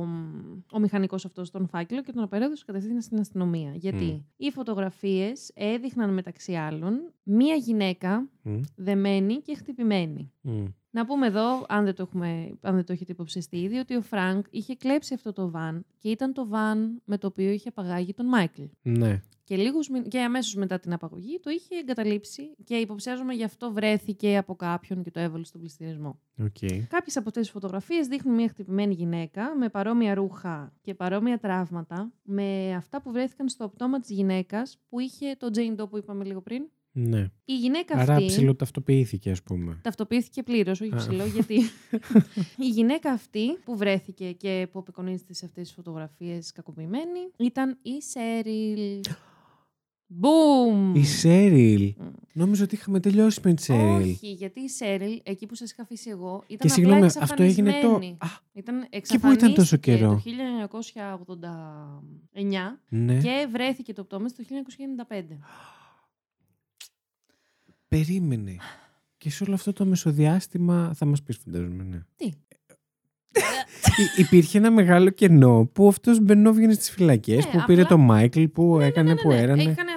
ο 0.72 0.80
μηχανικός 0.80 1.26
αυτός 1.26 1.51
τον 1.51 1.68
φάκελο 1.68 2.01
και 2.04 2.12
τον 2.12 2.24
παρέδωσε 2.24 2.64
κατευθείαν 2.66 3.01
στην 3.01 3.20
αστυνομία. 3.20 3.72
Γιατί 3.76 4.04
Μμ. 4.06 4.20
οι 4.38 4.51
φωτογραφίες 4.51 5.51
έδειχναν 5.54 6.14
μεταξύ 6.14 6.54
άλλων 6.54 7.14
μία 7.24 7.56
γυναίκα 7.56 8.30
Μμ, 8.41 8.60
δεμένη 8.76 9.36
και 9.41 9.56
χτυπημένη. 9.56 10.32
μμ. 10.41 10.64
Να 10.95 11.06
πούμε 11.06 11.28
εδώ, 11.28 11.66
αν 11.68 11.84
δεν 11.86 11.95
το, 11.95 12.01
έχουμε, 12.01 12.58
αν 12.62 12.76
δεν 12.76 12.86
το 12.86 12.93
έχετε 12.93 13.12
υποψιαστεί 13.12 13.58
ήδη, 13.58 13.78
ότι 13.78 13.95
ο 13.95 14.01
Φρανκ 14.01 14.45
είχε 14.49 14.76
κλέψει 14.76 15.14
αυτό 15.14 15.34
το 15.34 15.49
βαν 15.49 15.86
και 15.97 16.10
ήταν 16.10 16.34
το 16.34 16.47
βαν 16.47 17.01
με 17.06 17.18
το 17.18 17.28
οποίο 17.28 17.49
είχε 17.51 17.70
απαγάγει 17.70 18.14
τον 18.14 18.26
Μάικλ. 18.26 18.62
Ναι. 18.82 19.22
Και, 19.46 19.56
λίγους, 19.56 19.89
μη- 19.89 20.08
και 20.08 20.20
αμέσως 20.22 20.56
μετά 20.56 20.80
την 20.80 20.94
απαγωγή 20.94 21.39
το 21.39 21.50
είχε 21.50 21.76
εγκαταλείψει 21.76 22.56
και 22.64 22.76
υποψιάζομαι 22.76 23.34
γι' 23.34 23.44
αυτό 23.44 23.72
βρέθηκε 23.72 24.38
από 24.38 24.56
κάποιον 24.56 25.04
και 25.04 25.12
το 25.12 25.20
έβαλε 25.20 25.44
στον 25.44 25.60
πλειστηριασμό. 25.59 26.20
Οκ. 26.39 26.58
Κάποιες 26.88 27.18
από 27.18 27.28
αυτές 27.28 27.44
τις 27.44 27.50
φωτογραφίες 27.52 28.08
δείχνουν 28.08 28.36
μια 28.36 28.48
χτυπημένη 28.48 28.94
γυναίκα 28.94 29.56
με 29.56 29.70
παρόμοια 29.70 30.14
ρούχα 30.14 30.74
και 30.82 30.94
παρόμοια 30.94 31.38
τραύματα 31.38 32.12
με 32.24 32.74
αυτά 32.76 33.02
που 33.02 33.12
βρέθηκαν 33.12 33.50
στο 33.50 33.70
πτώμα 33.70 34.00
της 34.00 34.10
γυναίκας 34.10 34.78
που 34.89 35.00
είχε 35.00 35.36
το 35.38 35.50
Jane 35.56 35.82
Doe 35.82 35.89
που 35.89 35.98
είπαμε 35.98 36.24
λίγο 36.24 36.41
πριν. 36.41 36.64
Ναι. 36.96 37.32
Η 37.46 37.58
γυναίκα 37.58 37.98
Άρα 37.98 38.14
αυτή... 38.14 38.26
ψηλοταυτοποιήθηκε, 38.26 39.32
ας 39.32 39.44
πούμε. 39.44 39.80
Ταυτοποιήθηκε 39.84 40.44
πλήρως, 40.44 40.82
όχι 40.82 40.94
Α. 40.94 40.96
ψηλό, 40.96 41.26
γιατί 41.26 41.56
η 42.66 42.68
γυναίκα 42.68 43.12
αυτή 43.12 43.54
που 43.66 43.78
βρέθηκε 43.78 44.32
και 44.32 44.68
που 44.72 44.80
απεικονίζεται 44.80 45.34
σε 45.34 45.46
αυτές 45.46 45.64
τις 45.64 45.74
φωτογραφίες 45.74 46.52
κακοποιημένη 46.52 47.20
ήταν 47.38 47.78
η 47.82 48.02
Σέριλ. 48.02 49.00
Μπουμ! 50.16 50.95
Η 50.95 51.03
Σέριλ. 51.05 51.93
Μμ. 51.97 52.05
Νόμιζα 52.34 52.64
ότι 52.64 52.76
είχαμε 52.76 52.99
τελειώσει 52.99 53.39
με 53.43 53.53
τη 53.53 53.61
Σέριλ. 53.64 54.09
Όχι, 54.11 54.32
γιατί 54.32 54.59
η 54.59 54.70
Σέριλ, 54.70 55.22
εκεί 55.24 55.45
που 55.45 55.55
σας 55.55 55.72
είχα 55.72 55.82
αφήσει 55.82 56.09
εγώ, 56.09 56.43
ήταν 56.47 56.47
Και 56.47 56.55
απλά 56.55 56.74
συγγνώμη, 56.74 57.05
αυτό 57.05 57.43
έγινε 57.43 57.72
το. 57.72 57.76
εξαφανισμένη. 57.78 58.18
Α, 58.20 58.28
Ήταν 58.53 58.76
πού 58.80 59.32
ήταν 59.32 59.53
τόσο 59.53 59.76
εξαφανίστηκε 59.76 59.95
καιρό; 59.95 60.22
το 60.24 60.80
1989 61.39 62.80
ναι. 62.89 63.18
και 63.20 63.47
βρέθηκε 63.51 63.93
το 63.93 64.03
πτώμα 64.03 64.28
το 64.28 64.43
1995. 65.09 65.22
Περίμενε. 67.88 68.55
Και 69.18 69.30
σε 69.30 69.43
όλο 69.43 69.53
αυτό 69.53 69.74
το 69.74 69.86
μεσοδιάστημα 69.86 70.91
θα 70.95 71.05
μας 71.05 71.24
πεις 71.24 71.38
φαντάζομαι, 71.45 71.84
ναι. 71.84 71.99
Τι; 72.16 72.26
Υ- 72.26 74.18
υπήρχε 74.26 74.57
ένα 74.57 74.72
μεγάλο 74.72 75.09
κενό 75.09 75.70
που 75.74 75.88
αυτός 75.88 76.20
μπαινόβγαινε 76.20 76.74
στις 76.74 76.89
φυλακές, 76.91 77.45
Ναι, 77.45 77.51
που 77.51 77.64
πήρε 77.66 77.82
απλά- 77.82 77.97
το 77.97 78.03
Μάικλ, 78.03 78.43
που 78.43 78.80
έκανε, 78.80 79.07
Ναι, 79.07 79.14
ναι, 79.16 79.22
που 79.22 79.28
ναι, 79.30 79.38
έρανε. 79.41 79.61
Έκανε 79.61 79.91
αυτά. 79.91 79.93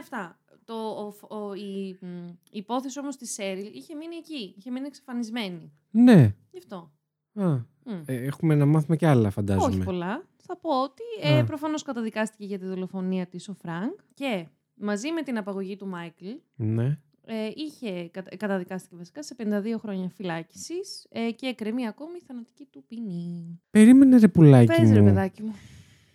Το, 0.67 0.75
ο- 0.75 1.37
ο- 1.37 1.55
η, 1.55 1.99
μ, 2.01 2.27
η 2.29 2.35
υπόθεση 2.59 2.99
όμως 2.99 3.17
της 3.17 3.33
Σέριλ 3.33 3.67
είχε 3.75 3.95
μείνει 3.95 4.17
εκεί. 4.17 4.55
Είχε 4.59 4.71
μείνει 4.71 4.87
εξαφανισμένη. 4.87 5.73
Ναι. 5.91 6.35
Γι' 6.51 6.59
αυτό. 6.59 6.91
Α, 7.35 7.47
Μμ. 7.85 8.03
Ε, 8.07 8.14
έχουμε 8.14 8.55
να 8.55 8.67
μάθουμε 8.67 8.97
και 8.97 9.07
άλλα, 9.07 9.31
φαντάζομαι. 9.31 9.67
Όχι 9.75 9.85
πολλά. 9.85 10.27
Θα 10.37 10.57
πω 10.57 10.83
ότι 10.83 11.03
ε, 11.23 11.39
Α. 11.39 11.45
προφανώς 11.45 11.83
καταδικάστηκε 11.83 12.45
για 12.45 12.59
τη 12.59 12.67
δολοφονία 12.67 13.27
της 13.27 13.49
ο 13.49 13.55
Φρανκ 13.55 13.99
και 14.14 14.47
μαζί 14.75 15.12
με 15.12 15.23
την 15.23 15.39
απαγωγή 15.39 15.77
του 15.77 15.87
Μάικλ 15.87 16.27
Ναι. 16.57 16.99
ε, 17.27 17.51
είχε, 17.55 18.09
κατα- 18.12 18.37
καταδικάστηκε 18.37 18.97
βασικά 18.97 19.23
σε 19.23 19.35
52 19.39 19.79
χρόνια 19.81 20.09
φυλάκισης 20.09 21.07
ε, 21.11 21.31
και 21.31 21.47
εκκρεμεί 21.47 21.87
ακόμη 21.87 22.17
η 22.21 22.25
θανατική 22.27 22.67
του 22.71 22.85
ποινή. 22.89 23.61
Περίμενε 23.71 24.19
ρε 24.19 24.29
πουλάκι 24.29 24.67
Πες 24.67 24.91
ρε 24.93 24.99
μου. 25.01 25.05
παιδάκι 25.07 25.43
μου. 25.43 25.55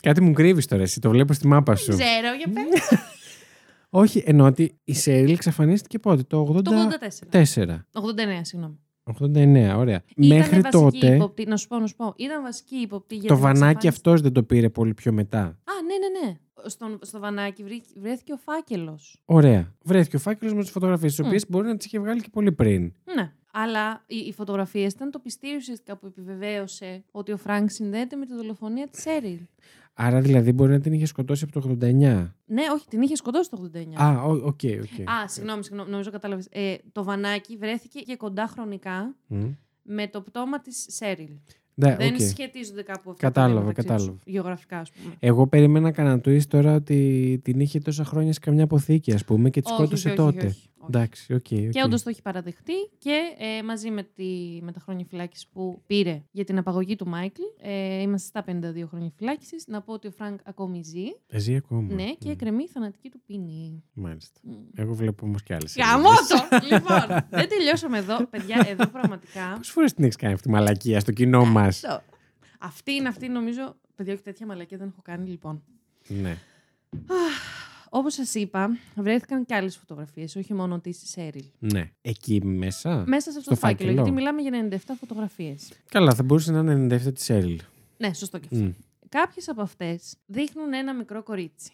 Κάτι 0.02 0.22
μου 0.22 0.34
κρύβεις 0.34 0.66
τώρα, 0.68 0.82
εσύ 0.82 1.00
το 1.00 1.10
βλέπω 1.10 1.34
στη 1.34 1.48
μάπα 1.48 1.76
σου. 1.76 1.90
Ξέρω, 1.92 2.34
για 2.38 2.48
πες. 2.54 3.00
Όχι, 3.94 4.24
εννοώ 4.26 4.48
ότι 4.48 4.80
η 4.84 4.94
Σέριλ 4.94 5.32
εξαφανίστηκε 5.32 6.00
πότε, 6.00 6.24
το 6.24 6.42
84. 6.42 6.62
Το 7.30 7.40
84. 7.40 7.86
89, 7.92 8.42
συγγνώμη. 8.42 8.80
89, 9.20 9.74
ωραία. 9.78 10.04
Ήτανε 10.16 10.36
Μέχρι 10.40 10.60
βασική 10.62 11.00
τότε 11.00 11.16
Ύποπτη, 11.16 11.46
να 11.46 11.58
σου 11.58 11.68
πω, 11.68 11.80
να 11.80 11.88
σου 11.88 11.96
πω. 11.96 12.14
Ήταν 12.18 12.42
βασική 12.42 12.76
ύποπτη 12.76 13.16
για 13.16 13.28
το 13.28 13.34
την 13.34 13.44
βανάκι 13.44 13.60
εξαφάνιση- 13.62 13.88
αυτός 13.88 14.22
δεν 14.22 14.32
το 14.34 14.44
πήρε 14.44 14.70
πολύ 14.70 14.94
πιο 14.94 15.12
μετά. 15.12 15.40
Α, 15.42 15.52
ναι, 15.86 15.94
ναι, 15.98 16.28
ναι. 16.30 16.36
Στον, 16.66 17.00
στο 17.02 17.20
βανάκι 17.20 17.64
βρή- 17.64 17.86
βρέθηκε 17.96 18.34
ο 18.34 18.38
φάκελος. 18.38 19.22
Ωραία. 19.26 19.74
Βρέθηκε 19.84 20.16
ο 20.16 20.20
φάκελος 20.20 20.54
με 20.54 20.62
τις 20.62 20.72
φωτογραφίες, 20.72 21.12
τις 21.16 21.22
Μμ. 21.24 21.28
οποίες 21.28 21.46
μπορεί 21.50 21.68
να 21.68 21.78
τις 21.78 21.86
είχε 21.86 22.00
βγάλει 22.00 22.22
και 22.22 22.30
πολύ 22.32 22.52
πριν. 22.52 22.94
Ναι. 23.16 23.32
Αλλά 23.54 24.04
οι, 24.08 24.16
οι 24.18 24.34
φωτογραφίες 24.34 24.94
ήταν 24.94 25.12
το 25.12 25.20
πειστήριο 25.20 25.56
ουσιαστικά 25.56 25.98
που 25.98 26.06
επιβεβαίωσε 26.06 27.04
ότι 27.12 27.32
ο 27.32 27.38
Φρανκ 27.38 27.70
συνδέεται 27.70 28.16
με 28.16 28.26
τη 28.26 28.34
δολοφονία 28.36 28.88
της 28.88 29.02
Σέριλ. 29.02 29.40
Άρα 29.94 30.22
δηλαδή 30.22 30.52
μπορεί 30.52 30.72
να 30.72 30.80
την 30.80 30.94
είχε 30.94 31.06
σκοτώσει 31.06 31.44
από 31.50 31.62
το 31.62 31.78
89. 31.82 31.88
Ναι, 32.46 32.62
όχι, 32.74 32.88
την 32.90 33.02
είχε 33.02 33.16
σκοτώσει 33.16 33.50
το 33.50 33.70
89. 33.74 34.02
Α, 34.04 34.24
οκ, 34.24 34.34
οκ. 34.44 34.44
οκ. 34.46 35.10
Α, 35.10 35.28
συγγνώμη, 35.28 35.64
συγγνώμη, 35.64 35.90
νομίζω 35.92 36.12
κατάλαβες. 36.12 36.48
Ε, 36.52 36.76
το 36.92 37.04
βανάκι 37.04 37.58
βρέθηκε 37.58 38.00
και 38.00 38.16
κοντά 38.16 38.48
χρονικά 38.48 39.16
Μμ. 39.28 39.44
με 39.82 40.08
το 40.08 40.22
πτώμα 40.22 40.62
της 40.62 40.86
Σέριλ. 40.90 41.30
Ναι, 41.74 41.96
Δεν 41.96 42.14
οκ. 42.14 42.20
σχετίζονται 42.22 42.82
κάπου 42.84 43.10
αυτά. 43.12 43.22
τα 43.22 43.28
Κατάλαβα, 43.28 43.58
δύο 43.60 43.68
μεταξύ 43.68 43.88
τους, 43.88 43.96
κατάλαβα. 43.98 44.20
Γεωγραφικά, 44.26 44.78
ας 44.80 44.92
πούμε. 44.92 45.16
Εγώ 45.20 45.48
περίμενα 45.48 45.92
κανένα 45.92 46.22
twist 46.26 46.46
τώρα 46.48 46.76
ότι 46.76 47.40
την 47.44 47.60
είχε 47.60 47.80
τόσα 47.80 48.04
χρόνια 48.04 48.34
σε 48.34 48.40
καμιά 48.40 48.64
αποθήκη, 48.64 49.14
ας 49.14 49.26
πούμε, 49.26 49.50
και 49.50 49.62
τη 49.62 49.68
Όχι, 49.72 49.76
σκότωσε 49.82 50.10
όχι, 50.10 50.20
όχι, 50.20 50.32
τότε. 50.32 50.46
όχι, 50.46 50.56
όχι. 50.56 50.70
Εντάξει, 50.88 51.34
οκ. 51.34 51.40
οκ. 51.52 51.70
Και 51.70 51.82
όντως 51.86 52.04
το 52.04 52.10
έχει 52.10 52.22
παραδεχτεί 52.22 52.74
και 52.98 53.20
ε, 53.38 53.64
μαζί 53.64 53.90
με, 53.92 54.04
τη, 54.04 54.60
με 54.62 54.72
τα 54.72 54.80
χρόνια 54.80 55.06
φυλάκισης 55.10 55.48
που 55.48 55.82
πήρε 55.88 56.24
για 56.32 56.44
την 56.44 56.58
απαγωγή 56.58 56.96
του 56.96 57.08
Μάικλ, 57.08 57.42
ε, 57.62 58.02
είμαστε 58.02 58.28
στα 58.28 58.72
52 58.84 58.88
χρόνια 58.88 59.12
φυλάκισης. 59.18 59.68
Να 59.68 59.82
πω 59.82 59.94
ότι 59.94 60.08
ο 60.08 60.12
Φρανκ 60.12 60.40
ακόμη 60.44 60.82
ζει. 60.84 61.06
Ε, 61.28 61.40
Ζει 61.40 61.56
ακόμα. 61.56 61.94
Ναι, 61.94 62.14
και 62.14 62.28
Μμ. 62.28 62.32
εκκρεμεί 62.32 62.64
η 62.64 62.68
θανατική 62.68 63.10
του 63.10 63.22
ποινή. 63.26 63.84
Μάλιστα. 63.94 64.40
Μμ. 64.44 64.54
Εγώ 64.76 64.94
βλέπω 64.94 65.26
όμως 65.26 65.44
κι 65.44 65.54
άλλες. 65.54 65.76
Γαμώτο! 65.78 66.48
λοιπόν, 66.72 67.08
δεν 67.30 67.50
τελειώσαμε 67.50 67.98
εδώ. 67.98 68.26
Παιδιά, 68.28 68.66
εδώ 68.70 68.88
πραγματικά. 68.88 69.54
Πόσες 69.58 69.74
φορές 69.74 69.94
την 69.94 70.04
έχεις 70.04 70.16
κάνει 70.16 70.34
αυτή 70.34 70.46
τη 70.48 70.54
μαλακία 70.54 71.00
στο 71.00 71.12
κοινό 71.12 71.46
μας; 71.46 71.84
Αυτό. 71.84 72.04
Αυτή 72.60 72.92
είναι 72.92 73.08
αυτή, 73.08 73.28
νομίζω. 73.28 73.76
Παιδιά, 73.96 74.14
όχι 74.14 74.24
τέτοια 74.24 74.46
μαλακία 74.46 74.78
δεν 74.78 74.88
έχω 74.88 75.02
κάνει, 75.02 75.30
λοιπόν. 75.30 75.64
ναι. 76.08 76.38
Όπως 77.94 78.14
σας 78.14 78.34
είπα, 78.36 78.78
βρέθηκαν 78.96 79.46
και 79.46 79.56
άλλες 79.56 79.78
φωτογραφίες, 79.78 80.36
όχι 80.36 80.54
μόνο 80.54 80.80
της 80.80 81.02
Σέριλ. 81.06 81.44
Ναι. 81.60 81.92
Εκεί 82.02 82.46
μέσα. 82.46 83.04
Μέσα 83.08 83.32
σε 83.32 83.38
αυτό 83.38 83.42
Στο 83.42 83.50
το 83.50 83.56
φάκελο, 83.56 83.78
φάκελο. 83.78 83.92
γιατί 83.92 84.12
μιλάμε 84.12 84.42
για 84.42 84.52
97 84.88 84.96
φωτογραφίες. 85.00 85.72
Καλά, 85.90 86.14
θα 86.14 86.24
μπορούσε 86.24 86.52
να 86.52 86.72
είναι 86.74 86.96
97 87.08 87.14
της 87.14 87.24
Σέριλ. 87.24 87.62
Ναι, 87.98 88.14
σωστό 88.14 88.38
και 88.38 88.48
αυτό. 88.52 88.66
Μμ. 88.66 88.72
Κάποιες 89.10 89.50
από 89.50 89.62
αυτές 89.62 90.16
δείχνουν 90.26 90.74
ένα 90.74 90.94
μικρό 90.94 91.24
κορίτσι. 91.24 91.72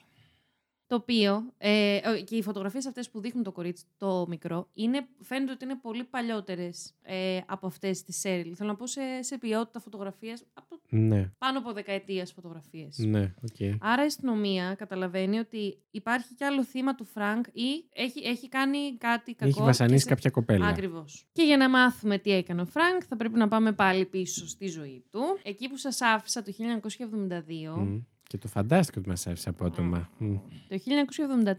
Το 0.88 0.96
οποίο, 0.96 1.54
ε, 1.58 1.96
ο- 2.10 2.24
και 2.24 2.36
οι 2.36 2.42
φωτογραφίες 2.42 2.86
αυτές 2.86 3.10
που 3.10 3.20
δείχνουν 3.20 3.44
το 3.44 3.52
κορίτσι, 3.52 3.84
το 3.98 4.26
μικρό, 4.28 4.70
είναι, 4.74 5.08
φαίνεται 5.22 5.52
ότι 5.52 5.66
είναι 5.66 5.76
πολύ 5.82 6.04
παλιότερες 6.04 6.94
ε, 7.02 7.40
από 7.46 7.68
αυτές 7.68 8.04
της 8.04 8.20
Σέριλ. 8.20 8.54
Θέλω 8.58 8.70
να 8.70 8.76
πω 8.76 8.88
σε, 8.88 9.02
σε 9.22 9.38
ποιότητα 9.38 9.80
φωτογραφίας, 9.80 10.44
από 10.54 10.80
Ναι. 10.90 11.32
πάνω 11.38 11.60
από 11.60 11.72
δεκαετίας 11.74 12.32
φωτογραφίες. 12.34 12.98
Ναι, 12.98 13.22
οκ. 13.22 13.76
Άρα 13.80 14.04
η 14.04 14.06
αστυνομία 14.06 14.76
καταλαβαίνει 14.76 15.40
ότι 15.40 15.78
υπάρχει 15.92 16.34
κι 16.34 16.44
άλλο 16.44 16.64
θύμα 16.64 16.96
του 16.96 17.04
Φρανκ 17.06 17.46
ή 17.52 17.86
έχει, 17.94 18.20
έχει 18.24 18.50
κάνει 18.50 18.98
κάτι 18.98 19.34
κακό. 19.34 19.50
Έχει 19.50 19.62
βασανίσει 19.62 19.96
και 19.96 20.02
σε- 20.10 20.10
κάποια 20.16 20.30
κοπέλα. 20.30 20.68
Ακριβώς. 20.68 21.26
Και 21.32 21.44
για 21.44 21.58
να 21.58 21.70
μάθουμε 21.70 22.18
τι 22.18 22.32
έκανε 22.32 22.62
ο 22.62 22.66
Φρανκ, 22.66 23.02
θα 23.08 23.16
πρέπει 23.16 23.38
να 23.38 23.48
πάμε 23.48 23.72
πάλι 23.72 24.06
πίσω 24.06 24.48
στη 24.48 24.68
ζωή 24.68 25.04
του. 25.12 25.22
Εκεί 25.44 25.70
που 25.70 25.78
σας 25.78 26.02
άφησα 26.02 26.42
το 26.44 26.52
1972. 26.52 27.76
Μμ. 27.78 27.98
Και 28.28 28.38
το 28.38 28.48
φαντάστηκα 28.48 29.00
ότι 29.00 29.10
μας 29.10 29.28
άφησε 29.28 29.50
απότομα. 29.50 30.10
Μμ. 30.18 30.36
Το 30.68 30.78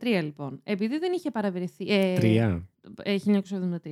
1973 0.01 0.23
λοιπόν. 0.23 0.61
Επειδή 0.65 0.99
δεν 0.99 1.13
είχε 1.13 1.31
παραβρεθεί... 1.31 1.85
Ε, 1.89 2.15
Τρία. 2.15 2.69
Ε, 3.03 3.17
1973, 3.27 3.41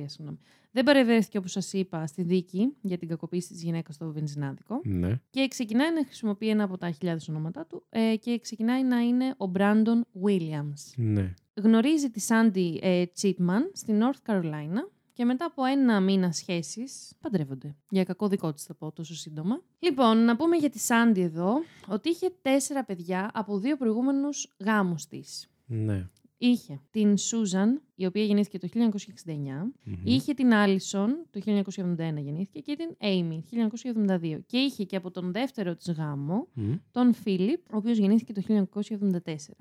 συγγνώμη. 0.05 0.37
Δεν 0.71 0.83
παρευρέθηκε, 0.83 1.37
όπως 1.37 1.51
σας 1.51 1.73
είπα, 1.73 2.07
στη 2.07 2.23
δίκη 2.23 2.73
για 2.81 2.97
την 2.97 3.07
κακοποίηση 3.07 3.47
της 3.47 3.63
γυναίκας 3.63 3.95
στο 3.95 4.11
βενζινάδικο. 4.11 4.81
Ναι. 4.83 5.19
Και 5.29 5.47
ξεκινάει 5.47 5.93
να 5.93 6.05
χρησιμοποιεί 6.05 6.49
ένα 6.49 6.63
από 6.63 6.77
τα 6.77 6.91
χιλιάδες 6.91 7.29
ονόματά 7.29 7.65
του 7.65 7.83
ε, 7.89 8.15
και 8.15 8.39
ξεκινάει 8.39 8.83
να 8.83 8.99
είναι 8.99 9.33
ο 9.37 9.45
Μπράντον 9.45 10.05
Williams. 10.25 10.93
Ναι. 10.95 11.33
Γνωρίζει 11.53 12.09
τη 12.09 12.19
Σάντι 12.19 12.79
ε, 12.81 13.05
Τσίτμαν 13.05 13.71
στη 13.73 13.97
North 13.99 14.31
Carolina 14.31 14.96
και 15.17 15.25
μετά 15.25 15.45
από 15.45 15.63
ένα 15.63 15.99
μήνα 15.99 16.31
σχέσης 16.31 17.13
παντρεύονται. 17.21 17.75
Για 17.89 18.03
κακό 18.03 18.27
δικό 18.27 18.53
της 18.53 18.63
θα 18.63 18.73
πω 18.75 18.91
τόσο 18.91 19.15
σύντομα. 19.15 19.61
Λοιπόν, 19.79 20.17
να 20.25 20.35
πούμε 20.35 20.55
για 20.55 20.69
τη 20.69 20.79
Σάντι 20.79 21.21
εδώ 21.21 21.53
ότι 21.87 22.09
είχε 22.09 22.33
τέσσερα 22.41 22.83
παιδιά 22.83 23.29
από 23.33 23.59
δύο 23.59 23.77
προηγούμενους 23.77 24.55
γάμους 24.59 25.05
της. 25.05 25.49
Ναι. 25.65 26.09
Είχε 26.37 26.81
την 26.91 27.17
Σούζαν, 27.17 27.81
η 27.95 28.05
οποία 28.05 28.23
γεννήθηκε 28.23 28.59
το 28.59 28.67
1969. 28.67 29.73
Μμμ. 29.83 29.95
Είχε 30.03 30.33
την 30.33 30.53
Άλισον, 30.53 31.25
το 31.29 31.39
1971 31.39 32.21
γεννήθηκε, 32.21 32.59
και 32.59 32.75
την 32.75 32.95
Έιμι, 32.97 33.43
1972. 33.51 34.39
Και 34.45 34.57
είχε 34.57 34.83
και 34.83 34.95
από 34.95 35.11
τον 35.11 35.31
δεύτερο 35.31 35.75
της 35.75 35.91
γάμο, 35.91 36.47
Μμ. 36.53 36.73
τον 36.91 37.13
Φίλιπ, 37.13 37.73
ο 37.73 37.77
οποίος 37.77 37.97
γεννήθηκε 37.97 38.33
το 38.33 38.41
1974. 38.41 39.55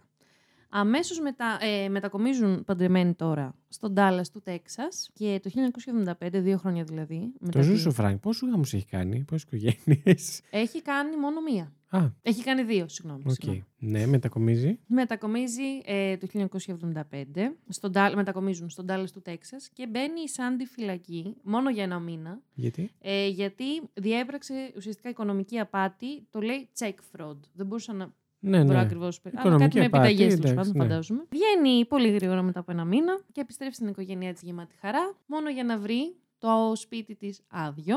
Αμέσως 0.79 1.21
μετά, 1.21 1.59
ε, 1.61 1.89
μετακομίζουν 1.89 2.65
παντρεμένοι 2.65 3.15
τώρα 3.15 3.55
στον 3.69 3.93
Ντάλλας 3.93 4.31
του 4.31 4.41
Τέξας 4.43 5.11
και 5.13 5.41
το 5.43 5.51
1975, 5.51 6.41
δύο 6.41 6.57
χρόνια 6.59 6.85
δηλαδή. 6.85 7.33
μετά 7.41 7.59
Το 7.61 7.67
τη- 7.67 7.73
Ζούσο 7.75 7.91
Φρανκ, 7.91 8.21
πόσους 8.21 8.49
γάμους 8.51 8.73
έχει 8.73 8.87
κάνει, 8.87 9.25
πόσες 9.25 9.43
οικογένειες; 9.43 10.41
Έχει 10.51 10.83
κάνει 10.83 11.17
μόνο 11.17 11.41
μία. 11.43 11.73
Α, 11.89 12.07
Έχει 12.23 12.43
κάνει 12.43 12.63
δύο, 12.63 12.89
συγγνώμη. 12.89 13.23
οκ. 13.27 13.33
συγγνώμη. 13.33 13.65
Ναι, 13.79 14.07
μετακομίζει. 14.07 14.79
Μετακομίζει 14.87 15.63
ε, 15.85 16.17
το 16.17 16.27
1975, 16.27 17.57
στον, 17.69 17.91
Ντάλ- 17.91 18.15
μετακομίζουν 18.15 18.71
στον 18.71 18.85
Ντάλλας 18.85 19.13
του 19.13 19.23
Τέξας 19.23 19.69
και 19.73 19.87
μπαίνει 19.87 20.21
η 20.21 20.29
Σάντι 20.29 20.65
φυλακή 20.67 21.37
μόνο 21.43 21.71
για 21.71 21.83
ένα 21.83 21.99
μήνα, 21.99 22.41
Γιατί; 22.55 22.91
ε, 23.01 23.27
γιατί 23.29 23.65
διέπραξε 23.95 24.73
ουσιαστικά 24.77 25.09
οικονομική 25.09 25.59
απάτη, 25.59 26.27
το 26.31 26.41
λέει 26.41 26.69
check 26.79 26.95
fraud. 27.17 27.37
Δεν 27.53 27.67
μπορούσα 27.67 27.93
να 27.93 28.13
Ναι, 28.49 28.65
βρω 28.65 28.73
ναι. 28.75 28.81
ακριβώς. 28.81 29.21
Αλλά 29.25 29.41
Οικονομική 29.41 29.65
κάτι 29.65 29.79
με 29.79 29.85
απάτη, 29.85 30.09
επιταγές 30.09 30.35
τέλος 30.35 30.49
εντάξει, 30.51 30.55
πάντων, 30.55 30.73
ναι. 30.77 30.89
φαντάζομαι. 30.89 31.23
Βγαίνει 31.31 31.85
πολύ 31.87 32.09
γρήγορα 32.09 32.43
μετά 32.43 32.61
από 32.61 32.73
ένα 32.73 32.85
μήνα 32.85 33.21
και 33.33 33.41
επιστρέφει 33.41 33.75
στην 33.75 33.89
οικογένειά 33.89 34.33
της 34.33 34.43
γεμάτη 34.43 34.75
χαρά, 34.81 35.15
μόνο 35.27 35.51
για 35.51 35.65
να 35.65 35.79
βρει 35.79 36.15
το 36.39 36.73
σπίτι 36.75 37.15
της 37.15 37.41
άδειο 37.49 37.97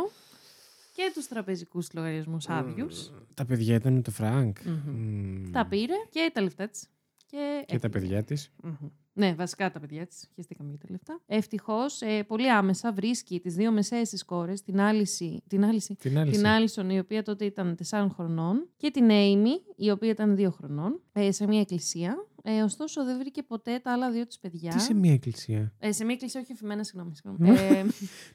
και 0.96 1.12
τους 1.14 1.28
τραπεζικούς 1.28 1.94
λογαριασμούς 1.94 2.50
άδειους. 2.50 3.12
Τα 3.34 3.46
παιδιά 3.46 3.76
ήταν 3.76 3.94
με 3.94 4.02
το 4.02 4.12
Φρανκ. 4.12 4.58
Μμμ. 4.66 4.74
Μμμ. 4.86 5.52
Τα 5.52 5.66
πήρε 5.66 5.94
και 6.10 6.32
τα 6.34 6.42
λεφτά 6.42 6.68
της. 6.68 6.90
Και, 7.26 7.64
Και 7.66 7.80
τα 7.80 7.88
έφυγε. 7.88 7.90
παιδιά 7.90 8.24
της. 8.24 8.52
Μμμ. 8.64 8.90
Ναι, 9.14 9.34
βασικά 9.34 9.72
τα 9.72 9.80
παιδιά 9.80 10.08
της. 10.08 10.30
Χεστήκαμε 10.36 10.70
για 10.70 10.78
τα 10.80 10.86
λεφτά. 10.90 11.22
Ευτυχώς, 11.26 12.02
ε, 12.02 12.24
πολύ 12.24 12.52
άμεσα 12.52 12.92
βρίσκει 12.94 13.40
τις 13.40 13.56
δύο 13.56 13.72
μεσαίες 13.72 14.10
της 14.10 14.26
κόρες, 14.26 14.62
την 14.64 14.80
Άλισ-, 14.80 15.44
την 15.48 15.66
Άλισ-, 15.66 15.96
Την 15.96 16.18
άλλη. 16.18 16.32
την 16.32 16.48
Άλισον, 16.48 16.90
η 16.90 17.00
οποία 17.00 17.24
τότε 17.24 17.46
ήταν 17.46 17.76
4 17.90 18.10
χρονών, 18.14 18.68
και 18.78 18.92
την 18.92 19.10
Έιμι, 19.10 19.62
η 19.76 19.90
οποία 19.92 20.10
ήταν 20.10 20.36
2 20.36 20.52
χρονών, 20.52 21.02
ε, 21.14 21.32
σε 21.32 21.48
μια 21.48 21.60
εκκλησία. 21.60 22.28
Ε, 22.44 22.62
ωστόσο, 22.62 23.06
δεν 23.06 23.18
βρήκε 23.18 23.44
ποτέ 23.44 23.80
τα 23.80 23.92
άλλα 23.94 24.12
δύο 24.12 24.26
της 24.28 24.40
παιδιά. 24.40 24.72
Τι 24.72 24.82
σε 24.82 24.94
μια 24.94 25.14
εκκλησία; 25.14 25.74
Ε, 25.80 25.92
σε 25.92 26.04
μια 26.04 26.14
εκκλησία, 26.14 26.42
όχι 26.42 26.52
αφημένα, 26.52 26.84
συγγνώμη. 26.84 27.16
συγγνώμη. 27.16 27.50
ε, 27.60 27.86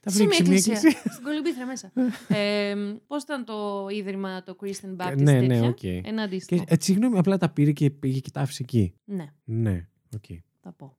Τα 0.01 0.11
σε 0.11 0.25
μια 0.25 0.37
βρήκε 0.45 0.61
σε 0.61 0.71
μια 0.71 0.79
εκκλησία. 0.79 0.91
Στην 1.13 1.25
κολυμπήθρα 1.25 1.67
μέσα. 1.67 1.93
ε, 2.41 2.75
Πώς 3.07 3.23
ήταν 3.23 3.45
το 3.45 3.87
ίδρυμα, 3.91 4.43
το 4.43 4.57
Christian 4.61 4.97
Baptist, 4.97 5.17
ναι, 5.23 5.41
ναι, 5.41 5.47
τέτοια; 5.49 5.69
οκ. 5.69 5.83
Ένα 5.83 6.03
Και, 6.03 6.21
αντίστοιχο. 6.21 6.65
ε, 6.69 6.75
συγγνώμη, 6.81 7.19
απλά 7.19 7.39
τα 7.39 7.49
πήρε 7.49 7.73
και 7.73 7.91
πήγε 7.91 8.19
και 8.21 8.31
τα 8.31 8.41
άφησε 8.41 8.63
εκεί. 8.63 8.95
Ναι, 9.05 9.33
Ναι, 9.45 9.87
οκ. 10.15 10.25
Θα 10.65 10.73
πω. 10.73 10.97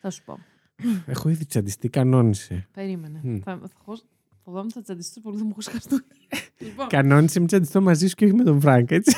Θα 0.00 0.10
σου 0.10 0.22
πω. 0.24 0.38
Έχω 1.06 1.28
ήδη 1.28 1.46
τσαντιστεί, 1.46 1.88
κανόνισε. 1.88 2.68
Περίμενε. 2.72 3.20
Μμ. 3.22 3.38
Θα, 3.38 3.58
θα, 3.58 3.68
χω- 3.84 4.02
φοβάμαι 4.44 4.64
ότι 4.64 4.72
θα 4.72 4.82
τσαντιστώ 4.82 5.20
πολύ, 5.20 5.38
θα 5.38 5.44
μου 5.44 5.54
χωσκαστούν. 5.54 6.02
λοιπόν, 6.58 6.86
Κανόνισε, 6.88 7.38
μην 7.38 7.48
τσαντιστώ 7.48 7.80
μαζί 7.80 8.06
σου 8.08 8.14
και 8.14 8.24
όχι 8.24 8.34
με 8.34 8.42
τον 8.44 8.60
Φρανκ, 8.60 8.90
έτσι. 8.90 9.16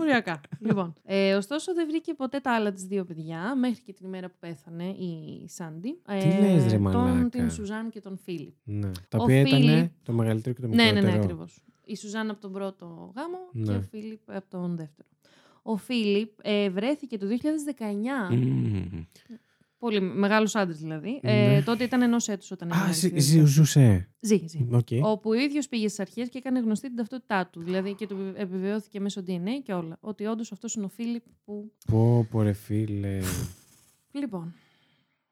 οριακά. 0.00 0.40
λοιπόν, 0.58 0.92
ε, 1.04 1.34
ωστόσο 1.34 1.74
δεν 1.74 1.86
βρήκε 1.88 2.14
ποτέ 2.14 2.40
τα 2.40 2.54
άλλα 2.54 2.72
της 2.72 2.84
δύο 2.84 3.04
παιδιά, 3.04 3.56
μέχρι 3.56 3.82
και 3.82 3.92
την 3.92 4.06
ημέρα 4.06 4.28
που 4.28 4.36
πέθανε 4.40 4.84
η 4.84 5.44
Σάντι. 5.48 5.98
Τι 6.06 6.26
λες, 6.40 6.62
ρε 6.64 6.70
τον, 6.70 6.80
μαλάκα. 6.80 7.28
Την 7.28 7.50
Σουζάν 7.50 7.90
και 7.90 8.00
τον 8.00 8.18
Φίλιπ. 8.18 8.54
ναι. 8.64 8.90
Τα 9.08 9.18
Ο 9.18 9.22
οποία 9.22 9.40
ήταν 9.40 9.60
Φίλιπ- 9.60 9.90
το 10.02 10.12
μεγαλύτερο 10.12 10.54
και 10.54 10.60
το 10.60 10.66
Ναι, 10.68 10.74
ναι, 10.74 10.82
μικρότερο. 10.84 11.12
ναι, 11.16 11.22
ακριβώς. 11.22 11.62
Η 11.84 11.96
Σουζάν 11.96 12.30
από 12.30 12.40
τον 12.40 12.52
πρώτο 12.52 13.12
γάμο 13.16 13.38
Ναι. 13.52 13.64
και 13.64 13.70
ο 13.78 13.82
Φίλιπ 13.90 14.20
από 14.30 14.50
τον 14.50 14.76
δεύτερο. 14.76 15.08
Ο 15.62 15.76
Φίλιπ 15.76 16.30
ε, 16.42 16.70
βρέθηκε 16.70 17.18
το 17.18 17.26
2019. 18.30 18.34
Μμμ. 18.36 19.04
Πολύ 19.78 20.00
μεγάλος 20.00 20.54
άντρας 20.54 20.78
δηλαδή. 20.78 21.20
Ναι. 21.22 21.54
Ε, 21.56 21.62
τότε 21.62 21.84
ήταν 21.84 22.02
ενός 22.02 22.28
έτους 22.28 22.50
όταν 22.50 22.72
Α, 22.72 22.74
έγινε. 22.76 22.92
ζη- 22.92 23.04
αυτή 23.04 23.16
η 23.16 23.20
ζη- 23.20 23.30
διαδικασία. 23.32 23.62
ζούσε. 23.62 24.08
Ζει, 24.20 24.40
ζει. 24.46 24.66
Οκ. 24.70 24.88
Όπου 25.02 25.30
ο 25.30 25.34
ίδιος 25.34 25.68
πήγε 25.68 25.86
στις 25.88 26.00
αρχές 26.00 26.28
και 26.28 26.38
έκανε 26.38 26.60
γνωστή 26.60 26.86
την 26.86 26.96
ταυτότητά 26.96 27.46
του. 27.46 27.62
Δηλαδή 27.62 27.94
και 27.94 28.06
του 28.06 28.16
επιβεβαιώθηκε 28.36 29.00
μέσω 29.00 29.22
DNA 29.26 29.48
και 29.62 29.72
όλα. 29.72 29.96
Ότι 30.00 30.24
όντως 30.26 30.52
αυτός 30.52 30.74
είναι 30.74 30.84
ο 30.84 30.88
Φίλιπ 30.88 31.22
που. 31.44 31.72
Πω, 31.86 32.26
πω 32.30 32.42
ρε 32.42 32.52
φίλε. 32.52 33.18
Λοιπόν. 34.12 34.54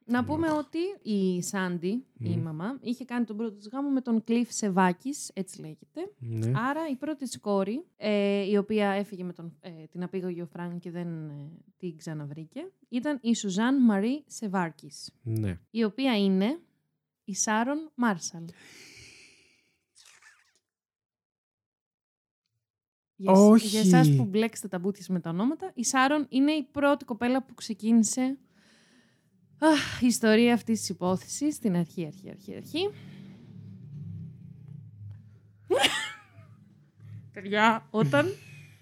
Να 0.05 0.23
πούμε 0.25 0.51
ότι 0.51 0.77
η 1.01 1.41
Σάντι, 1.41 2.05
η 2.19 2.29
Μμ. 2.35 2.41
μαμά, 2.41 2.77
είχε 2.81 3.05
κάνει 3.05 3.25
τον 3.25 3.37
πρώτο 3.37 3.55
της 3.55 3.67
γάμο 3.71 3.89
με 3.89 4.01
τον 4.01 4.23
Κλιφ 4.23 4.51
Σεβάκης, 4.53 5.31
έτσι 5.33 5.59
λέγεται. 5.61 6.11
ναι. 6.19 6.51
Άρα 6.55 6.87
η 6.89 6.95
πρώτη 6.95 7.23
της 7.25 7.39
κόρη, 7.39 7.85
ε, 7.97 8.41
η 8.49 8.57
οποία 8.57 8.89
έφυγε 8.89 9.23
με 9.23 9.33
τον, 9.33 9.57
ε, 9.61 9.69
την 9.91 10.03
απήγαγε 10.03 10.41
ο 10.41 10.45
Φρανκ 10.45 10.79
και 10.79 10.91
δεν 10.91 11.29
ε, 11.29 11.49
την 11.77 11.97
ξαναβρήκε, 11.97 12.71
ήταν 12.89 13.19
η 13.21 13.35
Σουζάν 13.35 13.81
Μαρί 13.83 14.23
Σεβάκης, 14.27 15.11
ναι. 15.23 15.59
η 15.71 15.83
οποία 15.83 16.17
είναι 16.17 16.59
η 17.23 17.33
Σάρον 17.35 17.91
Μάρσαλ. 17.95 18.43
Για, 23.15 23.31
εσ- 23.31 23.41
Όχι. 23.41 23.67
για 23.67 23.79
εσάς 23.79 24.15
που 24.15 24.25
μπλέξετε 24.25 24.67
τα 24.67 24.79
μπούτια 24.79 25.05
με 25.09 25.19
τα 25.19 25.29
ονόματα, 25.29 25.71
η 25.75 25.83
Σάρον 25.83 26.25
είναι 26.29 26.51
η 26.51 26.63
πρώτη 26.71 27.05
κοπέλα 27.05 27.43
που 27.43 27.53
ξεκίνησε 27.53 28.37
αχ, 29.61 30.01
η 30.01 30.05
ιστορία 30.05 30.53
αυτής 30.53 30.79
της 30.79 30.89
υπόθεσης 30.89 31.55
στην 31.55 31.75
αρχή, 31.75 32.05
αρχή, 32.05 32.29
αρχή, 32.29 32.55
αρχή. 32.55 32.89
Παιδιά, 37.31 37.87
όταν... 37.89 38.27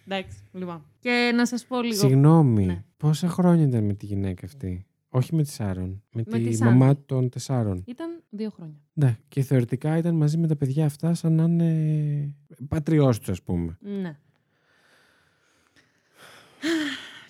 Εντάξει, 0.05 0.37
λοιπόν. 0.51 0.85
Και 0.99 1.31
να 1.35 1.45
σας 1.45 1.65
πω 1.65 1.81
λίγο... 1.81 1.95
Συγγνώμη. 1.99 2.65
Ναι. 2.65 2.83
Πόσα 2.97 3.27
χρόνια 3.27 3.65
ήταν 3.65 3.83
με 3.83 3.93
τη 3.93 4.05
γυναίκα 4.05 4.45
αυτή; 4.45 4.85
Όχι 5.09 5.35
με 5.35 5.43
τη 5.43 5.49
Σάρων. 5.49 6.03
Με, 6.13 6.23
Με 6.27 6.37
τη, 6.37 6.43
τη 6.43 6.53
Σάντι. 6.55 6.77
μαμά 6.77 6.97
των 7.05 7.29
τεσσάρων. 7.29 7.83
Ήταν 7.87 8.23
δύο 8.29 8.49
χρόνια. 8.49 8.77
Ναι. 8.93 9.17
Και 9.27 9.41
θεωρητικά 9.41 9.97
ήταν 9.97 10.15
μαζί 10.15 10.37
με 10.37 10.47
τα 10.47 10.55
παιδιά 10.55 10.85
αυτά 10.85 11.13
σαν 11.13 11.33
να 11.33 11.43
είναι 11.43 12.33
πατριός 12.67 13.19
του, 13.19 13.31
ας 13.31 13.41
πούμε. 13.43 13.77
Ναι. 13.81 14.17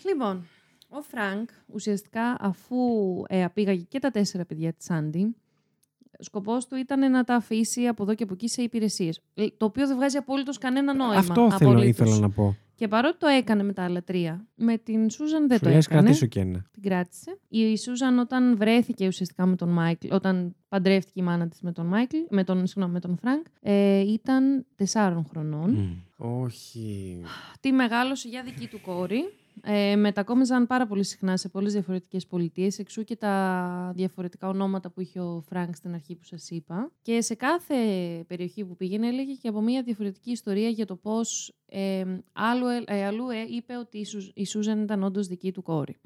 Λοιπόν, 0.06 0.46
ο 0.90 1.02
Φρανκ 1.02 1.50
ουσιαστικά 1.68 2.38
αφού 2.40 2.78
ε, 3.28 3.44
απήγαγε 3.44 3.84
και 3.84 4.00
τα 4.00 4.12
τέσσερα 4.12 4.46
παιδιά 4.46 4.74
της 4.74 4.86
Σάντι, 4.86 5.36
σκοπός 6.20 6.68
του 6.68 6.76
ήταν 6.76 7.12
να 7.12 7.24
τα 7.24 7.36
αφήσει 7.36 7.88
από 7.88 8.04
εδώ 8.04 8.14
και 8.16 8.24
από 8.24 8.34
εκεί 8.34 8.48
σε 8.48 8.62
υπηρεσίες. 8.62 9.22
Ε, 9.34 9.48
Το 9.58 9.66
οποίο 9.66 9.88
δεν 9.88 9.96
βγάζει 9.96 10.18
απολύτως 10.18 10.58
κανένα 10.58 10.94
νόημα. 10.94 11.16
Αυτό 11.16 11.52
θέλω, 11.52 11.72
απολύτως. 11.72 12.08
ήθελα 12.08 12.20
να 12.20 12.30
πω. 12.30 12.56
Και 12.76 12.88
παρότι 12.88 13.18
το 13.18 13.28
έκανε 13.28 13.64
με 13.64 13.74
τα 13.74 13.84
άλλα 13.84 14.04
τρία, 14.04 14.48
με 14.56 14.78
την 14.78 15.10
Σούζαν 15.10 15.48
δεν 15.48 15.58
Σου 15.58 15.64
το 15.64 15.70
λες 15.70 15.86
έκανε. 15.86 16.02
κρατήσω 16.02 16.26
και 16.26 16.40
ένα. 16.40 16.66
Την 16.72 16.82
κράτησε. 16.82 17.40
Η 17.48 17.78
Σούζαν 17.78 18.20
όταν 18.20 18.58
βρέθηκε 18.58 19.08
ουσιαστικά 19.08 19.46
με 19.46 19.56
τον 19.56 19.70
Μάικλ, 19.70 20.08
όταν 20.14 20.56
παντρεύτηκε 20.70 21.20
η 21.20 21.24
μάνα 21.24 21.48
της 21.48 21.62
με 21.62 21.72
τον 21.72 21.86
Μάικλ, 21.86 22.18
με 22.30 22.44
τον, 22.44 22.68
συγγνώμη, 22.68 22.94
με 22.94 23.00
τον 23.00 23.18
Φρανκ, 23.18 23.46
ε, 23.62 24.00
ήταν 24.00 24.66
τεσσάρων 24.76 25.26
χρονών. 25.30 25.72
Μμ. 25.72 26.02
Όχι. 26.42 27.22
Τη 27.60 27.72
μεγάλωσε 27.72 28.28
για 28.28 28.44
δική 28.44 28.68
του 28.68 28.82
κόρη. 28.82 29.34
Ε, 29.64 29.96
μετακόμιζαν 29.96 30.68
πάρα 30.68 30.88
πολύ 30.88 31.04
συχνά 31.04 31.38
σε 31.38 31.50
πολλές 31.50 31.74
διαφορετικές 31.74 32.28
πολιτείες, 32.28 32.80
εξού 32.80 33.04
και 33.04 33.16
τα 33.16 33.92
διαφορετικά 33.96 34.48
ονόματα 34.48 34.90
που 34.90 35.02
είχε 35.02 35.20
ο 35.20 35.42
Φρανκ 35.42 35.76
στην 35.76 35.94
αρχή 35.94 36.16
που 36.16 36.24
σας 36.24 36.50
είπα. 36.50 36.92
Και 37.02 37.22
σε 37.22 37.36
κάθε 37.36 37.76
περιοχή 38.28 38.66
που 38.66 38.76
πήγαινε 38.76 39.08
έλεγε 39.08 39.34
και 39.34 39.48
από 39.48 39.62
μια 39.62 39.84
διαφορετική 39.84 40.32
ιστορία 40.32 40.70
για 40.70 40.86
το 40.86 40.96
πώς 40.96 41.54
ε, 41.66 42.04
άλλου, 42.34 42.66
ε, 42.86 43.06
αλλού 43.06 43.30
ε, 43.30 43.46
είπε 43.56 43.78
ότι 43.78 43.98
η, 43.98 44.06
Σουζ- 44.06 44.32
η 44.34 44.46
Σούζαν 44.46 44.82
ήταν 44.82 45.04
όντως 45.04 45.28
δική 45.28 45.52
του 45.52 45.62
κόρη. 45.62 45.98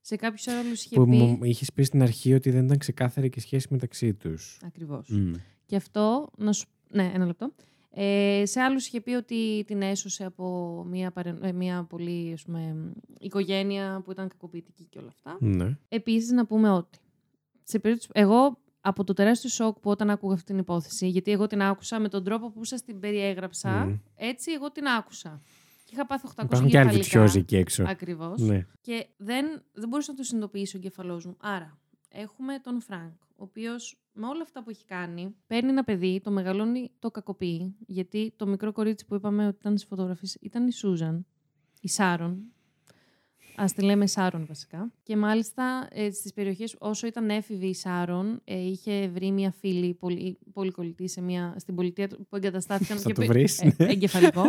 Σε 0.00 0.16
κάποιους 0.16 0.48
άλλους 0.48 0.84
είχε 0.84 0.96
Που 0.96 1.04
πει... 1.08 1.16
μου 1.16 1.38
είχες 1.42 1.72
πει 1.72 1.82
στην 1.82 2.02
αρχή 2.02 2.34
ότι 2.34 2.50
δεν 2.50 2.64
ήταν 2.64 2.78
ξεκάθαρη 2.78 3.28
και 3.28 3.40
σχέση 3.40 3.66
μεταξύ 3.70 4.14
τους. 4.14 4.60
Ακριβώς. 4.64 5.08
Μμ. 5.08 5.32
Και 5.66 5.76
αυτό, 5.76 6.30
να 6.36 6.52
σου... 6.52 6.66
ναι, 6.90 7.10
ένα 7.14 7.26
λεπτό. 7.26 7.52
Ε, 7.90 8.42
σε 8.46 8.60
άλλους 8.60 8.86
είχε 8.86 9.00
πει 9.00 9.12
ότι 9.12 9.64
την 9.66 9.82
έσωσε 9.82 10.24
από 10.24 10.84
μια, 10.88 11.10
παρε... 11.10 11.34
ε, 11.42 11.52
μια 11.52 11.84
πολύ 11.88 12.32
ας 12.32 12.42
πούμε, 12.42 12.92
οικογένεια 13.20 14.00
που 14.04 14.10
ήταν 14.10 14.28
κακοποιητική 14.28 14.84
και 14.84 14.98
όλα 14.98 15.08
αυτά. 15.08 15.36
Ναι. 15.40 15.76
Επίσης 15.88 16.30
να 16.30 16.46
πούμε 16.46 16.70
ότι 16.70 16.98
σε 17.62 17.78
περίπτωση... 17.78 18.10
εγώ 18.12 18.58
από 18.80 19.04
το 19.04 19.12
τεράστιο 19.12 19.50
σοκ 19.50 19.78
που 19.78 19.90
όταν 19.90 20.10
άκουγα 20.10 20.34
αυτή 20.34 20.46
την 20.46 20.58
υπόθεση, 20.58 21.08
γιατί 21.08 21.30
εγώ 21.30 21.46
την 21.46 21.62
άκουσα 21.62 21.98
με 22.00 22.08
τον 22.08 22.24
τρόπο 22.24 22.50
που 22.50 22.64
σας 22.64 22.82
την 22.82 23.00
περιέγραψα, 23.00 23.70
Μμ. 23.70 23.94
έτσι 24.16 24.52
εγώ 24.52 24.70
την 24.70 24.86
άκουσα. 24.86 25.42
Και 25.84 25.94
είχα 25.94 26.06
πάθει 26.06 26.26
800 26.36 26.44
Υπάρχουν 26.44 26.68
και 26.68 26.78
άλλοι 26.78 26.90
βιτσιόζοι 26.90 27.38
εκεί 27.38 27.56
έξω. 27.56 27.84
Ακριβώς. 27.86 28.40
Ναι. 28.40 28.66
Και 28.80 29.06
δεν, 29.16 29.62
δεν 29.72 29.88
μπορούσα 29.88 30.10
να 30.10 30.16
το 30.16 30.22
συνειδητοποιήσω 30.22 30.78
ο 30.78 30.80
εγκεφαλός 30.80 31.26
μου. 31.26 31.36
Άρα, 31.40 31.78
έχουμε 32.08 32.58
τον 32.58 32.80
Φρανκ, 32.80 33.12
ο 33.22 33.42
οποίος 33.42 33.98
με 34.12 34.26
όλα 34.26 34.42
αυτά 34.42 34.62
που 34.62 34.70
έχει 34.70 34.84
κάνει, 34.84 35.34
παίρνει 35.46 35.70
ένα 35.70 35.84
παιδί, 35.84 36.20
το 36.24 36.30
μεγαλώνει, 36.30 36.90
το 36.98 37.10
κακοποιεί. 37.10 37.76
Γιατί 37.86 38.32
το 38.36 38.46
μικρό 38.46 38.72
κορίτσι 38.72 39.06
που 39.06 39.14
είπαμε 39.14 39.46
ότι 39.46 39.56
ήταν 39.60 39.78
στις 39.78 39.86
φωτογραφίες 39.86 40.28
ήταν 40.40 40.66
η 40.66 40.72
Σούζαν, 40.72 41.26
η 41.80 41.88
Σάρον. 41.88 42.42
Ας 43.56 43.64
τη 43.74 43.82
λέμε 43.82 44.06
Σάρον 44.06 44.46
βασικά. 44.46 44.92
Και 45.02 45.16
μάλιστα 45.16 45.88
ε, 45.90 46.10
στις 46.10 46.32
περιοχές, 46.32 46.76
όσο 46.78 47.06
ήταν 47.06 47.30
έφηβη 47.30 47.66
η 47.66 47.74
Σάρον, 47.74 48.40
ε, 48.44 48.58
είχε 48.58 49.08
βρει 49.08 49.30
μια 49.30 49.50
φίλη 49.50 49.94
πολύ, 49.94 50.38
πολύ 50.52 50.70
κολλητή 50.70 51.08
σε 51.08 51.20
μια, 51.20 51.54
στην 51.58 51.74
πολιτεία 51.74 52.08
του- 52.08 52.26
που 52.28 52.36
εγκαταστάθηκαν. 52.36 52.98
Θα 52.98 53.08
και 53.08 53.14
το 53.14 53.20
πε- 53.20 53.30
βρεις, 53.30 53.60
ε, 53.60 53.74
ναι. 53.78 53.86
εγκεφαλικό. 53.90 54.42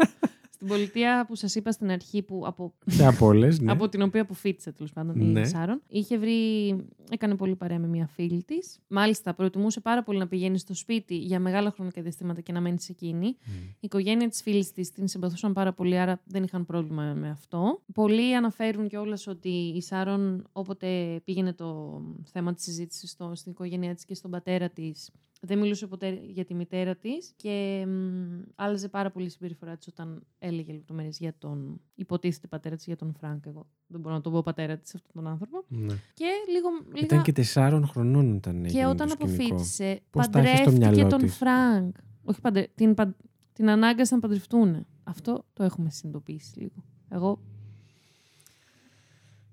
Στην 0.59 0.71
πολιτεία 0.71 1.25
που 1.27 1.35
σας 1.35 1.55
είπα 1.55 1.71
στην 1.71 1.89
αρχή, 1.91 2.21
που 2.21 2.43
από 2.45 2.73
Και 2.97 3.05
από 3.05 3.25
όλες, 3.25 3.59
ναι. 3.59 3.71
από 3.71 3.89
την 3.89 4.01
οποία 4.01 4.21
αποφύτησε 4.21 4.71
τέλος 4.71 4.93
πάντων 4.93 5.31
Ναι. 5.31 5.39
η 5.39 5.45
Σάρον. 5.45 5.81
Είχε 5.87 6.17
βρει, 6.17 6.67
έκανε 7.09 7.35
πολύ 7.35 7.55
παρέα 7.55 7.79
με 7.79 7.87
μια 7.87 8.07
φίλη 8.07 8.43
της. 8.43 8.79
Μάλιστα, 8.87 9.33
προτιμούσε 9.33 9.79
πάρα 9.79 10.03
πολύ 10.03 10.17
να 10.19 10.27
πηγαίνει 10.27 10.57
στο 10.57 10.73
σπίτι 10.73 11.15
για 11.17 11.39
μεγάλα 11.39 11.71
χρονικά 11.71 12.01
διαστήματα 12.01 12.41
και 12.41 12.51
να 12.51 12.61
μένει 12.61 12.79
σε 12.79 12.91
εκείνη. 12.91 13.25
Μμ. 13.25 13.51
Η 13.69 13.77
οικογένεια 13.79 14.27
της 14.29 14.41
φίλης 14.41 14.71
της 14.71 14.91
την 14.91 15.07
συμπαθούσαν 15.07 15.53
πάρα 15.53 15.73
πολύ, 15.73 15.97
άρα 15.97 16.21
δεν 16.25 16.43
είχαν 16.43 16.65
πρόβλημα 16.65 17.13
με 17.13 17.29
αυτό. 17.29 17.81
Πολλοί 17.93 18.35
αναφέρουν 18.35 18.87
κιόλας 18.87 19.27
ότι 19.27 19.49
η 19.75 19.81
Σάρον, 19.81 20.47
όποτε 20.51 21.21
πήγαινε 21.23 21.53
το 21.53 22.01
θέμα 22.23 22.53
της 22.53 22.63
συζήτησης 22.63 23.17
στην 23.33 23.51
οικογένειά 23.51 23.93
της 23.95 24.05
και 24.05 24.15
στον 24.15 24.31
πατέρα 24.31 24.69
της, 24.69 25.09
δεν 25.39 25.59
μιλούσε 25.59 25.87
ποτέ 25.87 26.21
για 26.25 26.45
τη 26.45 26.53
μητέρα 26.53 26.95
της 26.95 27.33
και 27.35 27.85
μ, 27.87 28.41
άλλαζε 28.55 28.89
πάρα 28.89 29.11
πολύ 29.11 29.25
η 29.25 29.29
συμπεριφορά 29.29 29.77
της 29.77 29.87
όταν 29.87 30.23
έλεγε 30.39 30.71
λεπτομέρειες 30.73 31.17
για 31.17 31.33
τον 31.37 31.81
υποτίθεται 31.95 32.47
πατέρα 32.47 32.75
της, 32.75 32.85
για 32.85 32.95
τον 32.95 33.13
Φρανκ. 33.19 33.45
Εγώ 33.45 33.67
δεν 33.87 33.99
μπορώ 34.01 34.15
να 34.15 34.21
τον 34.21 34.31
πω 34.31 34.41
πατέρα 34.41 34.77
της 34.77 34.95
αυτόν 34.95 35.11
τον 35.13 35.27
άνθρωπο. 35.31 35.63
Ναι. 35.67 35.93
Και 36.13 36.25
λίγο. 36.51 36.69
λίγα... 36.93 37.05
Ήταν 37.05 37.21
και 37.21 37.31
τεσσάρων 37.31 37.87
χρονών 37.87 38.35
όταν 38.35 38.61
Και 38.61 38.67
έγινε 38.67 38.85
όταν 38.87 39.07
το 39.07 39.13
σκηνικό. 39.13 39.43
αποφύτησε, 39.45 40.01
Πώς 40.09 40.27
τα 40.29 40.41
είχε 40.41 40.55
στο 40.55 40.63
παντρεύτηκε 40.63 40.91
μυαλό 40.91 41.09
τον 41.09 41.19
της; 41.19 41.35
Φρανκ. 41.35 41.95
Όχι 42.23 42.41
παντρε... 42.41 42.67
την, 42.75 42.93
παν- 42.93 43.17
την 43.53 43.69
ανάγκασαν 43.69 44.19
να 44.19 44.27
παντρευτούν. 44.27 44.85
Αυτό 45.03 45.45
το 45.53 45.63
έχουμε 45.63 45.89
συνειδητοποιήσει 45.89 46.59
λίγο. 46.59 46.83
Εγώ. 47.09 47.39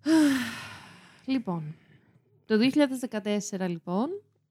λοιπόν, 1.33 1.75
το 2.47 2.55
2014 3.59 3.69
λοιπόν, 3.69 4.09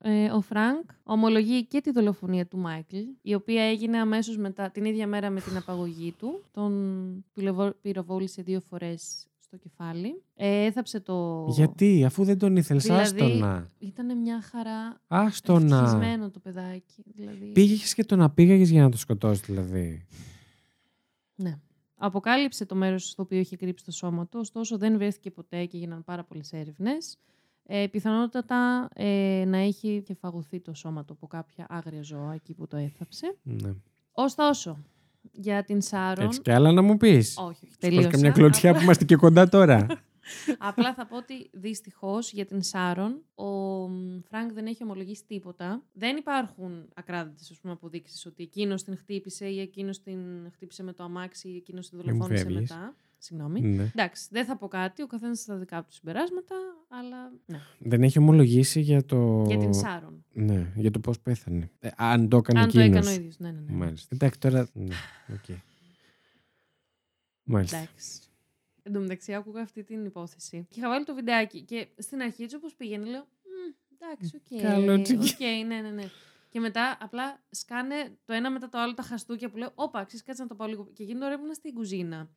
ε, 0.07 0.29
ο 0.31 0.41
Φρανκ 0.41 0.89
ομολογεί 1.03 1.65
και 1.65 1.81
τη 1.81 1.91
δολοφονία 1.91 2.45
του 2.47 2.57
Μάικλ, 2.57 2.97
η 3.21 3.33
οποία 3.33 3.63
έγινε 3.63 3.97
αμέσως 3.97 4.37
μετά, 4.37 4.69
την 4.71 4.85
ίδια 4.85 5.07
μέρα 5.07 5.29
με 5.29 5.41
την 5.41 5.57
απαγωγή 5.57 6.11
του. 6.17 6.43
Τον 6.51 7.25
πυροβο- 7.33 7.75
πυροβόλησε 7.81 8.41
δύο 8.41 8.59
φορές 8.61 9.27
στο 9.39 9.57
κεφάλι. 9.57 10.21
Ε, 10.35 10.65
έθαψε 10.65 10.99
το... 10.99 11.45
Γιατί, 11.49 12.05
αφού 12.05 12.23
δεν 12.23 12.37
τον 12.37 12.55
ήθελες, 12.55 12.83
Δηλαδή, 12.83 13.01
άστονα. 13.01 13.69
Ήταν 13.79 14.17
μια 14.17 14.41
χαρά 14.41 15.01
Άστονα. 15.07 15.75
ευτυχισμένο 15.77 16.29
το 16.29 16.39
παιδάκι. 16.39 17.03
Δηλαδή. 17.15 17.45
Πήγες 17.53 17.93
και 17.93 18.03
τον 18.05 18.21
απήγαγες 18.21 18.69
για 18.69 18.81
να 18.81 18.89
το 18.89 18.97
σκοτώσεις, 18.97 19.45
δηλαδή. 19.45 20.05
Ναι. 21.35 21.59
Αποκάλυψε 21.97 22.65
το 22.65 22.75
μέρος 22.75 23.09
στο 23.09 23.21
οποίο 23.23 23.39
είχε 23.39 23.55
κρύψει 23.55 23.85
το 23.85 23.91
σώμα 23.91 24.27
του, 24.27 24.39
ωστόσο 24.41 24.77
δεν 24.77 24.97
βρέθηκε 24.97 25.31
ποτέ 25.31 25.65
και 25.65 25.77
έγιναν 25.77 26.03
πάρα 26.03 26.23
πολλές 26.23 26.53
έρευνες. 26.53 27.17
Ε, 27.67 27.87
πιθανότατα 27.87 28.87
ε, 28.93 29.43
να 29.47 29.57
έχει 29.57 30.01
και 30.05 30.13
φαγωθεί 30.13 30.59
το 30.59 30.73
σώμα 30.73 31.05
του 31.05 31.13
από 31.13 31.27
κάποια 31.27 31.65
άγρια 31.69 32.01
ζώα 32.01 32.33
εκεί 32.33 32.53
που 32.53 32.67
το 32.67 32.77
έθαψε. 32.77 33.35
Ναι. 33.43 33.73
Ωστόσο, 34.11 34.77
για 35.31 35.63
την 35.63 35.81
Σάρον... 35.81 36.25
Έτσι 36.25 36.41
και 36.41 36.53
άλλα 36.53 36.71
να 36.71 36.81
μου 36.81 36.97
πεις. 36.97 37.37
Όχι, 37.37 37.65
όχι, 37.65 37.77
τελείωσα. 37.79 38.09
καμιά 38.09 38.31
κλωτσιά 38.31 38.73
που 38.73 38.81
είμαστε 38.81 39.05
και 39.05 39.15
κοντά 39.15 39.49
τώρα; 39.49 39.87
Απλά 40.57 40.93
θα 40.93 41.05
πω 41.05 41.17
ότι 41.17 41.49
δυστυχώς 41.51 42.31
για 42.31 42.45
την 42.45 42.61
Σάρον 42.61 43.21
ο 43.35 43.45
μ, 43.87 44.19
Φρανκ 44.29 44.51
δεν 44.51 44.65
έχει 44.65 44.83
ομολογήσει 44.83 45.23
τίποτα. 45.27 45.83
Δεν 45.93 46.17
υπάρχουν 46.17 46.89
ακράδαντες 46.93 47.59
αποδείξεις 47.63 48.25
ότι 48.25 48.43
εκείνος 48.43 48.83
την 48.83 48.97
χτύπησε 48.97 49.45
ή 49.45 49.59
εκείνος 49.59 50.01
την 50.01 50.51
χτύπησε 50.53 50.83
με 50.83 50.93
το 50.93 51.03
αμάξι 51.03 51.49
ή 51.49 51.55
εκείνος 51.55 51.89
την 51.89 51.97
μου 51.97 52.03
δολοφόνησε 52.03 52.43
φεύγεις. 52.43 52.69
μετά. 52.69 52.95
Συγγνώμη. 53.25 53.61
ναι. 53.61 53.83
Εντάξει, 53.95 54.27
δεν 54.31 54.45
θα 54.45 54.57
πω 54.57 54.67
κάτι. 54.67 55.01
Ο 55.01 55.07
καθένας 55.07 55.39
στα 55.39 55.55
δικά 55.55 55.83
του 55.83 55.93
συμπεράσματα, 55.93 56.55
αλλά. 56.87 57.31
Ναι. 57.45 57.59
Δεν 57.79 58.03
έχει 58.03 58.19
ομολογήσει 58.19 58.79
για 58.79 59.05
το. 59.05 59.43
Για 59.47 59.57
την 59.57 59.73
Σάρον. 59.73 60.25
Ναι, 60.33 60.71
για 60.75 60.91
το 60.91 60.99
πώς 60.99 61.19
πέθανε. 61.19 61.69
Ε, 61.79 61.89
αν 61.95 62.29
το 62.29 62.37
έκανε 62.37 62.59
Αν 62.59 62.71
το 62.71 62.79
εκείνος. 62.79 62.97
έκανε 62.97 63.17
ο 63.17 63.19
ίδιος. 63.19 63.39
Ναι, 63.39 63.51
ναι, 63.51 63.59
ναι. 63.59 63.71
Μάλιστα. 63.73 64.15
Εντάξει, 64.15 64.39
τώρα. 64.39 64.67
Ναι, 64.73 64.95
οκ. 65.33 65.55
Μάλιστα. 67.43 67.77
Εντάξει. 67.77 68.19
Εν 68.83 68.93
τω 68.93 68.99
μεταξύ, 68.99 69.33
άκουγα 69.33 69.61
αυτή 69.61 69.83
την 69.83 70.05
υπόθεση. 70.05 70.67
Και 70.69 70.79
είχα 70.79 70.89
βάλει 70.89 71.05
το 71.05 71.15
βιντεάκι. 71.15 71.61
Και 71.61 71.87
στην 71.97 72.21
αρχή, 72.21 72.43
έτσι 72.43 72.55
όπως 72.55 72.75
πήγαινε, 72.75 73.05
λέω. 73.05 73.21
«Μμ, 73.21 73.73
Εντάξει, 73.99 74.35
ok. 74.35 74.61
Καλούτσικη. 74.61 75.33
Ok, 75.33 75.39
ναι, 75.67 75.81
ναι, 75.81 75.89
ναι. 75.89 76.03
Και 76.49 76.59
μετά 76.59 76.97
απλά 77.01 77.43
σκάνε 77.49 77.95
το 78.25 78.33
ένα 78.33 78.51
μετά 78.51 78.69
το 78.69 78.77
άλλο 78.77 78.93
τα 78.93 79.03
χαστούκια 79.03 79.49
που 79.49 79.57
λέω: 79.57 79.71
Όπα, 79.75 79.99
αξίζει 79.99 80.23
κάτσε 80.23 80.41
να 80.41 80.47
το 80.47 80.55
πάω 80.55 80.67
λίγο. 80.67 80.83
Και 80.83 81.03
εκείνη 81.03 81.17
την 81.19 81.21
ώρα 81.27 81.33
ήμουν 81.33 81.53
στην 81.53 81.73
κουζίνα. 81.73 82.29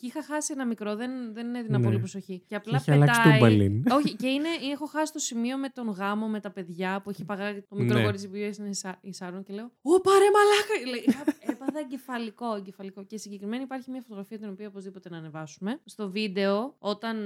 Και 0.00 0.06
είχα 0.06 0.22
χάσει 0.24 0.52
ένα 0.52 0.66
μικρό, 0.66 0.96
δεν, 0.96 1.10
δεν 1.32 1.54
έδινα 1.54 1.78
Ναι. 1.78 1.84
πολύ 1.84 1.98
προσοχή. 1.98 2.42
Και 2.46 2.54
απλά 2.54 2.76
Είχε 2.80 2.92
αλλάξει 2.92 3.20
πετάει. 3.22 3.38
τούμπαλιν. 3.38 3.84
Όχι, 3.98 4.16
και 4.16 4.26
είναι, 4.26 4.48
έχω 4.72 4.86
χάσει 4.86 5.12
το 5.12 5.18
σημείο 5.18 5.56
με 5.58 5.68
τον 5.68 5.88
γάμο 5.90 6.26
με 6.28 6.40
τα 6.40 6.50
παιδιά 6.50 7.00
που 7.02 7.10
έχει 7.10 7.24
απαγάγει 7.24 7.60
το 7.68 7.76
μικρό 7.76 7.98
Ναι. 7.98 8.04
κορίτσι 8.04 8.28
που 8.28 8.36
είναι 8.36 8.68
η 8.68 8.74
Σα- 8.74 8.98
η 9.00 9.12
Σάρον 9.12 9.42
και 9.42 9.52
λέω 9.52 9.64
Ω, 9.82 10.00
πάρε 10.00 10.24
μαλάκα! 10.36 10.90
Λέει, 10.90 11.04
είχα- 11.06 11.52
Έπαθα 11.52 11.78
εγκεφαλικό, 11.78 12.54
εγκεφαλικό. 12.56 13.04
Και 13.04 13.16
συγκεκριμένα 13.18 13.62
υπάρχει 13.62 13.90
μια 13.90 14.00
φωτογραφία 14.00 14.38
την 14.38 14.48
οποία 14.48 14.68
οπωσδήποτε 14.68 15.08
να 15.08 15.16
ανεβάσουμε. 15.16 15.80
Στο 15.84 16.10
βίντεο, 16.10 16.74
όταν 16.78 17.16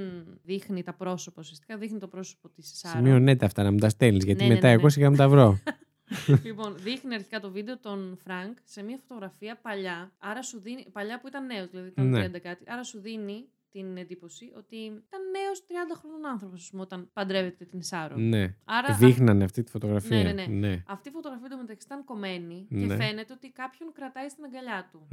δείχνει 0.44 0.82
τα 0.82 0.92
πρόσωπα, 0.94 1.36
ουσιαστικά 1.40 1.76
δείχνει 1.76 1.98
το 1.98 2.08
πρόσωπο 2.08 2.48
της 2.48 2.72
Σάρον. 2.74 3.04
Σημειώνεται 3.04 3.44
αυτά 3.44 3.62
να 3.62 3.72
μου 3.72 3.78
τα 3.78 3.88
στέλνεις, 3.88 4.24
γιατί 4.24 4.42
Ναι, 4.42 4.48
ναι, 4.48 4.54
μετά 4.54 4.66
ναι, 4.66 4.72
εγώ 4.72 4.82
ναι. 4.82 4.90
σιγά 4.90 5.10
μου 5.10 5.16
τα 5.16 5.28
βρω. 5.28 5.58
λοιπόν, 6.44 6.76
δείχνει 6.78 7.14
αρχικά 7.14 7.40
το 7.40 7.50
βίντεο 7.50 7.78
τον 7.78 8.16
Φρανκ 8.24 8.58
σε 8.64 8.82
μια 8.82 8.98
φωτογραφία 9.08 9.56
παλιά. 9.56 10.12
Άρα 10.18 10.42
σου 10.42 10.60
δίνει. 10.60 10.86
Παλιά 10.92 11.20
που 11.20 11.26
ήταν 11.28 11.46
νέος, 11.46 11.70
δηλαδή 11.70 11.88
ήταν 11.88 12.08
Ναι. 12.08 12.26
30 12.26 12.38
κάτι. 12.40 12.64
Άρα 12.66 12.82
σου 12.84 13.00
δίνει 13.00 13.48
την 13.70 13.96
εντύπωση 13.96 14.52
ότι 14.56 14.76
ήταν 14.76 15.20
νέος 15.32 15.64
30 15.68 15.72
χρονών 15.98 16.26
άνθρωπος, 16.26 16.60
ας 16.62 16.70
πούμε, 16.70 16.82
όταν 16.82 17.10
παντρεύεται 17.12 17.64
την 17.64 17.82
Σάρον. 17.82 18.28
ναι. 18.28 18.54
Άρα 18.64 18.94
Δείχνανε 18.94 19.44
αυτή 19.44 19.62
τη 19.62 19.70
φωτογραφία. 19.70 20.22
Ναι, 20.22 20.32
ναι, 20.32 20.46
ναι. 20.46 20.68
ναι. 20.68 20.82
αυτή 20.86 21.08
η 21.08 21.12
φωτογραφία 21.12 21.48
εν 21.48 21.52
τω 21.52 21.56
μεταξύ 21.56 21.86
ήταν 21.86 22.04
κομμένη 22.04 22.66
Ναι. 22.68 22.86
και 22.86 22.94
φαίνεται 23.02 23.32
ότι 23.32 23.50
κάποιον 23.50 23.92
κρατάει 23.92 24.28
στην 24.28 24.44
αγκαλιά 24.44 24.88
του. 24.92 25.08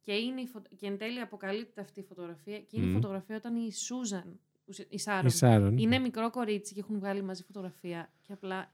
και, 0.00 0.12
είναι 0.12 0.40
η 0.40 0.46
φω- 0.46 0.68
και 0.76 0.86
εν 0.86 0.98
τέλει 0.98 1.20
αποκαλύπτεται 1.20 1.80
αυτή 1.80 2.00
η 2.00 2.02
φωτογραφία 2.02 2.58
και 2.58 2.76
είναι 2.76 2.86
η 2.86 2.88
Μμ. 2.88 2.92
φωτογραφία 2.94 3.36
όταν 3.36 3.56
η 3.56 3.72
Σούζαν, 3.72 4.40
ουσια- 4.64 4.86
η 4.88 4.98
Σάρων, 4.98 5.26
Η 5.26 5.30
Σάρων. 5.30 5.78
είναι 5.78 5.98
μικρό 5.98 6.30
κορίτσι 6.30 6.74
και 6.74 6.80
έχουν 6.80 6.98
βγάλει 6.98 7.22
μαζί 7.22 7.42
φωτογραφία 7.42 8.10
και 8.20 8.32
απλά... 8.32 8.72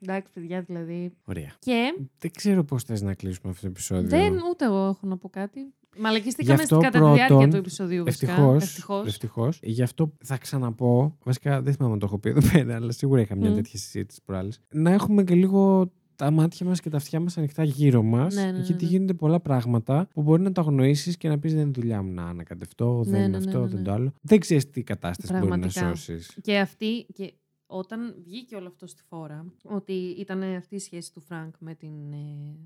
Εντάξει, 0.00 0.32
παιδιά, 0.32 0.60
δηλαδή. 0.62 1.12
Ωραία. 1.24 1.52
Και 1.58 1.94
Δεν 2.18 2.30
ξέρω 2.30 2.64
πώς 2.64 2.82
θες 2.84 3.02
να 3.02 3.14
κλείσουμε 3.14 3.50
αυτό 3.50 3.62
το 3.62 3.68
επεισόδιο. 3.68 4.08
δεν 4.08 4.32
ούτε 4.50 4.64
εγώ 4.64 4.86
έχω 4.86 5.06
να 5.06 5.16
πω 5.16 5.28
κάτι. 5.28 5.72
Μαλακίστηκαμε 6.00 6.54
Γι' 6.56 6.62
αυτό 6.62 6.80
στην 6.80 6.90
κατά 6.90 6.98
τη 6.98 7.04
διάρκεια 7.14 7.26
πρώτον, 7.36 7.50
του 7.50 7.56
επεισοδίου. 7.56 8.04
βασικά. 8.04 8.32
Ευτυχώς. 8.32 8.62
Ευτυχώς. 8.62 9.06
Ευτυχώς. 9.06 9.58
Γι' 9.62 9.82
αυτό 9.82 10.12
θα 10.24 10.36
ξαναπώ. 10.38 11.16
Βασικά 11.24 11.62
δεν 11.62 11.74
θυμάμαι 11.74 11.92
αν 11.92 11.98
το 11.98 12.06
έχω 12.06 12.18
πει 12.18 12.28
εδώ 12.28 12.40
πέρα, 12.52 12.74
αλλά 12.74 12.92
σίγουρα 12.92 13.20
είχα 13.20 13.34
μια 13.36 13.50
Μμ. 13.50 13.54
τέτοια 13.54 13.78
συζήτηση 13.78 14.20
προάλλε. 14.24 14.48
Να 14.72 14.90
έχουμε 14.92 15.24
και 15.24 15.34
λίγο 15.34 15.92
τα 16.16 16.30
μάτια 16.30 16.66
μας 16.66 16.80
και 16.80 16.90
τα 16.90 16.96
αυτιά 16.96 17.20
μας 17.20 17.38
ανοιχτά 17.38 17.64
γύρω 17.64 18.02
μας. 18.02 18.34
Ναι, 18.34 18.44
ναι, 18.44 18.50
ναι, 18.50 18.58
γιατί 18.58 18.84
ναι. 18.84 18.90
γίνονται 18.90 19.14
πολλά 19.14 19.40
πράγματα 19.40 20.08
που 20.12 20.22
μπορεί 20.22 20.42
να 20.42 20.52
τα 20.52 20.60
αγνοήσεις 20.60 21.16
και 21.16 21.28
να 21.28 21.38
πεις 21.38 21.52
δεν 21.52 21.62
είναι 21.62 21.70
δουλειά 21.70 22.02
μου 22.02 22.12
να 22.12 22.24
ανακατευτώ, 22.28 23.02
Ναι, 23.04 23.10
δεν 23.10 23.20
είναι 23.20 23.28
ναι, 23.28 23.38
ναι, 23.38 23.44
αυτό, 23.46 23.60
ναι, 23.60 23.66
δεν 23.66 23.78
ναι. 23.78 23.84
το 23.84 23.92
άλλο. 23.92 24.12
Δεν 24.22 24.38
ξέρεις 24.40 24.70
τι 24.70 24.82
κατάσταση 24.82 25.32
μπορεί 25.32 25.42
να 25.44 25.48
Πραγματικά. 25.48 25.88
σώσεις. 25.88 26.38
Και 26.42 26.58
αυτή, 26.58 27.06
και 27.14 27.32
όταν 27.70 28.14
βγήκε 28.24 28.56
όλο 28.56 28.66
αυτό 28.66 28.86
στη 28.86 29.02
φόρα, 29.08 29.52
ότι 29.62 29.92
ήταν 30.18 30.42
αυτή 30.42 30.74
η 30.74 30.78
σχέση 30.78 31.12
του 31.12 31.20
Φρανκ 31.20 31.54
με 31.58 31.74
την 31.74 32.12
ε, 32.12 32.56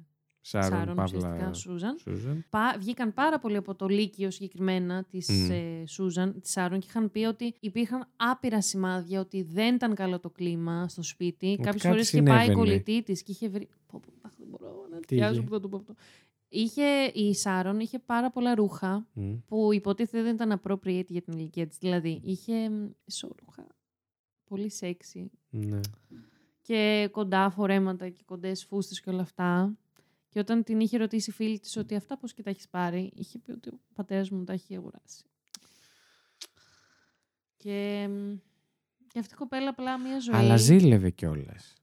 Σάρον, 0.41 0.71
Σάρον, 0.79 0.95
παύλα, 0.95 1.17
ουσιαστικά 1.19 1.53
Σούζαν. 1.53 1.99
Σούζαν. 1.99 2.45
Πα, 2.51 2.77
βγήκαν 2.79 3.15
πάρα 3.15 3.39
πολύ 3.39 3.57
από 3.57 3.75
το 3.75 3.87
Λύκειο 3.87 4.31
συγκεκριμένα 4.31 5.05
της 5.05 5.29
Μμ. 5.29 5.51
ε, 5.51 5.87
Σούζαν, 5.87 6.41
της 6.41 6.51
Σάρον 6.51 6.79
και 6.81 6.87
είχαν 6.89 7.11
πει 7.11 7.25
ότι 7.25 7.55
υπήρχαν 7.61 8.09
άπειρα 8.17 8.63
σημάδια 8.63 9.21
ότι 9.21 9.43
δεν 9.43 9.75
ήταν 9.75 9.95
καλό 9.95 10.21
το 10.21 10.31
κλίμα 10.31 10.89
στο 10.89 11.03
σπίτι. 11.03 11.47
Κάποιες 11.57 11.65
κάτι 11.83 11.87
φορές 11.89 12.13
είχε 12.13 12.23
πάει 12.23 12.37
η 12.37 12.41
συνέβαινε. 12.41 12.55
κολλητή 12.67 13.03
της 13.03 13.23
και 13.23 13.33
είχε 13.33 13.49
βρει. 13.49 13.69
Πω, 13.87 14.01
πω, 14.07 14.13
αχ, 14.21 14.33
δεν 14.39 14.47
μπορώ 14.51 14.87
να 14.91 14.99
Τι 15.01 15.15
πιάσω 15.15 15.33
είχε; 15.33 15.43
που 15.43 15.51
θα 15.53 15.61
το 15.61 15.69
πω 15.69 15.77
αυτό. 15.77 15.95
Είχε, 16.49 16.83
η 17.15 17.35
Σάρον 17.35 17.81
είχε 17.81 17.99
πάρα 17.99 18.31
πολλά 18.31 18.55
ρούχα 18.55 19.07
Μμ. 19.13 19.35
που 19.47 19.73
υποτίθεται 19.73 20.23
δεν 20.23 20.35
ήταν 20.35 20.61
appropriate 20.63 21.07
για 21.07 21.23
την 21.23 21.39
ηλικία 21.39 21.67
της. 21.67 21.79
Δηλαδή, 21.79 22.21
είχε 22.25 22.69
μ, 22.71 22.89
εσώρουχα, 23.05 23.67
πολύ 24.53 24.71
σεξι 24.71 25.31
Ναι. 25.51 25.81
και 26.61 27.09
κοντά 27.11 27.51
φορέματα 27.51 28.09
και 28.09 28.23
κοντές 28.25 28.65
φούστες 28.65 29.01
και 29.01 29.11
όλα 29.11 29.23
αυτά. 29.23 29.77
Και 30.29 30.39
όταν 30.39 30.63
την 30.63 30.81
είχε 30.81 30.97
ρωτήσει 30.97 31.31
η 31.31 31.33
φίλη 31.33 31.59
της 31.59 31.77
ότι 31.77 31.95
αυτά 31.95 32.17
πώς 32.19 32.33
και 32.35 32.43
τα 32.43 32.51
έχεις 32.51 32.69
πάρει, 32.69 33.13
είχε 33.15 33.39
πει 33.39 33.51
ότι 33.51 33.69
ο 33.69 33.81
πατέρας 33.95 34.31
μου 34.31 34.45
τα 34.45 34.53
έχει 34.53 34.77
αγοράσει. 34.77 35.25
Και, 37.57 38.09
μ, 38.11 38.35
και 39.07 39.19
αυτή 39.19 39.35
η 39.35 39.37
κοπέλα 39.37 39.69
απλά 39.69 39.99
μια 39.99 40.19
ζωή... 40.19 40.35
Αλλά 40.35 40.57
ζήλευε 40.57 41.11
κιόλας. 41.11 41.75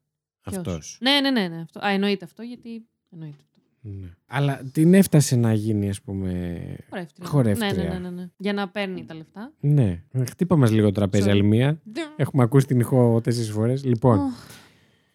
Ποιος; 0.41 0.57
Αυτός. 0.57 0.97
Ναι, 1.01 1.19
ναι, 1.19 1.31
ναι. 1.31 1.47
ναι. 1.47 1.61
Αυτό. 1.61 1.85
Α, 1.85 1.89
εννοείται 1.89 2.25
αυτό 2.25 2.41
γιατί... 2.41 2.87
Εννοείται 3.09 3.41
αυτό. 3.41 3.48
Ναι. 3.81 4.07
Αλλά 4.27 4.61
την 4.71 4.93
έφτασε 4.93 5.35
να 5.35 5.53
γίνει, 5.53 5.89
ας 5.89 6.01
πούμε. 6.01 6.59
Χορεύτρια. 6.89 7.27
Χορεύτρια. 7.27 7.73
Ναι, 7.73 7.83
ναι, 7.83 7.89
ναι, 7.89 7.99
ναι, 7.99 8.09
ναι. 8.09 8.29
Για 8.37 8.53
να 8.53 8.69
παίρνει 8.69 9.05
τα 9.05 9.13
λεφτά. 9.13 9.51
Ναι. 9.59 10.03
Χτύπα 10.29 10.55
μας 10.57 10.71
λίγο 10.71 10.91
τραπέζι 10.91 11.25
Sorry. 11.27 11.31
άλλη 11.31 11.43
μία. 11.43 11.81
Έχουμε 12.15 12.43
ακούσει 12.43 12.65
την 12.67 12.79
ηχό 12.79 13.21
τέσσερις 13.23 13.49
φορές. 13.51 13.83
Λοιπόν. 13.85 14.19
Οχ, 14.19 14.31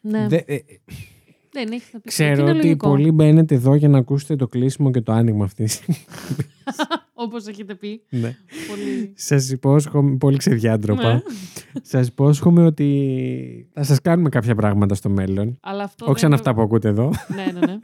ναι, 0.00 0.26
δε- 0.28 0.36
ε, 0.46 0.58
δεν 1.52 1.72
έχεις 1.72 1.92
να 1.92 2.00
πεις. 2.00 2.12
ξέρω 2.12 2.42
Είναι 2.42 2.50
ότι 2.50 2.62
λογικό. 2.62 2.88
πολλοί 2.88 3.10
μπαίνετε 3.10 3.54
εδώ 3.54 3.74
για 3.74 3.88
να 3.88 3.98
ακούσετε 3.98 4.36
το 4.36 4.48
κλείσιμο 4.48 4.90
και 4.90 5.00
το 5.00 5.12
άνοιγμα 5.12 5.44
αυτής. 5.44 5.80
Όπως 7.16 7.46
έχετε 7.46 7.74
πει. 7.74 8.02
ναι. 8.08 8.36
Πολύ... 8.68 9.12
Σας 9.16 9.50
υπόσχομαι. 9.50 10.16
Πολύ 10.16 10.36
ξεδιάντροπα. 10.36 11.12
Ναι. 11.12 11.20
Σας 11.82 12.06
υπόσχομαι 12.06 12.64
ότι 12.66 13.68
θα 13.72 13.82
σας 13.82 14.00
κάνουμε 14.00 14.28
κάποια 14.28 14.54
πράγματα 14.54 14.94
στο 14.94 15.08
μέλλον. 15.08 15.58
Αλλά 15.62 15.82
αυτό 15.82 16.06
Όχι 16.08 16.18
σαν 16.18 16.30
δεν- 16.30 16.38
αυτά 16.38 16.54
που 16.54 16.60
ακούτε 16.62 16.88
εδώ. 16.88 17.10
Ναι, 17.36 17.58
ναι, 17.60 17.66
ναι. 17.66 17.78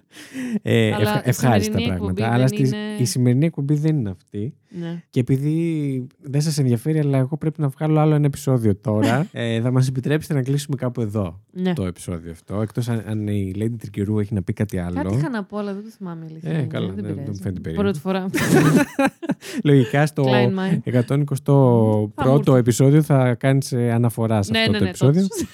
Ε, 0.62 0.92
Αλλά 0.92 1.00
ευχα- 1.08 1.16
η 1.24 1.28
ευχάριστα 1.28 1.62
σημερινή 1.62 1.92
εκπομπή 1.92 2.12
πράγματα. 2.14 2.34
Αλλά 2.34 2.46
δεν 2.46 2.66
στη- 2.66 2.76
είναι- 2.76 2.96
η 2.98 3.04
σημερινή 3.04 3.44
εκπομπή 3.46 3.74
δεν 3.74 3.96
είναι 3.96 4.10
αυτή. 4.10 4.54
Ναι. 4.70 5.02
Και 5.10 5.20
επειδή 5.20 6.06
δεν 6.20 6.40
σας 6.40 6.58
ενδιαφέρει, 6.58 6.98
αλλά 6.98 7.18
εγώ 7.18 7.36
πρέπει 7.36 7.60
να 7.60 7.68
βγάλω 7.68 8.00
άλλο 8.00 8.14
ένα 8.14 8.26
επεισόδιο 8.26 8.74
τώρα, 8.76 9.26
ε, 9.32 9.60
θα 9.60 9.70
μας 9.70 9.88
επιτρέψετε 9.88 10.34
να 10.34 10.42
κλείσουμε 10.42 10.76
κάπου 10.76 11.00
εδώ 11.00 11.40
ναι. 11.52 11.72
το 11.72 11.86
επεισόδιο 11.86 12.30
αυτό. 12.30 12.60
Εκτός 12.60 12.88
αν, 12.88 13.02
αν 13.06 13.26
η 13.26 13.52
Lady 13.56 13.74
Τρικυρού 13.78 14.18
έχει 14.18 14.34
να 14.34 14.42
πει 14.42 14.52
κάτι 14.52 14.78
άλλο. 14.78 14.94
Κάτι 15.02 15.14
είχα 15.14 15.28
να 15.28 15.44
πω, 15.44 15.58
αλλά 15.58 15.74
δεν 15.74 15.82
το 15.82 15.88
θυμάμαι. 15.90 16.24
η 16.24 16.28
αλήθεια 16.30 16.50
Ε, 16.50 16.58
είναι. 16.58 16.66
καλά, 16.66 16.86
δεν 16.86 16.94
δεν- 16.94 17.04
δεν 17.04 17.12
πειράζει. 17.14 17.30
μου 17.30 17.36
φαίνεται 17.42 17.60
περίεργο. 17.60 17.82
Πρώτη 17.82 17.98
φορά. 18.00 18.26
Λογικά 19.64 20.06
στο 20.06 20.24
Klein 20.26 20.48
mind. 20.48 20.92
121ο 20.92 22.10
Θα 22.14 22.28
μου 22.28 22.34
έρθει. 22.46 22.52
επεισόδιο 22.52 23.02
θα 23.02 23.34
κάνεις 23.34 23.72
αναφορά 23.72 24.42
σε 24.42 24.50
ναι, 24.52 24.58
αυτό 24.58 24.70
ναι, 24.70 24.78
το 24.78 24.82
ναι. 24.84 24.88
επεισόδιο. 24.88 25.22
τότε. 25.22 25.46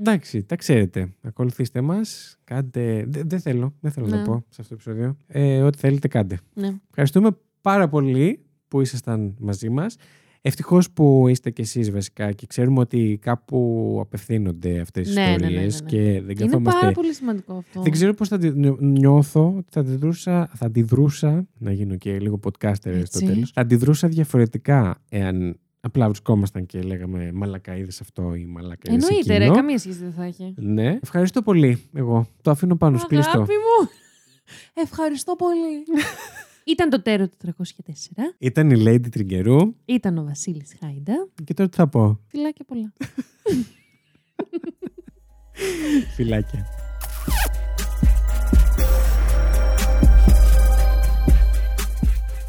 Εντάξει, 0.00 0.42
τα 0.42 0.56
ξέρετε. 0.56 1.08
Ακολουθήστε 1.22 1.80
μας. 1.80 2.38
Κάντε. 2.44 3.04
Δεν 3.08 3.22
δεν 3.28 3.40
θέλω, 3.40 3.74
δεν 3.80 3.90
θέλω 3.92 4.06
να 4.06 4.16
Ναι. 4.16 4.24
πω 4.24 4.44
σε 4.48 4.60
αυτό 4.60 4.76
το 4.76 4.80
επεισόδιο. 4.90 5.16
Ε, 5.26 5.62
ό,τι 5.62 5.78
θέλετε, 5.78 6.08
κάντε. 6.08 6.38
ναι. 6.54 6.72
Ευχαριστούμε 6.88 7.30
πάρα 7.72 7.88
πολύ 7.88 8.40
που 8.68 8.80
ήσασταν 8.80 9.34
μαζί 9.38 9.68
μας. 9.68 9.96
Ευτυχώς 10.40 10.90
που 10.90 11.28
είστε 11.28 11.50
κι 11.50 11.60
εσείς 11.60 11.90
βασικά 11.90 12.32
και 12.32 12.46
ξέρουμε 12.46 12.80
ότι 12.80 13.18
κάπου 13.22 13.98
απευθύνονται 14.00 14.80
αυτές 14.80 15.10
οι 15.10 15.12
Ναι, 15.12 15.20
ναι, 15.20 15.28
ναι, 15.28 15.34
ιστορίες 15.34 15.80
ναι, 15.82 15.84
ναι. 15.84 15.90
και 15.90 16.12
δεν 16.12 16.30
Είναι 16.30 16.34
καθόμαστε... 16.34 16.80
πάρα 16.80 16.92
πολύ 16.92 17.14
σημαντικό 17.14 17.54
αυτό. 17.54 17.80
Δεν 17.82 17.92
ξέρω 17.92 18.14
πώς 18.14 18.28
θα 18.28 18.38
τη 18.38 18.50
νιώ- 18.50 18.80
νιώθω, 18.80 19.54
ότι 19.56 19.66
θα 19.70 19.80
αντιδρούσα, 19.80 20.50
θα 20.54 20.66
αντιδρούσα, 20.66 21.46
να 21.58 21.72
γίνω 21.72 21.96
και 21.96 22.18
λίγο 22.18 22.40
podcaster 22.44 22.74
στο 22.80 22.90
Έτσι. 22.90 23.24
τέλος, 23.24 23.50
θα 23.54 23.60
αντιδρούσα 23.60 24.08
διαφορετικά 24.08 25.02
εάν 25.08 25.58
απλά 25.80 26.06
βρισκόμασταν 26.06 26.66
και 26.66 26.80
λέγαμε 26.82 27.30
μαλακά 27.34 27.76
είδες 27.76 28.00
αυτό 28.00 28.34
ή 28.34 28.44
μαλακά 28.46 28.92
είδες 28.92 29.08
Εννοείται, 29.08 29.32
ρε, 29.36 29.40
εκείνο. 29.44 29.54
καμία 29.54 29.78
σχέση 29.78 29.98
δεν 29.98 30.12
θα 30.12 30.24
έχει. 30.24 30.54
Ναι. 30.56 30.98
Ευχαριστώ 31.02 31.42
πολύ 31.42 31.78
εγώ. 31.94 32.26
Το 32.42 32.50
αφήνω 32.50 32.76
πάνω 32.76 32.98
σου 32.98 33.06
κλειστό. 33.06 33.30
Αγάπη 33.36 33.52
μου. 33.52 33.88
Ευχαριστώ 34.84 35.36
πολύ. 35.36 35.84
Ήταν 36.68 36.90
το 36.90 37.02
Τέρο 37.02 37.28
404. 37.44 37.50
Ήταν 38.38 38.70
η 38.70 38.82
Lady 38.86 39.08
Τριγκερού 39.10 39.74
Ήταν 39.84 40.18
ο 40.18 40.24
Βασίλης 40.24 40.76
Χάιντα. 40.80 41.28
και 41.44 41.54
τώρα 41.54 41.68
τι 41.68 41.76
θα 41.76 41.88
πω; 41.88 42.20
Φιλάκια 42.26 42.64
πολλά. 42.64 42.92
Φιλάκια. 46.16 46.66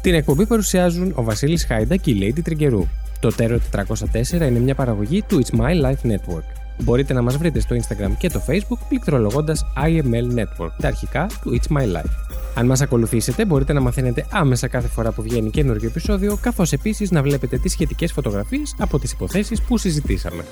Την 0.02 0.14
εκπομπή 0.14 0.46
παρουσιάζουν 0.46 1.12
ο 1.16 1.22
Βασίλης 1.22 1.64
Χάιντα 1.64 1.96
και 1.96 2.10
η 2.10 2.18
Lady 2.20 2.42
Τριγκερού. 2.42 2.86
Το 3.20 3.34
Terror 3.38 3.58
404 3.72 4.30
είναι 4.32 4.58
μια 4.58 4.74
παραγωγή 4.74 5.22
του 5.22 5.40
It's 5.44 5.60
My 5.60 5.82
Life 5.84 6.10
Network. 6.10 6.44
Μπορείτε 6.82 7.12
να 7.12 7.22
μας 7.22 7.36
βρείτε 7.36 7.60
στο 7.60 7.76
Instagram 7.76 8.12
και 8.18 8.28
το 8.28 8.42
Facebook 8.48 8.78
πληκτρολογώντας 8.88 9.64
IML 9.76 10.38
Network, 10.38 10.72
τα 10.78 10.88
αρχικά 10.88 11.26
του 11.42 11.60
It's 11.60 11.76
My 11.76 11.82
Life. 11.82 12.29
Αν 12.54 12.66
μας 12.66 12.80
ακολουθήσετε, 12.80 13.44
μπορείτε 13.44 13.72
να 13.72 13.80
μαθαίνετε 13.80 14.26
άμεσα 14.30 14.68
κάθε 14.68 14.88
φορά 14.88 15.12
που 15.12 15.22
βγαίνει 15.22 15.50
καινούργιο 15.50 15.88
επεισόδιο, 15.88 16.38
καθώς 16.42 16.72
επίσης 16.72 17.10
να 17.10 17.22
βλέπετε 17.22 17.58
τις 17.58 17.72
σχετικές 17.72 18.12
φωτογραφίες 18.12 18.74
από 18.78 18.98
τις 18.98 19.12
υποθέσεις 19.12 19.62
που 19.62 19.78
συζητήσαμε. 19.78 20.44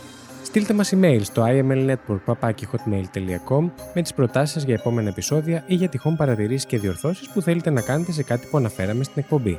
Στείλτε 0.43 0.75
μας 0.75 0.93
email 0.95 1.20
στο 1.23 1.45
imlnetwork.hotmail.com 1.47 3.70
με 3.95 4.03
τις 4.03 4.15
προτάσεις 4.15 4.55
σας 4.55 4.62
για 4.62 4.75
επόμενα 4.75 5.09
επεισόδια 5.09 5.65
ή 5.66 5.75
για 5.75 5.89
τυχόν 5.89 6.16
παρατηρήσεις 6.16 6.66
και 6.66 6.79
διορθώσεις 6.79 7.29
που 7.29 7.43
θέλετε 7.43 7.70
να 7.70 7.81
κάνετε 7.81 8.12
σε 8.12 8.23
κάτι 8.23 8.47
που 8.51 8.57
αναφέραμε 8.57 9.05
στην 9.05 9.23
εκπομπή. 9.23 9.59